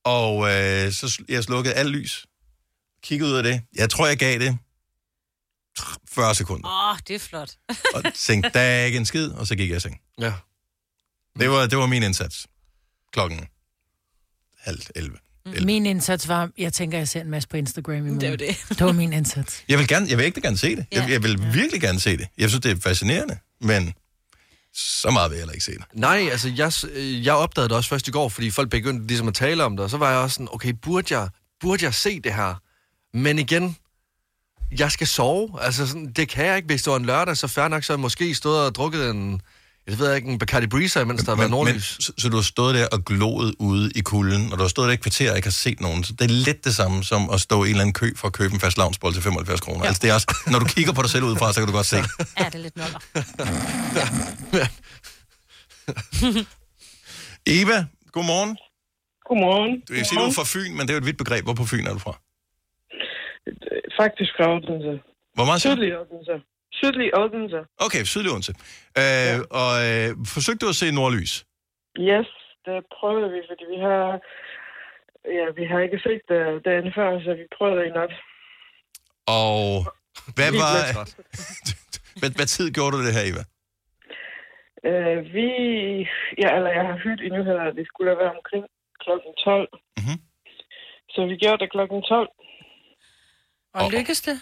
Og 0.04 0.42
øh, 0.52 0.92
så 0.92 1.24
jeg 1.30 1.44
slukkede 1.44 1.74
alt 1.74 1.90
lys. 1.90 2.26
Kiggede 3.06 3.32
ud 3.32 3.36
af 3.36 3.44
det. 3.44 3.62
Jeg 3.76 3.90
tror, 3.90 4.08
jeg 4.08 4.18
gav 4.18 4.40
det 4.40 4.58
40 6.10 6.36
sekunder. 6.36 6.70
Åh, 6.70 6.92
oh, 6.92 6.98
det 7.08 7.16
er 7.16 7.20
flot. 7.20 7.52
Og 7.96 8.04
tænkte, 8.16 8.50
der 8.54 8.60
er 8.60 8.86
ikke 8.86 8.98
en 8.98 9.06
skid, 9.06 9.30
og 9.32 9.48
så 9.48 9.56
gik 9.56 9.70
jeg 9.70 9.78
i 9.78 9.80
seng. 9.80 10.00
Ja. 10.20 10.34
Det 11.40 11.50
var, 11.50 11.68
det 11.68 11.78
var 11.78 11.86
min 11.86 12.04
indsats. 12.04 12.48
Klokken 13.14 13.48
halv 14.60 14.82
11. 14.96 15.18
Min 15.62 15.86
indsats 15.86 16.28
var, 16.28 16.50
jeg 16.58 16.74
tænker, 16.74 16.98
jeg 16.98 17.08
ser 17.08 17.22
en 17.22 17.30
masse 17.30 17.50
på 17.50 17.58
Instagram 17.58 17.96
i 17.96 18.00
morgen. 18.00 18.22
Det 18.22 18.28
er 18.28 18.32
jo 18.32 18.36
det. 18.36 18.58
Det 18.70 18.82
var 18.82 18.92
min 18.92 19.14
indsats. 19.14 19.64
Jeg 19.70 19.80
vil, 19.80 19.88
gerne, 19.88 20.08
jeg 20.10 20.18
vil 20.18 20.26
ikke 20.26 20.42
gerne 20.42 20.58
se 20.58 20.76
det. 20.76 20.86
Jeg, 20.92 21.10
jeg 21.10 21.24
vil 21.24 21.54
virkelig 21.54 21.82
gerne 21.82 22.00
se 22.00 22.18
det. 22.18 22.28
Jeg 22.38 22.50
synes, 22.50 22.62
det 22.62 22.72
er 22.72 22.76
fascinerende, 22.82 23.38
men 23.62 23.94
så 24.74 25.12
meget 25.12 25.32
vil 25.32 25.36
jeg 25.36 25.42
heller 25.42 25.54
ikke 25.54 25.66
se 25.66 25.72
det. 25.72 25.84
Nej, 25.94 26.28
altså 26.32 26.50
jeg, 26.50 26.72
jeg 27.26 27.34
opdagede 27.34 27.70
det 27.70 27.78
også 27.78 27.90
først 27.90 28.08
i 28.08 28.12
går, 28.12 28.30
fordi 28.30 28.52
folk 28.52 28.70
begyndte 28.70 29.08
ligesom 29.08 29.28
at 29.28 29.34
tale 29.34 29.64
om 29.64 29.78
det, 29.78 29.84
og 29.84 29.90
så 29.90 29.98
var 29.98 30.12
jeg 30.12 30.20
også 30.20 30.34
sådan, 30.34 30.48
okay, 30.52 30.74
burde 30.82 31.20
jeg, 31.20 31.30
burde 31.62 31.86
jeg 31.86 31.94
se 31.94 32.20
det 32.20 32.34
her? 32.34 32.56
Men 33.16 33.40
igen, 33.40 33.78
jeg 34.80 34.92
skal 34.92 35.08
sove. 35.08 35.50
Altså, 35.62 35.88
sådan, 35.88 36.12
det 36.12 36.30
kan 36.30 36.46
jeg 36.46 36.56
ikke. 36.56 36.66
Hvis 36.66 36.84
det 36.84 36.92
var 36.92 36.98
en 36.98 37.06
lørdag, 37.06 37.38
så 37.38 37.48
fair 37.48 37.68
nok, 37.68 37.84
så 37.84 37.94
jeg 37.94 38.00
måske 38.00 38.36
stået 38.36 38.66
og 38.66 38.76
drukket 38.76 39.10
en, 39.10 39.42
jeg 39.88 40.00
ved 40.00 40.16
ikke, 40.16 40.28
en 40.28 40.40
Bacardi 40.40 40.68
Breezer, 40.68 41.06
mens 41.06 41.24
der 41.24 41.32
har 41.32 41.36
været 41.36 41.50
Men, 41.52 41.58
men, 41.58 41.66
nordlys. 41.66 41.98
så, 42.00 42.14
så 42.18 42.30
du 42.30 42.36
har 42.36 42.44
stået 42.44 42.76
der 42.76 42.88
og 42.88 43.06
gloet 43.06 43.56
ude 43.60 43.92
i 43.96 44.02
kulden, 44.02 44.52
og 44.52 44.58
du 44.58 44.64
har 44.64 44.68
stået 44.68 44.86
der 44.86 44.92
i 44.92 44.94
et 44.94 45.02
kvarter 45.02 45.32
og 45.32 45.38
ikke 45.38 45.46
har 45.46 45.52
set 45.52 45.82
nogen. 45.82 46.04
Så 46.04 46.14
det 46.14 46.22
er 46.26 46.30
lidt 46.30 46.66
det 46.66 46.76
samme 46.76 47.04
som 47.04 47.30
at 47.30 47.42
stå 47.42 47.64
i 47.64 47.68
en 47.68 47.72
eller 47.72 47.82
anden 47.82 47.94
kø 47.94 48.16
for 48.16 48.28
at 48.28 48.34
købe 48.34 48.54
en 48.54 48.60
fast 48.60 48.78
lavnsbold 48.78 49.14
til 49.14 49.24
75 49.24 49.62
kroner. 49.62 49.80
Ja. 49.80 49.88
Altså, 49.88 50.00
det 50.02 50.10
er 50.10 50.14
også, 50.14 50.36
når 50.48 50.60
du 50.60 50.66
kigger 50.66 50.94
på 50.94 51.02
dig 51.02 51.10
selv 51.10 51.24
udefra, 51.24 51.54
så 51.54 51.60
kan 51.60 51.68
du 51.68 51.74
godt 51.74 51.86
se. 51.86 51.96
Ja, 51.96 52.04
det 52.46 52.56
er 52.56 52.58
lidt 52.58 52.76
noller. 52.78 53.00
Eva, 57.48 57.86
godmorgen. 58.12 58.58
Godmorgen. 59.28 59.82
Du 59.88 59.94
vil 59.94 60.06
sige, 60.06 60.20
du 60.20 60.26
er 60.26 60.32
fra 60.32 60.44
Fyn, 60.46 60.72
men 60.72 60.82
det 60.82 60.90
er 60.90 60.94
jo 60.94 60.98
et 60.98 61.06
vidt 61.06 61.18
begreb. 61.18 61.44
Hvor 61.44 61.54
på 61.54 61.66
Fyn 61.66 61.88
er 61.88 61.94
du 61.94 62.00
fra? 62.00 62.20
Faktisk 64.00 64.32
fra 64.38 64.46
Odense. 64.54 64.94
Hvor 65.36 65.46
meget 65.50 65.60
du? 65.64 65.70
Sydlig 65.70 65.92
Odense. 66.00 66.36
Sydlig 66.80 67.08
Odense. 67.22 67.60
Okay, 67.86 68.04
sydlig 68.14 68.30
Odense. 68.32 68.54
Øh, 69.02 69.04
ja. 69.04 69.40
Og 69.62 69.72
øh, 69.88 70.10
forsøgte 70.36 70.62
du 70.66 70.70
at 70.74 70.80
se 70.82 70.88
nordlys? 71.00 71.34
Yes, 72.00 72.30
det 72.66 72.78
prøvede 72.98 73.30
vi, 73.36 73.40
fordi 73.50 73.64
vi 73.74 73.80
har... 73.88 74.04
Ja, 75.38 75.46
vi 75.60 75.64
har 75.72 75.80
ikke 75.80 76.00
set 76.06 76.22
det 76.32 76.66
dagen 76.66 76.92
før, 76.98 77.20
så 77.26 77.32
vi 77.40 77.46
prøvede 77.58 77.88
i 77.88 77.92
nat. 78.00 78.14
Og 79.40 79.60
hvad 80.38 80.52
var... 80.62 80.76
hvad, 82.20 82.32
hvad 82.38 82.48
tid 82.56 82.68
gjorde 82.76 82.94
du 82.96 83.00
det 83.06 83.16
her, 83.18 83.26
Eva? 83.32 83.44
Uh, 84.90 85.20
vi... 85.36 85.48
Ja, 86.42 86.50
eller 86.58 86.72
jeg 86.78 86.86
har 86.90 86.98
hørt 87.06 87.20
i 87.28 87.30
nyheder, 87.30 87.64
at 87.70 87.76
det 87.76 87.88
skulle 87.88 88.12
været 88.12 88.36
omkring 88.38 88.66
klokken 89.04 89.32
12. 89.44 89.70
Mm-hmm. 89.98 90.18
Så 91.14 91.20
vi 91.32 91.36
gjorde 91.42 91.62
det 91.64 91.72
klokken 91.76 92.02
12. 92.02 92.30
Og 93.80 93.92
lykkes 93.92 94.22
det? 94.22 94.38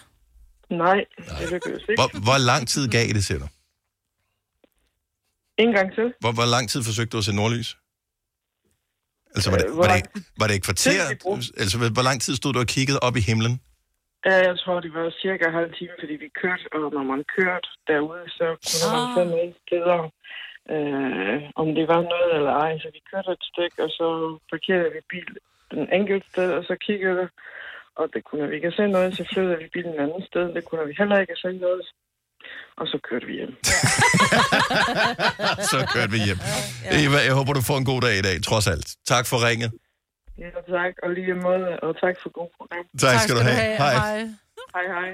Nej, 0.70 0.98
det 1.38 1.46
lykkedes 1.52 1.82
ikke. 1.88 2.00
Hvor, 2.00 2.08
hvor 2.28 2.38
lang 2.50 2.62
tid 2.68 2.84
gav 2.96 3.06
det, 3.16 3.24
siger 3.24 3.38
du? 3.44 3.48
En 5.64 5.72
gang 5.76 5.88
til. 5.94 6.06
Hvor, 6.22 6.32
hvor 6.38 6.48
lang 6.54 6.64
tid 6.72 6.80
forsøgte 6.88 7.12
du 7.14 7.18
at 7.18 7.24
se 7.28 7.34
nordlys? 7.40 7.70
Altså, 9.34 9.48
var 9.52 9.58
det, 9.58 9.66
Øh, 9.70 9.76
var 9.80 9.86
det, 9.90 9.96
ikke, 10.00 10.12
var 10.40 10.46
det 10.48 10.54
et 10.56 10.64
kvarter? 10.68 11.00
Altså, 11.62 11.74
hvor 11.78 11.88
hvor 11.96 12.04
lang 12.08 12.18
tid 12.24 12.34
stod 12.40 12.52
du 12.52 12.58
og 12.64 12.70
kiggede 12.76 12.98
op 13.06 13.16
i 13.20 13.22
himlen? 13.30 13.54
Ja, 14.28 14.36
jeg 14.48 14.56
tror, 14.62 14.76
det 14.84 14.92
var 14.98 15.06
cirka 15.24 15.44
halv 15.58 15.70
time, 15.78 15.94
fordi 16.02 16.14
vi 16.24 16.28
kørte, 16.42 16.64
og 16.74 16.80
når 16.96 17.04
man 17.12 17.20
kørte 17.36 17.68
derude, 17.90 18.24
så 18.38 18.46
kunne 18.66 18.84
man 19.16 19.26
Ah. 19.26 19.32
nogle 19.34 19.52
steder, 19.64 19.98
øh, 20.74 21.36
om 21.60 21.66
det 21.78 21.84
var 21.92 22.00
noget 22.12 22.30
eller 22.38 22.52
ej. 22.64 22.72
Så 22.82 22.88
vi 22.96 23.00
kørte 23.10 23.30
et 23.38 23.44
stykke, 23.52 23.76
og 23.86 23.90
så 23.98 24.06
parkerede 24.50 24.90
vi 24.96 25.00
bil 25.12 25.28
den 25.74 25.84
enkelte 25.98 26.26
sted, 26.32 26.48
og 26.58 26.62
så 26.68 26.74
kiggede 26.86 27.24
og 27.96 28.06
det 28.14 28.22
kunne 28.28 28.48
vi 28.48 28.54
ikke 28.56 28.72
se 28.78 28.86
noget, 28.86 29.16
så 29.16 29.24
flyttede 29.32 29.58
vi 29.58 29.68
bilen 29.72 29.94
et 29.94 30.00
andet 30.06 30.24
sted, 30.30 30.44
det 30.54 30.64
kunne 30.64 30.86
vi 30.86 30.94
heller 30.98 31.18
ikke 31.18 31.36
se 31.36 31.52
noget. 31.66 31.82
Og 32.76 32.86
så 32.86 32.98
kørte 33.08 33.26
vi 33.26 33.32
hjem. 33.32 33.54
Så 35.72 35.78
kørte 35.94 36.12
vi 36.12 36.18
hjem. 36.26 36.38
Eva, 37.02 37.18
jeg 37.28 37.34
håber, 37.38 37.52
du 37.52 37.60
får 37.60 37.78
en 37.78 37.84
god 37.84 38.00
dag 38.00 38.18
i 38.18 38.22
dag, 38.22 38.42
trods 38.42 38.66
alt. 38.66 38.86
Tak 39.06 39.26
for 39.26 39.48
ringet. 39.48 39.72
Ja, 40.38 40.48
tak, 40.76 40.92
og 41.02 41.10
lige 41.10 41.34
måde, 41.34 41.80
og 41.82 42.00
tak 42.00 42.16
for 42.22 42.30
god 42.38 42.48
program. 42.56 42.84
Tak 42.98 43.20
skal 43.20 43.34
du 43.36 43.40
have. 43.40 43.76
Hej. 43.76 43.94
Hej, 44.74 44.86
hej. 44.94 45.10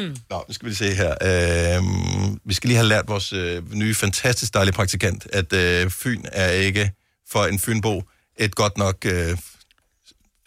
Nå, 0.30 0.44
nu 0.48 0.54
skal 0.54 0.68
vi 0.68 0.74
se 0.74 0.84
her. 0.84 1.12
Øhm, 1.28 2.40
vi 2.44 2.54
skal 2.54 2.68
lige 2.68 2.76
have 2.76 2.88
lært 2.88 3.08
vores 3.08 3.32
øh, 3.32 3.72
nye, 3.74 3.94
fantastisk 3.94 4.54
dejlige 4.54 4.74
praktikant, 4.74 5.26
at 5.32 5.52
øh, 5.52 5.90
Fyn 5.90 6.22
er 6.32 6.50
ikke 6.50 6.92
for 7.32 7.44
en 7.44 7.58
Fynbo 7.58 8.02
et 8.36 8.54
godt 8.54 8.78
nok 8.78 8.96
øh, 9.06 9.38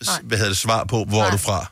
s- 0.03 0.21
hvad 0.23 0.37
hedder 0.37 0.49
det, 0.51 0.57
svar 0.57 0.83
på, 0.83 1.03
hvor 1.03 1.23
er 1.23 1.31
du 1.31 1.37
fra. 1.37 1.65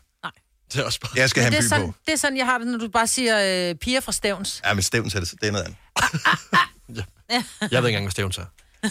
Det 0.73 0.81
er 0.81 0.85
også 0.85 0.99
bare... 0.99 1.11
Jeg 1.15 1.29
skal 1.29 1.39
Men 1.41 1.43
have 1.43 1.51
det, 1.51 1.57
en 1.57 1.63
er 1.63 1.65
by 1.65 1.69
sådan, 1.69 1.87
på. 1.93 1.97
det 2.05 2.13
er 2.13 2.17
sådan, 2.17 2.37
jeg 2.37 2.45
har 2.45 2.57
det, 2.57 2.67
når 2.67 2.79
du 2.79 2.87
bare 2.89 3.07
siger 3.07 3.69
øh, 3.69 3.75
piger 3.75 3.99
fra 4.01 4.11
Stævns. 4.11 4.61
Ja, 4.65 4.73
men 4.73 4.83
stævn 4.83 5.05
er 5.15 5.19
det, 5.19 5.31
det 5.41 5.47
er 5.47 5.51
noget 5.51 5.65
andet. 5.65 5.77
Jeg 7.71 7.71
ved 7.71 7.71
ikke 7.71 7.87
engang, 7.87 8.05
hvad 8.05 8.11
stævn 8.11 8.31
er. 8.37 8.45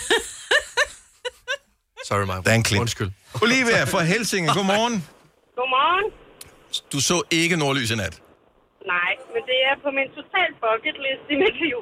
Sorry, 2.09 2.25
mig. 2.27 2.45
Der 2.45 2.51
er 2.51 2.55
en 2.55 2.63
klip. 2.63 2.81
Undskyld. 2.81 3.11
Olivia 3.43 3.85
fra 3.85 4.03
Helsinge, 4.03 4.55
godmorgen. 4.55 5.05
Godmorgen. 5.57 6.13
Du 6.93 7.01
så 7.01 7.23
ikke 7.31 7.57
nordlys 7.57 7.91
i 7.91 7.95
nat. 7.97 8.21
Nej, 8.95 9.13
men 9.35 9.43
det 9.51 9.59
er 9.71 9.75
på 9.85 9.89
min 9.99 10.09
total 10.19 10.51
bucket 10.65 10.97
list 11.07 11.25
i 11.35 11.37
mit 11.45 11.57
liv. 11.67 11.79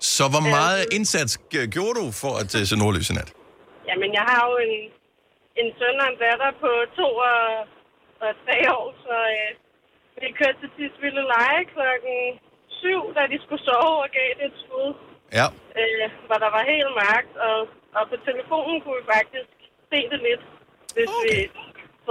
Så 0.00 0.28
hvor 0.28 0.40
meget 0.40 0.86
indsats 0.92 1.38
g- 1.54 1.66
gjorde 1.66 2.00
du 2.00 2.10
for 2.22 2.36
at 2.36 2.54
øh, 2.54 2.66
se 2.66 2.76
nordlys 2.76 3.10
i 3.10 3.12
nat? 3.12 3.32
Jamen, 3.88 4.10
jeg 4.18 4.24
har 4.28 4.40
jo 4.50 4.54
en, 4.66 4.74
en 5.60 5.68
søn 5.78 6.00
og 6.02 6.08
en 6.10 6.18
datter 6.24 6.50
på 6.62 6.70
to 6.98 7.08
og, 7.32 7.42
og 8.24 8.30
tre 8.44 8.56
år, 8.78 8.86
så 9.04 9.16
øh, 9.36 9.50
vi 10.20 10.26
kørte 10.40 10.58
til 10.60 10.70
Tisvilde 10.76 11.24
Leje 11.32 11.62
klokken 11.74 12.18
syv, 12.80 13.00
da 13.16 13.22
de 13.32 13.38
skulle 13.44 13.64
sove 13.68 13.96
og 14.04 14.08
gav 14.16 14.30
det 14.38 14.46
et 14.50 14.58
skud, 14.64 14.90
Ja. 15.38 15.46
øh, 15.80 16.06
hvor 16.26 16.38
der 16.44 16.50
var 16.56 16.70
helt 16.72 16.92
mørkt, 17.02 17.34
og, 17.48 17.58
og 17.98 18.02
på 18.10 18.16
telefonen 18.28 18.76
kunne 18.80 18.98
vi 19.00 19.06
faktisk 19.16 19.50
se 19.90 19.98
det 20.12 20.20
lidt, 20.28 20.44
hvis 20.94 21.12
okay. 21.16 21.26
vi 21.26 21.34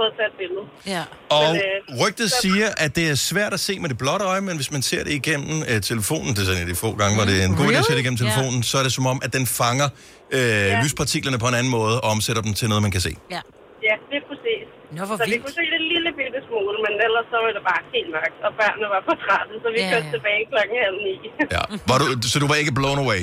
fået 0.00 0.12
taget 0.18 0.30
et 0.32 0.36
billede. 0.42 0.64
Ja. 0.94 1.02
Og 1.38 1.46
Men, 1.52 1.62
øh, 1.66 2.00
rygtet 2.02 2.28
siger, 2.42 2.68
at 2.84 2.90
det 2.98 3.04
er 3.12 3.16
svært 3.30 3.52
at 3.58 3.60
se 3.68 3.72
med 3.82 3.88
det 3.92 3.98
blotte 4.04 4.24
øje, 4.32 4.42
men 4.48 4.54
hvis 4.60 4.70
man 4.76 4.82
ser 4.90 5.00
det 5.06 5.12
igennem 5.22 5.56
øh, 5.70 5.76
telefonen, 5.90 6.30
det 6.34 6.40
er 6.44 6.48
sådan 6.50 6.68
de 6.72 6.76
få 6.86 6.90
gange, 7.00 7.14
hvor 7.18 7.26
det 7.30 7.36
er 7.42 7.46
en 7.52 7.56
god 7.60 7.68
idé 7.72 7.78
at 7.82 7.86
se 7.90 7.92
det 7.96 8.02
igennem 8.04 8.18
Really? 8.20 8.34
telefonen, 8.36 8.58
så 8.70 8.74
er 8.80 8.84
det 8.88 8.92
som 8.98 9.06
om, 9.12 9.18
at 9.26 9.30
den 9.38 9.44
fanger 9.60 9.88
øh, 10.36 10.70
lyspartiklerne 10.82 11.38
på 11.44 11.48
en 11.52 11.56
anden 11.60 11.72
måde 11.78 11.96
og 12.04 12.08
omsætter 12.14 12.42
dem 12.46 12.52
til 12.58 12.66
noget, 12.70 12.82
man 12.86 12.92
kan 12.96 13.02
se. 13.08 13.12
Ja. 13.36 13.40
Ja, 13.88 13.94
det 14.10 14.16
er 14.22 14.26
præcis. 14.32 14.64
Nå, 14.96 15.02
hvor 15.08 15.16
så 15.20 15.24
vi 15.24 15.30
vildt. 15.30 15.42
kunne 15.44 15.56
se 15.60 15.64
det 15.72 15.78
en 15.84 15.88
lille 15.94 16.10
bitte 16.20 16.38
smule, 16.48 16.76
men 16.86 16.92
ellers 17.06 17.26
så 17.32 17.36
var 17.44 17.50
det 17.56 17.62
bare 17.70 17.82
helt 17.96 18.10
mørkt, 18.16 18.36
og 18.46 18.50
børnene 18.60 18.86
var 18.94 19.00
på 19.08 19.14
trætten, 19.24 19.56
så 19.64 19.68
vi 19.74 19.80
Ja, 19.82 19.88
kørte 19.92 20.06
ja. 20.08 20.12
tilbage 20.16 20.42
klokken 20.52 20.76
halv 20.86 20.98
ni. 21.06 21.14
Ja. 21.56 21.62
Var 21.90 21.96
du, 22.02 22.06
så 22.32 22.36
du 22.42 22.46
var 22.52 22.56
ikke 22.62 22.74
blown 22.80 22.98
away? 23.04 23.22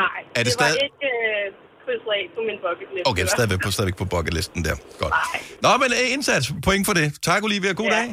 Nej, 0.00 0.18
Er 0.38 0.40
det 0.42 0.46
det 0.48 0.52
stadig- 0.58 0.76
var 0.80 0.86
ikke 0.88 1.06
øh, 1.22 1.44
krydset 1.84 2.10
af 2.18 2.22
på 2.36 2.40
min 2.48 2.58
bucket 2.64 2.88
list. 2.94 3.04
Okay, 3.10 3.24
stadigvæk 3.36 3.60
på, 3.64 3.70
stadigvæk 3.76 3.96
på 4.02 4.06
bucketlisten 4.14 4.60
der. 4.68 4.76
Godt. 5.02 5.14
Nå, 5.64 5.76
men 5.76 5.92
øh, 5.92 6.12
indsats. 6.12 6.52
Point 6.62 6.86
for 6.86 6.92
det. 6.92 7.12
Tak, 7.22 7.42
Olivia. 7.44 7.72
God 7.72 7.86
Ja. 7.86 7.96
dag. 7.96 8.08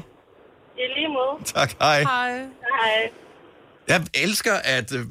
I 0.77 0.81
lige 0.97 1.07
måde. 1.07 1.53
Tak. 1.53 1.73
Hej. 1.81 2.01
Hej. 2.01 2.31
Hej. 2.37 3.09
Jeg 3.87 4.01
elsker, 4.13 4.53
at 4.53 4.93
øh, 4.93 5.05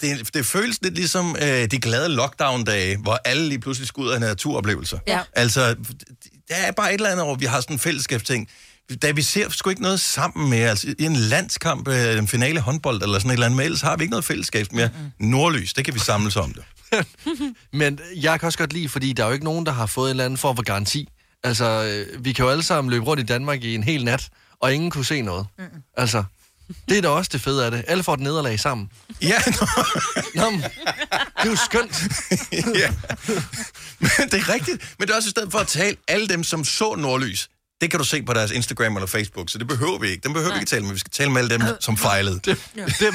det, 0.00 0.34
det 0.34 0.46
føles 0.46 0.82
lidt 0.82 0.94
ligesom 0.94 1.36
øh, 1.42 1.66
de 1.70 1.78
glade 1.80 2.08
lockdown-dage, 2.08 2.96
hvor 3.02 3.18
alle 3.24 3.48
lige 3.48 3.58
pludselig 3.58 3.88
skal 3.88 4.00
ud 4.00 4.08
af 4.08 4.20
naturoplevelser. 4.20 4.98
Ja. 5.06 5.20
Altså, 5.32 5.60
der 6.48 6.54
er 6.54 6.72
bare 6.72 6.88
et 6.90 6.94
eller 6.94 7.10
andet, 7.10 7.26
hvor 7.26 7.34
vi 7.34 7.44
har 7.44 7.60
sådan 7.60 7.74
en 7.76 7.80
fællesskabsting. 7.80 8.48
Da 9.02 9.10
vi 9.10 9.22
ser 9.22 9.50
sgu 9.50 9.70
ikke 9.70 9.82
noget 9.82 10.00
sammen 10.00 10.50
mere, 10.50 10.70
altså 10.70 10.94
i 10.98 11.04
en 11.04 11.16
landskamp, 11.16 11.88
øh, 11.88 12.18
en 12.18 12.28
finale 12.28 12.60
håndbold 12.60 13.02
eller 13.02 13.18
sådan 13.18 13.30
et 13.30 13.32
eller 13.34 13.46
andet, 13.46 13.56
men 13.56 13.64
ellers 13.64 13.80
har 13.80 13.96
vi 13.96 14.02
ikke 14.02 14.10
noget 14.10 14.24
fællesskab 14.24 14.72
mere. 14.72 14.88
Mm-hmm. 14.88 15.30
Nordlys, 15.30 15.72
det 15.72 15.84
kan 15.84 15.94
vi 15.94 15.98
samles 15.98 16.36
om 16.36 16.52
det. 16.54 16.64
Men 17.72 18.00
jeg 18.16 18.40
kan 18.40 18.46
også 18.46 18.58
godt 18.58 18.72
lide, 18.72 18.88
fordi 18.88 19.12
der 19.12 19.22
er 19.22 19.26
jo 19.26 19.32
ikke 19.32 19.44
nogen, 19.44 19.66
der 19.66 19.72
har 19.72 19.86
fået 19.86 20.06
en 20.06 20.10
eller 20.10 20.24
anden 20.24 20.38
form 20.38 20.56
for 20.56 20.62
garanti. 20.62 21.08
Altså, 21.46 21.64
øh, 21.64 22.24
vi 22.24 22.32
kan 22.32 22.44
jo 22.44 22.50
alle 22.50 22.62
sammen 22.62 22.90
løbe 22.90 23.04
rundt 23.04 23.22
i 23.22 23.26
Danmark 23.26 23.62
i 23.62 23.74
en 23.74 23.82
hel 23.82 24.04
nat, 24.04 24.28
og 24.60 24.74
ingen 24.74 24.90
kunne 24.90 25.04
se 25.04 25.22
noget. 25.22 25.46
Mm. 25.58 25.64
Altså, 25.96 26.24
det 26.88 26.98
er 26.98 27.02
da 27.02 27.08
også 27.08 27.30
det 27.32 27.40
fede 27.40 27.64
af 27.64 27.70
det. 27.70 27.84
Alle 27.88 28.02
får 28.02 28.14
et 28.14 28.20
nederlag 28.20 28.60
sammen. 28.60 28.90
Ja, 29.22 29.38
Nå, 30.34 30.50
men, 30.50 30.60
det 30.60 30.70
er 31.36 31.46
jo 31.46 31.56
skønt. 31.56 32.02
ja. 32.82 32.90
Men 33.98 34.10
det 34.30 34.34
er 34.34 34.54
rigtigt. 34.54 34.94
Men 34.98 35.08
det 35.08 35.12
er 35.12 35.16
også 35.16 35.28
i 35.28 35.30
stedet 35.30 35.52
for 35.52 35.58
at 35.58 35.66
tale 35.66 35.96
alle 36.08 36.28
dem, 36.28 36.44
som 36.44 36.64
så 36.64 36.94
nordlys. 36.94 37.48
Det 37.80 37.90
kan 37.90 37.98
du 37.98 38.04
se 38.04 38.22
på 38.22 38.32
deres 38.32 38.50
Instagram 38.50 38.96
eller 38.96 39.06
Facebook, 39.06 39.50
så 39.50 39.58
det 39.58 39.66
behøver 39.68 39.98
vi 39.98 40.08
ikke. 40.08 40.22
Dem 40.22 40.32
behøver 40.32 40.54
vi 40.54 40.60
ikke 40.60 40.70
tale 40.70 40.84
med. 40.84 40.92
Vi 40.92 40.98
skal 40.98 41.10
tale 41.10 41.30
med 41.30 41.38
alle 41.40 41.50
dem, 41.50 41.62
som 41.80 41.96
fejlede. 41.96 42.40
Dem, 42.44 42.56
dem, 43.00 43.14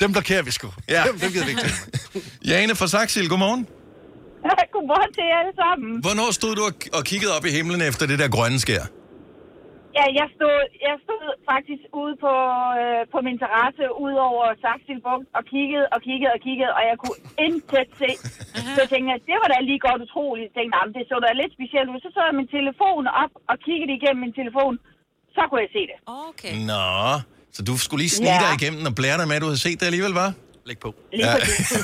dem 0.00 0.12
blokerer 0.12 0.42
vi 0.42 0.50
sgu. 0.50 0.70
Ja. 0.88 1.04
Dem, 1.06 1.18
dem 1.18 1.32
gider 1.32 1.44
vi 1.44 1.50
ikke 1.50 1.62
tale 1.62 1.74
med. 2.14 2.22
Jane 2.44 2.74
fra 2.74 2.86
Saxil, 2.88 3.28
godmorgen. 3.28 3.66
Godmorgen 4.74 5.10
til 5.16 5.24
jer 5.30 5.38
alle 5.42 5.54
sammen. 5.62 5.88
Hvornår 6.06 6.28
stod 6.40 6.52
du 6.58 6.62
og- 6.98 7.04
kiggede 7.10 7.32
op 7.36 7.44
i 7.48 7.52
himlen 7.58 7.80
efter 7.90 8.04
det 8.10 8.18
der 8.22 8.28
grønne 8.36 8.60
skær? 8.66 8.84
Ja, 9.98 10.04
jeg 10.20 10.28
stod, 10.36 10.58
jeg 10.88 10.96
stod 11.06 11.24
faktisk 11.52 11.82
ude 12.02 12.14
på, 12.24 12.34
øh, 12.82 13.00
på 13.14 13.18
min 13.26 13.36
terrasse 13.42 13.84
ud 14.04 14.14
over 14.28 14.44
Saxil 14.64 15.00
Bugt 15.06 15.26
og 15.38 15.42
kiggede 15.52 15.86
og 15.94 15.98
kiggede 16.08 16.32
og 16.36 16.40
kiggede, 16.46 16.72
og 16.78 16.82
jeg 16.90 16.96
kunne 17.02 17.18
intet 17.46 17.88
se. 18.02 18.10
Så 18.74 18.78
jeg 18.84 18.90
tænkte, 18.94 19.10
at 19.18 19.22
det 19.30 19.36
var 19.42 19.48
da 19.52 19.56
lige 19.70 19.80
godt 19.88 20.00
utroligt. 20.06 20.44
Jeg 20.48 20.52
tænkte, 20.56 20.72
"Nå, 20.74 20.80
men 20.86 20.92
det 20.96 21.02
så 21.12 21.16
da 21.24 21.28
lidt 21.42 21.52
specielt 21.58 21.88
ud. 21.92 21.98
Så 22.04 22.08
så 22.16 22.20
jeg 22.28 22.34
min 22.40 22.48
telefon 22.58 23.02
op 23.22 23.32
og 23.50 23.56
kiggede 23.66 23.92
igennem 23.98 24.20
min 24.26 24.34
telefon. 24.40 24.72
Så 25.36 25.42
kunne 25.48 25.60
jeg 25.66 25.72
se 25.76 25.82
det. 25.90 25.96
Okay. 26.30 26.52
Nå, 26.72 26.86
så 27.56 27.60
du 27.68 27.72
skulle 27.84 28.00
lige 28.04 28.14
snige 28.20 28.36
Ja. 28.38 28.42
dig 28.44 28.50
igennem 28.58 28.82
og 28.90 28.94
blære 29.00 29.18
dig 29.20 29.26
med, 29.28 29.36
at 29.38 29.42
du 29.44 29.48
havde 29.52 29.62
set 29.66 29.76
det 29.80 29.86
alligevel, 29.90 30.14
var? 30.22 30.30
Læg 30.64 30.78
på. 30.78 30.94
Lige 31.12 31.26
Ja. 31.26 31.34
præcis. 31.38 31.72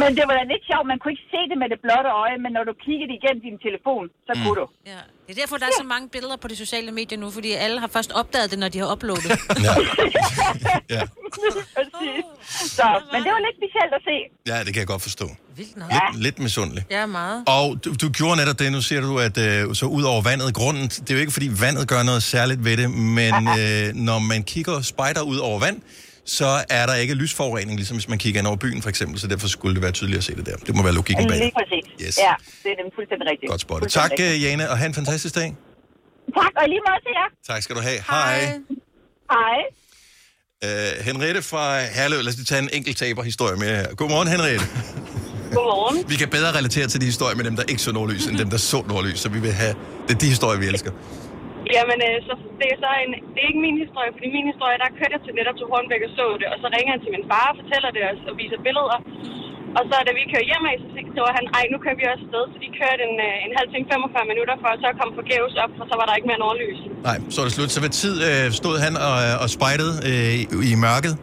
Men 0.00 0.08
det 0.16 0.24
var 0.28 0.34
da 0.38 0.42
lidt 0.52 0.64
sjovt. 0.70 0.86
Man 0.92 0.98
kunne 0.98 1.12
ikke 1.16 1.28
se 1.34 1.40
det 1.50 1.56
med 1.62 1.68
det 1.72 1.78
blotte 1.84 2.10
øje, 2.24 2.36
men 2.44 2.50
når 2.56 2.64
du 2.70 2.74
kiggede 2.86 3.12
igennem 3.18 3.42
din 3.48 3.58
telefon, 3.66 4.04
så 4.26 4.32
Mm. 4.34 4.40
kunne 4.42 4.56
du. 4.62 4.66
Ja. 4.92 5.02
Det 5.26 5.38
er 5.38 5.40
derfor, 5.42 5.56
der 5.56 5.66
er 5.66 5.70
så 5.78 5.84
mange 5.84 6.08
billeder 6.08 6.36
på 6.36 6.48
de 6.48 6.56
sociale 6.56 6.92
medier 6.92 7.18
nu, 7.18 7.30
fordi 7.30 7.52
alle 7.52 7.80
har 7.80 7.86
først 7.86 8.12
opdaget 8.12 8.50
det, 8.50 8.58
når 8.58 8.68
de 8.68 8.78
har 8.78 8.92
uploadet. 8.92 9.24
Præcis. 11.76 12.24
så, 12.70 13.02
men 13.12 13.22
det 13.24 13.30
var 13.30 13.40
lidt 13.46 13.56
specielt 13.60 13.92
at 13.94 14.02
se. 14.04 14.16
Ja, 14.46 14.58
det 14.64 14.72
kan 14.74 14.80
jeg 14.80 14.86
godt 14.86 15.02
forstå. 15.02 15.30
Vildt 15.56 15.76
nok. 15.76 15.90
Lidt, 15.92 16.22
lidt 16.22 16.38
misundelig. 16.38 16.84
Ja, 16.90 17.06
meget. 17.06 17.44
Og 17.46 17.84
du, 17.84 17.94
du 17.94 18.08
gjorde 18.08 18.36
netop 18.36 18.58
det, 18.58 18.72
nu 18.72 18.80
siger 18.80 19.00
du, 19.00 19.18
at 19.18 19.38
øh, 19.38 19.74
så 19.74 19.86
ud 19.86 20.02
over 20.02 20.22
vandet, 20.22 20.54
grunden, 20.54 20.88
det 20.88 21.10
er 21.10 21.14
jo 21.14 21.20
ikke 21.20 21.32
fordi 21.32 21.50
vandet 21.60 21.88
gør 21.88 22.02
noget 22.02 22.22
særligt 22.22 22.64
ved 22.64 22.76
det, 22.76 22.90
men 22.90 23.34
øh, 23.60 23.94
når 23.94 24.18
man 24.18 24.42
kigger 24.42 24.80
spejder 24.80 25.22
ud 25.22 25.36
over 25.36 25.58
vand, 25.60 25.80
så 26.26 26.64
er 26.70 26.86
der 26.86 26.94
ikke 26.94 27.14
lysforurening, 27.14 27.76
ligesom 27.76 27.96
hvis 27.96 28.08
man 28.08 28.18
kigger 28.18 28.40
ind 28.40 28.46
over 28.46 28.56
byen 28.56 28.82
for 28.82 28.88
eksempel, 28.88 29.20
så 29.20 29.26
derfor 29.26 29.48
skulle 29.48 29.74
det 29.74 29.82
være 29.82 29.92
tydeligt 29.92 30.18
at 30.18 30.24
se 30.24 30.34
det 30.36 30.46
der. 30.46 30.56
Det 30.56 30.74
må 30.76 30.82
være 30.82 30.94
logikken 30.94 31.28
bag. 31.28 31.38
Lige 31.38 31.52
præcis. 31.60 32.06
Yes. 32.06 32.18
Ja, 32.18 32.34
det 32.62 32.70
er 32.72 32.76
dem 32.82 32.90
fuldstændig 32.94 33.26
rigtigt. 33.30 33.50
Godt 33.50 33.60
spottet. 33.60 33.92
Tak, 33.92 34.10
rigtigt. 34.10 34.34
øh, 34.34 34.42
Jane, 34.42 34.70
og 34.70 34.78
have 34.78 34.86
en 34.86 34.94
fantastisk 34.94 35.34
dag. 35.34 35.56
Tak, 36.34 36.52
og 36.56 36.68
lige 36.68 36.80
måde 36.88 37.00
til 37.06 37.12
jer. 37.20 37.28
Tak 37.54 37.62
skal 37.62 37.76
du 37.76 37.80
have. 37.80 37.98
Hej. 38.10 38.38
Hej. 39.30 39.58
Uh, 40.64 41.04
Henriette 41.04 41.42
fra 41.42 41.80
Herlev, 41.84 42.18
lad 42.18 42.28
os 42.28 42.36
lige 42.36 42.44
tage 42.44 42.62
en 42.62 42.70
enkelt 42.72 42.96
taber-historie 42.96 43.56
med 43.56 43.68
her. 43.68 43.94
Godmorgen, 43.94 44.28
Henriette. 44.28 44.66
Godmorgen. 45.54 46.10
Vi 46.10 46.16
kan 46.16 46.28
bedre 46.28 46.52
relatere 46.58 46.86
til 46.86 47.00
de 47.00 47.06
historier 47.06 47.36
med 47.36 47.44
dem, 47.44 47.56
der 47.56 47.62
ikke 47.68 47.82
så 47.82 47.92
nordlys, 47.92 48.26
end 48.26 48.38
dem, 48.38 48.50
der 48.50 48.56
så 48.56 48.84
nordlys, 48.88 49.18
så 49.20 49.28
vi 49.28 49.40
vil 49.40 49.52
have... 49.52 49.74
Det 50.08 50.14
er 50.14 50.18
de 50.18 50.26
historier, 50.26 50.60
vi 50.60 50.66
elsker. 50.66 50.90
Jamen, 51.74 51.98
øh, 52.08 52.16
så 52.26 52.32
det 52.60 52.68
er 52.72 52.78
så 52.84 52.90
en, 53.02 53.12
det 53.32 53.40
er 53.42 53.50
ikke 53.50 53.66
min 53.68 53.78
historie, 53.84 54.10
fordi 54.16 54.28
min 54.38 54.48
historie, 54.52 54.76
der 54.82 54.96
kørte 54.98 55.14
jeg 55.16 55.22
til 55.24 55.34
netop 55.38 55.56
til 55.58 55.66
Hornbæk 55.70 56.02
og 56.08 56.12
så 56.18 56.24
det, 56.40 56.48
og 56.52 56.58
så 56.62 56.66
ringer 56.74 56.90
han 56.94 57.02
til 57.04 57.12
min 57.16 57.24
far 57.30 57.46
og 57.52 57.56
fortæller 57.60 57.90
det 57.96 58.02
og, 58.10 58.14
og 58.30 58.34
viser 58.40 58.58
billeder. 58.66 58.98
Og 59.78 59.82
så 59.88 59.96
da 60.06 60.12
vi 60.18 60.22
kører 60.32 60.46
hjem 60.50 60.64
af, 60.70 60.76
så 60.82 60.86
skriver 61.12 61.30
han, 61.38 61.44
ej, 61.56 61.64
nu 61.72 61.76
kører 61.84 61.98
vi 62.00 62.04
også 62.12 62.24
afsted. 62.26 62.44
Så 62.52 62.56
de 62.64 62.68
kørte 62.80 63.02
en, 63.08 63.16
øh, 63.28 63.46
en 63.46 63.52
halv 63.58 63.68
time, 63.72 63.84
45 63.92 64.30
minutter 64.32 64.54
for 64.62 64.68
at 64.74 64.78
så 64.84 64.88
komme 64.98 65.12
forgæves 65.20 65.54
op, 65.64 65.72
og 65.82 65.86
så 65.90 65.94
var 66.00 66.04
der 66.08 66.14
ikke 66.18 66.28
mere 66.30 66.40
nordlys. 66.44 66.80
Nej, 67.08 67.16
så 67.32 67.36
er 67.40 67.44
det 67.46 67.54
slut. 67.56 67.70
Så 67.76 67.80
hvad 67.84 67.92
tid 68.04 68.14
øh, 68.28 68.44
stod 68.60 68.76
han 68.84 68.92
og, 69.08 69.16
og 69.42 69.48
spejtede 69.56 69.92
øh, 70.08 70.70
i, 70.70 70.74
mørket? 70.86 71.14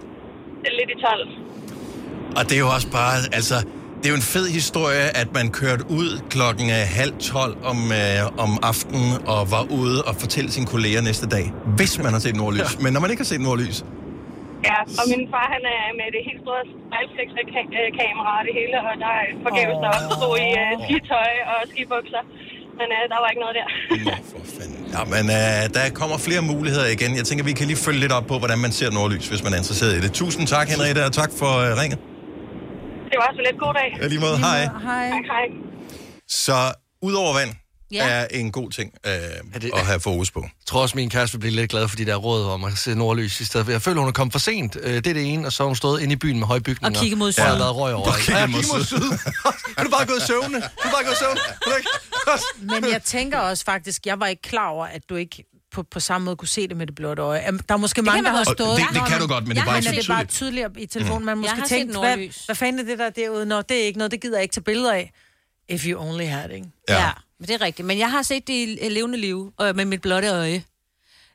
Lidt 0.79 0.89
i 0.95 0.97
12. 1.01 2.37
Og 2.37 2.41
det 2.47 2.55
er 2.57 2.63
jo 2.65 2.69
også 2.77 2.89
bare, 2.99 3.15
altså, 3.39 3.57
det 4.03 4.09
er 4.09 4.13
jo 4.17 4.21
en 4.25 4.29
fed 4.35 4.47
historie, 4.59 5.05
at 5.21 5.29
man 5.33 5.47
kørte 5.61 5.83
ud 5.99 6.09
klokken 6.29 6.67
øh, 6.77 6.83
halv 6.99 7.13
tolv 7.31 7.55
om, 7.71 7.79
øh, 8.01 8.43
om 8.43 8.51
aftenen 8.71 9.11
og 9.33 9.41
var 9.55 9.63
ude 9.79 9.97
og 10.09 10.13
fortælle 10.23 10.49
sine 10.51 10.67
kolleger 10.73 11.01
næste 11.09 11.27
dag, 11.35 11.45
hvis 11.77 11.93
man 12.03 12.11
har 12.15 12.21
set 12.25 12.35
nordlys. 12.41 12.71
Ja. 12.75 12.83
Men 12.83 12.89
når 12.93 12.99
man 13.03 13.09
ikke 13.11 13.23
har 13.25 13.31
set 13.33 13.41
nordlys, 13.41 13.77
Ja, 14.69 14.79
og 14.99 15.05
min 15.13 15.23
far, 15.33 15.47
han 15.55 15.63
er 15.75 15.83
med 15.99 16.07
det 16.15 16.21
helt 16.29 16.41
store 16.45 16.61
spejlflex-kamera 16.71 18.31
og 18.39 18.43
det 18.47 18.53
hele, 18.59 18.75
og 18.87 18.93
der 19.03 19.11
er 19.21 19.25
forgæves 19.47 19.77
der 19.83 19.89
også 19.95 20.09
stod 20.19 20.35
i 20.47 20.49
uh, 20.61 20.71
skitøj 20.83 21.31
og 21.53 21.59
skibukser. 21.71 22.23
Men 22.79 22.87
uh, 22.97 23.03
der 23.11 23.17
var 23.21 23.29
ikke 23.31 23.43
noget 23.45 23.55
der. 23.59 23.67
ja, 24.95 25.01
men 25.15 25.25
øh, 25.39 25.61
der 25.75 25.83
kommer 25.99 26.17
flere 26.27 26.41
muligheder 26.51 26.87
igen. 26.95 27.11
Jeg 27.19 27.25
tænker, 27.29 27.43
vi 27.51 27.53
kan 27.59 27.65
lige 27.71 27.81
følge 27.87 27.99
lidt 28.03 28.13
op 28.17 28.25
på, 28.31 28.35
hvordan 28.41 28.59
man 28.65 28.71
ser 28.79 28.89
nordlys, 28.97 29.25
hvis 29.31 29.41
man 29.45 29.51
er 29.55 29.59
interesseret 29.63 29.93
i 29.97 30.01
det. 30.05 30.11
Tusind 30.21 30.43
tak, 30.55 30.65
Henriette, 30.73 31.01
og 31.09 31.13
tak 31.21 31.31
for 31.41 31.51
øh, 31.65 31.69
ringet. 31.81 31.99
Det 33.13 33.19
var 33.23 33.31
så 33.37 33.41
lidt 33.47 33.59
god 33.65 33.73
dag. 33.73 33.89
Ja, 34.01 34.07
lige 34.07 34.19
måde. 34.21 34.37
Hej. 34.37 34.59
Hej. 34.83 35.07
Hej. 35.07 35.45
Så 36.27 36.73
ud 37.01 37.13
over 37.13 37.33
vand 37.39 37.49
Ja. 37.91 38.07
er 38.09 38.27
en 38.31 38.51
god 38.51 38.69
ting 38.71 38.93
øh, 39.05 39.11
at 39.73 39.85
have 39.85 39.99
fokus 39.99 40.31
på. 40.31 40.39
Jeg 40.41 40.49
tror 40.65 40.81
også, 40.81 40.95
min 40.97 41.09
kæreste 41.09 41.33
vil 41.35 41.39
blive 41.39 41.55
lidt 41.55 41.71
glad 41.71 41.87
for 41.87 41.95
de 41.95 42.05
der 42.05 42.15
råd 42.15 42.45
om 42.45 42.63
at 42.63 42.77
se 42.77 42.95
nordlys 42.95 43.39
i 43.39 43.45
stedet 43.45 43.65
for. 43.65 43.71
Jeg 43.71 43.81
føler, 43.81 43.99
hun 43.99 44.07
er 44.07 44.11
kommet 44.13 44.31
for 44.31 44.39
sent. 44.39 44.77
Øh, 44.81 44.93
Det 44.95 45.07
er 45.07 45.13
det 45.13 45.33
ene, 45.33 45.47
og 45.47 45.51
så 45.53 45.63
har 45.63 45.67
hun 45.67 45.75
stået 45.75 46.01
inde 46.01 46.13
i 46.13 46.15
byen 46.15 46.39
med 46.39 46.47
høje 46.47 46.61
bygninger. 46.61 46.99
Og 46.99 47.01
kigget 47.03 47.17
mod 47.17 47.27
Og 47.27 47.33
syd. 47.33 47.43
har 47.43 47.57
været 47.57 47.75
røg 47.75 47.93
over. 47.93 48.07
Og 48.07 48.13
ikke? 48.17 48.25
kigget 48.25 48.41
Ja, 48.41 48.47
mod 48.47 48.77
mod 48.77 48.83
syd. 48.85 48.95
Er 49.77 49.83
du 49.83 49.89
bare 49.89 50.05
gået 50.05 50.21
søvne? 50.21 50.57
Du 50.61 50.87
er 50.87 50.91
bare 50.97 51.03
gået 51.05 51.17
søvne. 51.17 51.39
Er? 52.27 52.81
Men 52.81 52.91
jeg 52.91 53.01
tænker 53.03 53.39
også 53.39 53.63
faktisk, 53.65 54.05
jeg 54.05 54.19
var 54.19 54.27
ikke 54.27 54.41
klar 54.41 54.67
over, 54.69 54.85
at 54.85 55.01
du 55.09 55.15
ikke 55.15 55.43
på, 55.73 55.83
på 55.83 55.99
samme 55.99 56.25
måde 56.25 56.35
kunne 56.35 56.47
se 56.47 56.67
det 56.67 56.77
med 56.77 56.87
det 56.87 56.95
blotte 56.95 57.21
øje. 57.23 57.41
Der 57.67 57.73
er 57.73 57.77
måske 57.77 57.95
kan 57.97 58.05
mange, 58.05 58.23
der 58.23 58.29
har 58.29 58.43
stået... 58.43 58.77
Det- 58.79 58.87
det 58.93 59.01
kan 59.07 59.19
du 59.19 59.27
godt, 59.27 59.47
men 59.47 59.55
det 59.55 59.61
er 59.61 59.65
bare 59.65 59.77
ikke 59.77 59.89
så 59.89 59.95
det 59.95 60.03
er 60.09 60.13
bare 60.13 60.25
tydeligt. 60.25 60.31
tydeligere 60.31 60.71
i 60.77 60.85
telefonen. 60.85 61.19
Mm. 61.19 61.25
Man 61.25 61.31
Jeg 61.31 61.37
måske 61.41 61.55
har 61.59 61.65
set 61.67 61.77
tænkt, 61.77 61.99
hvad, 61.99 62.45
hvad 62.45 62.55
fanden 62.55 62.79
er 62.79 62.83
det 62.91 62.99
der 62.99 63.09
derude? 63.09 63.45
Nå, 63.45 63.61
det 63.61 63.81
er 63.81 63.85
ikke 63.85 63.97
noget, 63.97 64.11
det 64.11 64.21
gider 64.21 64.35
jeg 64.37 64.43
ikke 64.43 64.53
tage 64.53 64.63
billeder 64.63 64.93
af. 64.93 65.11
If 65.69 65.85
you 65.85 66.01
only 66.01 66.23
had, 66.25 66.49
ikke? 66.49 66.67
Ja. 66.89 66.99
Ja, 66.99 67.11
men 67.39 67.47
det 67.47 67.53
er 67.53 67.61
rigtigt. 67.61 67.85
Men 67.85 67.99
jeg 67.99 68.11
har 68.11 68.21
set 68.21 68.47
det 68.47 68.53
i 68.53 68.89
levende 68.89 69.17
liv, 69.17 69.53
øh, 69.61 69.75
med 69.75 69.85
mit 69.85 70.01
blotte 70.01 70.27
øje. 70.29 70.63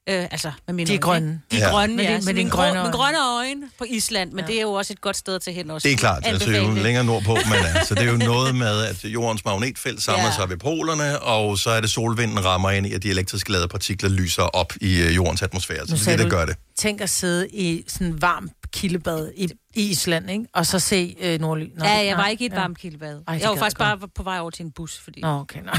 Øh, 0.08 0.22
altså, 0.30 0.52
med 0.66 0.74
mine 0.74 0.88
De 0.90 0.94
er 0.94 0.98
grønne. 0.98 1.40
De 1.50 1.56
er 1.56 1.60
Ja. 1.60 1.66
ja. 1.66 1.70
grønne, 1.72 1.96
Med 1.96 2.04
ja. 2.04 2.20
med 2.24 2.34
dine 2.34 2.50
grå- 2.50 2.56
grønne 2.56 2.82
Med 2.82 2.92
grønne 2.92 3.18
øjne 3.38 3.62
på 3.78 3.84
Island, 3.88 4.30
men 4.32 4.40
ja. 4.40 4.46
det 4.46 4.56
er 4.56 4.62
jo 4.62 4.72
også 4.72 4.92
et 4.92 5.00
godt 5.00 5.16
sted 5.16 5.40
til 5.40 5.52
hen 5.52 5.70
også. 5.70 5.88
Det 5.88 5.94
er 5.94 5.98
klart, 5.98 6.22
altså 6.26 6.50
jo 6.50 6.70
længere 6.74 7.04
nordpå 7.04 7.34
man 7.34 7.58
er. 7.76 7.84
Så 7.84 7.94
det 7.94 8.02
er 8.02 8.10
jo 8.12 8.16
noget 8.16 8.54
med, 8.54 8.84
at 8.84 9.04
jordens 9.04 9.44
magnetfelt 9.44 10.02
samler 10.02 10.24
Ja. 10.24 10.32
sig 10.32 10.48
ved 10.48 10.56
polerne, 10.56 11.20
og 11.20 11.58
så 11.58 11.70
er 11.70 11.80
det 11.80 11.90
solvinden 11.90 12.44
rammer 12.44 12.70
ind 12.70 12.86
i, 12.86 12.92
at 12.92 13.02
de 13.02 13.10
elektrisk 13.10 13.48
ladede 13.48 13.68
partikler 13.68 14.10
lyser 14.10 14.42
op 14.42 14.72
i 14.80 15.00
øh, 15.02 15.16
jordens 15.16 15.42
atmosfære. 15.42 15.86
Så 15.86 15.96
det 15.96 16.06
er 16.08 16.16
det, 16.16 16.18
der 16.24 16.30
gør 16.30 16.44
det. 16.44 16.56
Tænk 16.78 17.00
at 17.00 17.10
sidde 17.10 17.48
i 17.48 17.84
sådan 17.88 18.06
en 18.06 18.22
varm 18.22 18.50
kildebad 18.72 19.30
i, 19.36 19.48
i 19.74 19.90
Island, 19.90 20.30
ikke? 20.30 20.44
Og 20.54 20.66
så 20.66 20.78
se 20.78 21.16
øh, 21.20 21.40
nordlys. 21.40 21.68
Nå, 21.78 21.84
Ja, 21.84 22.04
jeg 22.06 22.16
var 22.16 22.26
ikke 22.26 22.42
i 22.44 22.46
et 22.46 22.52
ja. 22.52 22.58
varmt 22.60 22.78
kildebad. 22.78 23.20
Ej, 23.28 23.38
Jeg 23.42 23.48
var 23.50 23.56
faktisk 23.56 23.78
jeg 23.78 23.98
bare 23.98 24.08
på 24.14 24.22
vej 24.22 24.38
over 24.40 24.50
til 24.50 24.64
en 24.64 24.72
bus, 24.72 24.98
fordi... 25.04 25.20
Nå, 25.20 25.28
okay, 25.40 25.60
nej. 25.64 25.78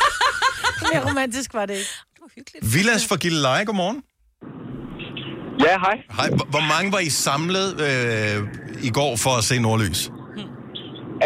Mere 0.92 1.08
romantisk 1.10 1.54
var 1.54 1.66
det 1.66 1.74
ikke. 1.74 1.88
Vilas 2.74 3.02
fra 3.08 3.16
Gilleleje, 3.16 3.64
godmorgen. 3.64 3.98
Ja, 5.66 5.74
hej. 5.86 5.96
Hej. 6.18 6.28
Hvor- 6.36 6.48
Hvor 6.54 6.64
mange 6.72 6.88
var 6.96 7.02
I 7.08 7.10
samlet 7.28 7.68
øh, 7.88 8.38
i 8.88 8.90
går 8.98 9.12
for 9.24 9.32
at 9.40 9.44
se 9.50 9.54
nordlys? 9.66 10.00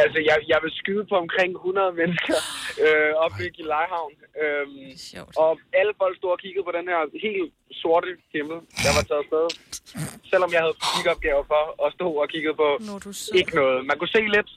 Altså, 0.03 0.19
jeg, 0.31 0.37
jeg 0.53 0.59
vil 0.65 0.73
skyde 0.81 1.05
på 1.11 1.17
omkring 1.25 1.51
100 1.57 1.93
mennesker 2.01 2.39
øh, 2.85 3.11
op 3.25 3.35
i 3.45 3.47
Gillelejehavn. 3.57 4.13
Øhm, 4.43 4.83
og 5.45 5.51
alle 5.81 5.93
folk 6.03 6.15
stod 6.21 6.31
og 6.37 6.41
kiggede 6.45 6.65
på 6.69 6.73
den 6.79 6.87
her 6.93 7.01
helt 7.27 7.51
sorte 7.83 8.09
himmel, 8.35 8.59
der 8.85 8.91
var 8.97 9.03
taget 9.11 9.23
afsted. 9.25 9.47
Selvom 10.33 10.51
jeg 10.55 10.61
havde 10.65 10.77
kiggeopgaver 10.93 11.45
for 11.53 11.63
og 11.83 11.89
stod 11.97 12.13
og 12.23 12.27
kiggede 12.35 12.57
på 12.63 12.69
ikke 13.41 13.53
noget. 13.61 13.77
Man 13.91 13.97
kunne 14.01 14.15
se 14.19 14.23
lidt 14.37 14.51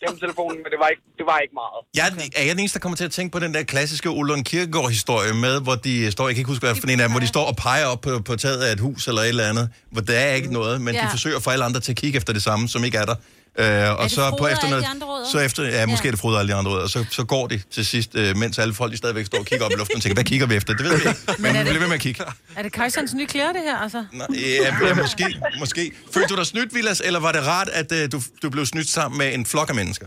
gennem 0.00 0.18
telefonen, 0.24 0.58
men 0.62 0.70
det 0.72 0.78
var 0.82 0.88
ikke, 0.92 1.02
det 1.18 1.26
var 1.30 1.38
ikke 1.38 1.54
meget. 1.62 1.78
Jeg, 2.00 2.06
er 2.36 2.42
jeg 2.46 2.50
den 2.54 2.60
eneste, 2.62 2.78
der 2.78 2.82
kommer 2.82 2.96
til 2.96 3.04
at 3.04 3.14
tænke 3.18 3.32
på 3.32 3.38
den 3.38 3.54
der 3.54 3.62
klassiske 3.62 4.10
Ullund 4.10 4.44
Kirkegaard-historie 4.44 5.32
med, 5.34 5.60
hvor 5.60 5.74
de 5.74 6.10
står, 6.12 6.28
jeg 6.28 6.34
kan 6.34 6.40
ikke 6.40 6.52
huske, 6.54 6.66
hvad 6.66 6.74
for 6.74 6.86
en 6.86 7.00
af 7.00 7.06
dem, 7.08 7.10
hvor 7.10 7.20
de 7.20 7.26
står 7.26 7.44
og 7.52 7.56
peger 7.56 7.86
op 7.86 8.00
på, 8.00 8.20
på 8.28 8.36
taget 8.36 8.60
af 8.66 8.72
et 8.72 8.80
hus 8.80 9.08
eller 9.08 9.22
et 9.22 9.28
eller 9.28 9.48
andet, 9.48 9.70
hvor 9.90 10.00
der 10.00 10.18
er 10.18 10.34
ikke 10.34 10.52
noget, 10.52 10.80
men 10.80 10.94
ja. 10.94 11.02
de 11.02 11.06
forsøger 11.10 11.36
at 11.36 11.42
få 11.42 11.50
alle 11.50 11.64
andre 11.64 11.80
til 11.80 11.92
at 11.92 11.96
kigge 11.96 12.16
efter 12.16 12.32
det 12.32 12.42
samme, 12.42 12.68
som 12.68 12.84
ikke 12.84 12.98
er 12.98 13.04
der. 13.04 13.14
Øh, 13.58 13.98
og 13.98 14.04
det 14.04 14.12
så 14.12 14.34
på 14.38 14.46
efter 14.46 14.68
noget, 14.68 14.84
så 15.32 15.38
efter, 15.38 15.62
ja, 15.64 15.86
måske 15.86 16.04
Ja. 16.04 16.08
er 16.08 16.12
det 16.12 16.20
Frode 16.20 16.34
og 16.36 16.40
alle 16.40 16.52
de 16.52 16.56
andre 16.60 16.70
rødder, 16.70 16.82
og 16.84 16.90
så, 16.90 17.04
så 17.10 17.24
går 17.24 17.46
de 17.46 17.62
til 17.70 17.86
sidst, 17.86 18.10
øh, 18.14 18.36
mens 18.36 18.58
alle 18.58 18.74
folk 18.74 18.92
de 18.92 18.96
stadigvæk 18.96 19.26
står 19.26 19.38
og 19.38 19.46
kigger 19.46 19.64
op 19.66 19.72
i 19.76 19.78
luften 19.78 19.96
og 19.96 20.02
tænker, 20.02 20.14
hvad 20.14 20.24
kigger 20.24 20.46
vi 20.46 20.54
efter? 20.56 20.72
Det 20.74 20.84
ved 20.84 20.92
vi 21.02 21.08
ikke, 21.08 21.20
men 21.38 21.50
vi 21.58 21.62
bliver 21.62 21.78
ved 21.78 21.86
med 21.94 21.94
at 21.94 22.00
kigge. 22.00 22.24
Er 22.56 22.62
det 22.62 22.72
Kajsons 22.72 23.14
nye 23.14 23.26
klæder, 23.26 23.52
det 23.52 23.62
her, 23.62 23.76
altså? 23.76 24.04
Nå, 24.12 24.24
ja, 24.34 24.86
ja, 24.88 24.94
måske, 24.94 25.26
måske. 25.58 25.92
Følte 26.14 26.28
du 26.28 26.36
dig 26.36 26.46
snydt, 26.46 26.74
Vilas, 26.74 27.00
eller 27.04 27.20
var 27.20 27.32
det 27.32 27.46
rart, 27.46 27.68
at 27.68 27.92
øh, 27.92 28.12
du, 28.12 28.18
du 28.42 28.50
blev 28.50 28.66
snydt 28.66 28.88
sammen 28.88 29.18
med 29.18 29.34
en 29.34 29.46
flok 29.46 29.68
af 29.68 29.74
mennesker? 29.74 30.06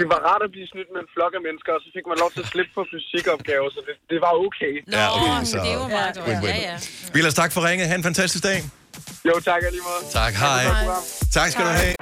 Det 0.00 0.06
var 0.12 0.18
rart 0.28 0.42
at 0.46 0.50
blive 0.54 0.66
snydt 0.72 0.88
med 0.94 1.00
en 1.06 1.10
flok 1.16 1.32
af 1.38 1.42
mennesker, 1.48 1.72
og 1.76 1.80
så 1.84 1.88
fik 1.96 2.04
man 2.10 2.16
lov 2.22 2.30
til 2.34 2.40
at 2.40 2.48
slippe 2.54 2.70
på 2.74 2.82
fysikopgaver, 2.92 3.68
så 3.76 3.80
det, 3.86 3.94
det 4.12 4.18
var 4.24 4.32
okay. 4.46 4.74
Ja, 4.96 5.04
okay, 5.16 5.44
så... 5.52 5.56
Det 5.68 5.78
var 5.78 5.88
meget 5.88 6.14
godt. 6.16 6.28
Ja, 6.44 6.56
ja. 6.70 6.76
Vilas, 7.14 7.34
tak 7.34 7.52
for 7.52 7.60
ringet. 7.68 7.88
Ha' 7.88 7.94
en 7.94 8.02
fantastisk 8.10 8.44
dag. 8.44 8.58
Jo, 9.28 9.40
tak 9.44 9.60
alligevel. 9.66 10.00
Tak, 10.12 10.34
hej. 10.34 10.64
Tak 11.32 11.50
skal 11.50 11.64
du 11.64 11.70
have. 11.70 11.94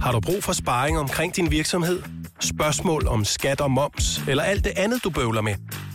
Har 0.00 0.12
du 0.12 0.20
brug 0.20 0.44
for 0.44 0.52
sparring 0.52 0.98
omkring 0.98 1.36
din 1.36 1.50
virksomhed? 1.50 2.02
Spørgsmål 2.40 3.06
om 3.06 3.24
skat 3.24 3.60
og 3.60 3.70
moms, 3.70 4.20
eller 4.28 4.42
alt 4.42 4.64
det 4.64 4.72
andet, 4.76 5.04
du 5.04 5.10
bøvler 5.10 5.40
med? 5.40 5.54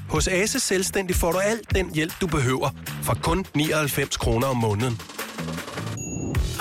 Hos 0.10 0.28
Ase 0.28 0.60
Selvstændig 0.60 1.16
får 1.16 1.32
du 1.32 1.38
alt 1.38 1.76
den 1.76 1.94
hjælp, 1.96 2.14
du 2.22 2.28
behøver, 2.28 2.70
for 3.04 3.14
kun 3.24 3.46
99 3.56 4.18
kroner 4.18 4.48
om 4.48 4.58
måneden. 4.58 5.02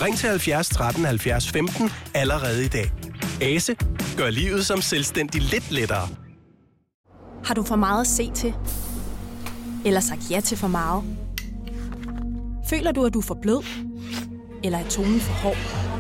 Ring 0.02 0.16
til 0.18 0.28
70 0.28 0.68
13 0.68 1.04
70 1.04 1.50
15 1.50 1.90
allerede 2.14 2.64
i 2.64 2.68
dag. 2.68 2.92
Ase 3.42 3.76
gør 4.16 4.30
livet 4.30 4.66
som 4.66 4.80
selvstændig 4.80 5.42
lidt 5.42 5.70
lettere. 5.70 6.08
Har 7.44 7.54
du 7.54 7.62
for 7.62 7.76
meget 7.76 8.00
at 8.00 8.06
se 8.06 8.30
til? 8.34 8.54
Eller 9.84 10.00
sagt 10.00 10.30
ja 10.30 10.40
til 10.40 10.58
for 10.58 10.68
meget? 10.68 11.04
Føler 12.68 12.92
du, 12.92 13.04
at 13.04 13.14
du 13.14 13.18
er 13.18 13.22
for 13.22 13.38
blød? 13.42 13.64
Eller 14.64 14.78
er 14.78 14.88
tonen 14.88 15.20
for 15.20 15.32
hård? 15.32 15.99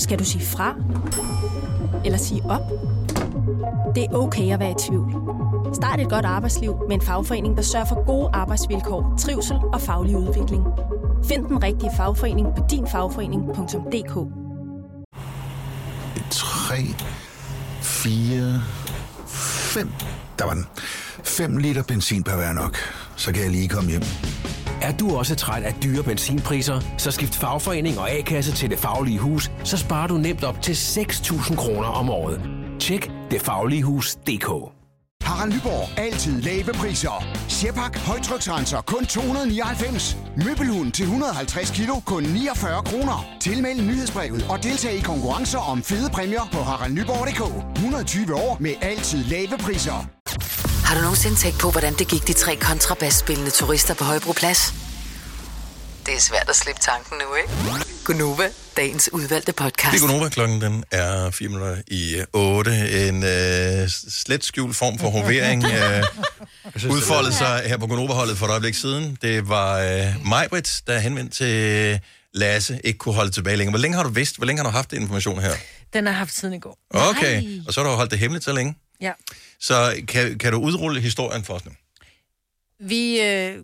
Skal 0.00 0.18
du 0.18 0.24
sige 0.24 0.44
fra? 0.44 0.74
Eller 2.04 2.18
sige 2.18 2.42
op? 2.44 2.60
Det 3.94 4.04
er 4.04 4.14
okay 4.14 4.52
at 4.52 4.60
være 4.60 4.70
i 4.70 4.74
tvivl. 4.78 5.14
Start 5.74 6.00
et 6.00 6.08
godt 6.08 6.24
arbejdsliv 6.24 6.76
med 6.88 6.96
en 6.96 7.02
fagforening, 7.02 7.56
der 7.56 7.62
sørger 7.62 7.86
for 7.86 8.06
gode 8.06 8.30
arbejdsvilkår, 8.32 9.14
trivsel 9.18 9.56
og 9.72 9.80
faglig 9.80 10.16
udvikling. 10.16 10.64
Find 11.24 11.46
den 11.46 11.62
rigtige 11.62 11.90
fagforening 11.96 12.48
på 12.56 12.64
dinfagforening.dk 12.70 14.14
3, 16.30 16.76
4, 17.82 18.62
5. 19.26 19.90
Der 20.38 20.44
var 20.44 20.54
den. 20.54 20.66
5 21.24 21.56
liter 21.56 21.82
benzin 21.82 22.22
per 22.22 22.36
hver 22.36 22.52
nok. 22.52 22.76
Så 23.16 23.32
kan 23.32 23.42
jeg 23.42 23.50
lige 23.50 23.68
komme 23.68 23.90
hjem. 23.90 24.02
Er 24.82 24.92
du 24.92 25.16
også 25.16 25.36
træt 25.36 25.62
af 25.62 25.74
dyre 25.82 26.02
benzinpriser, 26.02 26.80
så 26.98 27.10
skift 27.10 27.34
fagforening 27.34 27.98
og 27.98 28.10
A-kasse 28.10 28.52
til 28.52 28.70
Det 28.70 28.78
Faglige 28.78 29.18
Hus, 29.18 29.50
så 29.64 29.76
sparer 29.76 30.06
du 30.06 30.14
nemt 30.14 30.44
op 30.44 30.62
til 30.62 30.72
6.000 30.72 31.56
kroner 31.56 31.88
om 31.88 32.10
året. 32.10 32.40
Tjek 32.80 33.10
detfagligehus.dk 33.30 34.74
Harald 35.22 35.52
Nyborg. 35.52 35.98
Altid 35.98 36.42
lave 36.42 36.72
priser. 36.72 37.24
Sjehpak. 37.48 37.98
Højtryksrenser. 37.98 38.80
Kun 38.80 39.06
299. 39.06 40.16
Møbelhund 40.36 40.92
til 40.92 41.02
150 41.02 41.70
kilo. 41.70 41.94
Kun 42.06 42.22
49 42.22 42.82
kroner. 42.82 43.26
Tilmeld 43.40 43.80
nyhedsbrevet 43.82 44.46
og 44.50 44.62
deltag 44.62 44.94
i 44.94 45.00
konkurrencer 45.00 45.58
om 45.58 45.82
fede 45.82 46.10
præmier 46.10 46.48
på 46.52 46.58
haraldnyborg.dk. 46.58 47.42
120 47.76 48.34
år 48.34 48.56
med 48.60 48.74
altid 48.82 49.24
lave 49.24 49.58
priser. 49.58 49.98
Har 50.90 50.96
du 50.96 51.02
nogensinde 51.02 51.36
tænkt 51.36 51.58
på, 51.58 51.70
hvordan 51.70 51.94
det 51.94 52.08
gik 52.08 52.26
de 52.26 52.32
tre 52.32 52.56
kontrabasspillende 52.56 53.50
turister 53.50 53.94
på 53.94 54.04
Højbroplads? 54.04 54.74
Det 56.06 56.14
er 56.14 56.20
svært 56.20 56.48
at 56.48 56.56
slippe 56.56 56.80
tanken 56.80 57.18
nu, 57.18 57.34
ikke? 57.34 57.84
Gunova, 58.04 58.48
dagens 58.76 59.12
udvalgte 59.12 59.52
podcast. 59.52 59.92
Det 59.94 60.02
er 60.02 60.06
Gunova, 60.06 60.28
klokken 60.28 60.60
den 60.60 60.84
er 60.90 61.30
4 61.30 61.48
minutter 61.48 61.76
i 61.86 62.24
8. 62.32 63.08
En 63.08 63.24
øh, 63.24 63.88
slet 64.08 64.44
skjult 64.44 64.76
form 64.76 64.98
for 64.98 65.10
hovering 65.10 65.64
øh, 65.64 66.02
udfoldede 66.94 67.34
sig 67.34 67.62
her 67.66 67.76
på 67.76 67.86
Gunova-holdet 67.86 68.38
for 68.38 68.46
et 68.46 68.50
øjeblik 68.50 68.74
siden. 68.74 69.18
Det 69.22 69.48
var 69.48 69.78
øh, 69.78 70.26
Majbrit, 70.26 70.82
der 70.86 70.98
henvendte 70.98 71.36
til 71.36 72.00
Lasse, 72.34 72.80
ikke 72.84 72.98
kunne 72.98 73.14
holde 73.14 73.30
tilbage 73.30 73.56
længere. 73.56 73.72
Hvor 73.72 73.80
længe 73.80 73.96
har 73.96 74.02
du 74.02 74.10
vidst? 74.10 74.36
Hvor 74.36 74.46
længe 74.46 74.62
har 74.62 74.70
du 74.70 74.76
haft 74.76 74.90
den 74.90 75.02
information 75.02 75.40
her? 75.40 75.52
Den 75.92 76.06
har 76.06 76.12
jeg 76.12 76.18
haft 76.18 76.34
siden 76.34 76.54
i 76.54 76.58
går. 76.58 76.78
Okay, 76.90 77.42
Nej. 77.42 77.60
og 77.66 77.74
så 77.74 77.82
har 77.82 77.90
du 77.90 77.96
holdt 77.96 78.10
det 78.10 78.18
hemmeligt 78.18 78.44
så 78.44 78.52
længe. 78.52 78.76
Ja. 79.00 79.12
Så 79.60 80.02
kan, 80.08 80.38
kan 80.38 80.52
du 80.52 80.58
udrulle 80.58 81.00
historien 81.00 81.44
for 81.44 81.54
os 81.54 81.64
nu? 81.64 81.70
Vi... 82.80 83.20
Øh... 83.20 83.58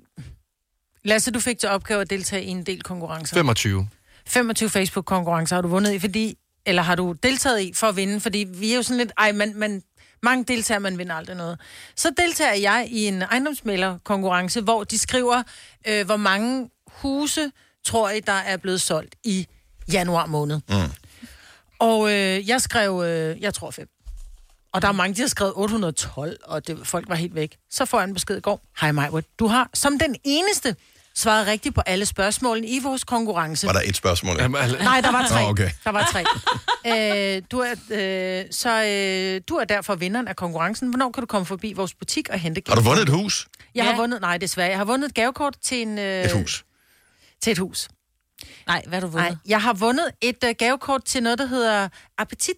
Lasse, 1.05 1.31
du 1.31 1.41
fik 1.41 1.59
til 1.59 1.69
opgave 1.69 2.01
at 2.01 2.11
deltage 2.11 2.45
i 2.45 2.49
en 2.49 2.67
del 2.67 2.83
konkurrencer. 2.83 3.37
25. 3.37 3.89
25 4.27 4.71
Facebook-konkurrencer 4.71 5.57
har 5.57 5.63
du 5.63 5.69
vundet 5.69 5.93
i, 5.93 5.99
fordi... 5.99 6.39
Eller 6.67 6.83
har 6.83 6.95
du 6.95 7.15
deltaget 7.23 7.61
i 7.61 7.73
for 7.75 7.87
at 7.87 7.97
vinde? 7.97 8.21
Fordi 8.21 8.47
vi 8.55 8.73
er 8.73 8.77
jo 8.77 8.83
sådan 8.83 8.99
lidt... 8.99 9.13
Ej, 9.19 9.33
man, 9.33 9.53
man, 9.57 9.83
mange 10.23 10.45
deltager, 10.45 10.79
man 10.79 10.99
vinder 10.99 11.15
aldrig 11.15 11.37
noget. 11.37 11.61
Så 11.97 12.13
deltager 12.19 12.55
jeg 12.55 12.87
i 12.91 13.07
en 13.07 13.23
ejendomsmælderkonkurrence, 13.23 14.61
hvor 14.61 14.85
de 14.85 14.99
skriver, 14.99 15.43
øh, 15.89 16.07
hvor 16.07 16.17
mange 16.17 16.71
huse 16.87 17.51
tror 17.85 18.11
I, 18.11 18.21
der 18.21 18.33
er 18.33 18.57
blevet 18.57 18.81
solgt 18.81 19.15
i 19.25 19.47
januar 19.93 20.27
måned. 20.27 20.61
Mm. 20.69 20.75
Og 21.79 22.13
øh, 22.13 22.49
jeg 22.49 22.61
skrev, 22.61 23.03
øh, 23.05 23.43
jeg 23.43 23.55
tror 23.55 23.71
fem. 23.71 23.89
Og 24.77 24.83
der 24.83 24.89
er 24.89 24.93
mange, 24.93 25.15
der 25.15 25.23
har 25.23 25.29
skrevet 25.29 25.53
812, 25.57 26.37
og 26.45 26.67
det, 26.67 26.87
folk 26.87 27.09
var 27.09 27.15
helt 27.15 27.35
væk. 27.35 27.57
Så 27.71 27.85
får 27.85 27.99
jeg 28.01 28.09
en 28.09 28.15
besked 28.15 28.37
i 28.37 28.41
går. 28.41 28.61
Hej 28.81 28.93
Majwood, 28.93 29.23
du 29.39 29.47
har 29.47 29.71
som 29.75 29.99
den 29.99 30.17
eneste 30.25 30.77
svaret 31.15 31.47
rigtigt 31.47 31.75
på 31.75 31.81
alle 31.87 32.07
spørgsmålene 32.07 32.67
i 32.69 32.79
vores 32.79 33.05
konkurrence. 33.05 33.67
Var 33.67 33.73
der 33.73 33.81
et 33.85 33.97
spørgsmål? 33.97 34.37
Nej, 34.37 35.01
der 35.01 35.13
var 35.13 35.27
tre. 35.29 35.43
Nå, 35.43 35.49
okay. 35.49 35.71
Der 35.85 35.91
var 35.91 36.09
tre. 36.13 36.25
øh, 37.37 37.43
du 37.51 37.59
er, 37.59 37.71
øh, 37.71 38.45
så 38.51 38.85
øh, 38.85 39.41
du 39.49 39.55
er 39.55 39.65
derfor 39.65 39.95
vinderen 39.95 40.29
af 40.29 40.37
konkurrencen. 40.37 40.89
Hvornår 40.89 41.11
kan 41.11 41.21
du 41.21 41.27
komme 41.27 41.47
forbi 41.47 41.73
vores 41.73 41.95
butik 41.95 42.29
og 42.29 42.39
hente 42.39 42.63
Har 42.69 42.75
du 42.75 42.81
vundet 42.81 43.03
et 43.03 43.09
hus? 43.09 43.49
Jeg 43.75 43.85
har 43.85 43.97
vundet, 43.97 44.21
nej 44.21 44.39
desværre, 44.39 44.69
jeg 44.69 44.79
har 44.79 44.85
vundet 44.85 45.09
et 45.09 45.15
gavekort 45.15 45.57
til 45.63 45.83
en... 45.83 45.99
Øh, 45.99 46.25
Et 46.25 46.33
hus. 46.33 46.65
Til 47.43 47.51
et 47.51 47.59
hus. 47.59 47.89
Nej, 48.67 48.83
hvad 48.87 49.01
har 49.01 49.07
du 49.07 49.13
vundet? 49.13 49.31
Nej, 49.31 49.37
jeg 49.47 49.63
har 49.63 49.73
vundet 49.73 50.11
et 50.21 50.45
øh, 50.45 50.55
gavekort 50.59 51.05
til 51.05 51.23
noget, 51.23 51.39
der 51.39 51.47
hedder 51.47 51.89
Appetit. 52.19 52.57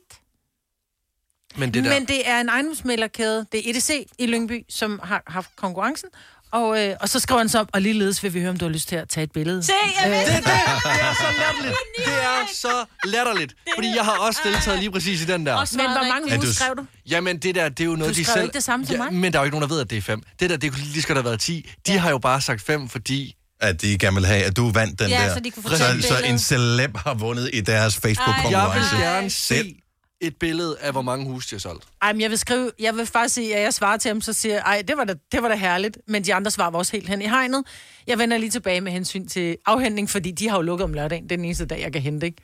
Men 1.59 1.74
det 1.74 1.84
der... 1.84 1.90
Men 1.90 2.04
det 2.09 2.28
er 2.28 2.40
en 2.40 2.48
ejendomsmælderkæde, 2.48 3.46
det 3.52 3.66
er 3.68 3.70
EDC 3.74 4.06
i 4.18 4.26
Lyngby, 4.26 4.64
som 4.70 5.00
har 5.04 5.22
haft 5.26 5.48
konkurrencen. 5.56 6.09
Og, 6.52 6.84
øh, 6.84 6.94
og 7.00 7.09
så 7.09 7.20
skriver 7.20 7.38
han 7.38 7.48
så 7.48 7.59
op, 7.61 7.68
og 7.72 7.82
ligeledes 7.82 8.22
vil 8.22 8.34
vi 8.34 8.40
høre, 8.40 8.50
om 8.50 8.56
du 8.56 8.64
har 8.64 8.72
lyst 8.72 8.88
til 8.88 8.96
at 8.96 9.09
tage 9.09 9.24
et 9.24 9.32
billede. 9.32 9.62
Se, 9.62 9.72
jeg 10.04 10.11
Øh, 10.11 10.36
Det 10.36 10.46
er 10.46 11.14
så 11.14 11.26
latterligt. 11.38 11.76
Det 11.96 12.14
er 12.14 12.46
så 12.54 12.84
latterligt. 13.04 13.54
Fordi 13.76 13.88
jeg 13.96 14.04
har 14.04 14.16
også 14.18 14.40
deltaget 14.44 14.78
lige 14.78 14.90
præcis 14.90 15.22
i 15.22 15.24
den 15.24 15.46
der. 15.46 15.76
Men 15.76 15.86
hvor 15.90 16.09
mange 16.12 16.36
huse 16.36 16.54
skrev 16.54 16.74
du? 16.76 16.86
Jamen, 17.11 17.38
det 17.38 17.54
der, 17.54 17.68
det 17.68 17.80
er 17.80 17.84
jo 17.84 17.96
noget, 17.96 18.14
Du 18.14 18.18
de 18.18 18.24
skrev 18.24 18.32
selv... 18.34 18.44
ikke 18.44 18.54
det 18.54 18.64
samme 18.64 18.86
som 18.86 18.96
mig. 18.96 19.12
Men 19.14 19.32
der 19.32 19.38
er 19.38 19.42
jo 19.42 19.44
ikke 19.44 19.59
nogen, 19.59 19.68
der 19.70 19.74
ved, 19.74 19.80
at 19.84 19.90
det 19.90 19.98
er 19.98 20.02
fem. 20.02 20.22
Det 20.40 20.50
der, 20.50 20.56
det 20.56 20.72
kunne 20.72 20.82
lige 20.84 21.02
skal 21.02 21.14
have 21.14 21.24
været 21.24 21.40
10. 21.40 21.70
De 21.86 21.92
ja. 21.92 21.98
har 21.98 22.11
jo 22.11 22.18
bare 22.18 22.40
sagt 22.40 22.62
fem, 22.62 22.88
fordi... 22.88 23.34
At 23.61 23.82
de 23.82 23.98
gerne 23.98 24.16
vil 24.16 24.26
have, 24.26 24.42
at 24.44 24.56
du 24.56 24.70
vandt 24.70 24.98
den 24.98 25.09
Ja, 25.09 25.22
der. 25.24 25.34
så 25.34 25.40
de 25.40 25.50
kunne 25.50 25.76
så, 25.76 25.96
så 26.09 26.20
en 26.24 26.38
celeb 26.38 26.96
har 26.96 27.14
vundet 27.14 27.50
i 27.52 27.61
deres 27.61 27.94
Jeg 27.94 28.02
Facebook-konkurrence. 28.02 28.96
vil 28.96 29.04
gerne 29.04 29.30
Selv. 29.30 29.66
se 29.66 29.74
et 30.21 30.37
billede 30.37 30.77
af, 30.81 30.93
hvor 30.93 31.03
mange 31.03 31.27
huse 31.27 31.51
de 31.51 31.55
har 31.55 31.61
solgt. 31.61 31.85
Ej, 32.03 32.12
men 32.12 32.21
jeg 32.21 32.31
vil 32.31 32.39
skrive, 32.39 32.71
jeg 32.79 32.97
vil 32.97 33.07
faktisk 33.07 33.35
sige, 33.35 33.57
at 33.57 33.62
jeg 33.62 33.75
svarer 33.75 33.97
til 33.97 34.09
ham, 34.09 34.21
så 34.21 34.33
siger 34.33 34.55
jeg, 34.55 34.62
ej, 34.66 34.83
det 34.89 34.97
var 34.97 35.05
da, 35.05 35.14
det 35.33 35.43
var 35.43 35.49
da 35.49 35.55
herligt, 35.55 35.99
men 36.09 36.25
de 36.25 36.35
andre 36.35 36.51
svarer 36.51 36.71
var 36.71 36.79
også 36.79 36.93
helt 36.93 37.09
hen 37.09 37.23
i 37.23 37.27
hegnet. 37.27 37.64
Jeg 38.07 38.19
vender 38.19 38.39
lige 38.39 38.51
tilbage 38.51 38.81
med 38.81 38.93
hensyn 38.93 39.29
til 39.29 39.57
afhentning, 39.66 40.11
fordi 40.11 40.31
de 40.31 40.49
har 40.49 40.57
jo 40.57 40.62
lukket 40.62 40.85
om 40.85 40.95
lørdagen, 40.95 41.25
det 41.25 41.33
er 41.33 41.37
den 41.37 41.45
eneste 41.45 41.66
dag, 41.66 41.81
jeg 41.81 41.93
kan 41.93 42.03
hente, 42.03 42.27
ikke? 42.27 42.43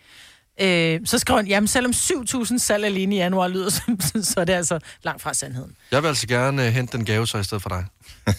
Øh, 0.61 1.01
så 1.05 1.19
skriver 1.19 1.39
han, 1.39 1.47
jamen 1.47 1.69
selvom 1.69 1.93
7.000 1.93 2.59
salg 2.59 2.85
alene 2.85 3.15
i 3.15 3.19
januar 3.19 3.49
lyder, 3.49 3.71
så, 3.71 3.81
så 4.23 4.41
er 4.41 4.45
det 4.45 4.53
altså 4.53 4.79
langt 5.03 5.23
fra 5.23 5.35
sandheden. 5.35 5.77
Jeg 5.91 6.03
vil 6.03 6.09
altså 6.09 6.27
gerne 6.27 6.63
uh, 6.67 6.69
hente 6.69 6.97
den 6.97 7.05
gave 7.07 7.27
så 7.27 7.39
i 7.39 7.45
stedet 7.45 7.63
for 7.63 7.69
dig. 7.69 7.85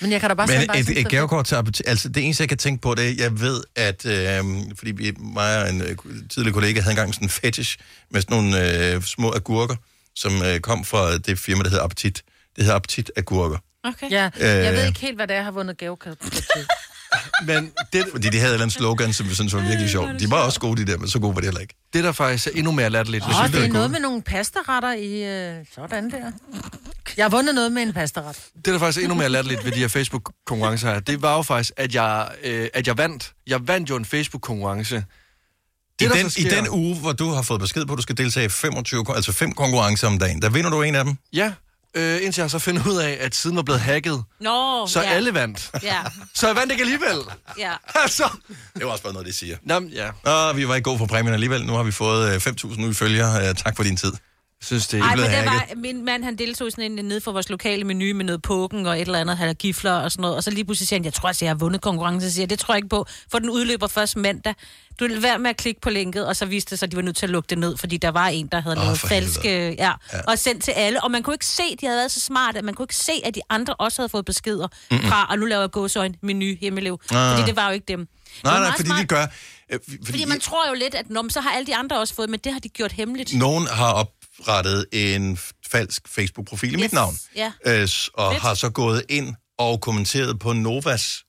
Men 0.00 0.12
jeg 0.12 0.20
kan 0.20 0.30
da 0.30 0.34
bare 0.34 0.48
sende 0.48 0.60
Men 0.60 0.68
dig 0.68 0.80
et, 0.80 0.86
sådan 0.86 1.02
et 1.02 1.08
gavekort 1.10 1.46
til 1.46 1.54
appetit, 1.54 1.88
altså 1.88 2.08
det 2.08 2.24
eneste, 2.24 2.42
jeg 2.42 2.48
kan 2.48 2.58
tænke 2.58 2.82
på, 2.82 2.94
det 2.94 3.08
er, 3.08 3.14
jeg 3.18 3.40
ved, 3.40 3.62
at, 3.76 4.06
øh, 4.06 4.44
fordi 4.78 4.90
vi, 4.90 5.12
mig 5.18 5.62
og 5.62 5.70
en 5.70 5.80
øh, 5.80 5.96
tidligere 6.30 6.52
kollega 6.54 6.80
havde 6.80 6.92
engang 6.92 7.14
sådan 7.14 7.24
en 7.24 7.30
fetish 7.30 7.78
med 8.10 8.20
sådan 8.20 8.36
nogle 8.36 8.92
øh, 8.94 9.02
små 9.02 9.32
agurker, 9.32 9.76
som 10.14 10.42
øh, 10.42 10.60
kom 10.60 10.84
fra 10.84 11.18
det 11.18 11.38
firma, 11.38 11.62
der 11.62 11.68
hedder 11.68 11.84
Appetit. 11.84 12.22
Det 12.56 12.64
hedder 12.64 12.76
Appetit 12.76 13.10
Agurker. 13.16 13.58
Okay. 13.84 14.10
Ja, 14.10 14.30
jeg 14.40 14.72
ved 14.72 14.80
Øh. 14.82 14.86
ikke 14.88 15.00
helt, 15.00 15.16
hvad 15.16 15.26
det 15.26 15.34
er, 15.34 15.38
jeg 15.38 15.44
har 15.44 15.52
vundet 15.52 15.78
gavekort 15.78 16.18
til. 16.18 16.66
Men 17.46 17.72
det... 17.92 18.04
Fordi 18.10 18.28
de 18.30 18.38
havde 18.38 18.50
et 18.50 18.54
eller 18.54 18.64
andet 18.64 18.76
slogan, 18.76 19.12
som 19.12 19.28
vi 19.28 19.34
synes 19.34 19.54
var 19.54 19.60
virkelig 19.60 19.90
sjovt. 19.90 20.20
De 20.20 20.30
var 20.30 20.36
også 20.36 20.60
gode, 20.60 20.86
de 20.86 20.92
der, 20.92 20.98
men 20.98 21.08
så 21.08 21.18
gode 21.18 21.34
var 21.34 21.40
det 21.40 21.46
heller 21.48 21.60
ikke. 21.60 21.74
Det 21.92 22.04
der 22.04 22.12
faktisk 22.12 22.46
er 22.46 22.50
endnu 22.54 22.72
mere 22.72 22.90
latterligt. 22.90 23.24
Åh, 23.24 23.40
oh, 23.40 23.50
det 23.52 23.64
er 23.64 23.68
noget 23.68 23.90
med 23.90 24.00
nogle 24.00 24.22
pastaretter 24.22 24.92
i 24.92 25.22
øh, 25.58 25.64
sådan 25.74 26.10
der. 26.10 26.30
Jeg 27.16 27.24
har 27.24 27.30
vundet 27.30 27.54
noget 27.54 27.72
med 27.72 27.82
en 27.82 27.92
pastaret. 27.92 28.38
Det, 28.56 28.66
der 28.66 28.78
faktisk 28.78 28.98
er 28.98 29.02
endnu 29.02 29.14
mere 29.14 29.28
latterligt 29.28 29.64
ved 29.64 29.72
de 29.72 29.78
her 29.78 29.88
Facebook-konkurrencer 29.88 30.92
her, 30.92 31.00
det 31.00 31.22
var 31.22 31.36
jo 31.36 31.42
faktisk, 31.42 31.72
at 31.76 31.94
jeg, 31.94 32.28
øh, 32.44 32.68
at 32.74 32.86
jeg 32.86 32.98
vandt. 32.98 33.32
Jeg 33.46 33.68
vandt 33.68 33.90
jo 33.90 33.96
en 33.96 34.04
Facebook-konkurrence. 34.04 35.04
I 36.00 36.04
der 36.04 36.12
den, 36.14 36.30
så 36.30 36.40
I 36.40 36.42
sker- 36.42 36.56
den 36.56 36.68
uge, 36.70 36.96
hvor 36.96 37.12
du 37.12 37.30
har 37.30 37.42
fået 37.42 37.60
besked 37.60 37.86
på, 37.86 37.92
at 37.92 37.96
du 37.96 38.02
skal 38.02 38.16
deltage 38.18 38.46
i 38.46 38.48
25, 38.48 39.04
kon- 39.08 39.14
altså 39.16 39.32
fem 39.32 39.52
konkurrencer 39.52 40.06
om 40.06 40.18
dagen, 40.18 40.42
der 40.42 40.50
vinder 40.50 40.70
du 40.70 40.82
en 40.82 40.94
af 40.94 41.04
dem. 41.04 41.16
Ja, 41.32 41.52
øh, 41.96 42.24
indtil 42.24 42.40
jeg 42.40 42.50
så 42.50 42.58
finder 42.58 42.82
ud 42.88 42.96
af, 42.96 43.18
at 43.20 43.34
siden 43.34 43.56
var 43.56 43.62
blevet 43.62 43.80
hacket, 43.80 44.24
Nå, 44.40 44.86
så 44.86 45.02
ja. 45.02 45.08
alle 45.08 45.34
vandt. 45.34 45.70
Ja, 45.82 46.02
Så 46.34 46.46
jeg 46.46 46.56
vandt 46.56 46.72
ikke 46.72 46.82
alligevel. 46.82 47.18
ja. 47.58 47.72
altså. 47.94 48.28
Det 48.74 48.86
var 48.86 48.92
også 48.92 49.04
bare 49.04 49.12
noget, 54.62 54.80
de 54.80 54.90
siger. 54.90 55.06
Nå, 55.06 55.16
men 55.16 55.24
ja. 55.24 55.26
Og 55.26 55.26
vi 55.26 55.26
var 55.26 55.60
ikke 55.60 55.70
gode 55.70 55.80
for 55.80 55.80
præmien 55.80 55.80
alligevel. 55.80 55.80
Nu 55.80 55.80
har 55.80 55.80
vi 55.80 55.80
fået 55.80 55.80
5.000 55.80 55.80
nye 55.80 55.80
følgere. 55.80 55.80
Tak 55.80 55.80
for 55.80 55.80
din 55.80 55.80
tid. 55.80 55.80
synes, 55.80 55.80
det 55.80 55.80
Ej, 55.80 55.80
men 55.80 55.80
det 55.80 55.80
var, 55.80 55.80
min 55.80 56.04
mand, 56.04 56.24
han 56.24 56.36
deltog 56.38 56.70
sådan 56.70 56.98
en 56.98 57.04
nede 57.04 57.20
for 57.20 57.32
vores 57.32 57.48
lokale 57.48 57.84
menu 57.84 58.16
med 58.16 58.24
noget 58.24 58.42
poken 58.42 58.86
og 58.86 58.94
et 58.96 59.00
eller 59.00 59.18
andet, 59.18 59.36
han 59.36 59.54
gifler 59.54 59.92
og 59.92 60.12
sådan 60.12 60.22
noget. 60.22 60.36
Og 60.36 60.44
så 60.44 60.50
lige 60.50 60.64
pludselig 60.64 60.88
siger 60.88 60.98
han, 61.00 61.04
jeg 61.04 61.14
tror 61.14 61.28
altså, 61.28 61.44
jeg 61.44 61.50
har 61.50 61.58
vundet 61.58 61.80
konkurrencen. 61.80 62.30
Så 62.30 62.34
siger 62.34 62.42
jeg, 62.42 62.50
det 62.50 62.58
tror 62.58 62.74
jeg 62.74 62.78
ikke 62.78 62.88
på, 62.88 63.06
for 63.30 63.38
den 63.38 63.50
udløber 63.50 63.86
først 63.86 64.16
mandag. 64.16 64.54
Du 65.00 65.06
vil 65.08 65.22
være 65.22 65.38
med 65.38 65.50
at 65.50 65.56
klikke 65.56 65.80
på 65.80 65.90
linket, 65.90 66.26
og 66.26 66.36
så 66.36 66.46
viste 66.46 66.70
det 66.70 66.78
sig, 66.78 66.86
at 66.86 66.90
de 66.90 66.96
var 66.96 67.02
nødt 67.02 67.16
til 67.16 67.26
at 67.26 67.30
lukke 67.30 67.46
det 67.50 67.58
ned, 67.58 67.76
fordi 67.76 67.96
der 67.96 68.08
var 68.08 68.28
en, 68.28 68.46
der 68.46 68.60
havde 68.60 68.90
oh, 68.90 68.96
for 68.96 69.06
falske, 69.06 69.74
ja, 69.78 69.92
Ja. 70.12 70.20
og 70.28 70.38
sendt 70.38 70.64
til 70.64 70.70
alle. 70.72 71.02
Og 71.04 71.10
man 71.10 71.22
kunne 71.22 71.34
ikke 71.34 71.46
se, 71.46 71.62
de 71.80 71.86
havde 71.86 71.98
været 71.98 72.10
så 72.10 72.20
smarte, 72.20 72.58
at 72.58 72.64
man 72.64 72.74
kunne 72.74 72.84
ikke 72.84 72.96
se, 72.96 73.12
at 73.24 73.34
de 73.34 73.40
andre 73.48 73.74
også 73.74 74.02
havde 74.02 74.08
fået 74.08 74.24
beskeder 74.24 74.68
Mm-mm. 74.90 75.02
fra, 75.02 75.26
og 75.30 75.38
nu 75.38 75.46
laver 75.46 75.60
jeg 75.62 75.70
gåsøjne, 75.70 76.14
menu, 76.22 76.56
himmelev. 76.60 77.00
Ah. 77.10 77.36
Fordi 77.36 77.46
det 77.46 77.56
var 77.56 77.66
jo 77.68 77.74
ikke 77.74 77.84
dem. 77.88 78.08
Nej, 78.44 78.60
nej, 78.60 78.70
fordi 78.76 78.86
smart, 78.88 79.00
de 79.02 79.06
gør... 79.06 79.22
Øh, 79.72 79.78
fordi 79.86 79.98
Fordi 80.06 80.24
man 80.24 80.40
tror 80.40 80.68
jo 80.68 80.74
lidt, 80.74 80.94
at 80.94 81.10
nå, 81.10 81.28
så 81.28 81.40
har 81.40 81.50
alle 81.50 81.66
de 81.66 81.76
andre 81.76 81.98
også 82.00 82.14
fået, 82.14 82.30
men 82.30 82.40
det 82.44 82.52
har 82.52 82.60
de 82.60 82.68
gjort 82.68 82.92
hemmeligt. 82.92 83.34
Nogen 83.34 83.66
har 83.66 83.92
oprettet 84.40 84.86
en 84.92 85.38
falsk 85.70 86.02
Facebook-profil 86.08 86.72
i 86.72 86.76
mit 86.76 86.92
navn, 86.92 87.14
Ja. 87.36 87.52
øh, 87.66 87.88
og 88.14 88.32
Fedt. 88.32 88.42
har 88.42 88.54
så 88.54 88.70
gået 88.70 89.02
ind 89.08 89.34
og 89.58 89.80
kommenteret 89.80 90.38
på 90.38 90.52
Novas 90.52 91.22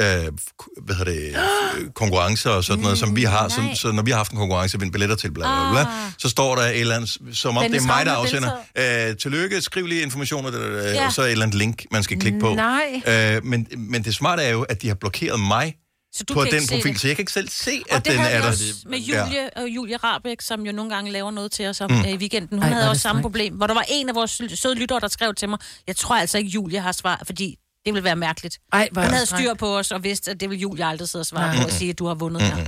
øh, 0.00 0.06
hvad 0.06 0.94
hedder 0.96 1.04
det, 1.12 1.36
øh, 1.78 1.90
konkurrencer 2.02 2.50
og 2.50 2.64
sådan 2.64 2.82
noget, 2.82 2.98
som 2.98 3.16
vi 3.16 3.24
har. 3.24 3.48
Så, 3.48 3.60
nej. 3.60 3.74
så 3.74 3.92
når 3.92 4.02
vi 4.02 4.10
har 4.10 4.16
haft 4.18 4.32
en 4.32 4.38
konkurrence, 4.38 4.80
vi 4.80 4.90
billetter 4.90 5.16
til, 5.16 5.30
bla, 5.32 5.42
bla, 5.44 5.70
bla, 5.70 5.80
Ah. 5.80 6.12
så 6.18 6.28
står 6.28 6.54
der 6.54 6.62
et 6.62 6.80
eller 6.80 6.96
andet, 6.96 7.18
som 7.32 7.56
om 7.56 7.64
det 7.70 7.82
er 7.82 7.86
mig, 7.86 8.06
der 8.06 8.12
afsender. 8.12 9.08
Øh, 9.10 9.16
tillykke, 9.16 9.60
skriv 9.60 9.86
lige 9.86 10.02
informationer, 10.02 10.66
Ja. 10.92 11.06
og 11.06 11.12
så 11.12 11.22
et 11.22 11.30
eller 11.32 11.44
andet 11.44 11.58
link, 11.58 11.84
man 11.92 12.02
skal 12.02 12.20
klikke 12.20 12.38
på. 12.38 12.54
Nej. 12.54 13.02
Øh, 13.06 13.44
men, 13.44 13.66
men 13.76 14.04
det 14.04 14.14
smarte 14.14 14.42
er 14.42 14.50
jo, 14.50 14.62
at 14.62 14.82
de 14.82 14.88
har 14.88 14.94
blokeret 14.94 15.40
mig 15.40 15.74
Så 16.12 16.24
du 16.24 16.34
på 16.34 16.40
kan 16.42 16.46
den 16.52 16.54
ikke 16.56 16.66
se 16.66 16.74
profil, 16.76 16.92
det. 16.92 17.00
så 17.00 17.06
jeg 17.08 17.16
kan 17.16 17.22
ikke 17.22 17.32
selv 17.32 17.48
se, 17.48 17.82
Og 17.90 17.96
at 17.96 18.04
det 18.04 18.12
den 18.12 18.20
er 18.20 18.40
der. 18.40 18.48
også 18.48 18.64
med 18.86 18.98
Julie, 18.98 19.50
og 19.56 19.68
Julie 19.68 19.96
Rabeck, 19.96 20.40
som 20.42 20.66
jo 20.66 20.72
nogle 20.72 20.94
gange 20.94 21.10
laver 21.12 21.30
noget 21.30 21.52
til 21.52 21.66
os 21.66 21.80
om 21.80 21.90
Mm. 21.90 21.96
mm. 21.96 22.04
i 22.04 22.16
weekenden. 22.16 22.58
Hun 22.58 22.62
Ej, 22.62 22.68
havde 22.74 22.90
også 22.90 23.02
samme 23.02 23.18
frækt. 23.18 23.22
problem, 23.24 23.54
hvor 23.54 23.66
der 23.66 23.74
var 23.74 23.84
en 23.88 24.08
af 24.08 24.14
vores 24.14 24.40
søde 24.54 24.74
lyttere, 24.74 25.00
der 25.00 25.08
skrev 25.08 25.34
til 25.34 25.48
mig, 25.48 25.58
jeg 25.86 25.96
tror 25.96 26.16
altså 26.16 26.38
ikke, 26.38 26.50
Julie 26.50 26.80
har 26.80 26.92
svar, 26.92 27.22
fordi 27.26 27.56
det 27.86 27.94
ville 27.94 28.04
være 28.04 28.16
mærkeligt. 28.16 28.58
Ej, 28.72 28.88
hvor 28.92 29.02
hun 29.02 29.10
havde 29.10 29.26
styr 29.26 29.54
på 29.54 29.78
os 29.78 29.90
og 29.90 30.04
vidste, 30.04 30.30
at 30.30 30.40
det 30.40 30.50
ville 30.50 30.60
Julie 30.60 30.84
aldrig 30.84 31.08
sidde 31.08 31.22
og 31.22 31.26
svare 31.26 31.54
Nej. 31.54 31.62
på 31.62 31.66
og 31.66 31.72
sige, 31.72 31.90
at 31.90 31.98
du 31.98 32.06
har 32.06 32.14
vundet 32.14 32.42
her. 32.42 32.66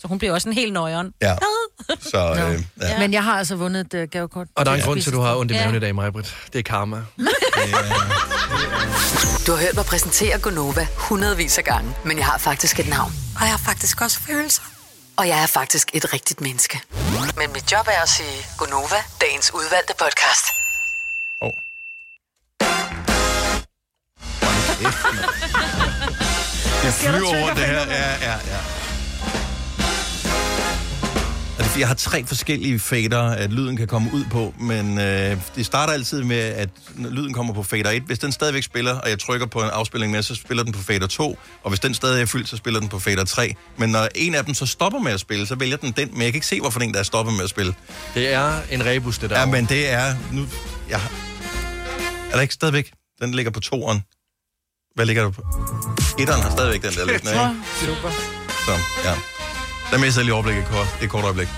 Så 0.00 0.08
hun 0.08 0.18
blev 0.18 0.32
også 0.32 0.48
en 0.48 0.54
helt 0.54 0.72
nøjeren. 0.72 1.12
Ja. 1.22 1.36
Så, 2.00 2.34
øh, 2.52 2.62
ja. 2.88 2.98
Men 2.98 3.12
jeg 3.12 3.24
har 3.24 3.38
altså 3.38 3.56
vundet 3.56 3.94
et 3.94 4.02
uh, 4.02 4.08
gavekort. 4.10 4.48
Og 4.56 4.66
der 4.66 4.72
er 4.72 4.76
en 4.76 4.82
grund 4.82 5.00
til, 5.02 5.10
at 5.10 5.14
du 5.14 5.20
har 5.20 5.36
ondt 5.36 5.52
i 5.52 5.54
Ja. 5.54 5.60
maven 5.60 5.76
i 5.76 5.80
dag, 5.80 5.94
Majbrit. 5.94 6.36
Det 6.52 6.58
er 6.58 6.62
karma. 6.62 6.96
Du 9.46 9.52
har 9.52 9.60
hørt 9.62 9.74
mig 9.74 9.84
præsentere 9.84 10.38
Gonova 10.38 10.86
hundredvis 10.96 11.58
af 11.58 11.64
gange, 11.64 11.94
men 12.04 12.18
jeg 12.18 12.26
har 12.26 12.38
faktisk 12.38 12.80
et 12.80 12.88
navn. 12.88 13.12
Og 13.36 13.40
jeg 13.42 13.50
har 13.50 13.58
faktisk 13.66 14.00
også 14.00 14.20
følelser. 14.20 14.62
Og 15.16 15.28
jeg 15.28 15.42
er 15.42 15.46
faktisk 15.46 15.90
et 15.94 16.12
rigtigt 16.12 16.40
menneske. 16.40 16.80
Men 17.36 17.52
mit 17.52 17.72
job 17.72 17.86
er 17.86 18.02
at 18.02 18.08
sige 18.08 18.46
Gonova, 18.58 18.96
dagens 19.20 19.50
udvalgte 19.54 19.92
podcast. 19.98 20.46
Det 26.82 26.94
flyver 27.00 27.42
rundt, 27.42 27.56
det 27.56 27.66
her. 27.66 27.86
Ja, 27.86 28.12
ja, 28.12 28.32
ja. 28.32 28.60
Jeg 31.78 31.88
har 31.88 31.94
tre 31.94 32.26
forskellige 32.26 32.78
fader, 32.78 33.22
at 33.22 33.52
lyden 33.52 33.76
kan 33.76 33.86
komme 33.86 34.10
ud 34.14 34.24
på, 34.30 34.54
men 34.60 34.98
øh, 34.98 35.36
det 35.56 35.66
starter 35.66 35.92
altid 35.92 36.22
med, 36.22 36.38
at 36.38 36.68
lyden 36.96 37.32
kommer 37.32 37.54
på 37.54 37.62
fader 37.62 37.90
1. 37.90 38.02
Hvis 38.02 38.18
den 38.18 38.32
stadigvæk 38.32 38.62
spiller, 38.62 38.94
og 38.94 39.10
jeg 39.10 39.18
trykker 39.18 39.46
på 39.46 39.62
en 39.62 39.70
afspilning 39.72 40.12
med, 40.12 40.22
så 40.22 40.34
spiller 40.34 40.64
den 40.64 40.72
på 40.72 40.82
fader 40.82 41.06
2, 41.06 41.38
og 41.62 41.70
hvis 41.70 41.80
den 41.80 41.94
stadig 41.94 42.22
er 42.22 42.26
fyldt, 42.26 42.48
så 42.48 42.56
spiller 42.56 42.80
den 42.80 42.88
på 42.88 42.98
fader 42.98 43.24
3. 43.24 43.54
Men 43.76 43.90
når 43.90 44.08
en 44.14 44.34
af 44.34 44.44
dem 44.44 44.54
så 44.54 44.66
stopper 44.66 44.98
med 44.98 45.12
at 45.12 45.20
spille, 45.20 45.46
så 45.46 45.54
vælger 45.54 45.76
den 45.76 45.92
den, 45.92 46.08
men 46.12 46.22
jeg 46.22 46.32
kan 46.32 46.36
ikke 46.36 46.46
se, 46.46 46.60
hvorfor 46.60 46.80
den 46.80 46.92
der 46.94 46.98
er 46.98 47.04
stoppet 47.04 47.34
med 47.34 47.44
at 47.44 47.50
spille. 47.50 47.74
Det 48.14 48.32
er 48.32 48.52
en 48.70 48.86
rebus, 48.86 49.18
det 49.18 49.30
der. 49.30 49.40
Ja, 49.40 49.46
men 49.46 49.64
det 49.64 49.92
er... 49.92 50.14
Nu, 50.32 50.46
jeg, 50.90 51.00
er 52.30 52.34
der 52.34 52.40
ikke 52.40 52.54
stadigvæk? 52.54 52.90
Den 53.20 53.34
ligger 53.34 53.52
på 53.52 53.60
toeren. 53.60 54.02
Hvad 54.94 55.06
ligger 55.06 55.22
der 55.22 55.30
på? 55.30 55.42
Etteren 56.18 56.42
har 56.42 56.50
stadigvæk 56.50 56.82
den 56.82 56.92
der 56.92 57.04
liggende, 57.04 57.32
ikke? 57.32 57.50
Super. 57.80 58.10
Så, 58.66 58.72
ja. 59.04 59.37
Der 59.90 59.98
mister 59.98 60.20
jeg 60.20 60.24
lige 60.24 60.34
overblikket 60.34 60.64
kort. 60.64 60.86
Det 60.98 61.04
er 61.04 61.08
kort 61.08 61.24
øjeblik. 61.24 61.48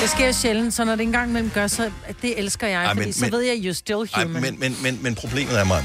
Det 0.00 0.10
sker 0.10 0.32
sjældent, 0.32 0.74
så 0.74 0.84
når 0.84 0.92
det 0.96 1.02
engang 1.02 1.32
mellem 1.32 1.50
gør, 1.50 1.66
så 1.66 1.90
det 2.22 2.38
elsker 2.38 2.66
jeg, 2.66 2.76
Ej, 2.76 2.84
Ej, 2.84 2.94
men- 2.94 3.02
fordi 3.02 3.12
så 3.12 3.20
men- 3.24 3.32
ved 3.32 3.40
jeg, 3.40 3.56
you're 3.56 3.72
still 3.74 4.08
Ej, 4.14 4.24
human. 4.24 4.42
men, 4.42 4.60
men, 4.60 4.76
men, 4.82 4.98
men 5.02 5.14
problemet 5.14 5.58
er 5.60 5.64
mig, 5.64 5.84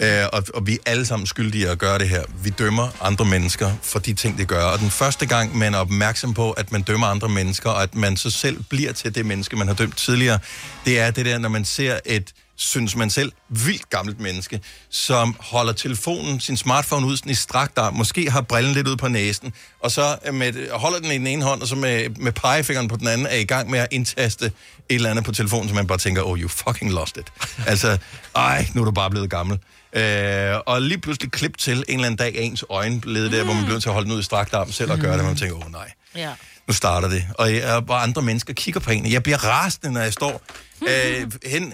øh, 0.00 0.08
og, 0.32 0.44
og 0.54 0.66
vi 0.66 0.72
er 0.72 0.78
alle 0.86 1.06
sammen 1.06 1.26
skyldige 1.26 1.68
at 1.68 1.78
gøre 1.78 1.98
det 1.98 2.08
her. 2.08 2.22
Vi 2.42 2.50
dømmer 2.50 2.88
andre 3.00 3.24
mennesker 3.24 3.70
for 3.82 3.98
de 3.98 4.14
ting, 4.14 4.38
de 4.38 4.44
gør. 4.44 4.62
Og 4.64 4.78
den 4.78 4.90
første 4.90 5.26
gang, 5.26 5.58
man 5.58 5.74
er 5.74 5.78
opmærksom 5.78 6.34
på, 6.34 6.50
at 6.50 6.72
man 6.72 6.82
dømmer 6.82 7.06
andre 7.06 7.28
mennesker, 7.28 7.70
og 7.70 7.82
at 7.82 7.94
man 7.94 8.16
så 8.16 8.30
selv 8.30 8.62
bliver 8.70 8.92
til 8.92 9.14
det 9.14 9.26
menneske, 9.26 9.56
man 9.56 9.66
har 9.68 9.74
dømt 9.74 9.96
tidligere, 9.96 10.38
det 10.84 11.00
er 11.00 11.10
det 11.10 11.26
der, 11.26 11.38
når 11.38 11.48
man 11.48 11.64
ser 11.64 11.98
et 12.06 12.32
synes 12.56 12.96
man 12.96 13.10
selv, 13.10 13.32
vildt 13.48 13.90
gammelt 13.90 14.20
menneske, 14.20 14.60
som 14.90 15.36
holder 15.40 15.72
telefonen, 15.72 16.40
sin 16.40 16.56
smartphone 16.56 17.06
ud 17.06 17.16
sådan 17.16 17.32
i 17.32 17.34
strakt 17.34 17.78
arm, 17.78 17.94
måske 17.94 18.30
har 18.30 18.40
brillen 18.40 18.74
lidt 18.74 18.88
ud 18.88 18.96
på 18.96 19.08
næsen, 19.08 19.52
og 19.80 19.90
så 19.90 20.16
øh, 20.26 20.34
med, 20.34 20.70
holder 20.70 20.98
den 20.98 21.10
i 21.10 21.18
den 21.18 21.26
ene 21.26 21.44
hånd, 21.44 21.62
og 21.62 21.68
så 21.68 21.74
med, 21.76 22.08
med 22.08 22.32
pegefingeren 22.32 22.88
på 22.88 22.96
den 22.96 23.08
anden, 23.08 23.26
er 23.26 23.36
i 23.36 23.44
gang 23.44 23.70
med 23.70 23.78
at 23.78 23.88
indtaste 23.90 24.44
et 24.46 24.52
eller 24.88 25.10
andet 25.10 25.24
på 25.24 25.32
telefonen, 25.32 25.68
så 25.68 25.74
man 25.74 25.86
bare 25.86 25.98
tænker, 25.98 26.22
oh, 26.22 26.38
you 26.38 26.48
fucking 26.48 26.90
lost 26.92 27.16
it. 27.16 27.32
altså, 27.66 27.98
ej, 28.36 28.66
nu 28.74 28.80
er 28.80 28.84
du 28.84 28.90
bare 28.90 29.10
blevet 29.10 29.30
gammel. 29.30 29.58
Øh, 29.96 30.56
og 30.66 30.82
lige 30.82 30.98
pludselig 30.98 31.32
klip 31.32 31.58
til 31.58 31.72
en 31.76 31.84
eller 31.88 32.06
anden 32.06 32.16
dag 32.16 32.32
ens 32.36 32.64
øjenled 32.70 33.30
der, 33.30 33.44
hvor 33.44 33.54
man 33.54 33.62
bliver 33.62 33.74
nødt 33.74 33.82
til 33.82 33.88
at 33.88 33.92
holde 33.92 34.06
den 34.08 34.14
ud 34.14 34.20
i 34.20 34.22
strakt 34.22 34.54
arm 34.54 34.72
selv 34.72 34.90
og 34.92 34.98
gøre 34.98 35.12
det, 35.12 35.20
og 35.20 35.26
man 35.26 35.36
tænker, 35.36 35.56
åh 35.56 35.66
oh, 35.66 35.72
nej 35.72 35.90
Ja. 36.16 36.30
nu 36.68 36.74
starter 36.74 37.08
det. 37.08 37.24
Og, 37.34 37.54
jeg, 37.54 37.82
og 37.88 38.02
andre 38.02 38.22
mennesker 38.22 38.52
kigger 38.52 38.80
på 38.80 38.90
en. 38.90 39.12
Jeg 39.12 39.22
bliver 39.22 39.44
rasende, 39.44 39.92
når 39.92 40.00
jeg 40.00 40.12
står 40.12 40.42
øh, 40.88 41.32
hen. 41.46 41.72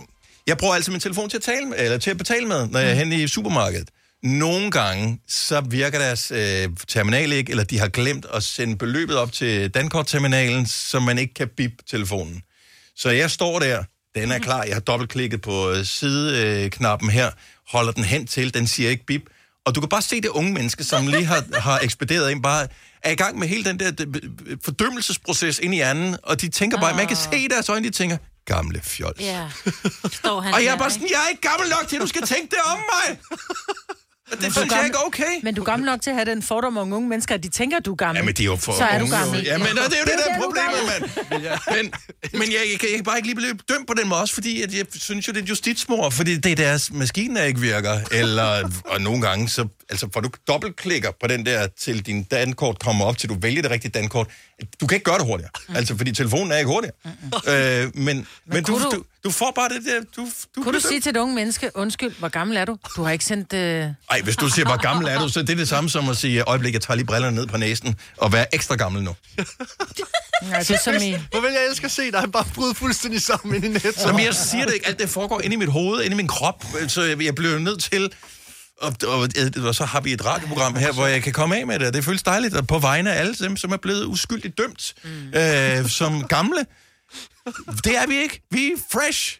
Jeg 0.50 0.58
bruger 0.58 0.74
altid 0.74 0.92
min 0.92 1.00
telefon 1.00 1.30
til 1.30 1.36
at, 1.36 1.42
tale 1.42 1.66
med, 1.66 1.76
eller 1.78 1.98
til 1.98 2.10
at 2.10 2.18
betale 2.18 2.46
med, 2.46 2.68
når 2.68 2.80
jeg 2.80 2.90
er 2.90 2.94
henne 2.94 3.22
i 3.22 3.28
supermarkedet. 3.28 3.88
Nogle 4.22 4.70
gange, 4.70 5.20
så 5.28 5.60
virker 5.60 5.98
deres 5.98 6.30
øh, 6.30 6.68
terminal 6.88 7.32
ikke, 7.32 7.50
eller 7.50 7.64
de 7.64 7.78
har 7.78 7.88
glemt 7.88 8.26
at 8.34 8.42
sende 8.42 8.76
beløbet 8.76 9.16
op 9.16 9.32
til 9.32 9.70
Dankort-terminalen, 9.70 10.66
så 10.66 11.00
man 11.00 11.18
ikke 11.18 11.34
kan 11.34 11.48
bip 11.56 11.72
telefonen. 11.90 12.42
Så 12.96 13.10
jeg 13.10 13.30
står 13.30 13.58
der, 13.58 13.84
den 14.14 14.32
er 14.32 14.38
klar, 14.38 14.62
jeg 14.62 14.74
har 14.74 14.80
dobbeltklikket 14.80 15.42
på 15.42 15.70
øh, 15.70 15.84
sideknappen 15.84 17.10
her, 17.10 17.30
holder 17.68 17.92
den 17.92 18.04
hen 18.04 18.26
til, 18.26 18.54
den 18.54 18.66
siger 18.66 18.90
ikke 18.90 19.06
bip. 19.06 19.22
Og 19.66 19.74
du 19.74 19.80
kan 19.80 19.88
bare 19.88 20.02
se 20.02 20.20
det 20.20 20.28
unge 20.28 20.52
menneske, 20.52 20.84
som 20.84 21.06
lige 21.06 21.24
har, 21.24 21.44
har 21.60 21.78
ekspederet 21.82 22.30
ind, 22.30 22.42
bare 22.42 22.66
er 23.02 23.10
i 23.10 23.14
gang 23.14 23.38
med 23.38 23.48
hele 23.48 23.64
den 23.64 23.80
der 23.80 23.90
d- 23.90 24.56
fordømmelsesproces 24.64 25.58
ind 25.58 25.74
i 25.74 25.76
hjernen, 25.76 26.16
og 26.22 26.40
de 26.40 26.48
tænker 26.48 26.80
bare, 26.80 26.96
man 26.96 27.06
kan 27.06 27.16
se 27.16 27.38
i 27.38 27.48
deres 27.50 27.68
øjne, 27.68 27.86
de 27.86 27.90
tænker, 27.92 28.16
gamle 28.54 28.80
fjols. 28.92 29.20
Ja. 29.20 29.44
Står 30.18 30.40
han 30.40 30.54
Og 30.54 30.64
jeg 30.64 30.74
er 30.74 30.78
bare 30.78 30.90
sådan, 30.90 31.10
jeg 31.10 31.20
er 31.24 31.28
ikke 31.34 31.46
gammel 31.50 31.68
nok 31.76 31.84
til, 31.88 31.96
at 31.96 32.02
du 32.02 32.10
skal 32.14 32.22
tænke 32.32 32.48
det 32.56 32.62
om 32.72 32.78
mig. 32.92 33.06
Og 34.32 34.36
det 34.36 34.40
Men 34.42 34.48
du 34.48 34.54
synes 34.54 34.72
jeg 34.72 34.84
ikke 34.84 34.96
er 35.02 35.06
okay. 35.06 35.32
Men 35.42 35.54
du 35.54 35.60
er 35.60 35.64
gammel 35.64 35.86
nok 35.86 36.02
til 36.02 36.10
at 36.10 36.16
have 36.16 36.24
den 36.30 36.42
fordom 36.42 36.76
om 36.76 36.92
unge 36.92 37.08
mennesker, 37.08 37.34
at 37.34 37.42
de 37.42 37.48
tænker, 37.48 37.76
at 37.76 37.84
du 37.84 37.92
er 37.92 37.96
gammel. 37.96 38.16
Jamen, 38.20 38.34
det 38.34 38.40
er 38.40 38.44
jo 38.44 38.56
for 38.56 38.72
Så 38.72 38.84
er 38.84 38.98
du 38.98 39.04
unge, 39.04 39.16
gammel. 39.16 39.42
Ja, 39.44 39.58
men 39.58 39.66
og 39.66 39.74
det 39.90 39.94
er 39.94 40.00
jo 40.00 40.04
det, 40.04 40.24
der 40.26 40.34
er 40.34 40.40
problemet, 40.40 40.80
mand. 40.90 41.02
Men, 41.76 41.92
men 42.40 42.52
jeg, 42.52 42.60
jeg, 42.72 42.80
kan, 42.80 42.88
jeg 42.88 42.96
kan 42.96 43.04
bare 43.04 43.16
ikke 43.16 43.28
lige 43.28 43.36
blive 43.36 43.58
dømt 43.68 43.86
på 43.86 43.94
den 43.94 44.08
måde, 44.08 44.20
også 44.20 44.34
fordi 44.34 44.62
at 44.62 44.74
jeg 44.74 44.86
synes 44.94 45.28
jo, 45.28 45.32
det 45.32 45.42
er 45.42 45.46
justitsmor, 45.46 46.10
fordi 46.10 46.36
det 46.36 46.52
er 46.52 46.56
deres 46.56 46.92
maskine, 46.92 47.40
der 47.40 47.44
ikke 47.44 47.60
virker. 47.60 48.00
Eller, 48.12 48.70
og 48.84 49.00
nogle 49.00 49.22
gange, 49.22 49.48
så 49.48 49.68
altså, 49.90 50.08
får 50.14 50.20
du 50.20 50.30
dobbeltklikker 50.48 51.10
på 51.20 51.26
den 51.26 51.46
der, 51.46 51.66
til 51.80 52.06
din 52.06 52.22
dankort 52.22 52.78
kommer 52.78 53.04
op, 53.04 53.18
til 53.18 53.28
du 53.28 53.36
vælger 53.40 53.62
det 53.62 53.70
rigtige 53.70 53.90
dankort. 53.92 54.26
Du 54.80 54.86
kan 54.86 54.96
ikke 54.96 55.04
gøre 55.04 55.18
det 55.18 55.26
hurtigere, 55.26 55.50
Mm. 55.68 55.76
altså, 55.76 55.96
fordi 55.96 56.12
telefonen 56.12 56.52
er 56.52 56.56
ikke 56.56 56.68
hurtigere. 56.70 56.94
Øh, 57.48 57.90
men 57.94 58.04
men, 58.16 58.26
men 58.46 58.64
du, 58.64 58.78
du- 58.78 59.04
du 59.24 59.30
får 59.30 59.52
bare 59.54 59.68
det 59.68 59.84
der... 59.86 60.00
Du, 60.16 60.28
du 60.56 60.62
Kunne 60.62 60.74
du 60.74 60.80
sige 60.80 61.00
til 61.00 61.10
et 61.10 61.16
unge 61.16 61.34
menneske, 61.34 61.70
undskyld, 61.74 62.12
hvor 62.18 62.28
gammel 62.28 62.56
er 62.56 62.64
du? 62.64 62.76
Du 62.96 63.02
har 63.02 63.10
ikke 63.10 63.24
sendt... 63.24 63.52
Øh... 63.52 63.84
Ej, 64.10 64.19
hvis 64.24 64.36
du 64.36 64.48
siger, 64.48 64.66
hvor 64.66 64.76
gammel 64.76 65.08
er 65.08 65.18
du, 65.18 65.28
så 65.28 65.40
det 65.40 65.50
er 65.50 65.54
det 65.56 65.68
samme 65.68 65.90
som 65.90 66.08
at 66.08 66.16
sige, 66.16 66.42
øjeblik, 66.42 66.74
jeg 66.74 66.80
tager 66.82 66.96
lige 66.96 67.06
brillerne 67.06 67.36
ned 67.36 67.46
på 67.46 67.56
næsen, 67.56 67.96
og 68.16 68.32
være 68.32 68.54
ekstra 68.54 68.74
gammel 68.74 69.02
nu. 69.02 69.16
Ja, 70.42 70.58
det 70.58 70.70
er 70.70 70.78
som 70.84 70.94
i... 70.94 71.16
Hvor 71.30 71.40
vil 71.40 71.52
jeg 71.52 71.66
elske 71.70 71.84
at 71.84 71.90
se 71.90 72.12
dig 72.12 72.24
bare 72.32 72.44
bryde 72.54 72.74
fuldstændig 72.74 73.22
sammen 73.22 73.54
ind 73.54 73.64
i 73.64 73.68
netto. 73.68 74.00
Så 74.00 74.12
men 74.12 74.24
jeg 74.24 74.34
siger 74.34 74.66
det 74.66 74.74
ikke, 74.74 74.86
alt 74.86 74.98
det 74.98 75.08
foregår 75.08 75.40
inde 75.40 75.54
i 75.54 75.56
mit 75.56 75.68
hoved, 75.68 76.02
inde 76.02 76.14
i 76.14 76.16
min 76.16 76.28
krop, 76.28 76.64
så 76.88 77.02
jeg, 77.02 77.22
jeg 77.22 77.34
bliver 77.34 77.58
nødt 77.58 77.82
til... 77.82 78.12
Og, 78.80 78.94
og, 79.06 79.28
og 79.64 79.74
så 79.74 79.84
har 79.84 80.00
vi 80.00 80.12
et 80.12 80.24
radioprogram 80.24 80.76
her, 80.76 80.92
hvor 80.92 81.06
jeg 81.06 81.22
kan 81.22 81.32
komme 81.32 81.56
af 81.56 81.66
med 81.66 81.78
det, 81.78 81.94
det 81.94 82.04
føles 82.04 82.22
dejligt, 82.22 82.54
og 82.54 82.66
på 82.66 82.78
vegne 82.78 83.12
af 83.12 83.20
alle 83.20 83.34
dem, 83.34 83.56
som 83.56 83.72
er 83.72 83.76
blevet 83.76 84.04
uskyldigt 84.04 84.58
dømt 84.58 84.94
mm. 85.04 85.38
øh, 85.38 85.88
som 85.88 86.28
gamle. 86.28 86.66
Det 87.84 87.96
er 87.96 88.06
vi 88.06 88.16
ikke. 88.16 88.42
Vi 88.50 88.66
er 88.66 88.76
fresh. 88.92 89.39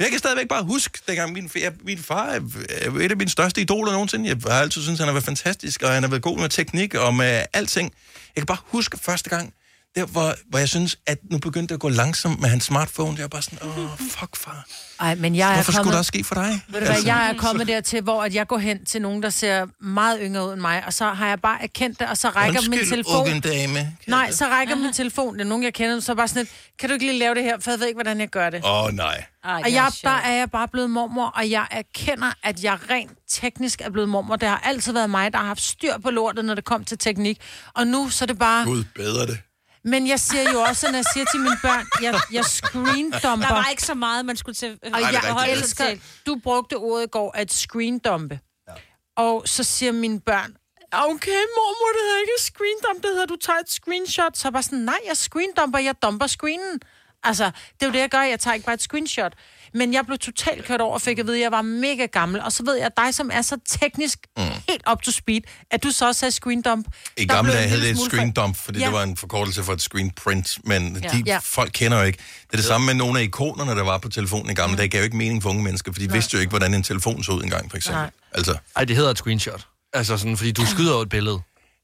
Jeg 0.00 0.10
kan 0.10 0.18
stadigvæk 0.18 0.48
bare 0.48 0.62
huske, 0.64 0.98
dengang 1.08 1.32
min, 1.32 1.50
jeg, 1.54 1.72
min 1.84 1.98
far 1.98 2.26
er 2.26 2.40
er 2.68 2.90
et 2.90 3.10
af 3.10 3.16
mine 3.16 3.30
største 3.30 3.60
idoler 3.60 3.92
nogensinde. 3.92 4.28
Jeg 4.28 4.36
har 4.46 4.60
altid 4.60 4.82
syntes, 4.82 4.98
han 4.98 5.08
har 5.08 5.12
været 5.12 5.24
fantastisk, 5.24 5.82
og 5.82 5.90
han 5.90 6.02
har 6.02 6.10
været 6.10 6.22
god 6.22 6.38
med 6.38 6.48
teknik 6.48 6.94
og 6.94 7.14
med 7.14 7.44
alting. 7.52 7.92
Jeg 8.36 8.40
kan 8.40 8.46
bare 8.46 8.58
huske 8.66 8.98
første 9.02 9.30
gang, 9.30 9.54
der 9.94 10.06
hvor, 10.06 10.34
hvor 10.48 10.58
jeg 10.58 10.68
synes, 10.68 10.98
at 11.06 11.18
nu 11.30 11.38
begyndte 11.38 11.68
det 11.68 11.74
at 11.74 11.80
gå 11.80 11.88
langsomt 11.88 12.40
med 12.40 12.48
hans 12.48 12.64
smartphone. 12.64 13.14
Jeg 13.16 13.22
var 13.22 13.28
bare 13.28 13.42
sådan, 13.42 13.58
åh, 13.68 13.98
fuck 13.98 14.36
far. 14.36 14.66
Ej, 15.00 15.14
men 15.14 15.36
jeg 15.36 15.50
er 15.50 15.54
Hvorfor 15.54 15.72
kommet... 15.72 15.84
skulle 15.84 15.92
det 15.92 15.98
også 15.98 16.08
ske 16.08 16.24
for 16.24 16.34
dig? 16.34 16.60
Ved 16.68 16.80
du 16.80 16.86
hvad, 16.86 17.02
jeg 17.04 17.30
er 17.30 17.38
kommet 17.38 17.66
dertil, 17.66 18.02
hvor 18.02 18.22
at 18.22 18.34
jeg 18.34 18.46
går 18.46 18.58
hen 18.58 18.84
til 18.84 19.02
nogen, 19.02 19.22
der 19.22 19.30
ser 19.30 19.66
meget 19.84 20.18
yngre 20.22 20.46
ud 20.46 20.52
end 20.52 20.60
mig, 20.60 20.82
og 20.86 20.92
så 20.92 21.04
har 21.04 21.28
jeg 21.28 21.40
bare 21.40 21.62
erkendt 21.62 22.00
det, 22.00 22.08
og 22.08 22.16
så 22.16 22.28
rækker 22.28 22.60
min 22.60 22.78
Undskyld, 22.78 22.90
telefon... 22.90 23.20
unge 23.20 23.40
dame. 23.40 23.96
Nej, 24.06 24.30
så 24.30 24.46
rækker 24.46 24.76
min 24.76 24.92
telefon, 24.92 25.34
det 25.34 25.40
er 25.40 25.44
nogen, 25.44 25.64
jeg 25.64 25.74
kender, 25.74 26.00
så 26.00 26.12
er 26.12 26.16
bare 26.16 26.28
sådan 26.28 26.40
lidt, 26.40 26.50
kan 26.78 26.88
du 26.88 26.92
ikke 26.92 27.06
lige 27.06 27.18
lave 27.18 27.34
det 27.34 27.42
her, 27.42 27.60
for 27.60 27.70
jeg 27.70 27.80
ved 27.80 27.86
ikke, 27.86 27.96
hvordan 27.96 28.20
jeg 28.20 28.28
gør 28.28 28.50
det. 28.50 28.64
Åh, 28.64 28.84
oh, 28.84 28.92
nej. 28.92 29.24
Ej, 29.44 29.60
og 29.64 29.72
jeg, 29.72 29.90
der 30.02 30.10
er 30.10 30.32
jeg 30.32 30.50
bare 30.50 30.68
blevet 30.68 30.90
mormor, 30.90 31.26
og 31.26 31.50
jeg 31.50 31.66
erkender, 31.70 32.32
at 32.42 32.64
jeg 32.64 32.78
rent 32.90 33.12
teknisk 33.30 33.80
er 33.80 33.90
blevet 33.90 34.08
mormor. 34.08 34.36
Det 34.36 34.48
har 34.48 34.62
altid 34.64 34.92
været 34.92 35.10
mig, 35.10 35.32
der 35.32 35.38
har 35.38 35.46
haft 35.46 35.62
styr 35.62 35.98
på 35.98 36.10
lortet, 36.10 36.44
når 36.44 36.54
det 36.54 36.64
kom 36.64 36.84
til 36.84 36.98
teknik. 36.98 37.40
Og 37.74 37.86
nu 37.86 38.10
så 38.10 38.24
er 38.24 38.26
det 38.26 38.38
bare... 38.38 38.64
Gud, 38.64 38.84
bedre 38.94 39.26
det. 39.26 39.38
Men 39.84 40.08
jeg 40.08 40.20
siger 40.20 40.52
jo 40.52 40.60
også, 40.60 40.86
når 40.86 40.98
jeg 40.98 41.04
siger 41.12 41.26
til 41.32 41.40
mine 41.40 41.56
børn, 41.62 41.86
jeg, 42.02 42.20
jeg 42.32 42.44
screendumper. 42.44 43.46
Der 43.48 43.54
var 43.54 43.68
ikke 43.70 43.82
så 43.82 43.94
meget, 43.94 44.26
man 44.26 44.36
skulle 44.36 44.54
til. 44.54 44.78
Og 44.82 45.00
jeg 45.00 45.20
rigtigt. 45.24 45.58
elsker, 45.58 45.96
du 46.26 46.40
brugte 46.42 46.74
ordet 46.76 47.04
i 47.04 47.08
går, 47.08 47.32
at 47.36 47.52
screendumpe. 47.52 48.40
Ja. 48.68 48.72
Og 49.16 49.42
så 49.46 49.64
siger 49.64 49.92
mine 49.92 50.20
børn, 50.20 50.56
okay, 50.92 51.42
mormor, 51.56 51.92
det 51.92 52.02
hedder 52.06 52.20
ikke 52.20 52.32
screendump, 52.38 53.02
det 53.02 53.10
hedder, 53.10 53.26
du 53.26 53.36
tager 53.36 53.58
et 53.58 53.70
screenshot. 53.70 54.36
Så 54.36 54.48
jeg 54.48 54.52
bare 54.52 54.62
sådan, 54.62 54.78
nej, 54.78 54.98
jeg 55.06 55.16
screendumper, 55.16 55.78
jeg 55.78 56.02
dumper 56.02 56.26
screenen. 56.26 56.80
Altså, 57.22 57.44
det 57.44 57.82
er 57.82 57.86
jo 57.86 57.92
det, 57.92 57.98
jeg 57.98 58.10
gør, 58.10 58.22
jeg 58.22 58.40
tager 58.40 58.54
ikke 58.54 58.66
bare 58.66 58.74
et 58.74 58.82
screenshot. 58.82 59.32
Men 59.74 59.92
jeg 59.94 60.06
blev 60.06 60.18
totalt 60.18 60.64
kørt 60.64 60.80
over 60.80 60.94
og 60.94 61.00
fik 61.02 61.18
at 61.18 61.26
vide, 61.26 61.36
at 61.36 61.42
jeg 61.42 61.52
var 61.52 61.62
mega 61.62 62.06
gammel. 62.06 62.40
Og 62.40 62.52
så 62.52 62.62
ved 62.64 62.74
jeg, 62.76 62.86
at 62.86 62.92
dig, 62.96 63.14
som 63.14 63.30
er 63.32 63.42
så 63.42 63.56
teknisk 63.68 64.18
mm. 64.36 64.42
helt 64.68 64.82
up 64.92 65.02
to 65.02 65.10
speed, 65.10 65.40
at 65.70 65.82
du 65.82 65.90
så 65.90 66.06
også 66.06 66.18
sagde 66.18 66.32
screendump. 66.32 66.86
I 67.16 67.24
der 67.24 67.34
gamle 67.34 67.52
dage 67.52 67.68
lille 67.68 67.84
det 67.84 67.90
et 67.90 67.96
smule 67.96 68.10
for- 68.10 68.16
screen 68.16 68.32
dump, 68.32 68.56
fordi 68.56 68.78
Ja. 68.78 68.84
ja. 68.84 68.90
det 68.90 68.96
var 68.98 69.02
en 69.02 69.16
forkortelse 69.16 69.62
for 69.62 69.72
et 69.72 69.82
screen 69.82 70.10
print, 70.10 70.58
men 70.64 70.96
Ja. 70.96 71.08
ja. 71.12 71.18
de 71.18 71.22
Ja. 71.26 71.38
folk 71.42 71.70
kender 71.74 71.98
jo 71.98 72.04
ikke. 72.04 72.18
Det 72.46 72.52
er 72.52 72.56
det 72.56 72.64
samme 72.64 72.86
med 72.86 72.94
nogle 72.94 73.18
af 73.18 73.22
ikonerne, 73.24 73.70
der 73.70 73.82
var 73.84 73.98
på 73.98 74.08
telefonen 74.08 74.50
i 74.50 74.54
gamle 74.54 74.76
dage, 74.76 74.88
gav 74.88 75.00
jo 75.00 75.04
ikke 75.04 75.16
mening 75.16 75.42
for 75.42 75.50
unge 75.50 75.62
mennesker, 75.62 75.92
for 75.92 76.00
de 76.00 76.12
vidste 76.12 76.34
jo 76.34 76.40
ikke, 76.40 76.50
hvordan 76.50 76.74
en 76.74 76.82
telefon 76.82 77.24
så 77.24 77.32
ud 77.32 77.42
engang, 77.42 77.70
for 77.70 77.76
eksempel. 77.76 78.00
Nej. 78.02 78.10
Altså, 78.32 78.56
Ej, 78.76 78.84
det 78.84 78.96
hedder 78.96 79.10
et 79.10 79.18
screenshot. 79.18 79.66
Altså 79.92 80.16
sådan, 80.16 80.36
fordi 80.36 80.52
du 80.52 80.66
skyder 80.66 80.92
jo 80.94 81.00
et 81.00 81.08
billede. 81.08 81.38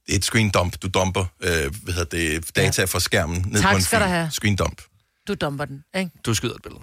Det 0.06 0.12
er 0.14 0.18
et 0.18 0.24
screen 0.24 0.50
dump. 0.50 0.76
Du 0.82 0.88
dumper 0.88 1.24
øh, 1.42 1.50
hvad 1.82 1.94
hedder 1.94 2.16
det, 2.16 2.56
data 2.56 2.84
fra 2.84 3.00
skærmen 3.00 3.44
ned 3.48 3.60
Tak 3.60 3.70
på 3.72 3.76
en 3.76 3.82
skal 3.82 3.98
fil. 3.98 4.04
du 4.06 4.10
have. 4.10 4.30
Screen 4.30 4.56
dump. 4.56 4.82
Du 5.28 5.34
dumper 5.34 5.64
den, 5.64 5.84
ikke? 5.96 6.10
Du 6.26 6.34
skyder 6.34 6.54
et 6.54 6.62
billede. 6.62 6.82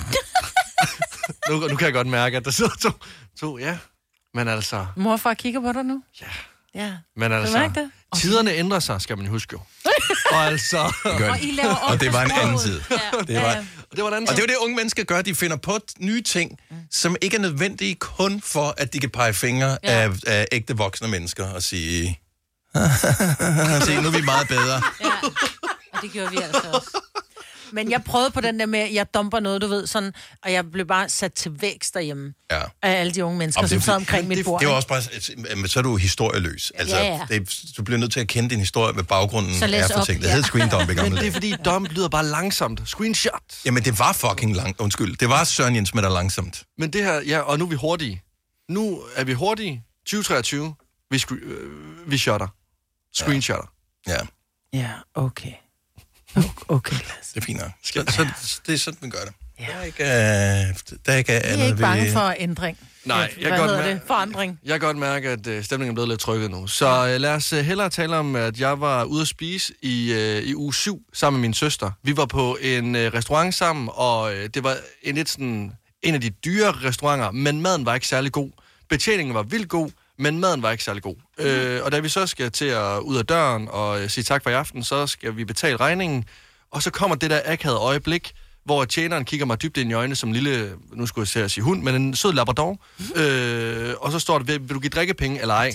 nu, 1.48 1.68
nu 1.68 1.76
kan 1.76 1.84
jeg 1.84 1.92
godt 1.92 2.06
mærke, 2.06 2.36
at 2.36 2.44
der 2.44 2.50
sidder 2.50 2.70
to, 2.82 2.90
to 3.40 3.58
ja. 3.58 3.78
Men 4.34 4.48
altså, 4.48 4.86
Mor 4.96 5.12
og 5.12 5.20
far 5.20 5.34
kigger 5.34 5.60
på 5.60 5.72
dig 5.72 5.84
nu? 5.84 6.02
Ja. 6.20 6.26
Ja. 6.74 6.92
men 7.16 7.30
Kan 7.30 7.40
altså 7.40 7.58
mærke 7.58 7.80
det? 7.80 7.90
tiderne 8.16 8.52
ændrer 8.52 8.80
sig, 8.80 9.00
skal 9.00 9.18
man 9.18 9.26
huske 9.26 9.52
jo. 9.52 9.60
og 10.36 10.46
altså... 10.46 10.92
Gør 11.18 11.30
Og 11.30 11.40
I 11.42 11.50
laver 11.50 11.74
Og 11.74 12.00
det 12.00 12.12
var 12.12 12.22
en 12.24 12.30
anden 12.30 12.58
tid. 12.58 12.80
Ja. 12.90 12.96
Det 13.26 13.34
var, 13.36 13.40
Ja, 13.42 13.50
ja. 13.50 13.64
Og 13.90 13.96
det 13.96 14.02
var 14.04 14.08
en 14.08 14.14
anden 14.14 14.28
og 14.28 14.36
det 14.36 14.42
er 14.42 14.42
jo 14.42 14.46
det, 14.46 14.56
unge 14.56 14.76
mennesker 14.76 15.04
gør. 15.04 15.22
De 15.22 15.34
finder 15.34 15.56
på 15.56 15.78
nye 15.98 16.22
ting, 16.22 16.58
som 16.90 17.16
ikke 17.22 17.36
er 17.36 17.40
nødvendige 17.40 17.94
kun 17.94 18.40
for, 18.40 18.74
at 18.76 18.92
de 18.92 18.98
kan 19.00 19.10
pege 19.10 19.34
fingre 19.34 19.78
ja. 19.84 20.02
af, 20.02 20.10
af 20.26 20.46
ægte 20.52 20.76
voksne 20.76 21.08
mennesker 21.08 21.48
og 21.48 21.62
sige, 21.62 22.20
se, 23.86 24.00
nu 24.00 24.08
er 24.08 24.16
vi 24.16 24.22
meget 24.22 24.48
bedre. 24.48 24.82
Og 25.92 26.02
det 26.02 26.12
gjorde 26.12 26.30
vi 26.30 26.36
altså 26.36 26.70
også. 26.72 27.02
Men 27.72 27.90
jeg 27.90 28.04
prøvede 28.04 28.30
på 28.30 28.40
den 28.40 28.60
der 28.60 28.66
med, 28.66 28.78
at 28.78 28.94
jeg 28.94 29.14
dumper 29.14 29.40
noget, 29.40 29.62
du 29.62 29.66
ved, 29.66 29.86
sådan, 29.86 30.12
og 30.42 30.52
jeg 30.52 30.70
blev 30.70 30.86
bare 30.86 31.08
sat 31.08 31.32
til 31.32 31.60
vækst 31.60 31.94
derhjemme 31.94 32.34
Ja. 32.50 32.60
af 32.82 32.90
alle 33.00 33.12
de 33.12 33.24
unge 33.24 33.38
mennesker, 33.38 33.60
Jamen, 33.60 33.68
som 33.68 33.76
det 33.78 33.84
sad 33.84 33.94
omkring 33.94 34.28
mit 34.28 34.36
det, 34.38 34.44
bord. 34.44 34.60
Det 34.60 34.66
er 34.66 34.70
jo 34.70 34.78
ikke? 34.78 34.94
også 34.94 35.36
bare, 35.46 35.56
men 35.56 35.68
så 35.68 35.78
er 35.78 35.82
du 35.82 35.96
historieløs. 35.96 36.72
Altså, 36.74 36.96
Ja, 36.96 37.04
ja. 37.30 37.38
Det, 37.38 37.54
du 37.76 37.82
bliver 37.82 37.98
nødt 37.98 38.12
til 38.12 38.20
at 38.20 38.28
kende 38.28 38.50
din 38.50 38.58
historie, 38.58 38.92
hvad 38.92 39.04
baggrunden 39.04 39.54
Så 39.58 39.66
læs 39.66 39.84
er 39.84 39.88
for 39.94 40.00
op, 40.00 40.06
ting. 40.06 40.22
Det 40.22 40.28
ja. 40.28 40.34
hed 40.34 40.42
screen 40.42 40.68
dump 40.70 40.90
i 40.90 40.94
gamle 40.94 41.10
Men 41.10 41.18
det 41.18 41.28
er 41.28 41.32
fordi, 41.32 41.54
dump 41.64 41.88
lyder 41.92 42.08
bare 42.08 42.26
langsomt. 42.26 42.80
Screenshot. 42.86 43.42
Jamen, 43.64 43.82
det 43.84 43.98
var 43.98 44.12
fucking 44.12 44.56
langt. 44.56 44.80
Undskyld. 44.80 45.16
Det 45.16 45.28
var 45.28 45.44
Søren 45.44 45.76
Jens 45.76 45.94
med 45.94 46.02
der 46.02 46.08
langsomt. 46.10 46.62
Men 46.78 46.92
det 46.92 47.04
her, 47.04 47.20
ja, 47.26 47.38
og 47.40 47.58
nu 47.58 47.64
er 47.64 47.68
vi 47.68 47.76
hurtige. 47.76 48.22
Nu 48.68 49.02
er 49.16 49.24
vi 49.24 49.32
hurtige. 49.32 49.84
2023. 50.06 50.74
Vi, 51.10 51.16
scre- 51.16 51.44
øh, 51.44 52.10
vi 52.10 52.18
shotter. 52.18 52.46
Screenshotter. 53.14 53.66
Ja. 54.08 54.16
Ja, 54.72 54.90
okay. 55.14 55.52
Okay, 56.68 56.96
Det 57.34 57.36
er 57.36 57.40
fint 57.40 57.60
nok. 57.60 57.70
Så, 57.82 57.92
så, 58.42 58.60
det 58.66 58.74
er 58.74 58.78
sådan, 58.78 58.98
man 59.00 59.10
gør 59.10 59.18
det. 59.18 59.32
Ja. 59.60 59.66
Der 59.66 59.72
er 59.78 59.82
ikke, 59.84 60.02
øh, 60.02 60.08
der 61.06 61.12
er 61.12 61.16
ikke 61.16 61.32
Jeg 61.32 61.42
andet 61.44 61.60
er 61.62 61.66
ikke 61.66 61.78
bange 61.78 62.04
ved- 62.04 62.12
for 62.12 62.34
ændring. 62.38 62.78
Nej, 63.04 63.16
jeg 63.16 63.28
Hvad 63.48 63.58
kan 63.58 63.68
godt 63.68 63.80
mær- 63.80 63.86
det? 63.88 64.00
Forandring. 64.06 64.58
Jeg 64.64 64.80
kan 64.80 64.86
godt 64.86 64.96
mærke, 64.96 65.28
at 65.30 65.46
øh, 65.46 65.64
stemningen 65.64 65.92
er 65.92 65.94
blevet 65.94 66.08
lidt 66.08 66.20
trykket 66.20 66.50
nu. 66.50 66.66
Så 66.66 67.08
øh, 67.14 67.20
lad 67.20 67.30
os 67.34 67.52
øh, 67.52 67.64
hellere 67.64 67.90
tale 67.90 68.16
om, 68.16 68.36
at 68.36 68.60
jeg 68.60 68.80
var 68.80 69.04
ude 69.04 69.22
at 69.22 69.28
spise 69.28 69.72
i, 69.82 70.12
øh, 70.12 70.42
i 70.42 70.54
uge 70.54 70.74
7 70.74 71.02
sammen 71.12 71.40
med 71.40 71.48
min 71.48 71.54
søster. 71.54 71.90
Vi 72.02 72.16
var 72.16 72.26
på 72.26 72.58
en 72.60 72.96
øh, 72.96 73.14
restaurant 73.14 73.54
sammen, 73.54 73.88
og 73.92 74.34
øh, 74.34 74.48
det 74.54 74.64
var 74.64 74.76
en 75.02 75.14
lidt 75.14 75.28
sådan, 75.28 75.72
en 76.02 76.14
af 76.14 76.20
de 76.20 76.30
dyre 76.30 76.72
restauranter, 76.72 77.30
men 77.30 77.60
maden 77.60 77.86
var 77.86 77.94
ikke 77.94 78.06
særlig 78.08 78.32
god. 78.32 78.50
Betjeningen 78.90 79.34
var 79.34 79.42
vildt 79.42 79.68
god, 79.68 79.90
men 80.18 80.40
maden 80.40 80.62
var 80.62 80.70
ikke 80.70 80.84
særlig 80.84 81.02
god. 81.02 81.16
Mm. 81.38 81.44
Øh, 81.44 81.84
og 81.84 81.92
da 81.92 81.98
vi 81.98 82.08
så 82.08 82.26
skal 82.26 82.50
til 82.50 82.64
at 82.64 82.98
ud 82.98 83.16
af 83.16 83.26
døren 83.26 83.68
og 83.70 84.02
øh, 84.02 84.10
sige 84.10 84.24
tak 84.24 84.42
for 84.42 84.50
i 84.50 84.52
aften, 84.52 84.84
så 84.84 85.06
skal 85.06 85.36
vi 85.36 85.44
betale 85.44 85.76
regningen. 85.76 86.24
Og 86.70 86.82
så 86.82 86.90
kommer 86.90 87.16
det 87.16 87.30
der 87.30 87.40
akavede 87.44 87.80
øjeblik, 87.80 88.32
hvor 88.64 88.84
tjeneren 88.84 89.24
kigger 89.24 89.46
mig 89.46 89.62
dybt 89.62 89.76
ind 89.76 89.90
i 89.90 89.94
øjnene 89.94 90.16
som 90.16 90.28
en 90.28 90.34
lille, 90.34 90.72
nu 90.92 91.06
skulle 91.06 91.22
jeg 91.22 91.28
til 91.28 91.38
at 91.38 91.50
sige 91.50 91.64
hund, 91.64 91.82
men 91.82 91.94
en 91.94 92.16
sød 92.16 92.32
labrador. 92.32 92.78
Mm. 92.98 93.20
Øh, 93.20 93.94
og 93.98 94.12
så 94.12 94.18
står 94.18 94.38
det, 94.38 94.48
vil, 94.48 94.60
vil 94.60 94.74
du 94.74 94.80
give 94.80 94.90
drikkepenge 94.90 95.40
eller 95.40 95.54
ej? 95.54 95.74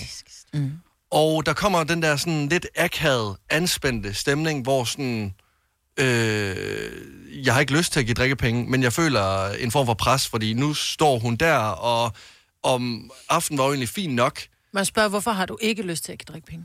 Mm. 0.54 0.72
Og 1.10 1.46
der 1.46 1.52
kommer 1.52 1.84
den 1.84 2.02
der 2.02 2.16
sådan 2.16 2.48
lidt 2.48 2.66
akavet, 2.76 3.36
anspændte 3.50 4.14
stemning, 4.14 4.62
hvor 4.62 4.84
sådan... 4.84 5.34
Øh, 6.00 6.92
jeg 7.44 7.54
har 7.54 7.60
ikke 7.60 7.76
lyst 7.76 7.92
til 7.92 8.00
at 8.00 8.06
give 8.06 8.14
drikkepenge, 8.14 8.70
men 8.70 8.82
jeg 8.82 8.92
føler 8.92 9.48
en 9.48 9.70
form 9.70 9.86
for 9.86 9.94
pres, 9.94 10.28
fordi 10.28 10.54
nu 10.54 10.74
står 10.74 11.18
hun 11.18 11.36
der, 11.36 11.56
og 11.58 12.12
om 12.74 13.10
aftenen 13.28 13.58
var 13.58 13.64
jo 13.64 13.70
egentlig 13.70 13.88
fint 13.88 14.14
nok, 14.14 14.40
Man 14.72 14.84
spørger, 14.84 15.08
hvorfor 15.08 15.30
har 15.30 15.46
du 15.46 15.58
ikke 15.60 15.82
lyst 15.82 16.04
til 16.04 16.12
at 16.12 16.22
drikke 16.28 16.46
penge? 16.46 16.64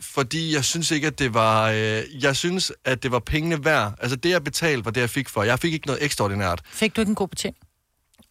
fordi 0.00 0.54
jeg 0.54 0.64
synes 0.64 0.90
ikke, 0.90 1.06
at 1.06 1.18
det 1.18 1.34
var... 1.34 1.70
Øh, 1.70 2.02
jeg 2.24 2.36
synes, 2.36 2.72
at 2.84 3.02
det 3.02 3.10
var 3.10 3.18
pengene 3.18 3.64
værd. 3.64 3.94
Altså 4.00 4.16
det, 4.16 4.30
jeg 4.30 4.44
betalte, 4.44 4.84
var 4.84 4.90
det, 4.90 5.00
jeg 5.00 5.10
fik 5.10 5.28
for. 5.28 5.42
Jeg 5.42 5.58
fik 5.58 5.72
ikke 5.72 5.86
noget 5.86 6.04
ekstraordinært. 6.04 6.60
Fik 6.64 6.96
du 6.96 7.00
ikke 7.00 7.10
en 7.10 7.14
god 7.14 7.28
betjening? 7.28 7.58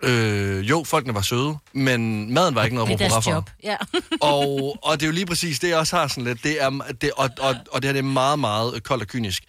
Øh, 0.03 0.69
jo, 0.69 0.83
folkene 0.83 1.13
var 1.13 1.21
søde, 1.21 1.57
men 1.73 2.33
maden 2.33 2.55
var 2.55 2.63
ikke 2.63 2.75
noget 2.75 2.99
Det 2.99 3.05
at 3.05 3.11
råbe 3.15 3.23
for. 3.23 3.31
job. 3.31 3.49
Ja. 3.63 3.75
og, 4.21 4.77
og 4.85 4.99
det 4.99 5.03
er 5.03 5.07
jo 5.07 5.13
lige 5.13 5.25
præcis 5.25 5.59
det, 5.59 5.69
jeg 5.69 5.77
også 5.77 5.95
har 5.97 6.07
sådan 6.07 6.23
lidt. 6.23 6.43
Det 6.43 6.61
er, 6.63 6.69
det, 7.01 7.11
og, 7.11 7.29
og, 7.39 7.55
og 7.71 7.81
det 7.81 7.87
her 7.87 7.93
det 7.93 7.99
er 7.99 8.03
meget, 8.03 8.39
meget 8.39 8.83
koldt 8.83 9.01
og 9.03 9.07
kynisk. 9.07 9.43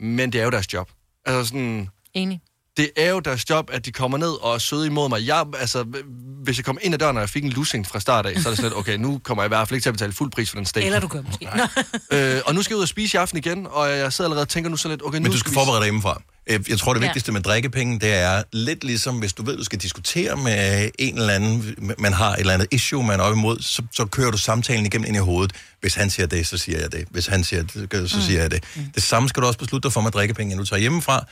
Men 0.00 0.32
det 0.32 0.40
er 0.40 0.44
jo 0.44 0.50
deres 0.50 0.72
job. 0.72 0.90
Altså 1.24 1.44
sådan... 1.48 1.88
Enig. 2.14 2.40
Det 2.76 2.90
er 2.96 3.10
jo 3.10 3.20
deres 3.20 3.50
job, 3.50 3.70
at 3.72 3.86
de 3.86 3.92
kommer 3.92 4.18
ned 4.18 4.28
og 4.42 4.54
er 4.54 4.58
søde 4.58 4.86
imod 4.86 5.08
mig. 5.08 5.26
Jeg, 5.26 5.44
altså, 5.58 5.84
hvis 6.44 6.56
jeg 6.56 6.64
kom 6.64 6.78
ind 6.82 6.94
ad 6.94 6.98
døren, 6.98 7.16
og 7.16 7.20
jeg 7.20 7.28
fik 7.30 7.44
en 7.44 7.50
lussing 7.50 7.86
fra 7.86 8.00
start 8.00 8.26
af, 8.26 8.32
så 8.40 8.48
er 8.48 8.50
det 8.50 8.56
sådan 8.56 8.62
lidt, 8.70 8.78
okay, 8.78 8.96
nu 8.96 9.20
kommer 9.24 9.42
jeg 9.42 9.46
i 9.46 9.48
hvert 9.48 9.68
fald 9.68 9.76
ikke 9.76 9.84
til 9.84 9.88
at 9.90 9.94
betale 9.94 10.12
fuld 10.12 10.30
pris 10.30 10.50
for 10.50 10.56
den 10.56 10.66
steak. 10.66 10.84
Eller 10.84 11.00
du 11.00 11.06
gør 11.08 11.22
måske. 11.22 11.48
øh, 12.12 12.40
og 12.46 12.54
nu 12.54 12.62
skal 12.62 12.74
jeg 12.74 12.76
ud 12.78 12.82
og 12.82 12.88
spise 12.88 13.16
i 13.16 13.18
aften 13.18 13.38
igen, 13.38 13.66
og 13.70 13.90
jeg 13.90 14.12
sidder 14.12 14.28
allerede 14.28 14.44
og 14.44 14.48
tænker 14.48 14.70
nu 14.70 14.76
så 14.76 14.88
lidt, 14.88 15.02
okay, 15.04 15.18
nu 15.18 15.22
Men 15.22 15.32
du 15.32 15.38
skal 15.38 15.50
vi- 15.50 15.54
forberede 15.54 15.78
dig 15.80 15.84
hjemmefra. 15.86 16.22
Øh, 16.46 16.60
Jeg 16.68 16.78
tror, 16.78 16.94
det 16.94 17.00
Ja. 17.00 17.06
vigtigste 17.06 17.32
med 17.32 17.40
drikkepenge, 17.40 18.00
det 18.00 18.12
er 18.12 18.42
lidt 18.52 18.84
ligesom, 18.84 19.18
hvis 19.18 19.32
du 19.32 19.42
ved, 19.44 19.56
du 19.56 19.64
skal 19.64 19.78
diskutere 19.78 20.36
med 20.36 20.90
en 20.98 21.18
eller 21.18 21.32
anden, 21.34 21.76
man 21.98 22.12
har 22.12 22.32
et 22.34 22.40
eller 22.40 22.54
andet 22.54 22.68
issue, 22.70 23.04
man 23.06 23.20
er 23.20 23.24
op 23.24 23.32
imod, 23.32 23.58
så, 23.60 23.82
så 23.92 24.04
kører 24.04 24.30
du 24.30 24.38
samtalen 24.38 24.86
igennem 24.86 25.06
ind 25.08 25.16
i 25.16 25.20
hovedet. 25.20 25.52
Hvis 25.80 25.94
han 25.94 26.10
siger 26.10 26.26
det, 26.26 26.46
så 26.46 26.58
siger 26.58 26.78
jeg 26.80 26.92
det. 26.92 27.06
Hvis 27.10 27.26
han 27.26 27.44
siger 27.44 27.62
det, 27.62 28.10
så 28.10 28.22
siger 28.26 28.40
jeg 28.40 28.50
det. 28.50 28.64
Det 28.94 29.02
samme 29.02 29.28
skal 29.28 29.42
du 29.42 29.46
også 29.46 29.58
beslutte 29.58 29.86
dig 29.86 29.92
for 29.92 30.00
med 30.00 30.10
drikkepenge, 30.10 30.56
når 30.56 30.62
du 30.62 30.68
tager 30.68 30.80
hjemmefra. 30.80 31.24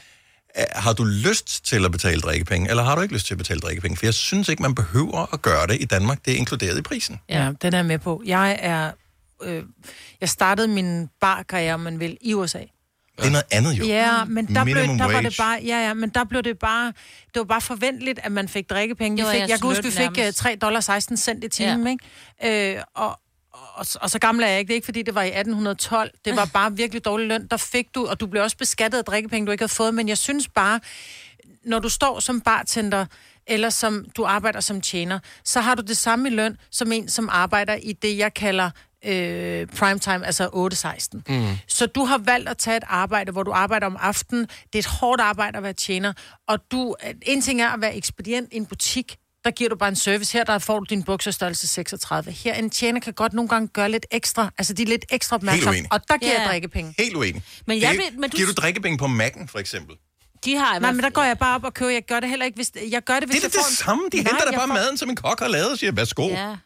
Øh, 0.59 0.65
Har 0.75 0.93
du 0.93 1.05
lyst 1.05 1.65
til 1.65 1.85
at 1.85 1.93
betale 1.93 2.21
drikkepenge, 2.21 2.71
eller 2.71 2.83
har 2.83 2.95
du 2.95 3.03
ikke 3.03 3.15
lyst 3.15 3.27
til 3.27 3.35
at 3.35 3.39
betale 3.39 3.61
drikkepenge? 3.61 3.97
For 3.97 4.07
jeg 4.07 4.15
synes 4.15 4.49
ikke, 4.49 4.63
man 4.63 4.75
behøver 4.75 5.35
at 5.35 5.43
gøre 5.43 5.67
det 5.67 5.77
i 5.81 5.85
Danmark. 5.85 6.25
Det 6.25 6.33
er 6.33 6.37
inkluderet 6.37 6.79
i 6.79 6.83
prisen. 6.83 7.21
Ja, 7.29 7.53
den 7.63 7.73
er 7.73 7.79
jeg 7.79 7.87
med 7.87 7.99
på. 7.99 8.23
Jeg 8.27 8.59
er... 8.63 8.91
Øh, 9.43 9.63
jeg 10.21 10.29
startede 10.29 10.69
min 10.69 11.09
barkarriere, 11.21 11.75
om 11.75 11.81
man 11.81 12.01
vil, 12.01 12.19
i 12.21 12.35
USA. 12.35 12.59
Det 12.59 13.27
er 13.27 13.31
noget 13.31 13.45
andet 13.51 13.79
jo. 13.79 13.85
Ja, 13.85 14.25
men 14.25 14.55
der, 14.55 14.65
blev, 14.65 14.75
der 14.75 15.13
var 15.13 15.21
det 15.21 15.35
bare, 15.39 15.61
ja, 15.65 15.87
ja, 15.87 15.95
men 15.95 16.11
der 16.11 16.25
blev 16.25 16.43
det 16.43 16.59
bare, 16.59 16.87
det 17.35 17.41
var 17.41 17.45
bare 17.45 17.61
forventeligt, 17.61 18.21
at 18.23 18.33
man 18.33 18.49
fik 18.49 18.71
drikkepenge. 18.71 19.17
Vi 19.17 19.23
var 19.23 19.33
fik, 19.33 19.41
jeg 19.41 19.49
kan 19.49 19.59
huske, 19.63 19.85
vi 19.85 19.91
fik 19.91 20.11
uh, 20.11 20.17
nærmest. 20.17 20.39
3 20.39 20.57
dollar 20.57 20.81
16 20.81 21.17
cent 21.17 21.45
i 21.45 21.49
timen, 21.49 21.87
ja. 21.87 21.91
ikke? 22.43 22.77
Øh, 22.77 22.83
og, 22.95 23.21
og, 23.53 23.87
og, 24.01 24.11
så 24.11 24.19
gammel 24.19 24.45
er 24.45 24.49
jeg 24.49 24.59
ikke. 24.59 24.69
Det 24.69 24.75
er 24.75 24.77
ikke, 24.77 24.85
fordi 24.85 25.03
det 25.03 25.15
var 25.15 25.23
i 25.23 25.27
1812. 25.27 26.11
Det 26.25 26.37
var 26.37 26.51
bare 26.53 26.77
virkelig 26.77 27.05
dårlig 27.05 27.27
løn. 27.27 27.47
Der 27.47 27.57
fik 27.57 27.95
du, 27.95 28.07
og 28.07 28.21
du 28.21 28.27
blev 28.27 28.43
også 28.43 28.57
beskattet 28.57 28.99
af 28.99 29.05
drikkepenge, 29.05 29.47
du 29.47 29.53
ikke 29.53 29.63
havde 29.63 29.73
fået. 29.73 29.95
Men 29.95 30.09
jeg 30.09 30.19
synes 30.19 30.49
bare, 30.49 30.81
når 31.65 31.79
du 31.79 31.89
står 31.89 32.21
som 32.21 32.41
bartender, 32.41 33.07
eller 33.47 33.71
som 33.71 34.07
du 34.17 34.25
arbejder 34.25 34.61
som 34.61 34.81
tjener, 34.81 35.19
så 35.45 35.61
har 35.61 35.75
du 35.75 35.83
det 35.83 35.97
samme 35.97 36.29
i 36.29 36.33
løn, 36.33 36.57
som 36.71 36.93
en, 36.93 37.09
som 37.09 37.29
arbejder 37.33 37.75
i 37.75 37.93
det, 37.93 38.19
jeg 38.19 38.35
kalder 38.35 38.71
øh, 39.05 39.67
primetime, 39.67 40.27
altså 40.27 40.47
8-16. 41.27 41.35
Mm. 41.35 41.57
Så 41.67 41.87
du 41.87 42.05
har 42.05 42.19
valgt 42.19 42.49
at 42.49 42.59
tage 42.59 42.77
et 42.77 42.85
arbejde, 42.87 43.33
hvor 43.33 43.43
du 43.43 43.53
arbejder 43.53 43.87
om 43.87 43.97
aftenen. 44.01 44.43
Det 44.43 44.75
er 44.75 44.79
et 44.79 44.87
hårdt 44.87 45.21
arbejde 45.21 45.57
at 45.57 45.63
være 45.63 45.73
tjener. 45.73 46.13
Og 46.49 46.59
du, 46.71 46.97
en 47.23 47.43
ting 47.43 47.63
er 47.63 47.69
at 47.69 47.81
være 47.81 47.97
ekspedient 47.97 48.53
i 48.53 48.57
en 48.57 48.67
butik, 48.67 49.17
der 49.45 49.51
giver 49.51 49.70
du 49.70 49.76
bare 49.76 49.88
en 49.88 49.97
service. 49.97 50.32
Her 50.32 50.45
der 50.45 50.59
får 50.59 50.78
du 50.78 50.84
din 50.91 51.03
bukserstørrelse 51.03 51.66
36. 51.66 52.30
Her 52.30 52.55
en 52.55 52.70
tjener 52.70 53.01
kan 53.01 53.12
godt 53.12 53.32
nogle 53.32 53.49
gange 53.49 53.68
gøre 53.68 53.91
lidt 53.91 54.07
ekstra. 54.11 54.51
Altså 54.59 54.72
de 54.72 54.82
er 54.82 54.86
lidt 54.86 55.05
ekstra 55.11 55.36
opmærksomme. 55.36 55.80
Og 55.91 56.01
der 56.09 56.16
giver 56.18 56.32
Ja. 56.32 56.41
jeg 56.41 56.49
drikkepenge. 56.51 56.95
Helt 56.99 57.16
uenig. 57.16 57.43
Men 57.66 57.80
jeg 57.80 57.91
Det- 57.91 57.99
vil- 57.99 58.20
men 58.20 58.30
du- 58.30 58.36
Giver 58.36 58.49
du 58.49 58.55
drikkepenge 58.55 58.99
på 58.99 59.05
Mac'en, 59.07 59.47
for 59.47 59.59
eksempel? 59.59 59.97
De 60.45 60.57
har 60.57 60.78
Nej, 60.78 60.93
men 60.93 61.03
der 61.03 61.11
går 61.11 61.22
jeg 61.22 61.38
bare 61.38 61.55
op 61.55 61.64
og 61.64 61.74
køber. 61.74 61.91
Jeg 61.91 62.03
gør 62.09 62.20
det 62.20 62.28
heller 62.28 62.45
ikke, 62.47 62.57
hvis... 62.57 62.70
Jeg 62.91 63.03
gør 63.05 63.20
det, 63.20 63.28
hvis 63.28 63.36
Det 63.36 63.45
er 63.45 63.49
jeg 63.49 63.53
da 63.53 63.59
får 63.59 63.68
det 63.68 63.78
samme. 63.78 64.03
De 64.12 64.16
Nej, 64.16 64.30
henter 64.32 64.51
da 64.51 64.57
bare 64.57 64.68
får- 64.68 64.74
maden, 64.74 64.97
som 64.99 65.09
en 65.11 65.16
kok 65.16 65.41
har 65.41 65.49
lavet, 65.49 65.72
og 65.72 65.78
siger, 65.78 65.93
værsgo. 65.93 66.28
Ja. 66.28 66.57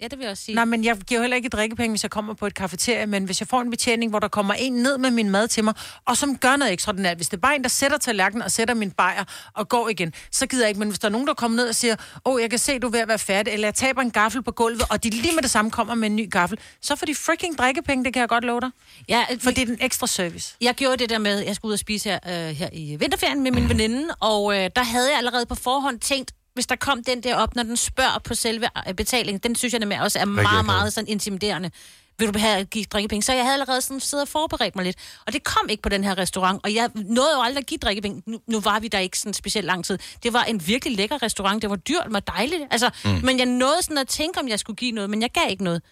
Ja, 0.00 0.08
det 0.08 0.18
vil 0.18 0.24
jeg 0.24 0.30
også 0.30 0.44
sige. 0.44 0.54
Nej, 0.54 0.64
men 0.64 0.84
jeg 0.84 0.96
giver 0.96 1.20
heller 1.20 1.36
ikke 1.36 1.48
drikkepenge, 1.48 1.92
hvis 1.92 2.02
jeg 2.02 2.10
kommer 2.10 2.34
på 2.34 2.46
et 2.46 2.54
kafeterie, 2.54 3.06
men 3.06 3.24
hvis 3.24 3.40
jeg 3.40 3.48
får 3.48 3.60
en 3.60 3.70
betjening, 3.70 4.10
hvor 4.10 4.18
der 4.18 4.28
kommer 4.28 4.54
en 4.54 4.72
ned 4.72 4.98
med 4.98 5.10
min 5.10 5.30
mad 5.30 5.48
til 5.48 5.64
mig, 5.64 5.74
og 6.04 6.16
som 6.16 6.38
gør 6.38 6.56
noget 6.56 6.72
ekstraordinært. 6.72 7.16
Hvis 7.16 7.28
det 7.28 7.36
er 7.36 7.40
bare 7.40 7.56
en, 7.56 7.62
der 7.62 7.68
sætter 7.68 7.98
tallerkenen 7.98 8.42
og 8.42 8.50
sætter 8.50 8.74
min 8.74 8.90
bajer 8.90 9.24
og 9.54 9.68
går 9.68 9.88
igen, 9.88 10.12
så 10.30 10.46
gider 10.46 10.64
jeg 10.64 10.68
ikke. 10.68 10.78
Men 10.78 10.88
hvis 10.88 10.98
der 10.98 11.08
er 11.08 11.12
nogen, 11.12 11.26
der 11.26 11.34
kommer 11.34 11.56
ned 11.56 11.68
og 11.68 11.74
siger, 11.74 11.96
åh, 12.24 12.34
oh, 12.34 12.40
jeg 12.40 12.50
kan 12.50 12.58
se, 12.58 12.78
du 12.78 12.86
er 12.86 12.90
ved 12.90 13.00
at 13.00 13.08
være 13.08 13.18
færdig, 13.18 13.52
eller 13.52 13.66
jeg 13.66 13.74
taber 13.74 14.02
en 14.02 14.10
gaffel 14.10 14.42
på 14.42 14.52
gulvet, 14.52 14.82
og 14.90 15.04
de 15.04 15.10
lige 15.10 15.34
med 15.34 15.42
det 15.42 15.50
samme 15.50 15.70
kommer 15.70 15.94
med 15.94 16.10
en 16.10 16.16
ny 16.16 16.30
gaffel, 16.30 16.58
så 16.80 16.96
får 16.96 17.06
de 17.06 17.14
freaking 17.14 17.58
drikkepenge, 17.58 18.04
det 18.04 18.12
kan 18.12 18.20
jeg 18.20 18.28
godt 18.28 18.44
love 18.44 18.60
dig. 18.60 18.70
Ja, 19.08 19.24
For 19.40 19.50
det 19.50 19.62
er 19.62 19.66
den 19.66 19.78
ekstra 19.80 20.06
service. 20.06 20.56
Jeg 20.60 20.74
gjorde 20.74 20.96
det 20.96 21.10
der 21.10 21.18
med, 21.18 21.40
at 21.40 21.46
jeg 21.46 21.54
skulle 21.56 21.70
ud 21.70 21.72
og 21.72 21.78
spise 21.78 22.08
her, 22.08 22.18
øh, 22.48 22.56
her 22.56 22.68
i 22.72 22.96
vinterferien 22.96 23.42
med 23.42 23.50
min 23.50 23.68
veninde, 23.68 24.14
og 24.20 24.54
øh, 24.56 24.70
der 24.76 24.82
havde 24.82 25.10
jeg 25.10 25.18
allerede 25.18 25.46
på 25.46 25.54
forhånd 25.54 26.00
tænkt, 26.00 26.32
hvis 26.54 26.66
der 26.66 26.76
kom 26.76 27.04
den 27.04 27.22
der 27.22 27.36
op, 27.36 27.54
når 27.54 27.62
den 27.62 27.76
spørger 27.76 28.18
på 28.24 28.34
selve 28.34 28.68
øh, 28.88 28.94
betalingen, 28.94 29.38
den 29.40 29.54
synes 29.54 29.72
jeg 29.72 29.80
nemlig 29.80 30.00
også 30.00 30.18
er 30.18 30.24
meget, 30.24 30.64
meget 30.64 30.92
sådan 30.92 31.08
intimiderende. 31.08 31.70
Vil 32.18 32.34
du 32.34 32.38
have 32.38 32.64
give 32.64 32.84
drikkepenge? 32.84 33.22
Så 33.22 33.32
jeg 33.32 33.42
havde 33.42 33.52
allerede 33.54 33.80
sådan 33.80 34.00
siddet 34.00 34.22
og 34.22 34.28
forberedt 34.28 34.76
mig 34.76 34.84
lidt. 34.84 34.96
Og 35.26 35.32
det 35.32 35.44
kom 35.44 35.68
ikke 35.68 35.82
på 35.82 35.88
den 35.88 36.04
her 36.04 36.18
restaurant, 36.18 36.60
og 36.64 36.74
jeg 36.74 36.90
nåede 36.94 37.30
jo 37.36 37.42
aldrig 37.42 37.60
at 37.62 37.66
give 37.66 37.78
drikkepenge. 37.78 38.22
Nu, 38.26 38.38
nu 38.48 38.60
var 38.60 38.80
vi 38.80 38.88
der 38.88 38.98
ikke 38.98 39.18
sådan 39.18 39.34
specielt 39.34 39.66
lang 39.66 39.84
tid. 39.84 39.98
Det 40.22 40.32
var 40.32 40.42
en 40.44 40.66
virkelig 40.66 40.96
lækker 40.96 41.22
restaurant. 41.22 41.62
Det 41.62 41.70
var 41.70 41.76
dyrt, 41.76 42.02
det 42.04 42.12
var 42.12 42.20
dejligt. 42.20 42.62
Altså, 42.70 42.90
Mm. 43.04 43.10
Men 43.10 43.38
jeg 43.38 43.46
nåede 43.46 43.82
sådan 43.82 43.98
at 43.98 44.08
tænke, 44.08 44.40
om 44.40 44.48
jeg 44.48 44.58
skulle 44.60 44.76
give 44.76 44.92
noget, 44.92 45.10
men 45.10 45.22
jeg 45.22 45.30
gav 45.30 45.42
ikke 45.50 45.64
noget. 45.64 45.82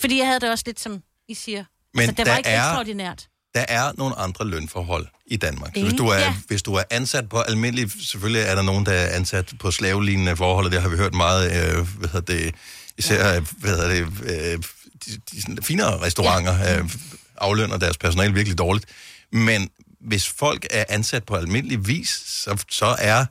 Fordi 0.00 0.18
jeg 0.18 0.26
havde 0.26 0.40
det 0.40 0.50
også 0.50 0.62
lidt, 0.66 0.80
som 0.80 1.02
I 1.28 1.34
siger. 1.34 1.64
Men 1.94 2.00
altså, 2.00 2.14
det 2.14 2.26
der 2.26 2.32
var 2.32 2.38
ikke 2.38 2.48
er- 2.50 2.58
ekstraordinært. 2.68 3.26
Der 3.54 3.64
er 3.68 3.92
nogle 3.98 4.14
andre 4.18 4.46
lønforhold 4.46 5.06
i 5.26 5.36
Danmark. 5.36 5.72
Så 5.76 5.82
hvis 5.82 5.94
du, 5.94 6.06
er, 6.06 6.18
Ja. 6.18 6.34
hvis 6.48 6.62
du 6.62 6.74
er 6.74 6.82
ansat 6.90 7.28
på 7.28 7.40
almindelig... 7.40 7.90
Selvfølgelig 8.00 8.42
er 8.42 8.54
der 8.54 8.62
nogen, 8.62 8.86
der 8.86 8.92
er 8.92 9.16
ansat 9.16 9.52
på 9.60 9.70
slavelignende 9.70 10.36
forhold, 10.36 10.66
og 10.66 10.72
det 10.72 10.82
har 10.82 10.88
vi 10.88 10.96
hørt 10.96 11.14
meget, 11.14 11.76
øh, 11.78 11.86
hvad 11.98 12.08
hedder 12.08 12.34
det, 12.34 12.54
især, 12.98 13.34
ja. 13.34 13.40
hvad 13.40 13.70
hedder 13.70 13.88
det, 13.88 14.06
øh, 14.22 14.58
de, 15.06 15.20
de 15.32 15.42
sådan 15.42 15.58
finere 15.62 16.00
restauranter 16.00 16.58
ja. 16.58 16.78
øh, 16.78 16.90
aflønner 17.36 17.76
deres 17.76 17.98
personale 17.98 18.34
virkelig 18.34 18.58
dårligt. 18.58 18.86
Men 19.32 19.70
hvis 20.00 20.28
folk 20.28 20.66
er 20.70 20.84
ansat 20.88 21.24
på 21.24 21.34
almindelig 21.34 21.86
vis, 21.86 22.22
så, 22.26 22.64
så 22.70 22.96
er 22.98 23.24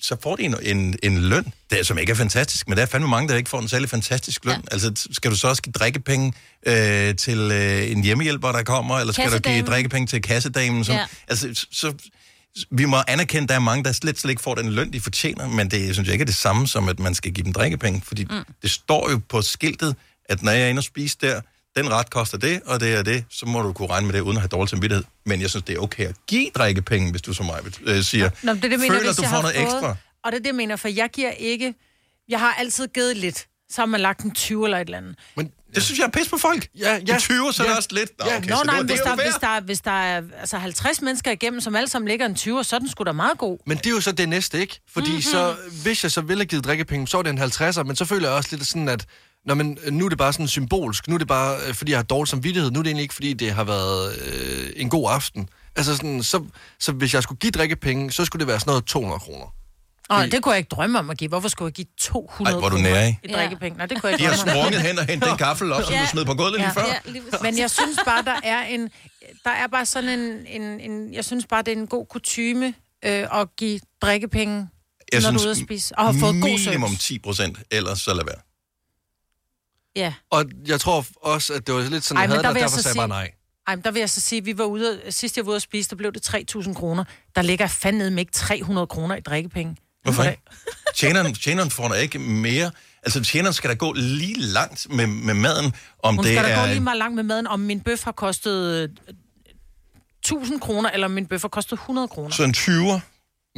så 0.00 0.16
får 0.22 0.36
de 0.36 0.42
en, 0.42 0.56
en, 0.62 0.96
en 1.02 1.18
løn, 1.18 1.52
der, 1.70 1.82
som 1.82 1.98
ikke 1.98 2.10
er 2.10 2.16
fantastisk, 2.16 2.68
men 2.68 2.76
der 2.76 2.82
er 2.82 2.86
fandme 2.86 3.08
mange, 3.08 3.28
der 3.28 3.36
ikke 3.36 3.50
får 3.50 3.60
en 3.60 3.68
særlig 3.68 3.88
fantastisk 3.88 4.44
løn. 4.44 4.54
Ja. 4.54 4.60
Altså, 4.72 5.08
skal 5.12 5.30
du 5.30 5.36
så 5.36 5.48
også 5.48 5.62
give 5.62 5.72
drikkepenge 5.72 6.32
øh, 6.66 7.16
til 7.16 7.38
øh, 7.38 7.90
en 7.90 8.04
hjemmehjælper, 8.04 8.52
der 8.52 8.62
kommer, 8.62 8.98
eller 8.98 9.12
skal 9.12 9.24
du 9.24 9.30
give 9.30 9.40
Kassedamen. 9.40 9.66
drikkepenge 9.66 10.06
til 10.06 10.22
kassedamen? 10.22 10.84
Som, 10.84 10.94
ja. 10.94 11.06
Altså, 11.28 11.66
så, 11.70 11.92
vi 12.70 12.84
må 12.84 12.96
anerkende, 13.08 13.42
at 13.42 13.48
der 13.48 13.54
er 13.54 13.58
mange, 13.58 13.84
der 13.84 13.92
slet, 13.92 14.18
slet 14.18 14.30
ikke 14.30 14.42
får 14.42 14.54
den 14.54 14.72
løn, 14.72 14.92
de 14.92 15.00
fortjener, 15.00 15.48
men 15.48 15.70
det 15.70 15.94
synes 15.94 16.06
jeg 16.06 16.12
ikke 16.12 16.22
er 16.22 16.26
det 16.26 16.34
samme 16.34 16.68
som, 16.68 16.88
at 16.88 16.98
man 16.98 17.14
skal 17.14 17.32
give 17.32 17.44
dem 17.44 17.52
drikkepenge, 17.52 18.02
fordi 18.04 18.24
mm. 18.24 18.44
det 18.62 18.70
står 18.70 19.10
jo 19.10 19.20
på 19.28 19.42
skiltet, 19.42 19.96
at 20.28 20.42
når 20.42 20.52
jeg 20.52 20.62
er 20.62 20.68
inde 20.68 20.80
og 20.80 20.84
spise 20.84 21.16
der, 21.20 21.40
den 21.76 21.90
ret 21.90 22.10
koster 22.10 22.38
det, 22.38 22.60
og 22.66 22.80
det 22.80 22.94
er 22.94 23.02
det, 23.02 23.24
så 23.30 23.46
må 23.46 23.62
du 23.62 23.72
kunne 23.72 23.88
regne 23.90 24.06
med 24.06 24.14
det, 24.14 24.20
uden 24.20 24.36
at 24.36 24.40
have 24.40 24.48
dårlig 24.48 24.68
samvittighed. 24.70 25.04
Men 25.26 25.40
jeg 25.40 25.50
synes, 25.50 25.64
det 25.64 25.76
er 25.76 25.80
okay 25.80 26.06
at 26.08 26.14
give 26.26 26.50
drikkepenge, 26.54 27.10
hvis 27.10 27.22
du 27.22 27.32
som 27.34 27.46
mig 27.46 27.60
øh, 27.84 28.02
siger, 28.02 28.30
Nå, 28.42 28.52
det 28.54 28.62
det, 28.62 28.70
mener, 28.70 28.86
føler, 28.94 29.04
hvis 29.04 29.16
du 29.16 29.22
får 29.22 29.42
noget 29.42 29.56
fået, 29.56 29.62
ekstra. 29.64 29.96
Og 30.24 30.32
det 30.32 30.38
er 30.38 30.42
det, 30.42 30.46
jeg 30.46 30.54
mener, 30.54 30.76
for 30.76 30.88
jeg 30.88 31.08
giver 31.12 31.30
ikke... 31.30 31.74
Jeg 32.28 32.40
har 32.40 32.54
altid 32.54 32.88
givet 32.88 33.16
lidt. 33.16 33.46
Så 33.70 33.80
har 33.80 33.86
man 33.86 34.00
lagt 34.00 34.20
en 34.20 34.30
20 34.30 34.64
eller 34.64 34.78
et 34.78 34.84
eller 34.84 34.98
andet. 34.98 35.14
Men 35.36 35.50
det 35.74 35.82
synes 35.82 35.98
jeg 35.98 36.04
er 36.06 36.10
pis 36.10 36.28
på 36.28 36.36
folk. 36.38 36.68
Ja, 36.78 36.98
ja. 37.08 37.16
I 37.16 37.20
20, 37.20 37.52
så 37.52 37.62
er 37.62 37.66
det 37.68 37.76
også 37.76 37.88
lidt. 37.92 38.10
Nå, 38.18 38.24
okay, 38.26 38.48
Nå, 38.50 38.56
så 38.56 38.62
nej, 38.66 38.76
det, 38.78 38.86
men 38.88 38.98
var- 39.04 39.14
hvis 39.16 39.34
det 39.34 39.42
er 39.42 39.54
der, 39.54 39.60
hvis, 39.60 39.80
der, 39.80 39.90
er- 39.90 40.20
hvis 40.20 40.26
der 40.30 40.36
er 40.36 40.40
altså 40.40 40.58
50 40.58 41.02
mennesker 41.02 41.30
igennem, 41.30 41.60
som 41.60 41.76
alle 41.76 41.88
sammen 41.88 42.08
ligger 42.08 42.26
en 42.26 42.34
20, 42.34 42.64
så 42.64 42.76
er 42.76 42.80
den 42.80 42.88
sgu 42.88 43.04
da 43.04 43.12
meget 43.12 43.38
god. 43.38 43.58
Men 43.66 43.76
det 43.76 43.86
er 43.86 43.90
jo 43.90 44.00
så 44.00 44.12
det 44.12 44.28
næste, 44.28 44.60
ikke? 44.60 44.80
Fordi 44.92 45.06
Mhm. 45.06 45.12
mm-hmm. 45.14 45.22
så, 45.22 45.56
hvis 45.82 46.02
jeg 46.02 46.10
så 46.12 46.20
ville 46.20 46.40
have 46.40 46.46
givet 46.46 46.64
drikkepenge, 46.64 47.08
så 47.08 47.18
er 47.18 47.22
det 47.22 47.30
en 47.30 47.38
50'er, 47.42 47.82
men 47.82 47.96
så 47.96 48.04
føler 48.04 48.28
jeg 48.28 48.36
også 48.36 48.48
lidt 48.56 48.66
sådan, 48.66 48.88
at 48.88 49.06
Nå, 49.46 49.54
men 49.54 49.78
nu 49.90 50.04
er 50.04 50.08
det 50.08 50.18
bare 50.18 50.32
sådan 50.32 50.48
symbolsk. 50.48 51.08
Nu 51.08 51.14
er 51.14 51.18
det 51.18 51.28
bare, 51.28 51.56
øh, 51.68 51.74
fordi 51.74 51.90
jeg 51.90 51.98
har 51.98 52.04
dårlig 52.04 52.28
samvittighed. 52.28 52.70
Nu 52.70 52.78
er 52.78 52.82
det 52.82 52.90
egentlig 52.90 53.02
ikke, 53.02 53.14
fordi 53.14 53.32
det 53.32 53.52
har 53.52 53.64
været 53.64 54.18
øh, 54.26 54.68
en 54.76 54.88
god 54.90 55.10
aften. 55.10 55.48
Altså 55.76 55.96
sådan, 55.96 56.22
så, 56.22 56.44
så 56.80 56.92
hvis 56.92 57.14
jeg 57.14 57.22
skulle 57.22 57.38
give 57.38 57.50
drikkepenge, 57.50 58.12
så 58.12 58.24
skulle 58.24 58.40
det 58.40 58.46
være 58.48 58.60
sådan 58.60 58.70
noget 58.70 58.84
200 58.84 59.20
kroner. 59.20 59.46
Og 60.08 60.32
det 60.32 60.42
kunne 60.42 60.52
jeg 60.52 60.58
ikke 60.58 60.68
drømme 60.68 60.98
om 60.98 61.10
at 61.10 61.18
give. 61.18 61.28
Hvorfor 61.28 61.48
skulle 61.48 61.66
jeg 61.66 61.72
give 61.74 61.86
200 62.00 62.54
Ej, 62.54 62.58
hvor 62.58 62.66
er 62.66 62.70
du 62.70 62.76
kroner 62.76 62.90
nærig. 62.90 63.20
i 63.24 63.32
drikkepenge? 63.32 63.76
Nej, 63.78 63.86
det 63.86 64.00
kunne 64.00 64.10
jeg 64.10 64.18
De 64.18 64.24
ikke 64.24 64.36
har 64.36 64.44
drømme 64.44 64.60
om. 64.60 64.64
sprunget 64.64 64.82
hen 64.82 64.98
og 64.98 65.04
hentet 65.06 65.30
en 65.30 65.36
gaffel 65.36 65.72
op, 65.72 65.82
som 65.82 65.92
du 65.94 66.06
smed 66.10 66.24
på 66.24 66.34
gulvet 66.34 66.60
lige 66.60 66.70
før. 66.74 67.42
Men 67.42 67.58
jeg 67.58 67.70
synes 67.70 67.98
bare, 68.04 68.22
der 68.24 68.36
er 68.44 68.62
en... 68.64 68.80
Der 69.44 69.50
er 69.50 69.66
bare 69.66 69.86
sådan 69.86 70.18
en... 70.18 70.46
en, 70.62 70.80
en 70.80 71.14
jeg 71.14 71.24
synes 71.24 71.46
bare, 71.46 71.62
det 71.62 71.72
er 71.72 71.76
en 71.76 71.86
god 71.86 72.06
kutyme 72.06 72.66
øh, 73.04 73.12
at 73.40 73.48
give 73.58 73.80
drikkepenge, 74.02 74.68
Jeg 75.12 75.20
når 75.20 75.30
du 75.30 75.38
synes, 75.38 75.42
er 75.42 75.46
ude 75.46 75.50
at 75.50 75.56
spise. 75.56 75.98
Og 75.98 76.04
har 76.04 76.12
fået 76.20 76.42
god 76.42 76.48
service. 76.50 76.68
minimum 76.70 76.96
10 76.96 77.18
procent, 77.18 77.58
ellers 77.70 78.00
så 78.00 78.14
lad 78.14 78.24
være. 78.24 78.40
Ja. 79.96 80.14
Og 80.30 80.44
jeg 80.66 80.80
tror 80.80 81.06
også, 81.22 81.52
at 81.54 81.66
det 81.66 81.74
var 81.74 81.80
lidt 81.80 82.04
sådan, 82.04 82.16
Ej, 82.16 82.22
jeg 82.22 82.28
havde 82.30 82.42
der 82.42 82.48
det, 82.48 82.56
og 82.56 82.60
derfor 82.60 82.78
sagde 82.82 82.92
sige- 82.92 83.00
bare 83.00 83.08
nej. 83.08 83.30
Ej, 83.66 83.74
men 83.76 83.84
der 83.84 83.90
vil 83.90 84.00
jeg 84.00 84.10
så 84.10 84.20
sige, 84.20 84.44
vi 84.44 84.58
var 84.58 84.64
ude, 84.64 85.00
sidst 85.10 85.36
jeg 85.36 85.46
var 85.46 85.50
ude 85.50 85.56
at 85.56 85.62
spise, 85.62 85.90
der 85.90 85.96
blev 85.96 86.12
det 86.12 86.28
3.000 86.28 86.74
kroner. 86.74 87.04
Der 87.36 87.42
ligger 87.42 87.66
fandme 87.66 88.10
med 88.10 88.18
ikke 88.18 88.32
300 88.32 88.86
kroner 88.86 89.16
i 89.16 89.20
drikkepenge. 89.20 89.76
Hvorfor 90.02 90.22
ikke? 90.22 90.42
Tjeneren, 90.96 91.34
tjeneren 91.34 91.70
får 91.70 91.88
da 91.88 91.94
ikke 91.94 92.18
mere... 92.18 92.70
Altså, 93.02 93.24
tjeneren 93.24 93.52
skal 93.54 93.70
da 93.70 93.74
gå 93.74 93.92
lige 93.92 94.40
langt 94.40 94.86
med, 94.90 95.06
med 95.06 95.34
maden, 95.34 95.72
om 96.02 96.14
Hun 96.16 96.24
det 96.24 96.32
skal 96.32 96.44
da 96.44 96.48
er... 96.50 96.60
gå 96.60 96.66
lige 96.66 96.80
meget 96.80 96.98
langt 96.98 97.14
med 97.14 97.22
maden, 97.22 97.46
om 97.46 97.60
min 97.60 97.80
bøf 97.80 98.04
har 98.04 98.12
kostet 98.12 98.82
øh, 98.82 98.88
1000 100.18 100.60
kroner, 100.60 100.90
eller 100.90 101.04
om 101.04 101.10
min 101.10 101.26
bøf 101.26 101.42
har 101.42 101.48
kostet 101.48 101.72
100 101.72 102.08
kroner. 102.08 102.30
Så 102.30 102.42
en 102.44 102.54
20'er. 102.56 103.00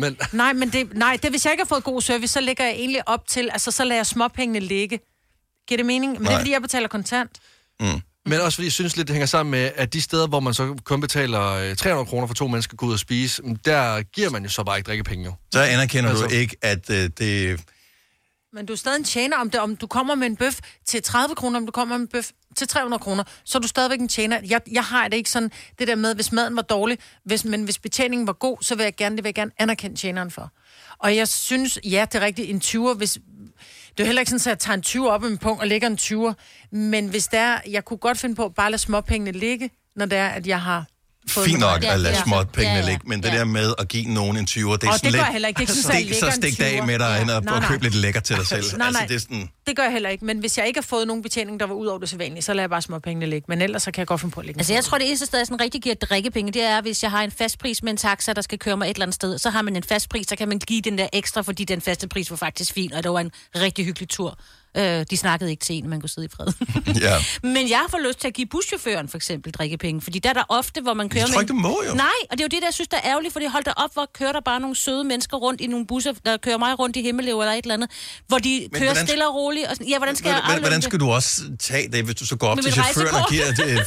Men... 0.00 0.16
Nej, 0.32 0.52
men 0.52 0.70
det, 0.70 0.94
nej, 0.94 1.18
det, 1.22 1.30
hvis 1.30 1.44
jeg 1.44 1.52
ikke 1.52 1.60
har 1.62 1.68
fået 1.68 1.84
god 1.84 2.00
service, 2.02 2.32
så 2.32 2.40
lægger 2.40 2.64
jeg 2.64 2.74
egentlig 2.74 3.08
op 3.08 3.26
til, 3.28 3.48
altså 3.52 3.70
så 3.70 3.84
lader 3.84 3.98
jeg 3.98 4.06
småpengene 4.06 4.60
ligge. 4.60 5.00
Giver 5.68 5.76
det 5.76 5.86
mening? 5.86 6.12
Men 6.12 6.20
det 6.20 6.26
er 6.26 6.30
Nej. 6.30 6.40
fordi, 6.40 6.50
jeg 6.50 6.62
betaler 6.62 6.88
kontant. 6.88 7.30
Mm. 7.80 7.86
Men 8.26 8.40
også 8.40 8.56
fordi 8.56 8.66
jeg 8.66 8.72
synes 8.72 8.96
lidt, 8.96 9.08
det 9.08 9.14
hænger 9.14 9.26
sammen 9.26 9.50
med, 9.50 9.70
at 9.76 9.92
de 9.92 10.00
steder, 10.00 10.26
hvor 10.26 10.40
man 10.40 10.54
så 10.54 10.76
kun 10.84 11.00
betaler 11.00 11.42
øh, 11.52 11.76
300 11.76 12.06
kroner 12.08 12.26
for 12.26 12.34
to 12.34 12.46
mennesker 12.48 12.74
at 12.74 12.78
gå 12.78 12.86
ud 12.86 12.92
og 12.92 12.98
spise, 12.98 13.42
mm, 13.42 13.56
der 13.56 14.02
giver 14.02 14.30
man 14.30 14.42
jo 14.42 14.48
så 14.48 14.64
bare 14.64 14.76
ikke 14.78 14.86
drikkepenge 14.88 15.24
jo. 15.24 15.32
Så 15.52 15.60
anerkender 15.60 16.10
Altså- 16.10 16.24
du 16.26 16.30
ikke, 16.30 16.56
at 16.62 16.90
øh, 16.90 17.10
det... 17.18 17.60
Men 18.52 18.66
du 18.66 18.72
er 18.72 18.76
stadig 18.76 18.98
en 18.98 19.04
tjener, 19.04 19.36
om, 19.36 19.50
det, 19.50 19.60
om 19.60 19.76
du 19.76 19.86
kommer 19.86 20.14
med 20.14 20.26
en 20.26 20.36
bøf 20.36 20.58
til 20.86 21.02
30 21.02 21.34
kroner, 21.34 21.58
om 21.58 21.66
du 21.66 21.72
kommer 21.72 21.96
med 21.98 22.02
en 22.02 22.08
bøf 22.08 22.30
til 22.56 22.68
300 22.68 23.00
kroner, 23.02 23.24
så 23.44 23.58
er 23.58 23.62
du 23.62 23.68
stadigvæk 23.68 24.00
en 24.00 24.08
tjener. 24.08 24.40
Jeg, 24.48 24.60
jeg 24.72 24.84
har 24.84 25.08
det 25.08 25.16
ikke 25.16 25.30
sådan, 25.30 25.50
det 25.78 25.88
der 25.88 25.94
med, 25.94 26.14
hvis 26.14 26.32
maden 26.32 26.56
var 26.56 26.62
dårlig, 26.62 26.98
hvis, 27.24 27.44
men 27.44 27.62
hvis 27.64 27.78
betjeningen 27.78 28.26
var 28.26 28.32
god, 28.32 28.56
så 28.60 28.74
vil 28.74 28.82
jeg 28.84 28.96
gerne, 28.96 29.16
det 29.16 29.24
vil 29.24 29.28
jeg 29.28 29.34
gerne 29.34 29.50
anerkende 29.58 29.96
tjeneren 29.96 30.30
for. 30.30 30.52
Og 30.98 31.16
jeg 31.16 31.28
synes, 31.28 31.78
ja, 31.84 32.06
det 32.12 32.22
er 32.22 32.26
rigtigt, 32.26 32.50
en 32.50 32.60
20'er, 32.64 32.94
hvis... 32.94 33.18
Det 33.98 34.04
er 34.04 34.06
jo 34.06 34.08
heller 34.08 34.20
ikke 34.20 34.30
sådan, 34.30 34.40
at 34.40 34.46
jeg 34.46 34.58
tager 34.58 34.74
en 34.74 34.82
20 34.82 35.10
op 35.10 35.24
i 35.24 35.28
min 35.28 35.38
punkt 35.38 35.60
og 35.60 35.66
lægger 35.66 35.88
en 35.88 35.98
20'er. 36.00 36.32
Men 36.70 37.08
hvis 37.08 37.28
der 37.28 37.58
jeg 37.70 37.84
kunne 37.84 37.96
godt 37.96 38.18
finde 38.18 38.34
på 38.34 38.44
at 38.44 38.54
bare 38.54 38.70
lade 38.70 38.82
småpengene 38.82 39.38
ligge, 39.38 39.70
når 39.96 40.06
det 40.06 40.18
er, 40.18 40.28
at 40.28 40.46
jeg 40.46 40.60
har. 40.60 40.84
Fint 41.30 41.58
nok 41.60 41.82
Ja, 41.82 41.92
at 41.94 42.00
lade 42.00 42.14
ja. 42.14 42.22
småpengene 42.22 42.74
Ja, 42.78 42.80
ja. 42.84 42.86
ligge, 42.90 43.02
men 43.08 43.22
det 43.22 43.32
der 43.32 43.44
med 43.44 43.74
at 43.78 43.88
give 43.88 44.04
nogen 44.04 44.36
en 44.36 44.44
20'er, 44.50 44.56
det 44.56 44.60
er 44.60 44.64
Og 44.64 44.78
sådan 44.80 44.92
det 44.92 45.02
lidt... 45.02 45.14
jeg 45.16 45.26
heller 45.32 45.48
ikke. 45.48 45.58
Det 45.60 45.68
er 45.68 45.72
at 45.90 45.96
stik, 45.96 46.14
så 46.14 46.30
stik 46.30 46.58
det 46.58 46.64
af 46.64 46.80
20'er. 46.80 46.84
med 46.84 46.98
dig 46.98 47.04
Ja. 47.12 47.18
hen 47.18 47.30
og, 47.30 47.42
Nej, 47.44 47.54
og 47.54 47.60
nej. 47.60 47.68
køb 47.70 47.82
lidt 47.82 47.94
lækker 47.94 48.20
til 48.20 48.36
dig 48.36 48.46
selv. 48.54 48.76
Nej, 48.78 48.86
altså, 48.86 49.00
nej. 49.00 49.06
det 49.08 49.14
er 49.14 49.20
sådan... 49.20 49.48
Det 49.66 49.76
gør 49.76 49.82
jeg 49.82 49.92
heller 49.92 50.08
ikke, 50.10 50.24
men 50.24 50.38
hvis 50.38 50.58
jeg 50.58 50.66
ikke 50.66 50.78
har 50.78 50.82
fået 50.82 51.06
nogen 51.06 51.22
betjening, 51.22 51.60
der 51.60 51.66
var 51.66 51.74
ud 51.74 51.86
over 51.86 51.98
det 51.98 52.08
sædvanlige, 52.08 52.42
så 52.42 52.52
lader 52.52 52.62
jeg 52.62 52.70
bare 52.70 52.82
småpengene 52.82 53.26
ligge. 53.26 53.44
Men 53.48 53.62
ellers 53.62 53.82
så 53.82 53.90
kan 53.90 54.00
jeg 54.00 54.06
godt 54.06 54.20
finde 54.20 54.34
på 54.34 54.40
at 54.40 54.46
lægge 54.46 54.58
Altså, 54.60 54.72
jeg 54.72 54.84
tror, 54.84 54.98
det 54.98 55.06
eneste 55.08 55.26
sted, 55.26 55.38
jeg 55.38 55.46
sådan 55.46 55.60
rigtig 55.60 55.82
giver 55.82 55.94
drikkepenge, 55.94 56.52
det 56.52 56.62
er, 56.62 56.80
hvis 56.80 57.02
jeg 57.02 57.10
har 57.10 57.22
en 57.22 57.30
fast 57.30 57.58
pris 57.58 57.82
med 57.82 57.90
en 57.92 57.96
taxa, 57.96 58.32
der 58.32 58.42
skal 58.42 58.58
køre 58.58 58.76
mig 58.76 58.84
et 58.86 58.94
eller 58.94 59.02
andet 59.02 59.14
sted. 59.14 59.38
Så 59.38 59.50
har 59.50 59.62
man 59.62 59.76
en 59.76 59.82
fast 59.82 60.08
pris, 60.08 60.26
så 60.28 60.36
kan 60.36 60.48
man 60.48 60.58
give 60.58 60.80
den 60.80 60.98
der 60.98 61.08
ekstra, 61.12 61.42
fordi 61.42 61.64
den 61.64 61.80
faste 61.80 62.08
pris 62.08 62.30
var 62.30 62.36
faktisk 62.36 62.72
fin, 62.72 62.92
og 62.92 63.02
det 63.02 63.10
var 63.12 63.20
en 63.20 63.30
rigtig 63.56 63.84
hyggelig 63.84 64.08
tur. 64.08 64.38
Øh, 64.78 65.06
de 65.10 65.16
snakkede 65.16 65.50
ikke 65.50 65.64
til 65.64 65.76
en, 65.76 65.88
man 65.90 66.00
kunne 66.00 66.08
sidde 66.10 66.26
i 66.26 66.30
fred. 66.36 66.46
Ja. 67.06 67.16
Men 67.42 67.70
jeg 67.70 67.84
får 67.90 67.98
lyst 68.08 68.20
til 68.20 68.28
at 68.28 68.34
give 68.34 68.46
buschaufføren 68.46 69.08
for 69.08 69.16
eksempel 69.16 69.52
drikkepenge, 69.52 70.00
fordi 70.00 70.18
der 70.18 70.28
er 70.28 70.32
der 70.32 70.42
ofte, 70.48 70.80
hvor 70.80 70.94
man 70.94 71.08
kører 71.08 71.24
tror 71.26 71.34
med... 71.34 71.40
ikke, 71.42 71.48
du 71.52 71.54
må 71.58 71.82
jo. 71.88 71.94
Nej, 71.94 72.06
og 72.30 72.38
det 72.38 72.40
er 72.40 72.44
jo 72.44 72.48
det, 72.48 72.62
der 72.62 72.66
jeg 72.66 72.74
synes, 72.74 72.88
der 72.88 72.96
er 72.96 73.10
ærgerligt, 73.10 73.32
fordi 73.32 73.46
hold 73.46 73.64
da 73.64 73.72
op, 73.76 73.92
hvor 73.92 74.10
kører 74.18 74.32
der 74.32 74.40
bare 74.40 74.60
nogle 74.60 74.76
søde 74.76 75.04
mennesker 75.04 75.36
rundt 75.36 75.60
i 75.60 75.66
nogle 75.66 75.86
busser, 75.86 76.12
der 76.24 76.36
kører 76.36 76.58
mig 76.58 76.78
rundt 76.78 76.96
i 76.96 77.02
Himmelev 77.02 77.40
eller 77.40 77.52
et 77.52 77.62
eller 77.62 77.74
andet, 77.74 77.90
hvor 78.28 78.38
de 78.38 78.60
Men 78.72 78.80
kører 78.80 78.84
hvordan- 78.90 79.06
stille 79.06 79.28
og 79.28 79.34
roligt. 79.34 79.66
Og 79.66 79.74
sådan, 79.76 79.88
ja, 79.88 79.96
hvordan 79.98 80.16
skal 80.16 80.28
jeg 80.28 80.34
Hvordan, 80.34 80.50
aflønne 80.50 80.62
hvordan 80.62 80.76
det? 80.80 80.84
skal 80.84 81.00
du 81.00 81.10
også 81.10 81.42
tage 81.60 81.88
det, 81.92 82.04
hvis 82.04 82.14
du 82.14 82.26
så 82.26 82.36
går 82.36 82.46
op 82.48 82.56
Med 82.56 82.62
til 82.64 82.72
chaufføren 82.72 83.14
og 83.14 83.26
giver 83.30 83.46
det 83.56 83.80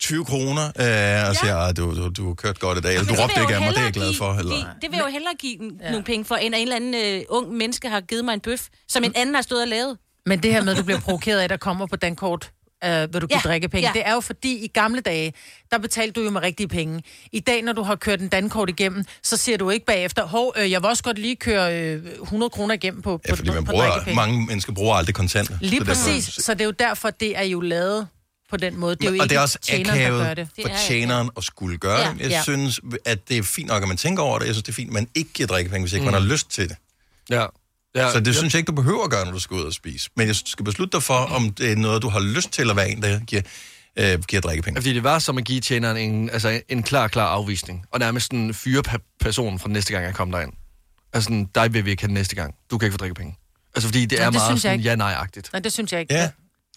20 0.00 0.24
kroner 0.24 0.64
øh, 0.64 1.28
og 1.30 1.36
siger, 1.36 1.56
at 1.56 1.76
du, 1.76 1.96
du, 1.96 2.08
du 2.08 2.26
har 2.26 2.34
kørt 2.34 2.58
godt 2.58 2.78
i 2.78 2.80
dag, 2.80 2.94
eller 2.94 3.06
du 3.06 3.14
det 3.14 3.22
råbte 3.22 3.40
ikke 3.40 3.52
jeg 3.52 3.60
af 3.60 3.66
mig, 3.66 3.70
det 3.74 3.78
er 3.80 3.84
jeg 3.84 3.92
glad 3.92 4.14
for. 4.14 4.32
give- 4.32 4.38
Eller? 4.40 4.56
Det, 4.56 4.66
det 4.82 4.90
vil 4.90 4.96
jeg 4.96 5.04
jo 5.06 5.10
hellere 5.12 5.34
give 5.38 5.58
ja. 5.82 5.90
nogle 5.90 6.04
penge 6.04 6.24
for, 6.24 6.34
end 6.36 6.54
at 6.54 6.60
en 6.60 6.68
eller 6.72 6.76
anden 6.76 6.94
øh, 6.94 7.22
ung 7.28 7.52
menneske 7.52 7.88
har 7.88 8.00
givet 8.00 8.24
mig 8.24 8.34
en 8.34 8.40
bøf, 8.40 8.66
som 8.88 9.04
en 9.04 9.12
anden 9.16 9.34
har 9.34 9.42
stået 9.42 9.62
og 9.62 9.68
lavet. 9.68 9.96
Men 10.26 10.42
det 10.42 10.52
her 10.52 10.64
med, 10.64 10.72
at 10.72 10.78
du 10.78 10.82
bliver 10.84 11.00
provokeret 11.00 11.38
af, 11.38 11.44
at 11.44 11.50
der 11.50 11.56
kommer 11.56 11.86
på 11.86 11.96
dankort, 11.96 12.50
øh, 12.84 12.90
vil 13.14 13.22
du 13.22 13.26
Ja, 13.30 13.36
ja, 13.36 13.40
drikkepenge, 13.48 13.82
ja. 13.82 13.92
ja. 13.94 14.00
det 14.00 14.08
er 14.08 14.14
jo 14.14 14.20
fordi, 14.20 14.64
i 14.64 14.66
gamle 14.66 15.00
dage, 15.00 15.32
der 15.70 15.78
betalte 15.78 16.12
du 16.12 16.24
jo 16.24 16.30
med 16.30 16.42
rigtige 16.42 16.68
penge. 16.68 17.02
I 17.32 17.40
dag, 17.40 17.62
når 17.62 17.72
du 17.72 17.82
har 17.82 17.96
kørt 17.96 18.20
en 18.20 18.28
dankort 18.28 18.68
igennem, 18.70 19.04
så 19.22 19.36
siger 19.36 19.58
du 19.58 19.70
ikke 19.70 19.86
bagefter, 19.86 20.26
hov, 20.26 20.54
øh, 20.56 20.70
jeg 20.70 20.82
vil 20.82 20.88
også 20.88 21.02
godt 21.02 21.18
lige 21.18 21.36
køre 21.36 21.80
øh, 21.82 22.02
100 22.22 22.50
kroner 22.50 22.74
igennem 22.74 23.02
på, 23.02 23.20
Ja, 23.26 23.32
på, 23.32 23.36
fordi 23.36 23.50
man 23.50 23.64
på 23.64 23.70
bruger, 23.70 23.86
drikkepenge. 23.90 24.16
mange 24.16 24.46
mennesker 24.46 24.72
bruger 24.72 24.94
aldrig 24.96 25.14
kontanter. 25.14 25.58
Lige 25.60 25.78
Så 25.80 25.84
derfor- 25.84 26.04
præcis, 26.10 26.44
så 26.44 26.54
det 26.54 26.60
er 26.60 26.64
jo 26.64 26.70
derfor, 26.70 27.10
det 27.10 27.38
er 27.38 27.42
jo 27.42 27.60
lavet 27.60 28.08
på 28.50 28.56
den 28.56 28.76
måde. 28.76 28.96
Det 28.96 29.04
er 29.04 29.06
jo 29.06 29.10
og 29.10 29.14
ikke 29.14 29.28
det 29.28 29.36
er 29.36 29.40
også 29.40 29.58
tjeneren, 29.62 29.98
der 30.00 30.08
gør 30.10 30.20
akavet 30.30 30.36
det. 30.56 30.62
for 30.62 30.70
tjeneren 30.88 31.30
at 31.36 31.44
skulle 31.44 31.78
gøre 31.78 31.98
Ja. 32.00 32.12
det. 32.12 32.20
Jeg 32.20 32.30
Ja. 32.30 32.42
synes, 32.42 32.80
at 33.04 33.28
det 33.28 33.36
er 33.38 33.42
fint 33.42 33.68
nok, 33.68 33.82
at 33.82 33.88
man 33.88 33.96
tænker 33.96 34.22
over 34.22 34.38
det. 34.38 34.46
Jeg 34.46 34.54
synes, 34.54 34.62
det 34.64 34.72
er 34.72 34.76
fint, 34.76 34.88
at 34.88 34.94
man 34.94 35.08
ikke 35.14 35.30
giver 35.32 35.46
drikkepenge, 35.46 35.82
hvis 35.84 35.92
ikke 35.92 36.06
Mm. 36.06 36.12
man 36.12 36.22
har 36.22 36.28
lyst 36.28 36.50
til 36.50 36.68
det. 36.68 36.76
Ja. 37.30 37.46
Ja 37.98 38.12
Så 38.12 38.20
det 38.20 38.26
ja. 38.26 38.32
synes 38.32 38.54
jeg 38.54 38.58
ikke, 38.58 38.66
du 38.66 38.72
behøver 38.76 39.04
at 39.04 39.10
gøre, 39.10 39.24
når 39.24 39.32
du 39.32 39.38
skal 39.40 39.54
ud 39.54 39.62
og 39.62 39.72
spise. 39.72 40.10
Men 40.16 40.26
jeg 40.26 40.36
skal 40.36 40.64
beslutte 40.64 40.92
dig 40.92 41.02
for, 41.02 41.14
om 41.14 41.50
det 41.50 41.72
er 41.72 41.76
noget, 41.76 42.02
du 42.02 42.08
har 42.08 42.20
lyst 42.20 42.50
til 42.50 42.70
at 42.70 42.76
være 42.76 42.90
en, 42.90 43.02
der 43.02 43.20
giver, 43.20 43.42
øh, 43.96 44.22
giver 44.28 44.42
drikkepenge. 44.42 44.80
Fordi 44.80 44.94
det 44.94 45.04
var 45.04 45.18
som 45.18 45.38
at 45.38 45.44
give 45.44 45.60
tjeneren 45.60 45.96
en, 45.96 46.30
altså 46.30 46.60
en 46.68 46.82
klar, 46.82 47.08
klar 47.08 47.26
afvisning. 47.26 47.84
Og 47.90 47.98
nærmest 47.98 48.26
sådan 48.26 48.54
fyre 48.54 48.82
personen 49.20 49.58
fra 49.58 49.68
næste 49.68 49.92
gang, 49.92 50.04
jeg 50.04 50.14
kom 50.14 50.30
derind. 50.30 50.52
Altså 51.12 51.46
dig 51.54 51.74
vil 51.74 51.84
vi 51.84 51.90
ikke 51.90 52.02
have 52.02 52.12
næste 52.12 52.36
gang. 52.36 52.54
Du 52.70 52.78
kan 52.78 52.86
ikke 52.86 52.94
få 52.94 52.98
drikkepenge. 52.98 53.36
Altså 53.74 53.88
fordi 53.88 54.06
det 54.06 54.18
Nej, 54.18 54.26
er 54.26 54.30
det 54.30 54.40
meget 54.40 54.62
sådan 54.62 54.80
ja-nej-agtigt. 54.80 55.52
Nej, 55.52 55.60
det 55.60 55.72
synes 55.72 55.92
jeg 55.92 56.00
ikke. 56.00 56.14
Ja. 56.14 56.30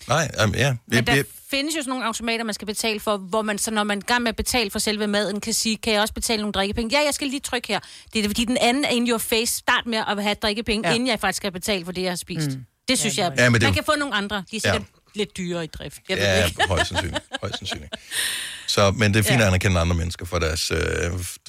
Nej, 0.08 0.32
um, 0.46 0.56
ja. 0.56 0.76
Men 0.88 1.08
der 1.08 1.24
findes 1.52 1.76
jo 1.76 1.82
sådan 1.82 1.90
nogle 1.90 2.06
automater, 2.06 2.44
man 2.44 2.54
skal 2.54 2.66
betale 2.66 3.00
for, 3.00 3.18
hvor 3.18 3.42
man 3.42 3.58
så, 3.58 3.72
når 3.72 3.84
man 3.84 3.98
er 3.98 4.02
gang 4.02 4.24
med 4.24 4.30
at 4.30 4.36
betale 4.36 4.72
for 4.72 4.80
selve 4.80 5.08
maden, 5.08 5.42
kan 5.42 5.54
sige, 5.54 5.78
kan 5.78 5.94
jeg 5.94 6.02
også 6.02 6.14
betale 6.14 6.42
nogle 6.42 6.54
drikkepenge? 6.54 6.98
Ja, 7.00 7.06
jeg 7.06 7.14
skal 7.14 7.28
lige 7.28 7.40
trykke 7.40 7.68
her. 7.68 7.80
Det 8.14 8.26
er 8.26 8.30
fordi, 8.30 8.46
den 8.46 8.58
anden 8.62 8.86
er 8.86 8.90
in 8.90 9.10
your 9.10 9.18
face. 9.18 9.58
Start 9.58 9.86
med 9.86 9.98
at 10.08 10.24
have 10.24 10.36
drikkepenge, 10.36 10.88
ja. 10.88 10.90
Ja. 10.90 10.96
inden 10.96 11.10
jeg 11.10 11.20
faktisk 11.20 11.38
skal 11.38 11.52
betale 11.52 11.86
for 11.86 11.92
det, 11.92 12.02
jeg 12.02 12.12
har 12.12 12.16
spist. 12.16 12.48
Mm. 12.50 12.66
Det 12.88 13.00
synes 13.00 13.18
Ja, 13.18 13.24
jeg. 13.24 13.30
men 13.32 13.38
det 13.38 13.46
er 13.46 13.50
man 13.50 13.62
jo- 13.62 13.72
kan 13.72 13.84
få 13.84 13.94
nogle 14.00 14.16
andre. 14.16 14.44
De 14.52 14.56
er 14.56 14.60
sikkert 14.60 14.82
lidt 15.16 15.38
dyrere 15.38 15.64
i 15.64 15.68
drift. 15.68 15.98
Jeg 16.10 16.18
ved 16.18 16.24
det 16.26 16.30
ja, 16.32 16.46
ikke. 16.46 16.64
højst 16.68 16.88
sandsynligt. 16.90 17.24
Højst 17.42 17.58
sandsynligt. 17.58 17.94
Så, 18.68 18.92
men 18.92 19.14
det 19.14 19.20
er 19.20 19.24
fint 19.24 19.36
Ja. 19.40 19.42
at 19.42 19.48
anerkende 19.48 19.80
andre 19.80 19.96
mennesker 19.96 20.26
for 20.26 20.40
deres, 20.40 20.72
øh, 20.72 20.78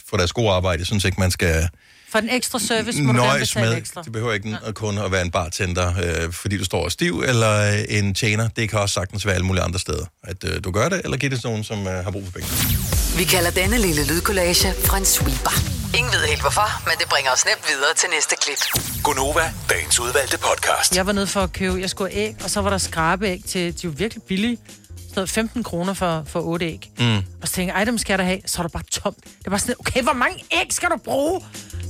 for 0.09 0.17
deres 0.17 0.33
gode 0.33 0.51
arbejde. 0.51 0.79
Jeg 0.79 0.87
synes 0.87 1.05
ikke, 1.05 1.21
man 1.21 1.31
skal 1.31 1.69
For 2.13 2.21
den 2.21 2.31
ekstra 2.31 2.59
service 2.59 3.03
må 3.03 3.13
du 3.13 3.19
gerne 3.19 3.29
nøjes 3.29 3.49
betale 3.55 3.69
med. 3.69 3.79
ekstra. 3.79 4.03
Det 4.03 4.13
behøver 4.13 4.33
ikke 4.33 4.59
ja. 4.67 4.73
kun 4.73 4.99
at 4.99 5.13
være 5.13 5.23
en 5.23 5.31
bartender, 5.31 5.95
øh, 6.25 6.33
fordi 6.33 6.59
du 6.59 6.65
står 6.65 6.89
stiv, 6.89 7.23
eller 7.27 7.73
øh, 7.73 7.85
en 7.89 8.15
tjener. 8.15 8.49
Det 8.49 8.71
kan 8.71 8.79
også 8.79 8.93
sagtens 8.93 9.27
være 9.27 9.35
alle 9.35 9.47
mulige 9.47 9.63
andre 9.63 9.79
steder. 9.79 10.05
At 10.25 10.45
øh, 10.45 10.65
du 10.65 10.71
gør 10.71 10.89
det, 10.89 11.01
eller 11.05 11.17
giver 11.17 11.31
det 11.31 11.41
til 11.41 11.49
nogen, 11.49 11.65
som 11.65 11.87
øh, 11.87 12.05
har 12.05 12.11
brug 12.11 12.25
for 12.25 12.33
penge. 12.33 12.49
Vi 13.17 13.25
kalder 13.25 13.51
denne 13.51 13.79
lille 13.79 14.07
lydkollage 14.07 14.75
Frans 14.85 15.09
sweeper. 15.09 15.53
Ingen 15.99 16.13
ved 16.13 16.27
helt 16.29 16.41
hvorfor, 16.41 16.83
men 16.89 16.95
det 16.99 17.09
bringer 17.09 17.31
os 17.31 17.45
nemt 17.45 17.65
videre 17.69 17.95
til 17.97 18.09
næste 18.15 18.35
klip. 18.43 18.83
Gunova, 19.05 19.53
dagens 19.71 20.01
udvalgte 20.01 20.39
podcast. 20.39 20.97
Jeg 20.97 21.07
var 21.07 21.13
nede 21.13 21.27
for 21.27 21.41
at 21.41 21.53
købe, 21.53 21.81
jeg 21.81 21.91
skulle 21.91 22.13
æg, 22.13 22.37
og 22.45 22.51
så 22.51 22.61
var 22.61 22.71
der 22.71 22.79
skrabeæg 22.79 23.41
til, 23.49 23.75
de 23.75 23.79
jo 23.85 23.93
virkelig 23.97 24.23
billige. 24.23 24.59
Så 25.15 25.27
15 25.27 25.63
kroner 25.63 25.95
for, 25.95 26.25
for 26.27 26.41
8 26.41 26.67
æg. 26.67 26.91
Mm. 26.99 27.17
Og 27.17 27.49
så 27.49 27.53
tænkte 27.55 27.73
jeg, 27.73 27.79
ej, 27.79 27.85
dem 27.85 27.99
skal 27.99 28.13
jeg 28.13 28.19
da 28.19 28.25
have. 28.25 28.41
Så 28.47 28.59
er 28.59 28.63
der 28.63 28.69
bare 28.69 28.83
tomt. 28.91 29.25
Det 29.45 29.51
var 29.53 29.59
sådan, 29.59 29.75
okay, 29.79 30.03
hvor 30.03 30.13
mange 30.13 30.45
æg 30.53 30.67
skal 30.71 30.89
du 30.89 30.97
bruge? 30.97 31.41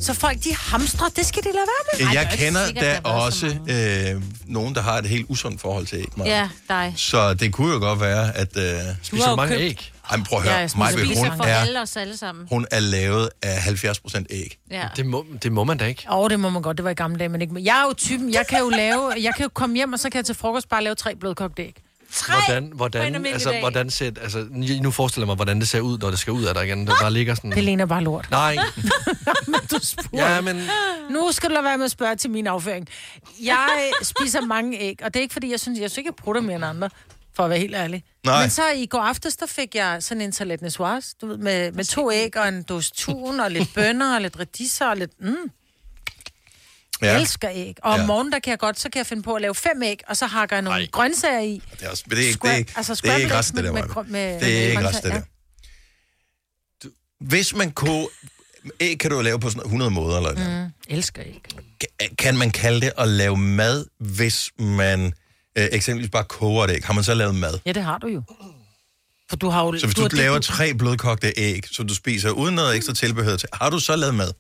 Så 0.03 0.15
folk, 0.15 0.45
de 0.45 0.55
hamstrer, 0.55 1.09
det 1.09 1.27
skal 1.27 1.43
de 1.43 1.49
lade 1.49 1.67
være 1.99 2.07
med. 2.07 2.15
Jeg 2.15 2.29
kender 2.39 2.73
da 2.73 3.01
også 3.09 3.47
øh, 3.47 4.23
nogen, 4.47 4.75
der 4.75 4.83
har 4.83 4.99
et 4.99 5.07
helt 5.07 5.27
usundt 5.29 5.61
forhold 5.61 5.87
til 5.87 5.99
æg. 5.99 6.07
Maja. 6.17 6.31
Ja, 6.39 6.49
dig. 6.69 6.95
Så 6.97 7.35
det 7.35 7.53
kunne 7.53 7.73
jo 7.73 7.79
godt 7.79 8.01
være, 8.01 8.37
at... 8.37 8.57
Øh, 8.57 8.65
Spiser 9.03 9.31
du 9.31 9.37
mange 9.37 9.57
æg? 9.57 9.93
Ej, 10.11 10.17
men 10.17 10.27
prøv 10.27 10.39
at 10.39 10.45
høre. 10.45 10.55
Ja, 10.55 10.67
spiser 10.69 11.19
hun, 11.19 11.37
for 11.37 11.45
er, 11.45 11.57
alle 11.57 11.81
os 11.83 11.97
alle 11.97 12.17
sammen. 12.17 12.47
hun 12.51 12.67
er 12.71 12.81
lavet 12.81 13.29
af 13.43 13.63
70 13.63 14.01
procent 14.01 14.27
æg. 14.31 14.59
Ja. 14.71 14.89
Det 14.97 15.07
må, 15.07 15.27
det 15.43 15.53
må 15.53 15.65
man 15.65 15.79
da 15.79 15.85
ikke. 15.87 16.07
Åh, 16.11 16.19
oh, 16.19 16.31
det 16.31 16.41
må 16.41 16.51
man 16.51 16.63
godt. 16.63 16.77
Det 16.77 16.85
var 16.85 16.91
i 16.91 16.95
gamle 16.95 17.19
dage, 17.19 17.29
men 17.29 17.41
ikke. 17.43 17.55
Jeg 17.63 17.81
er 17.81 17.85
jo 17.89 17.93
typen, 17.93 18.33
jeg 18.33 18.47
kan 18.47 18.59
jo 18.59 18.69
lave, 18.69 19.13
jeg 19.21 19.33
kan 19.37 19.43
jo 19.43 19.51
komme 19.55 19.77
hjem, 19.77 19.93
og 19.93 19.99
så 19.99 20.11
kan 20.11 20.17
jeg 20.19 20.25
til 20.27 20.35
frokost 20.35 20.69
bare 20.69 20.85
lave 20.85 20.95
tre 20.95 21.15
blødkogte 21.17 21.63
æg. 21.63 21.77
Hvordan, 22.21 22.63
på 22.63 22.71
en 22.73 22.77
hvordan, 22.77 23.03
almindelig 23.03 23.33
altså, 23.33 23.51
dag. 23.51 23.61
hvordan 23.61 23.91
ser, 23.91 24.11
altså, 24.23 24.47
nu 24.83 24.91
forestiller 24.91 25.25
jeg 25.25 25.27
mig, 25.27 25.37
hvordan 25.37 25.61
det 25.61 25.69
ser 25.69 25.81
ud, 25.81 25.99
når 25.99 26.11
det 26.11 26.19
skal 26.19 26.33
ud 26.33 26.45
af 26.45 26.55
dig 26.55 26.65
igen. 26.67 26.87
Der 26.87 26.95
bare 27.01 27.13
ligger 27.13 27.35
sådan... 27.35 27.53
Det 27.53 27.65
ligner 27.65 27.87
bare 27.87 28.03
lort. 28.03 28.31
Nej. 28.31 28.57
du 29.71 29.79
spurgte. 29.83 30.17
Ja, 30.17 30.41
men- 30.41 30.69
Nu 31.11 31.33
skal 31.33 31.49
du 31.49 31.53
lade 31.53 31.65
være 31.65 31.79
med 31.79 31.85
at 31.85 31.91
spørge 31.91 32.17
til 32.17 32.31
min 32.31 32.47
afføring. 32.47 32.89
Jeg 33.43 33.91
spiser 34.03 34.41
mange 34.41 34.79
æg, 34.81 34.99
og 35.03 35.15
det 35.15 35.21
er 35.21 35.23
ikke, 35.23 35.33
fordi 35.33 35.51
jeg 35.51 35.61
synes, 35.61 35.81
jeg 35.81 35.91
synes 35.91 35.99
ikke, 35.99 36.09
jeg 36.09 36.25
prutter 36.25 36.41
mere 36.43 36.57
end 36.57 36.65
andre, 36.65 36.91
for 37.35 37.45
at 37.45 37.51
være 37.51 37.59
helt 37.59 37.75
ærlig. 37.75 38.05
Nej. 38.25 38.41
Men 38.41 38.51
så 38.51 38.63
i 38.77 38.87
går 38.87 39.01
aftes, 39.01 39.37
der 39.37 39.47
fik 39.47 39.75
jeg 39.75 40.03
sådan 40.03 40.21
en 40.21 40.33
salat 40.33 40.61
du 41.21 41.27
ved, 41.27 41.37
med, 41.37 41.73
med 41.73 41.85
to 41.85 42.13
æg 42.13 42.37
og 42.37 42.49
en 42.49 42.63
dåse 42.63 42.93
tun 42.95 43.41
og 43.41 43.51
lidt 43.51 43.75
bønner 43.75 44.15
og 44.15 44.21
lidt 44.21 44.39
radiser 44.39 44.87
og 44.87 44.97
lidt... 44.97 45.11
Mm, 45.21 45.37
jeg 47.03 47.21
elsker 47.21 47.49
æg. 47.53 47.75
Og 47.83 47.93
om 47.93 48.01
Ja. 48.01 48.07
morgenen, 48.07 48.33
der 48.33 48.39
kan 48.39 48.51
jeg 48.51 48.59
godt, 48.59 48.81
så 48.81 48.89
kan 48.91 48.99
jeg 48.99 49.07
finde 49.07 49.23
på 49.23 49.35
at 49.35 49.43
lave 49.43 49.55
fem 49.55 49.83
æg, 49.83 50.01
og 50.09 50.17
så 50.17 50.27
hakker 50.27 50.57
jeg 50.57 50.63
nogle 50.63 50.81
Ej. 50.81 50.87
grøntsager 50.93 51.41
i. 51.41 51.63
Det 51.73 51.83
er, 51.87 51.91
også, 51.91 52.05
men 52.07 52.17
det 52.17 52.25
er 52.25 52.29
ikke, 52.29 52.39
det 52.43 52.51
er 52.51 52.55
ikke, 52.57 52.73
altså 52.77 52.95
det 52.95 53.11
er 53.11 53.17
ikke 53.17 53.29
scrambled 53.29 53.39
rest, 53.39 53.55
det 53.55 53.65
med- 53.65 53.73
med- 53.73 54.05
med- 54.07 54.41
Det 54.41 54.59
er 54.59 54.63
ikke 54.69 54.75
grøntsager, 54.83 54.89
rest, 54.97 55.03
det 55.05 55.11
ja. 55.11 55.21
Hvis 57.21 57.55
man 57.55 57.71
kunne... 57.71 58.07
Æg 58.81 58.99
kan 58.99 59.11
du 59.11 59.21
lave 59.21 59.41
på 59.41 59.51
sådan 59.51 59.63
100 59.65 59.91
måder, 59.91 60.17
eller 60.17 60.33
hvad? 60.35 60.63
Mm, 60.65 60.71
elsker 60.89 61.23
æg. 61.27 61.43
Kan 62.19 62.37
man 62.37 62.51
kalde 62.51 62.81
det 62.81 62.93
at 62.99 63.09
lave 63.09 63.37
mad, 63.37 63.85
hvis 63.99 64.51
man 64.59 65.13
øh, 65.59 65.69
eksempelvis 65.73 66.11
bare 66.11 66.25
koger 66.25 66.65
et 66.65 66.71
æg? 66.71 66.85
Har 66.85 66.93
man 66.93 67.05
så 67.05 67.15
lavet 67.15 67.35
mad? 67.35 67.59
Ja, 67.67 67.73
det 67.73 67.83
har 67.83 67.99
du 67.99 68.07
jo. 68.07 68.23
For 69.31 69.37
du 69.37 69.49
har 69.49 69.65
jo... 69.65 69.79
Så 69.79 69.87
hvis 69.87 69.95
du, 69.95 70.03
du 70.09 70.17
laver 70.17 70.35
det- 70.35 70.45
tre 70.45 70.75
blødkogte 70.75 71.33
æg, 71.37 71.63
som 71.73 71.87
du 71.87 71.95
spiser 71.95 72.31
uden 72.31 72.55
noget 72.55 72.77
ekstra 72.77 72.95
tilbehør 72.95 73.37
til, 73.37 73.49
har 73.53 73.71
du 73.71 73.79
så 73.79 73.97
lavet 73.97 74.15
mad? 74.15 74.33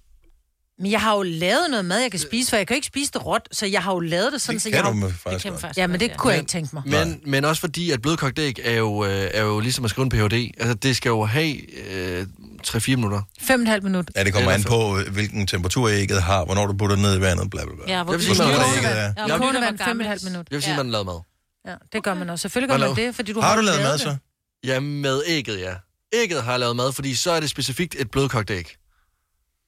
Men 0.83 0.91
jeg 0.91 1.01
har 1.01 1.16
jo 1.16 1.22
lavet 1.22 1.70
noget 1.70 1.85
mad, 1.85 1.99
jeg 2.01 2.11
kan 2.11 2.20
spise, 2.20 2.51
for 2.51 2.57
jeg 2.57 2.66
kan 2.66 2.74
jo 2.74 2.76
ikke 2.76 2.87
spise 2.87 3.12
det 3.12 3.26
råt, 3.26 3.49
så 3.53 3.66
jeg 3.66 3.83
har 3.83 3.93
jo 3.93 4.01
lavet 4.01 4.33
det 4.33 4.41
sådan, 4.41 4.55
Det 4.55 4.62
så 4.62 4.68
kan 4.70 4.76
jeg 4.76 4.85
du 4.85 4.89
har... 4.89 4.95
med 4.95 5.09
det 5.09 5.16
faktisk 5.16 5.43
kan 5.43 5.53
godt. 5.53 5.61
faktisk 5.61 5.78
Ja, 5.78 5.87
men 5.87 6.01
det 6.01 6.16
kunne 6.16 6.30
jeg 6.33 6.41
ikke 6.41 6.51
tænke 6.51 6.70
mig. 6.72 6.83
Men, 6.87 7.20
men 7.26 7.45
også 7.45 7.61
fordi, 7.61 7.91
at 7.91 8.03
blødkogt 8.03 8.39
æg 8.39 8.59
er 8.64 8.72
jo, 8.76 9.05
øh, 9.05 9.30
er 9.35 9.43
jo 9.43 9.61
ligesom 9.61 9.85
at 9.85 9.91
skrive 9.91 10.05
en 10.05 10.11
Ph.D. 10.11 10.51
Altså, 10.59 10.74
det 10.74 10.97
skal 10.97 11.09
jo 11.09 11.24
have 11.24 11.80
øh, 11.91 12.26
3-4 12.66 12.91
minutter. 12.97 13.22
Fem 13.41 13.61
og 13.61 13.62
et 13.62 13.68
halvt 13.68 13.85
minut. 13.85 14.11
Ja, 14.16 14.24
det 14.24 14.33
kommer 14.33 14.51
an 14.51 14.62
på, 14.62 14.99
øh, 14.99 15.12
hvilken 15.12 15.47
temperatur 15.47 15.89
ægget 15.89 16.22
har, 16.22 16.45
hvornår 16.45 16.66
du 16.66 16.72
putter 16.76 16.97
det 16.97 17.03
ned 17.03 17.18
i 17.18 17.20
vandet, 17.20 17.51
bla 17.51 17.64
bla 17.64 17.74
bla. 17.74 17.95
Ja, 17.97 18.03
hvor 18.03 18.12
Jeg 18.12 18.20
vil 18.20 18.26
Hvor 18.26 18.35
sige, 18.35 18.45
stort 18.45 18.49
man- 18.49 18.76
ægget 18.78 18.93
er. 18.93 18.97
Ja, 18.97 19.12
Jeg 19.16 19.24
vil- 19.26 19.39
kogende 19.39 19.61
vand, 19.61 19.78
fem 19.78 19.99
og 19.99 20.05
et 20.05 20.09
halvt 20.09 20.24
minut. 20.24 20.47
Jeg 20.51 20.57
vil 20.57 20.62
sige, 20.62 20.72
ja. 20.72 20.76
man 20.83 20.91
lavede 20.91 21.05
mad. 21.05 21.20
Ja, 21.66 21.74
det 21.93 22.03
gør 22.05 22.14
man 22.14 22.30
også. 22.30 22.43
Selvfølgelig 22.43 22.68
gør 22.68 22.78
man 22.78 22.97
laver- 22.97 23.07
det, 23.07 23.14
fordi 23.14 23.33
du 23.33 23.41
Har 23.41 23.49
har, 23.49 23.57
du 23.57 23.62
lavet 23.62 23.80
mad, 23.83 23.93
det. 23.93 24.01
så? 24.01 24.16
Ja, 24.64 24.80
med 24.80 25.22
ægget, 25.26 25.61
ja. 25.61 25.74
Ægget 26.14 26.43
har 26.43 26.51
jeg 26.53 26.61
lavet 26.61 26.76
mad, 26.76 26.93
fordi 26.93 27.14
så 27.14 27.30
er 27.30 27.41
det 27.41 27.51
specifikt 27.51 27.97
et 27.99 28.11
blødkogt 28.11 28.51
æg. 28.51 28.76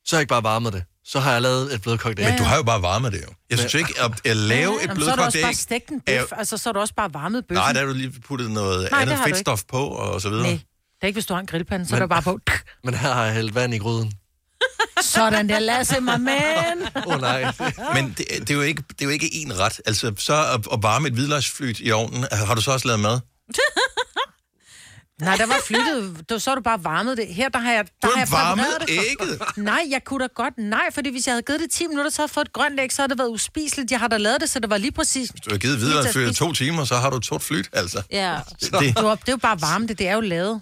Så 0.06 0.16
har 0.16 0.18
jeg 0.18 0.22
ikke 0.22 0.28
bare 0.30 0.42
varmet 0.42 0.72
det. 0.72 0.84
Så 1.06 1.20
har 1.20 1.32
jeg 1.32 1.42
lavet 1.42 1.74
et 1.74 1.82
blødkogt 1.82 2.18
æg. 2.20 2.26
Men 2.28 2.38
du 2.38 2.44
har 2.44 2.56
jo 2.56 2.62
bare 2.62 2.82
varmet 2.82 3.12
det 3.12 3.22
jo. 3.22 3.34
Jeg 3.50 3.58
synes 3.58 3.74
ikke, 3.74 3.94
at, 4.00 4.26
at 4.26 4.36
lave 4.36 4.74
et 4.74 4.82
Jamen, 4.82 4.82
så 4.82 4.88
har 4.88 4.94
du 4.94 4.94
blødkogt 4.94 5.20
også 5.26 5.38
æg... 5.38 5.44
bare 5.44 5.54
stegt 5.54 5.88
en 5.88 6.02
er 6.06 6.20
bøf. 6.20 6.38
Altså, 6.38 6.56
så 6.56 6.68
har 6.68 6.72
du 6.72 6.80
også 6.80 6.94
bare 6.94 7.14
varmet 7.14 7.44
bøffen. 7.48 7.62
Nej, 7.62 7.72
der 7.72 7.80
har 7.80 7.86
du 7.86 7.92
lige 7.92 8.12
puttet 8.26 8.50
noget 8.50 8.88
Nej, 8.90 9.04
det 9.04 9.10
andet 9.12 9.24
du 9.24 9.28
fedtstof 9.28 9.62
på, 9.68 9.86
og 9.86 10.20
så 10.20 10.28
videre. 10.28 10.42
Nej, 10.46 10.52
det 10.52 11.02
er 11.02 11.06
ikke, 11.06 11.16
hvis 11.16 11.26
du 11.26 11.34
har 11.34 11.40
en 11.40 11.46
grillpande, 11.46 11.86
så 11.86 11.94
er 11.94 11.98
Men- 11.98 12.02
det 12.02 12.10
bare 12.10 12.22
på. 12.22 12.38
Men 12.84 12.94
her 12.94 13.12
har 13.12 13.24
jeg 13.24 13.34
hældt 13.34 13.54
vand 13.54 13.74
i 13.74 13.78
gryden. 13.78 14.12
Sådan 15.02 15.48
der, 15.48 15.58
Lasse, 15.58 16.00
my 16.00 16.16
man. 16.18 16.88
Åh 17.06 17.14
oh, 17.14 17.20
nej. 17.20 17.52
Men 17.94 18.14
det, 18.18 18.26
det, 18.40 18.50
er 18.50 18.54
jo 18.54 18.60
ikke, 18.62 18.82
det 18.88 19.00
er 19.00 19.04
jo 19.04 19.10
ikke 19.10 19.34
en 19.34 19.58
ret. 19.58 19.80
Altså, 19.86 20.12
så 20.18 20.34
at, 20.34 20.66
at 20.72 20.82
varme 20.82 21.08
et 21.08 21.14
hvidløgsflyt 21.14 21.80
i 21.80 21.90
ovnen, 21.90 22.26
har 22.32 22.54
du 22.54 22.60
så 22.60 22.72
også 22.72 22.88
lavet 22.88 23.00
mad? 23.00 23.20
Nej, 25.20 25.36
der 25.36 25.46
var 25.46 25.60
flyttet. 25.66 26.30
Du, 26.30 26.38
så 26.38 26.50
har 26.50 26.54
du 26.54 26.60
bare 26.62 26.84
varmet 26.84 27.16
det. 27.16 27.26
Her, 27.26 27.48
der 27.48 27.58
har 27.58 27.72
jeg, 27.72 27.84
der 28.02 28.08
Du 28.08 28.12
har 28.14 28.20
jeg 28.20 28.28
har 28.28 28.46
varmet 28.46 28.66
det 28.80 28.88
for- 28.96 29.24
ægget. 29.24 29.56
Nej, 29.56 29.82
jeg 29.90 30.04
kunne 30.04 30.22
da 30.22 30.28
godt. 30.34 30.54
Nej, 30.58 30.90
fordi 30.92 31.10
hvis 31.10 31.26
jeg 31.26 31.32
havde 31.34 31.42
givet 31.42 31.60
det 31.60 31.70
10 31.70 31.86
minutter, 31.86 32.10
så 32.10 32.22
havde 32.22 32.28
jeg 32.28 32.34
fået 32.34 32.44
et 32.46 32.52
grønt 32.52 32.80
æg, 32.80 32.92
så 32.92 33.02
havde 33.02 33.08
det 33.10 33.18
været 33.18 33.28
uspiseligt. 33.30 33.90
Jeg 33.90 34.00
har 34.00 34.08
da 34.08 34.16
lavet 34.16 34.40
det, 34.40 34.50
så 34.50 34.58
det 34.58 34.70
var 34.70 34.78
lige 34.78 34.92
præcis... 34.92 35.30
Du 35.44 35.50
har 35.50 35.58
givet 35.58 35.78
hvidløgsflyt 35.78 36.30
i 36.30 36.34
to 36.34 36.52
timer, 36.52 36.84
så 36.84 36.94
har 36.96 37.10
du 37.10 37.16
et 37.16 37.24
stort 37.24 37.42
flyt, 37.42 37.68
altså. 37.72 38.02
Ja. 38.10 38.38
Det- 38.50 38.60
Det, 38.60 38.72
det, 38.80 38.96
det 38.96 38.98
er 39.28 39.32
jo 39.32 39.36
bare 39.36 39.60
varme, 39.60 39.86
det, 39.86 39.98
det 39.98 40.08
er 40.08 40.14
jo 40.14 40.20
lavet. 40.20 40.60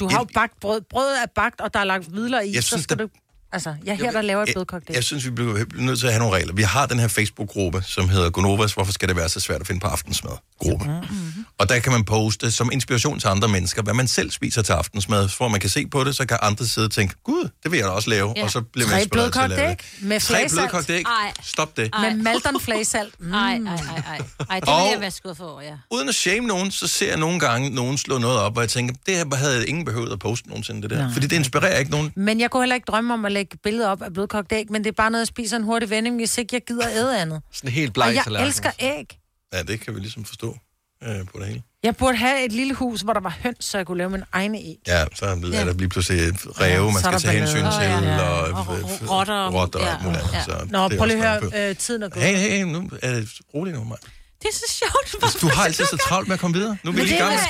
Du 0.00 0.08
har 0.08 0.18
jo 0.18 0.26
bagt 0.34 0.60
brød. 0.60 0.80
Brødet 0.90 1.22
er 1.22 1.26
bagt, 1.34 1.60
og 1.60 1.74
der 1.74 1.80
er 1.80 1.84
lagt 1.84 2.04
hvidler 2.04 2.40
i. 2.40 2.52
Jeg 2.54 2.62
så 2.62 2.66
synes, 2.68 2.82
skal 2.82 2.98
der- 2.98 3.04
du... 3.04 3.10
Altså, 3.52 3.74
jeg 3.84 3.96
her, 3.96 4.10
der 4.10 4.22
laver 4.22 4.42
et 4.42 4.48
blødkogt 4.54 4.84
æg. 4.90 4.94
Jeg 4.94 5.04
synes, 5.04 5.24
vi 5.24 5.30
bliver 5.30 5.64
nødt 5.74 5.98
til 5.98 6.06
at 6.06 6.12
have 6.12 6.20
nogle 6.20 6.36
regler. 6.36 6.54
Vi 6.54 6.62
har 6.62 6.86
den 6.86 6.98
her 6.98 7.08
Facebook-gruppe, 7.08 7.82
som 7.86 8.08
hedder 8.08 8.30
Gonovas, 8.30 8.72
hvorfor 8.72 8.92
skal 8.92 9.08
det 9.08 9.16
være 9.16 9.28
så 9.28 9.40
svært 9.40 9.60
at 9.60 9.66
finde 9.66 9.80
på 9.80 9.86
aftensmad? 9.86 10.32
Gruppe. 10.58 10.84
Mm-hmm. 10.84 11.44
Og 11.58 11.68
der 11.68 11.78
kan 11.78 11.92
man 11.92 12.04
poste 12.04 12.50
som 12.50 12.70
inspiration 12.72 13.18
til 13.20 13.28
andre 13.28 13.48
mennesker, 13.48 13.82
hvad 13.82 13.94
man 13.94 14.08
selv 14.08 14.30
spiser 14.30 14.62
til 14.62 14.72
aftensmad, 14.72 15.28
for 15.28 15.44
at 15.44 15.50
man 15.50 15.60
kan 15.60 15.70
se 15.70 15.86
på 15.86 16.04
det, 16.04 16.16
så 16.16 16.26
kan 16.26 16.38
andre 16.42 16.66
sidde 16.66 16.84
og 16.86 16.90
tænke, 16.90 17.14
gud, 17.24 17.48
det 17.62 17.70
vil 17.70 17.78
jeg 17.78 17.86
da 17.86 17.90
også 17.92 18.10
lave, 18.10 18.32
Ja. 18.36 18.42
og 18.44 18.50
så 18.50 18.60
bliver 18.60 18.88
man 18.88 19.00
inspireret 19.00 19.32
til 19.32 19.40
at 19.40 19.50
lave 19.50 19.68
det. 19.70 19.78
med 20.02 20.20
Tre 20.20 20.46
blødkogte 20.52 20.92
æg. 20.94 21.04
Stop 21.42 21.76
det. 21.76 21.90
Med 22.00 22.14
Maldon 22.14 22.60
flagesalt. 22.60 23.20
Mm. 23.20 23.32
Ej, 23.34 23.40
ej, 23.40 24.18
ej, 24.50 24.60
det 24.60 24.68
vil 24.68 24.90
jeg 24.92 25.00
være 25.00 25.10
skuffet 25.10 25.46
over, 25.46 25.62
ja. 25.62 25.74
Uden 25.90 26.08
at 26.08 26.14
shame 26.14 26.46
nogen, 26.46 26.70
så 26.70 26.86
ser 26.86 27.08
jeg 27.08 27.16
nogle 27.18 27.40
gange 27.40 27.70
nogen 27.70 27.98
slå 27.98 28.18
noget 28.18 28.38
op, 28.38 28.56
og 28.56 28.62
jeg 28.62 28.70
tænker, 28.70 28.94
det 29.06 29.16
her 29.16 29.36
havde 29.36 29.66
ingen 29.68 29.84
behøvet 29.84 30.12
at 30.12 30.18
poste 30.18 30.48
nogensinde, 30.48 30.82
det 30.82 30.90
der. 30.90 30.98
Nej. 31.04 31.12
Fordi 31.12 31.26
det 31.26 31.36
inspirerer 31.36 31.78
ikke 31.78 31.90
nogen. 31.90 32.12
Men 32.16 32.40
jeg 32.40 32.50
kunne 32.50 32.62
heller 32.62 32.74
ikke 32.74 32.84
drømme 32.84 33.14
om 33.14 33.24
at 33.24 33.32
lægge 33.38 33.56
billeder 33.62 33.88
op 33.88 34.02
af 34.02 34.12
blødkogt 34.12 34.52
æg, 34.52 34.66
men 34.72 34.84
det 34.84 34.88
er 34.90 34.94
bare 34.94 35.10
noget, 35.10 35.20
jeg 35.22 35.26
spiser 35.26 35.56
en 35.56 35.62
hurtig 35.62 35.90
vending, 35.90 36.16
hvis 36.16 36.38
ikke 36.38 36.54
jeg 36.54 36.62
gider 36.66 36.88
æde 36.88 37.20
andet. 37.20 37.42
Sådan 37.52 37.70
helt 37.70 37.88
Og 37.88 37.94
bleg 37.94 38.14
jeg 38.14 38.24
tallerken. 38.24 38.46
elsker 38.46 38.70
æg. 38.80 39.18
Ja, 39.52 39.62
det 39.62 39.80
kan 39.80 39.94
vi 39.94 40.00
ligesom 40.00 40.24
forstå 40.24 40.56
øh, 41.04 41.26
på 41.26 41.38
det 41.38 41.46
hele. 41.46 41.62
Jeg 41.82 41.96
burde 41.96 42.16
have 42.16 42.44
et 42.44 42.52
lille 42.52 42.74
hus, 42.74 43.00
hvor 43.00 43.12
der 43.12 43.20
var 43.20 43.36
høns, 43.42 43.64
så 43.64 43.78
jeg 43.78 43.86
kunne 43.86 43.98
lave 43.98 44.10
min 44.10 44.22
egne 44.32 44.58
æg. 44.58 44.76
Ja, 44.86 45.04
så 45.14 45.24
er 45.26 45.34
der- 45.34 45.60
er 45.60 45.64
der 45.64 45.72
lige 45.72 45.88
pludselig 45.88 46.20
ræve, 46.60 46.92
man 46.92 47.02
så 47.02 47.08
er 47.08 47.18
skal 47.18 47.30
tage 47.30 47.38
hensyn 47.38 47.58
til, 47.58 47.66
Åh, 47.66 48.04
ja. 48.04 48.20
og, 48.22 48.42
Og 48.42 48.76
øh, 48.78 48.84
ro- 48.84 49.18
rotter. 49.18 49.34
og 49.34 49.70
Ja. 49.80 49.92
alt 49.94 50.04
muligt 50.04 50.22
andet. 50.22 50.48
Ja. 50.48 50.88
Nå, 50.88 50.88
prøv 50.98 51.06
lige 51.06 51.26
at 51.26 51.42
høre, 51.52 51.70
øh, 51.70 51.76
tiden 51.76 52.02
er 52.02 52.08
gået. 52.08 52.24
Hey, 52.24 52.36
hey, 52.36 52.62
nu 52.64 52.90
er 53.02 53.12
det 53.14 53.28
roligt 53.54 53.76
nu, 53.76 53.84
mand. 53.84 53.98
Det 54.42 54.48
er 54.48 54.52
så 54.52 54.64
sjovt. 54.68 55.22
Altså, 55.22 55.38
du 55.40 55.48
har 55.48 55.64
altid 55.64 55.84
så 55.84 55.96
travlt 56.08 56.28
med 56.28 56.34
at 56.34 56.40
komme 56.40 56.56
videre. 56.58 56.76
Nu 56.84 56.90
er 56.90 56.94
vi 56.94 57.00
lige 57.00 57.14
i 57.14 57.18
gang 57.18 57.32
med, 57.32 57.40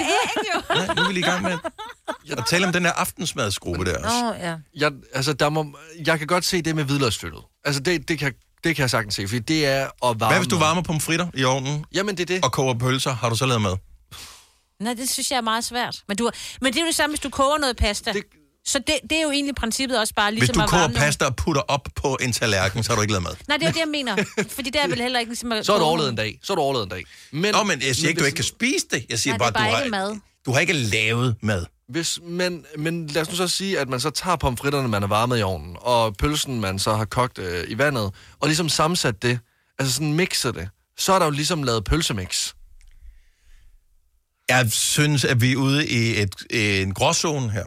ja, 0.77 0.95
nu 0.95 1.03
er 1.03 1.07
vi 1.07 1.13
lige 1.13 1.27
i 1.27 1.31
gang 1.31 1.43
med 1.43 1.59
at 2.31 2.45
tale 2.51 2.67
om 2.67 2.73
den 2.73 2.85
der 2.85 2.93
aftensmadsgruppe 2.93 3.85
der 3.85 4.05
også. 4.05 4.35
Åh, 4.35 4.41
ja. 4.41 4.55
Jeg, 4.75 4.93
altså, 5.15 5.33
der 5.33 5.49
må, 5.49 5.79
jeg 6.07 6.19
kan 6.19 6.27
godt 6.27 6.45
se 6.45 6.63
det 6.63 6.77
med 6.77 6.85
hvidløgsflyttet. 6.85 7.43
Altså, 7.65 7.81
det, 7.81 8.09
det, 8.09 8.19
kan, 8.19 8.35
det 8.65 8.77
kan 8.77 8.83
jeg 8.83 8.91
sagtens 8.91 9.15
se, 9.15 9.29
fordi 9.29 9.39
det 9.39 9.67
er 9.67 9.85
at 9.85 9.91
varme... 10.03 10.27
Hvad 10.27 10.39
hvis 10.39 10.49
du 10.49 10.59
varmer 10.59 10.83
pomfritter 10.83 11.27
i 11.35 11.45
ovnen? 11.45 11.85
Jamen, 11.95 12.17
det 12.17 12.31
er 12.31 12.35
det. 12.35 12.45
Og 12.45 12.53
koger 12.53 12.75
pølser, 12.75 13.15
har 13.15 13.29
du 13.29 13.37
så 13.37 13.47
lavet 13.47 13.63
mad? 13.63 13.77
Nej, 14.81 14.95
det 14.95 15.11
synes 15.11 15.31
jeg 15.31 15.37
er 15.37 15.41
meget 15.41 15.65
svært. 15.65 16.03
Men, 16.09 16.17
du, 16.17 16.31
men 16.61 16.73
det 16.73 16.79
er 16.79 16.83
jo 16.83 16.87
det 16.87 16.95
samme, 16.95 17.13
hvis 17.13 17.21
du 17.21 17.31
koger 17.31 17.59
noget 17.59 17.77
pasta. 17.77 18.13
Det... 18.13 18.23
Så 18.69 18.79
det, 18.79 18.95
det 19.11 19.19
er 19.19 19.23
jo 19.23 19.31
egentlig 19.31 19.55
princippet 19.55 19.99
også 19.99 20.15
bare 20.15 20.31
Hvis 20.31 20.41
ligesom 20.41 20.55
du 20.55 20.63
at 20.63 20.69
koger 20.69 20.81
varme 20.83 20.95
pasta 20.95 21.25
og 21.25 21.37
putter 21.37 21.63
op 21.63 21.89
på 21.95 22.19
en 22.23 22.33
tallerken, 22.33 22.83
så 22.83 22.91
har 22.91 22.97
du 22.97 23.01
ikke 23.03 23.13
lavet 23.13 23.23
mad. 23.23 23.33
Nej, 23.49 23.57
det 23.57 23.65
er 23.65 23.69
jo 23.69 23.73
det, 23.75 23.81
jeg 23.81 23.89
mener. 23.89 24.17
Fordi 24.57 24.71
det 24.71 24.81
er 24.83 24.89
vel 24.89 25.01
heller 25.01 25.19
ikke 25.21 25.31
ligesom 25.31 25.53
at 25.53 25.67
Så 25.67 25.73
har 25.73 25.79
du 25.79 25.85
overlevet 25.85 26.11
en 26.11 26.17
dag. 26.17 26.39
Så 26.43 26.53
har 26.53 26.57
du 26.57 26.63
overlevet 26.63 26.85
en 26.85 26.91
dag. 26.91 27.05
Men, 27.33 27.55
Nå, 27.55 27.63
men 27.63 27.83
jeg 27.87 27.97
siger 27.97 28.09
ikke, 28.09 28.19
du 28.19 28.23
hvis- 28.25 28.29
ikke 28.29 28.37
kan 28.37 28.45
spise 28.45 28.87
det. 28.91 29.07
Jeg 29.11 29.19
siger 29.19 29.39
Nej, 29.39 29.47
det 29.47 29.55
bare, 29.55 29.65
er 29.67 29.71
bare 29.71 29.81
du 29.81 29.85
ikke 29.85 29.97
har, 29.97 30.07
mad. 30.09 30.21
du 30.47 30.53
har 30.53 30.61
ikke 30.61 30.73
lavet 30.73 31.37
mad. 31.43 31.67
Hvis, 31.89 32.19
men, 32.23 32.65
men 32.79 33.07
lad 33.07 33.23
os 33.23 33.31
nu 33.31 33.37
så 33.37 33.49
sige, 33.49 33.79
at 33.79 33.89
man 33.89 34.01
så 34.01 34.11
tager 34.11 34.37
pomfritterne, 34.37 34.89
man 34.89 35.03
har 35.03 35.09
varmet 35.09 35.39
i 35.39 35.43
ovnen, 35.43 35.77
og 35.81 36.17
pølsen, 36.17 36.61
man 36.61 36.79
så 36.79 36.95
har 36.95 37.05
kogt 37.05 37.39
øh, 37.39 37.65
i 37.69 37.79
vandet, 37.79 38.03
og 38.41 38.49
ligesom 38.49 38.69
sammensat 38.69 39.23
det, 39.23 39.39
altså 39.79 39.95
sådan 39.95 40.13
mixer 40.13 40.53
det, 40.53 40.69
så 40.99 41.13
er 41.13 41.19
der 41.19 41.27
jo 41.27 41.31
ligesom 41.31 41.63
lavet 41.63 41.85
pølsemix. 41.85 42.53
Jeg 44.49 44.73
synes, 44.73 45.25
at 45.25 45.41
vi 45.41 45.53
er 45.53 45.57
ude 45.57 45.87
i 45.89 46.21
et, 46.21 46.35
en 46.51 46.95
gråzone 46.95 47.51
her. 47.51 47.65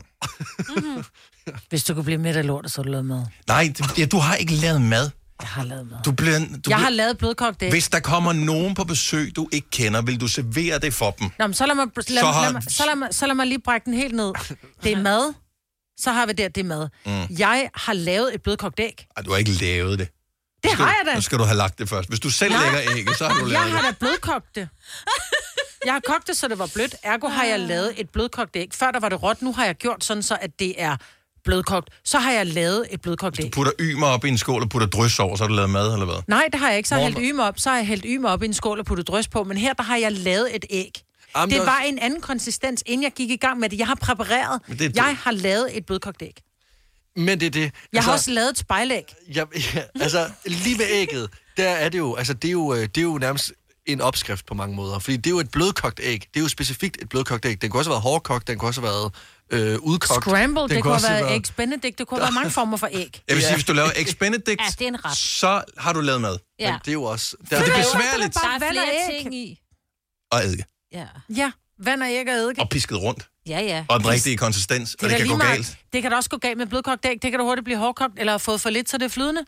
Hvis 1.70 1.84
du 1.84 1.94
kan 1.94 2.04
blive 2.04 2.18
midt 2.18 2.38
af 2.38 2.48
lortet, 2.48 2.72
så 2.72 2.78
har 2.78 2.84
du 2.84 2.90
lavet 2.92 3.06
mad. 3.06 3.26
Nej, 3.48 3.74
det- 3.78 3.98
ja, 4.00 4.06
du 4.06 4.18
har 4.18 4.36
ikke 4.36 4.54
lavet 4.54 4.82
mad. 4.82 5.10
Jeg 5.42 5.50
har 5.50 5.64
lavet 5.64 5.88
mad. 5.92 5.98
Du 6.06 6.12
bliver, 6.12 6.40
du 6.40 6.46
jeg 6.54 6.60
bliver, 6.64 6.78
har 6.78 6.90
lavet 6.90 7.18
blødkogt 7.18 7.64
æg. 7.64 7.70
Hvis 7.70 7.90
der 7.90 8.00
kommer 8.00 8.34
nogen 8.34 8.76
på 8.76 8.84
besøg, 8.84 9.36
du 9.36 9.50
ikke 9.52 9.70
kender, 9.70 10.02
vil 10.02 10.22
du 10.22 10.28
servere 10.28 10.80
det 10.80 10.94
for 10.94 11.12
dem? 11.12 11.30
Nå, 11.40 11.48
men 11.48 11.54
så 11.54 11.66
lad 11.66 11.76
mig, 11.76 11.86
lad, 11.96 12.04
Så 12.04 12.14
så, 12.20 12.26
har- 12.26 12.42
lad, 12.44 12.52
mig, 12.54 12.64
så, 12.70 12.84
lad 12.86 12.96
mig, 12.96 13.08
så 13.12 13.28
lad 13.28 13.36
mig 13.36 13.48
lige 13.48 13.60
brække 13.62 13.86
den 13.86 13.94
helt 13.94 14.16
ned. 14.16 14.34
Det 14.84 14.92
er 14.92 15.02
mad. 15.02 15.34
Så 16.00 16.12
har 16.12 16.26
vi 16.26 16.34
der, 16.34 16.48
det 16.48 16.62
er 16.62 16.66
mad. 16.66 16.90
Mm. 17.06 17.36
Jeg 17.38 17.70
har 17.76 17.94
lavet 17.94 18.36
et 18.36 18.42
blødkogt 18.42 18.80
æg. 18.80 19.06
Ej, 19.18 19.24
du 19.24 19.32
har 19.32 19.38
ikke 19.38 19.52
lavet 19.52 20.00
det. 20.00 20.08
Det 20.64 20.72
har 20.72 20.88
jeg 20.88 21.04
da. 21.08 21.16
Nu 21.16 21.22
skal 21.22 21.38
du 21.38 21.44
have 21.44 21.58
lagt 21.58 21.80
det 21.80 21.90
først. 21.90 22.10
Hvis 22.10 22.20
du 22.20 22.30
selv 22.30 22.54
Nej. 22.54 22.64
lægger 22.66 22.94
ægget, 22.98 23.18
så 23.18 23.28
har 23.28 23.34
du 23.40 23.46
lavet 23.46 23.52
Jeg 23.54 23.62
har 23.72 23.82
det. 23.82 24.00
da 24.00 24.06
blødkogt 24.06 24.56
det. 24.56 24.70
Jeg 25.86 25.94
har 25.94 26.00
kogt 26.00 26.28
det, 26.28 26.38
så 26.38 26.48
det 26.48 26.60
var 26.60 26.70
blødt. 26.74 26.96
Ergo 27.04 27.28
har 27.28 27.46
jeg 27.46 27.60
lavet 27.60 27.94
et 27.98 28.10
blødkogt 28.10 28.56
æg. 28.56 28.70
Før 28.74 28.92
der 28.92 29.00
var 29.00 29.10
det 29.10 29.24
råt, 29.24 29.42
nu 29.42 29.54
har 29.54 29.66
jeg 29.66 29.76
gjort 29.76 30.04
sådan, 30.04 30.24
så 30.24 30.38
at 30.42 30.60
det 30.60 30.82
er 30.82 30.98
blødkogt, 31.44 31.90
så 32.04 32.20
har 32.20 32.32
jeg 32.32 32.48
lavet 32.48 32.88
et 32.92 33.02
blødkogt 33.02 33.40
æg. 33.40 33.52
Putter 33.52 33.72
ymer 33.80 34.08
op 34.08 34.26
i 34.26 34.28
en 34.28 34.38
skål 34.38 34.62
og 34.62 34.70
putter 34.70 34.88
drys 34.88 35.20
over, 35.20 35.36
så 35.36 35.44
har 35.44 35.48
du 35.48 35.54
lavet 35.54 35.70
mad, 35.70 35.94
eller 35.94 36.06
hvad? 36.06 36.16
Nej, 36.28 36.50
det 36.52 36.60
har 36.60 36.70
jeg 36.70 36.78
ikke. 36.78 36.90
Så 36.90 36.96
har 36.96 37.02
jeg 37.02 37.14
hældt 37.14 37.30
ymer 37.30 37.44
op, 37.44 37.60
så 37.60 37.70
har 37.70 37.78
jeg 37.78 37.88
hældt 37.88 38.06
ymer 38.08 38.30
op 38.30 38.44
i 38.44 38.46
en 38.46 38.54
skål 38.54 38.80
og 38.80 38.86
puttet 38.86 39.08
drys 39.08 39.28
på, 39.28 39.44
men 39.44 39.58
her 39.58 39.74
der 39.74 39.84
har 39.84 39.98
jeg 39.98 40.12
lavet 40.12 40.56
et 40.56 40.66
æg. 40.70 40.92
Jamen, 41.36 41.54
det 41.54 41.62
er 41.62 41.66
var 41.66 41.80
en 41.80 42.00
anden 42.00 42.22
konsistens, 42.22 42.84
inden 42.86 43.04
jeg 43.04 43.12
gik 43.12 43.30
i 43.30 43.36
gang 43.36 43.60
med 43.60 43.70
det. 43.70 43.80
Jeg 43.80 43.88
har 43.88 43.96
præpareret. 43.96 44.62
Det 44.68 44.80
det. 44.80 44.96
Jeg 44.96 45.18
har 45.24 45.32
lavet 45.32 45.78
et 45.78 45.86
blødkogt 45.86 46.22
æg. 46.22 46.42
Men 47.16 47.40
det 47.40 47.46
er 47.46 47.50
det. 47.50 47.72
Jeg 47.94 48.04
har 48.04 48.12
også 48.14 48.32
lavet 48.32 48.50
et 48.50 48.58
spejlæg. 48.58 49.16
Ja, 49.36 49.44
ja, 49.76 49.82
altså, 50.02 50.30
lige 50.46 50.78
med 50.78 50.86
ægget, 50.90 51.30
der 51.58 51.70
er 51.70 51.90
det 51.90 51.98
jo, 51.98 52.16
altså, 52.16 52.34
det 52.34 52.48
er 52.48 52.52
jo, 52.52 52.74
øh, 52.74 52.82
det 52.82 52.98
er 52.98 53.02
jo 53.02 53.18
nærmest 53.18 53.54
en 53.86 54.02
opskrift 54.02 54.46
på 54.46 54.54
mange 54.54 54.76
måder. 54.76 55.00
Fordi 55.00 55.18
det 55.18 55.26
er 55.28 55.30
jo 55.32 55.40
et 55.40 55.52
blødkogt 55.52 56.00
æg. 56.04 56.22
Det 56.34 56.40
er 56.40 56.44
jo 56.44 56.48
specifikt 56.48 57.02
et 57.02 57.10
blødkogt 57.10 57.46
æg. 57.46 57.62
Den 57.62 57.70
kunne 57.70 57.80
også 57.80 57.90
have 57.90 57.94
været 57.94 58.02
hårdkogt, 58.04 58.48
den 58.48 58.58
kunne 58.60 58.70
også 58.70 58.82
have 58.82 59.12
været 59.52 59.72
øh, 59.74 59.80
udkogt. 59.80 60.24
Scramble, 60.24 60.62
den 60.62 60.70
det 60.70 60.84
kunne 60.84 60.94
også 60.94 61.08
have 61.08 61.24
været 61.26 61.36
eggs 61.36 61.52
benedict, 61.52 61.98
det 61.98 62.08
kunne 62.08 62.18
have 62.20 62.24
været 62.26 62.34
mange 62.34 62.52
former 62.60 62.78
for 62.78 62.90
æg. 62.92 63.22
Jeg 63.28 63.36
vil 63.36 63.44
sige, 63.44 63.54
hvis 63.56 63.66
du 63.66 63.74
laver 63.74 63.90
eggs 63.96 64.16
benedict, 64.16 64.62
Ja, 64.62 64.66
det 64.80 64.82
er 64.82 64.88
en 64.88 65.06
ret. 65.06 65.18
så 65.18 65.64
har 65.78 65.94
du 65.94 66.00
lavet 66.02 66.22
mad. 66.22 66.38
Ja. 66.60 66.72
Men 66.72 66.80
det 66.80 66.88
er 66.88 66.94
jo 66.94 67.04
også... 67.04 67.36
Det 67.42 67.52
er 67.54 67.60
besværligt. 67.66 68.34
Der 68.34 68.48
er 68.66 68.72
flere 68.72 69.12
ting 69.20 69.36
i. 69.36 69.60
Og 70.32 70.40
eddike. 70.46 70.66
Ja. 70.94 71.06
Ja, 71.36 71.52
vand 71.80 72.04
og 72.04 72.10
æg 72.10 72.28
og 72.28 72.34
eddike. 72.34 72.62
Og 72.62 72.70
pisket 72.70 72.98
rundt. 73.02 73.28
Ja, 73.48 73.60
ja. 73.60 73.86
Og 73.90 74.00
den 74.00 74.10
rigtige 74.10 74.38
konsistens. 74.38 74.96
Og 74.96 75.10
det 75.10 75.18
kan 75.18 75.28
gå 75.28 75.38
meget- 75.38 75.52
galt. 75.56 75.78
Det 75.94 76.02
kan 76.02 76.12
da 76.12 76.18
også 76.18 76.30
gå 76.30 76.38
galt 76.38 76.58
med 76.58 76.66
blødkogt 76.68 77.06
æg. 77.06 77.22
Det 77.22 77.32
kan 77.32 77.40
da 77.40 77.46
hurtigt 77.46 77.66
blive 77.66 77.78
hårdkogt, 77.78 78.14
eller 78.20 78.32
have 78.34 78.40
fået 78.40 78.62
for 78.62 78.70
lidt, 78.70 78.90
så 78.90 78.98
det 78.98 79.06
er 79.06 79.10
flydende. 79.10 79.46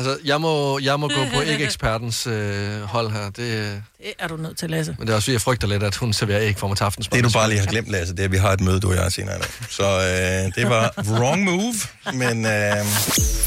Altså, 0.00 0.18
jeg 0.24 0.40
må, 0.40 0.78
jeg 0.78 1.00
må 1.00 1.08
gå 1.08 1.24
på 1.34 1.42
æg-ekspertens 1.50 2.26
øh, 2.26 2.80
hold 2.82 3.10
her. 3.12 3.24
Det, 3.24 3.36
Det 3.36 4.12
er 4.18 4.28
du 4.28 4.36
nødt 4.36 4.58
til, 4.58 4.70
Lasse. 4.70 4.94
men 4.98 5.06
det 5.06 5.12
er 5.12 5.16
også 5.16 5.24
fordi, 5.26 5.32
jeg 5.32 5.40
frygter 5.40 5.68
lidt, 5.68 5.82
at 5.82 5.96
hun 5.96 6.12
serverer 6.12 6.40
æg 6.42 6.58
for 6.58 6.68
mig 6.68 6.76
til 6.76 6.84
aftensmad. 6.84 7.16
Det 7.22 7.24
du 7.24 7.38
bare 7.38 7.48
lige 7.48 7.58
har 7.58 7.66
glemt, 7.66 7.88
Lasse, 7.90 8.12
det 8.14 8.20
er, 8.20 8.24
at 8.24 8.32
vi 8.32 8.36
har 8.36 8.52
et 8.52 8.60
møde, 8.60 8.80
du 8.80 8.88
og 8.88 8.96
jeg 8.96 9.12
senere 9.12 9.36
i 9.36 9.38
dag. 9.38 9.48
Så 9.70 9.82
øh, 9.82 10.62
det 10.62 10.70
var 10.70 10.94
wrong 11.18 11.44
move, 11.44 11.74
men 12.14 12.46
øh, 12.46 12.84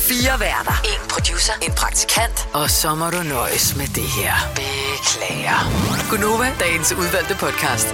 Fire 0.09 0.39
værter. 0.39 0.81
En 0.85 1.09
producer. 1.09 1.53
En 1.61 1.71
praktikant. 1.71 2.47
Og 2.53 2.69
så 2.69 2.95
må 2.95 3.09
du 3.09 3.23
nøjes 3.23 3.75
med 3.75 3.87
det 3.87 4.03
her. 4.19 4.33
Beklager. 4.55 5.59
Gunova, 6.09 6.51
dagens 6.59 6.93
udvalgte 6.93 7.35
podcast. 7.35 7.87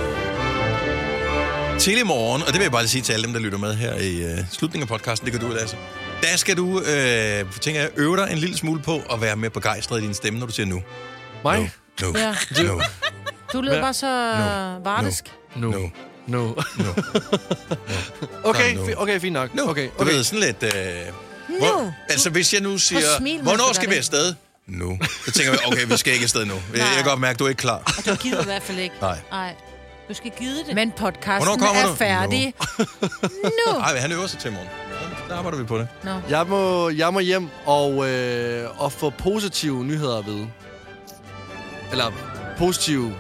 til 1.80 1.98
i 2.00 2.04
morgen, 2.04 2.42
og 2.42 2.48
det 2.48 2.56
vil 2.56 2.62
jeg 2.62 2.72
bare 2.72 2.82
lige 2.82 2.90
sige 2.90 3.02
til 3.02 3.14
alle 3.14 3.24
dem, 3.26 3.34
der 3.34 3.40
lytter 3.40 3.58
med 3.58 3.76
her 3.76 3.96
i 3.96 4.16
øh, 4.24 4.38
slutningen 4.52 4.84
af 4.84 4.88
podcasten, 4.88 5.26
det 5.26 5.40
kan 5.40 5.50
du, 5.50 5.56
Lasse. 5.56 5.76
Der 6.22 6.38
skal 6.38 6.58
du, 6.58 6.80
øh, 6.82 7.46
tænker 7.62 7.82
jeg, 7.82 7.90
øve 7.96 8.18
dig 8.18 8.28
en 8.32 8.38
lille 8.38 8.58
smule 8.58 8.82
på 8.82 9.02
at 9.12 9.22
være 9.22 9.36
mere 9.36 9.50
begejstret 9.50 10.02
i 10.02 10.06
din 10.06 10.14
stemme, 10.14 10.40
når 10.40 10.48
du 10.48 10.54
siger 10.54 10.66
nu. 10.68 10.82
Mig? 11.44 11.72
Nu. 12.02 12.18
Ja. 12.18 12.36
Nu. 12.64 12.82
Du 13.54 13.62
lyder 13.62 13.82
bare 13.82 13.94
så 13.94 14.08
vardisk. 14.84 15.24
Nu. 15.56 15.72
Nu. 15.72 15.92
Nu. 16.28 16.56
Nu. 16.78 16.86
Okay, 18.44 18.78
okay, 18.98 19.20
fint 19.20 19.34
nok. 19.34 19.56
Nu. 19.56 19.70
Okay, 19.70 19.86
Du 19.88 19.92
okay. 20.02 20.12
ved, 20.12 20.24
sådan 20.24 20.40
lidt... 20.40 20.64
Øh, 20.64 20.72
hvor, 21.60 21.94
altså, 22.10 22.30
hvis 22.30 22.54
jeg 22.54 22.62
nu 22.62 22.78
siger, 22.78 23.02
smil, 23.18 23.42
hvornår 23.42 23.68
du 23.68 23.74
skal 23.74 23.90
vi 23.90 23.96
afsted? 23.96 24.34
Nu. 24.68 25.00
Så 25.26 25.32
tænker 25.32 25.52
vi, 25.52 25.58
okay, 25.68 25.86
vi 25.88 25.98
skal 25.98 26.14
ikke 26.14 26.24
afsted 26.24 26.46
nu. 26.46 26.54
Jeg, 26.54 26.80
jeg 26.80 26.88
kan 26.96 27.04
godt 27.06 27.20
mærke, 27.20 27.34
at 27.36 27.40
du 27.40 27.46
er 27.46 27.50
ikke 27.50 27.60
klar. 27.60 27.94
Og 27.98 28.06
du 28.06 28.16
gider 28.16 28.42
i 28.42 28.46
hvert 28.46 28.64
fald 28.64 28.78
ikke. 28.80 28.96
Nej. 29.02 29.18
Nej. 29.32 29.56
Du 30.10 30.14
skal 30.14 30.32
gide 30.40 30.64
det. 30.68 30.76
Men 30.76 30.92
podcasten 30.92 31.64
er 31.64 31.88
du? 31.88 31.96
færdig. 31.96 32.54
Nu. 33.44 33.80
Nej, 33.80 33.98
han 34.04 34.12
øver 34.12 34.28
sig 34.28 34.40
til 34.40 34.52
morgen. 34.52 34.70
Der 35.30 35.36
arbejder 35.36 35.58
vi 35.58 35.64
på 35.64 35.78
det. 35.78 35.88
Nå. 36.04 36.12
Jeg 36.30 36.48
må, 36.48 36.90
jeg 36.90 37.14
må 37.14 37.20
hjem 37.20 37.50
og, 37.66 38.10
øh, 38.10 38.82
og 38.82 38.92
få 38.92 39.10
positive 39.10 39.84
nyheder 39.86 40.18
at 40.18 40.26
vide. 40.26 40.48
Eller 41.92 42.12
positive, 42.58 43.16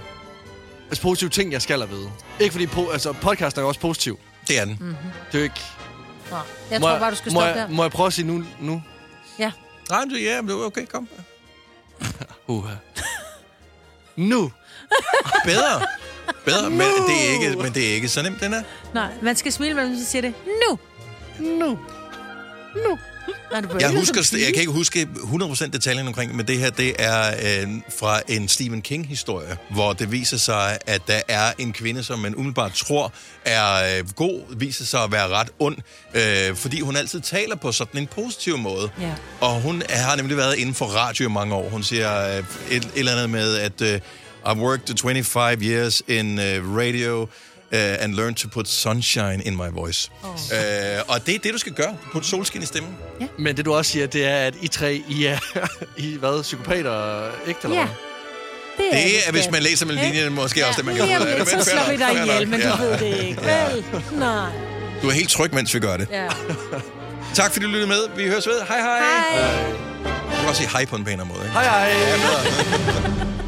altså 0.87 1.01
positive 1.01 1.29
ting, 1.29 1.51
jeg 1.51 1.61
skal 1.61 1.81
at 1.81 1.89
vide. 1.91 2.11
Ikke 2.39 2.51
fordi, 2.51 2.67
po, 2.67 2.89
altså 2.89 3.13
podcasten 3.13 3.59
er 3.59 3.63
jo 3.63 3.67
også 3.67 3.79
positiv. 3.79 4.19
Det 4.47 4.59
er 4.59 4.65
den. 4.65 4.77
Mm-hmm. 4.79 4.95
Det 5.31 5.35
er 5.35 5.39
jo 5.39 5.43
ikke... 5.43 5.61
Nå. 6.31 6.37
Jeg 6.71 6.79
må 6.81 6.87
tror 6.87 6.99
bare, 6.99 7.11
du 7.11 7.15
skal 7.15 7.33
må 7.33 7.39
stoppe 7.41 7.59
jeg, 7.59 7.67
der. 7.69 7.75
Må 7.75 7.83
jeg 7.83 7.91
prøve 7.91 8.07
at 8.07 8.13
sige 8.13 8.27
nu? 8.27 8.43
nu? 8.59 8.83
Ja. 9.39 9.51
Nej, 9.89 9.99
men 10.05 10.09
det- 10.15 10.23
ja, 10.23 10.41
men 10.41 10.49
det 10.49 10.61
er 10.61 10.65
okay, 10.65 10.85
kom. 10.85 11.07
Uha. 12.47 12.73
nu. 14.15 14.51
Bedre. 15.45 15.81
Bedre, 16.45 16.69
men 16.69 16.79
det, 16.79 17.27
er 17.27 17.33
ikke, 17.33 17.61
men 17.61 17.73
det 17.73 17.89
er 17.89 17.93
ikke 17.95 18.07
så 18.07 18.21
nemt, 18.21 18.39
den 18.41 18.53
er. 18.53 18.61
Nej, 18.93 19.11
man 19.21 19.35
skal 19.35 19.51
smile, 19.51 19.73
når 19.75 19.83
man 19.83 19.99
siger 20.05 20.21
det. 20.21 20.33
Nu. 20.69 20.79
Nu. 21.39 21.79
Nu. 22.75 22.97
Nej, 23.51 23.61
du 23.61 23.67
behøver 23.67 23.87
Jeg, 23.87 23.99
husker, 23.99 24.37
jeg 24.37 24.53
kan 24.53 24.59
ikke 24.59 24.71
huske 24.71 25.07
100% 25.15 25.69
detaljen 25.69 26.07
omkring, 26.07 26.35
men 26.35 26.47
det 26.47 26.57
her, 26.57 26.69
det 26.69 26.95
er 26.99 27.27
øh, 27.27 27.69
fra 27.99 28.21
en 28.27 28.47
Stephen 28.47 28.81
King-historie, 28.81 29.57
hvor 29.69 29.93
det 29.93 30.11
viser 30.11 30.37
sig, 30.37 30.77
at 30.87 31.01
der 31.07 31.21
er 31.27 31.51
en 31.57 31.73
kvinde, 31.73 32.03
som 32.03 32.19
man 32.19 32.35
umiddelbart 32.35 32.73
tror 32.73 33.13
er 33.45 33.97
øh, 33.97 34.09
god, 34.15 34.57
viser 34.57 34.85
sig 34.85 35.03
at 35.03 35.11
være 35.11 35.27
ret 35.27 35.49
ond, 35.59 35.77
øh, 36.13 36.55
fordi 36.55 36.79
hun 36.79 36.95
altid 36.95 37.21
taler 37.21 37.55
på 37.55 37.71
sådan 37.71 38.01
en 38.01 38.07
positiv 38.07 38.57
måde. 38.57 38.89
Ja. 39.01 39.13
Og 39.41 39.61
hun 39.61 39.83
har 39.89 40.15
nemlig 40.15 40.37
været 40.37 40.57
inden 40.57 40.75
for 40.75 40.85
radio 40.85 41.25
i 41.25 41.31
mange 41.31 41.55
år. 41.55 41.69
Hun 41.69 41.83
siger 41.83 42.37
øh, 42.37 42.37
et, 42.37 42.43
et 42.71 42.91
eller 42.95 43.11
andet 43.11 43.29
med, 43.29 43.55
at 43.55 43.81
øh, 43.81 43.99
I've 44.45 44.59
worked 44.59 44.97
25 44.97 45.57
years 45.61 46.01
in 46.07 46.39
uh, 46.39 46.77
radio 46.77 47.27
uh, 47.71 48.03
and 48.03 48.13
learned 48.15 48.35
to 48.35 48.47
put 48.47 48.67
sunshine 48.67 49.41
in 49.45 49.55
my 49.57 49.69
voice. 49.73 50.09
Oh. 50.23 50.29
Uh, 50.29 50.35
og 51.07 51.25
det 51.25 51.35
er 51.35 51.39
det, 51.39 51.53
du 51.53 51.57
skal 51.57 51.73
gøre. 51.73 51.95
Put 52.11 52.25
solskin 52.25 52.61
i 52.63 52.65
stemmen. 52.65 52.95
Men 53.37 53.57
det 53.57 53.65
du 53.65 53.73
også 53.73 53.91
siger, 53.91 54.07
det 54.07 54.25
er, 54.25 54.35
at 54.37 54.53
I 54.61 54.67
tre, 54.67 55.03
I 55.09 55.25
er, 55.25 55.39
I 55.97 56.17
hvad, 56.17 56.41
psykopater 56.43 57.23
ægte, 57.47 57.59
eller 57.67 57.77
Ja. 57.79 57.85
hvad? 57.85 57.95
Det 58.85 58.93
Det 58.93 59.27
er, 59.27 59.31
hvis 59.31 59.51
man 59.51 59.61
læser 59.63 59.85
mellem 59.85 60.03
linjerne, 60.05 60.29
måske 60.29 60.65
også 60.67 60.77
det, 60.77 60.85
man 60.85 60.95
kan 60.95 61.03
om 61.03 61.09
ud 61.21 61.27
af 61.27 61.47
så 61.47 61.69
slår 61.71 61.91
vi 61.91 61.97
dig 61.97 62.11
ihjel, 62.25 62.47
men 62.47 62.59
Ja. 62.59 62.71
du 62.71 62.77
ved 62.77 62.97
det 62.97 63.23
ikke. 63.23 63.41
Vel? 63.41 63.85
Nej. 64.19 64.49
Du 65.01 65.07
er 65.07 65.11
helt 65.11 65.29
tryg, 65.29 65.53
mens 65.53 65.73
vi 65.73 65.79
gør 65.79 65.97
det. 65.97 66.07
Ja. 66.11 66.27
Tak 67.33 67.51
fordi 67.53 67.65
du 67.65 67.71
lyttede 67.71 67.87
med. 67.87 67.99
Vi 68.15 68.27
høres 68.27 68.47
ved. 68.47 68.61
Hej 68.67 68.79
hej. 68.79 68.99
Hej. 68.99 69.63
Du 70.03 70.35
kan 70.39 70.49
også 70.49 70.61
sige 70.61 70.71
hej 70.71 70.85
på 70.85 70.95
en 70.95 71.05
pænere 71.05 71.25
måde. 71.25 71.39
Ikke? 71.39 71.51
Hej 71.51 71.63
hej. 71.63 71.87
Ja, 71.89 72.15
bedre. 72.15 73.25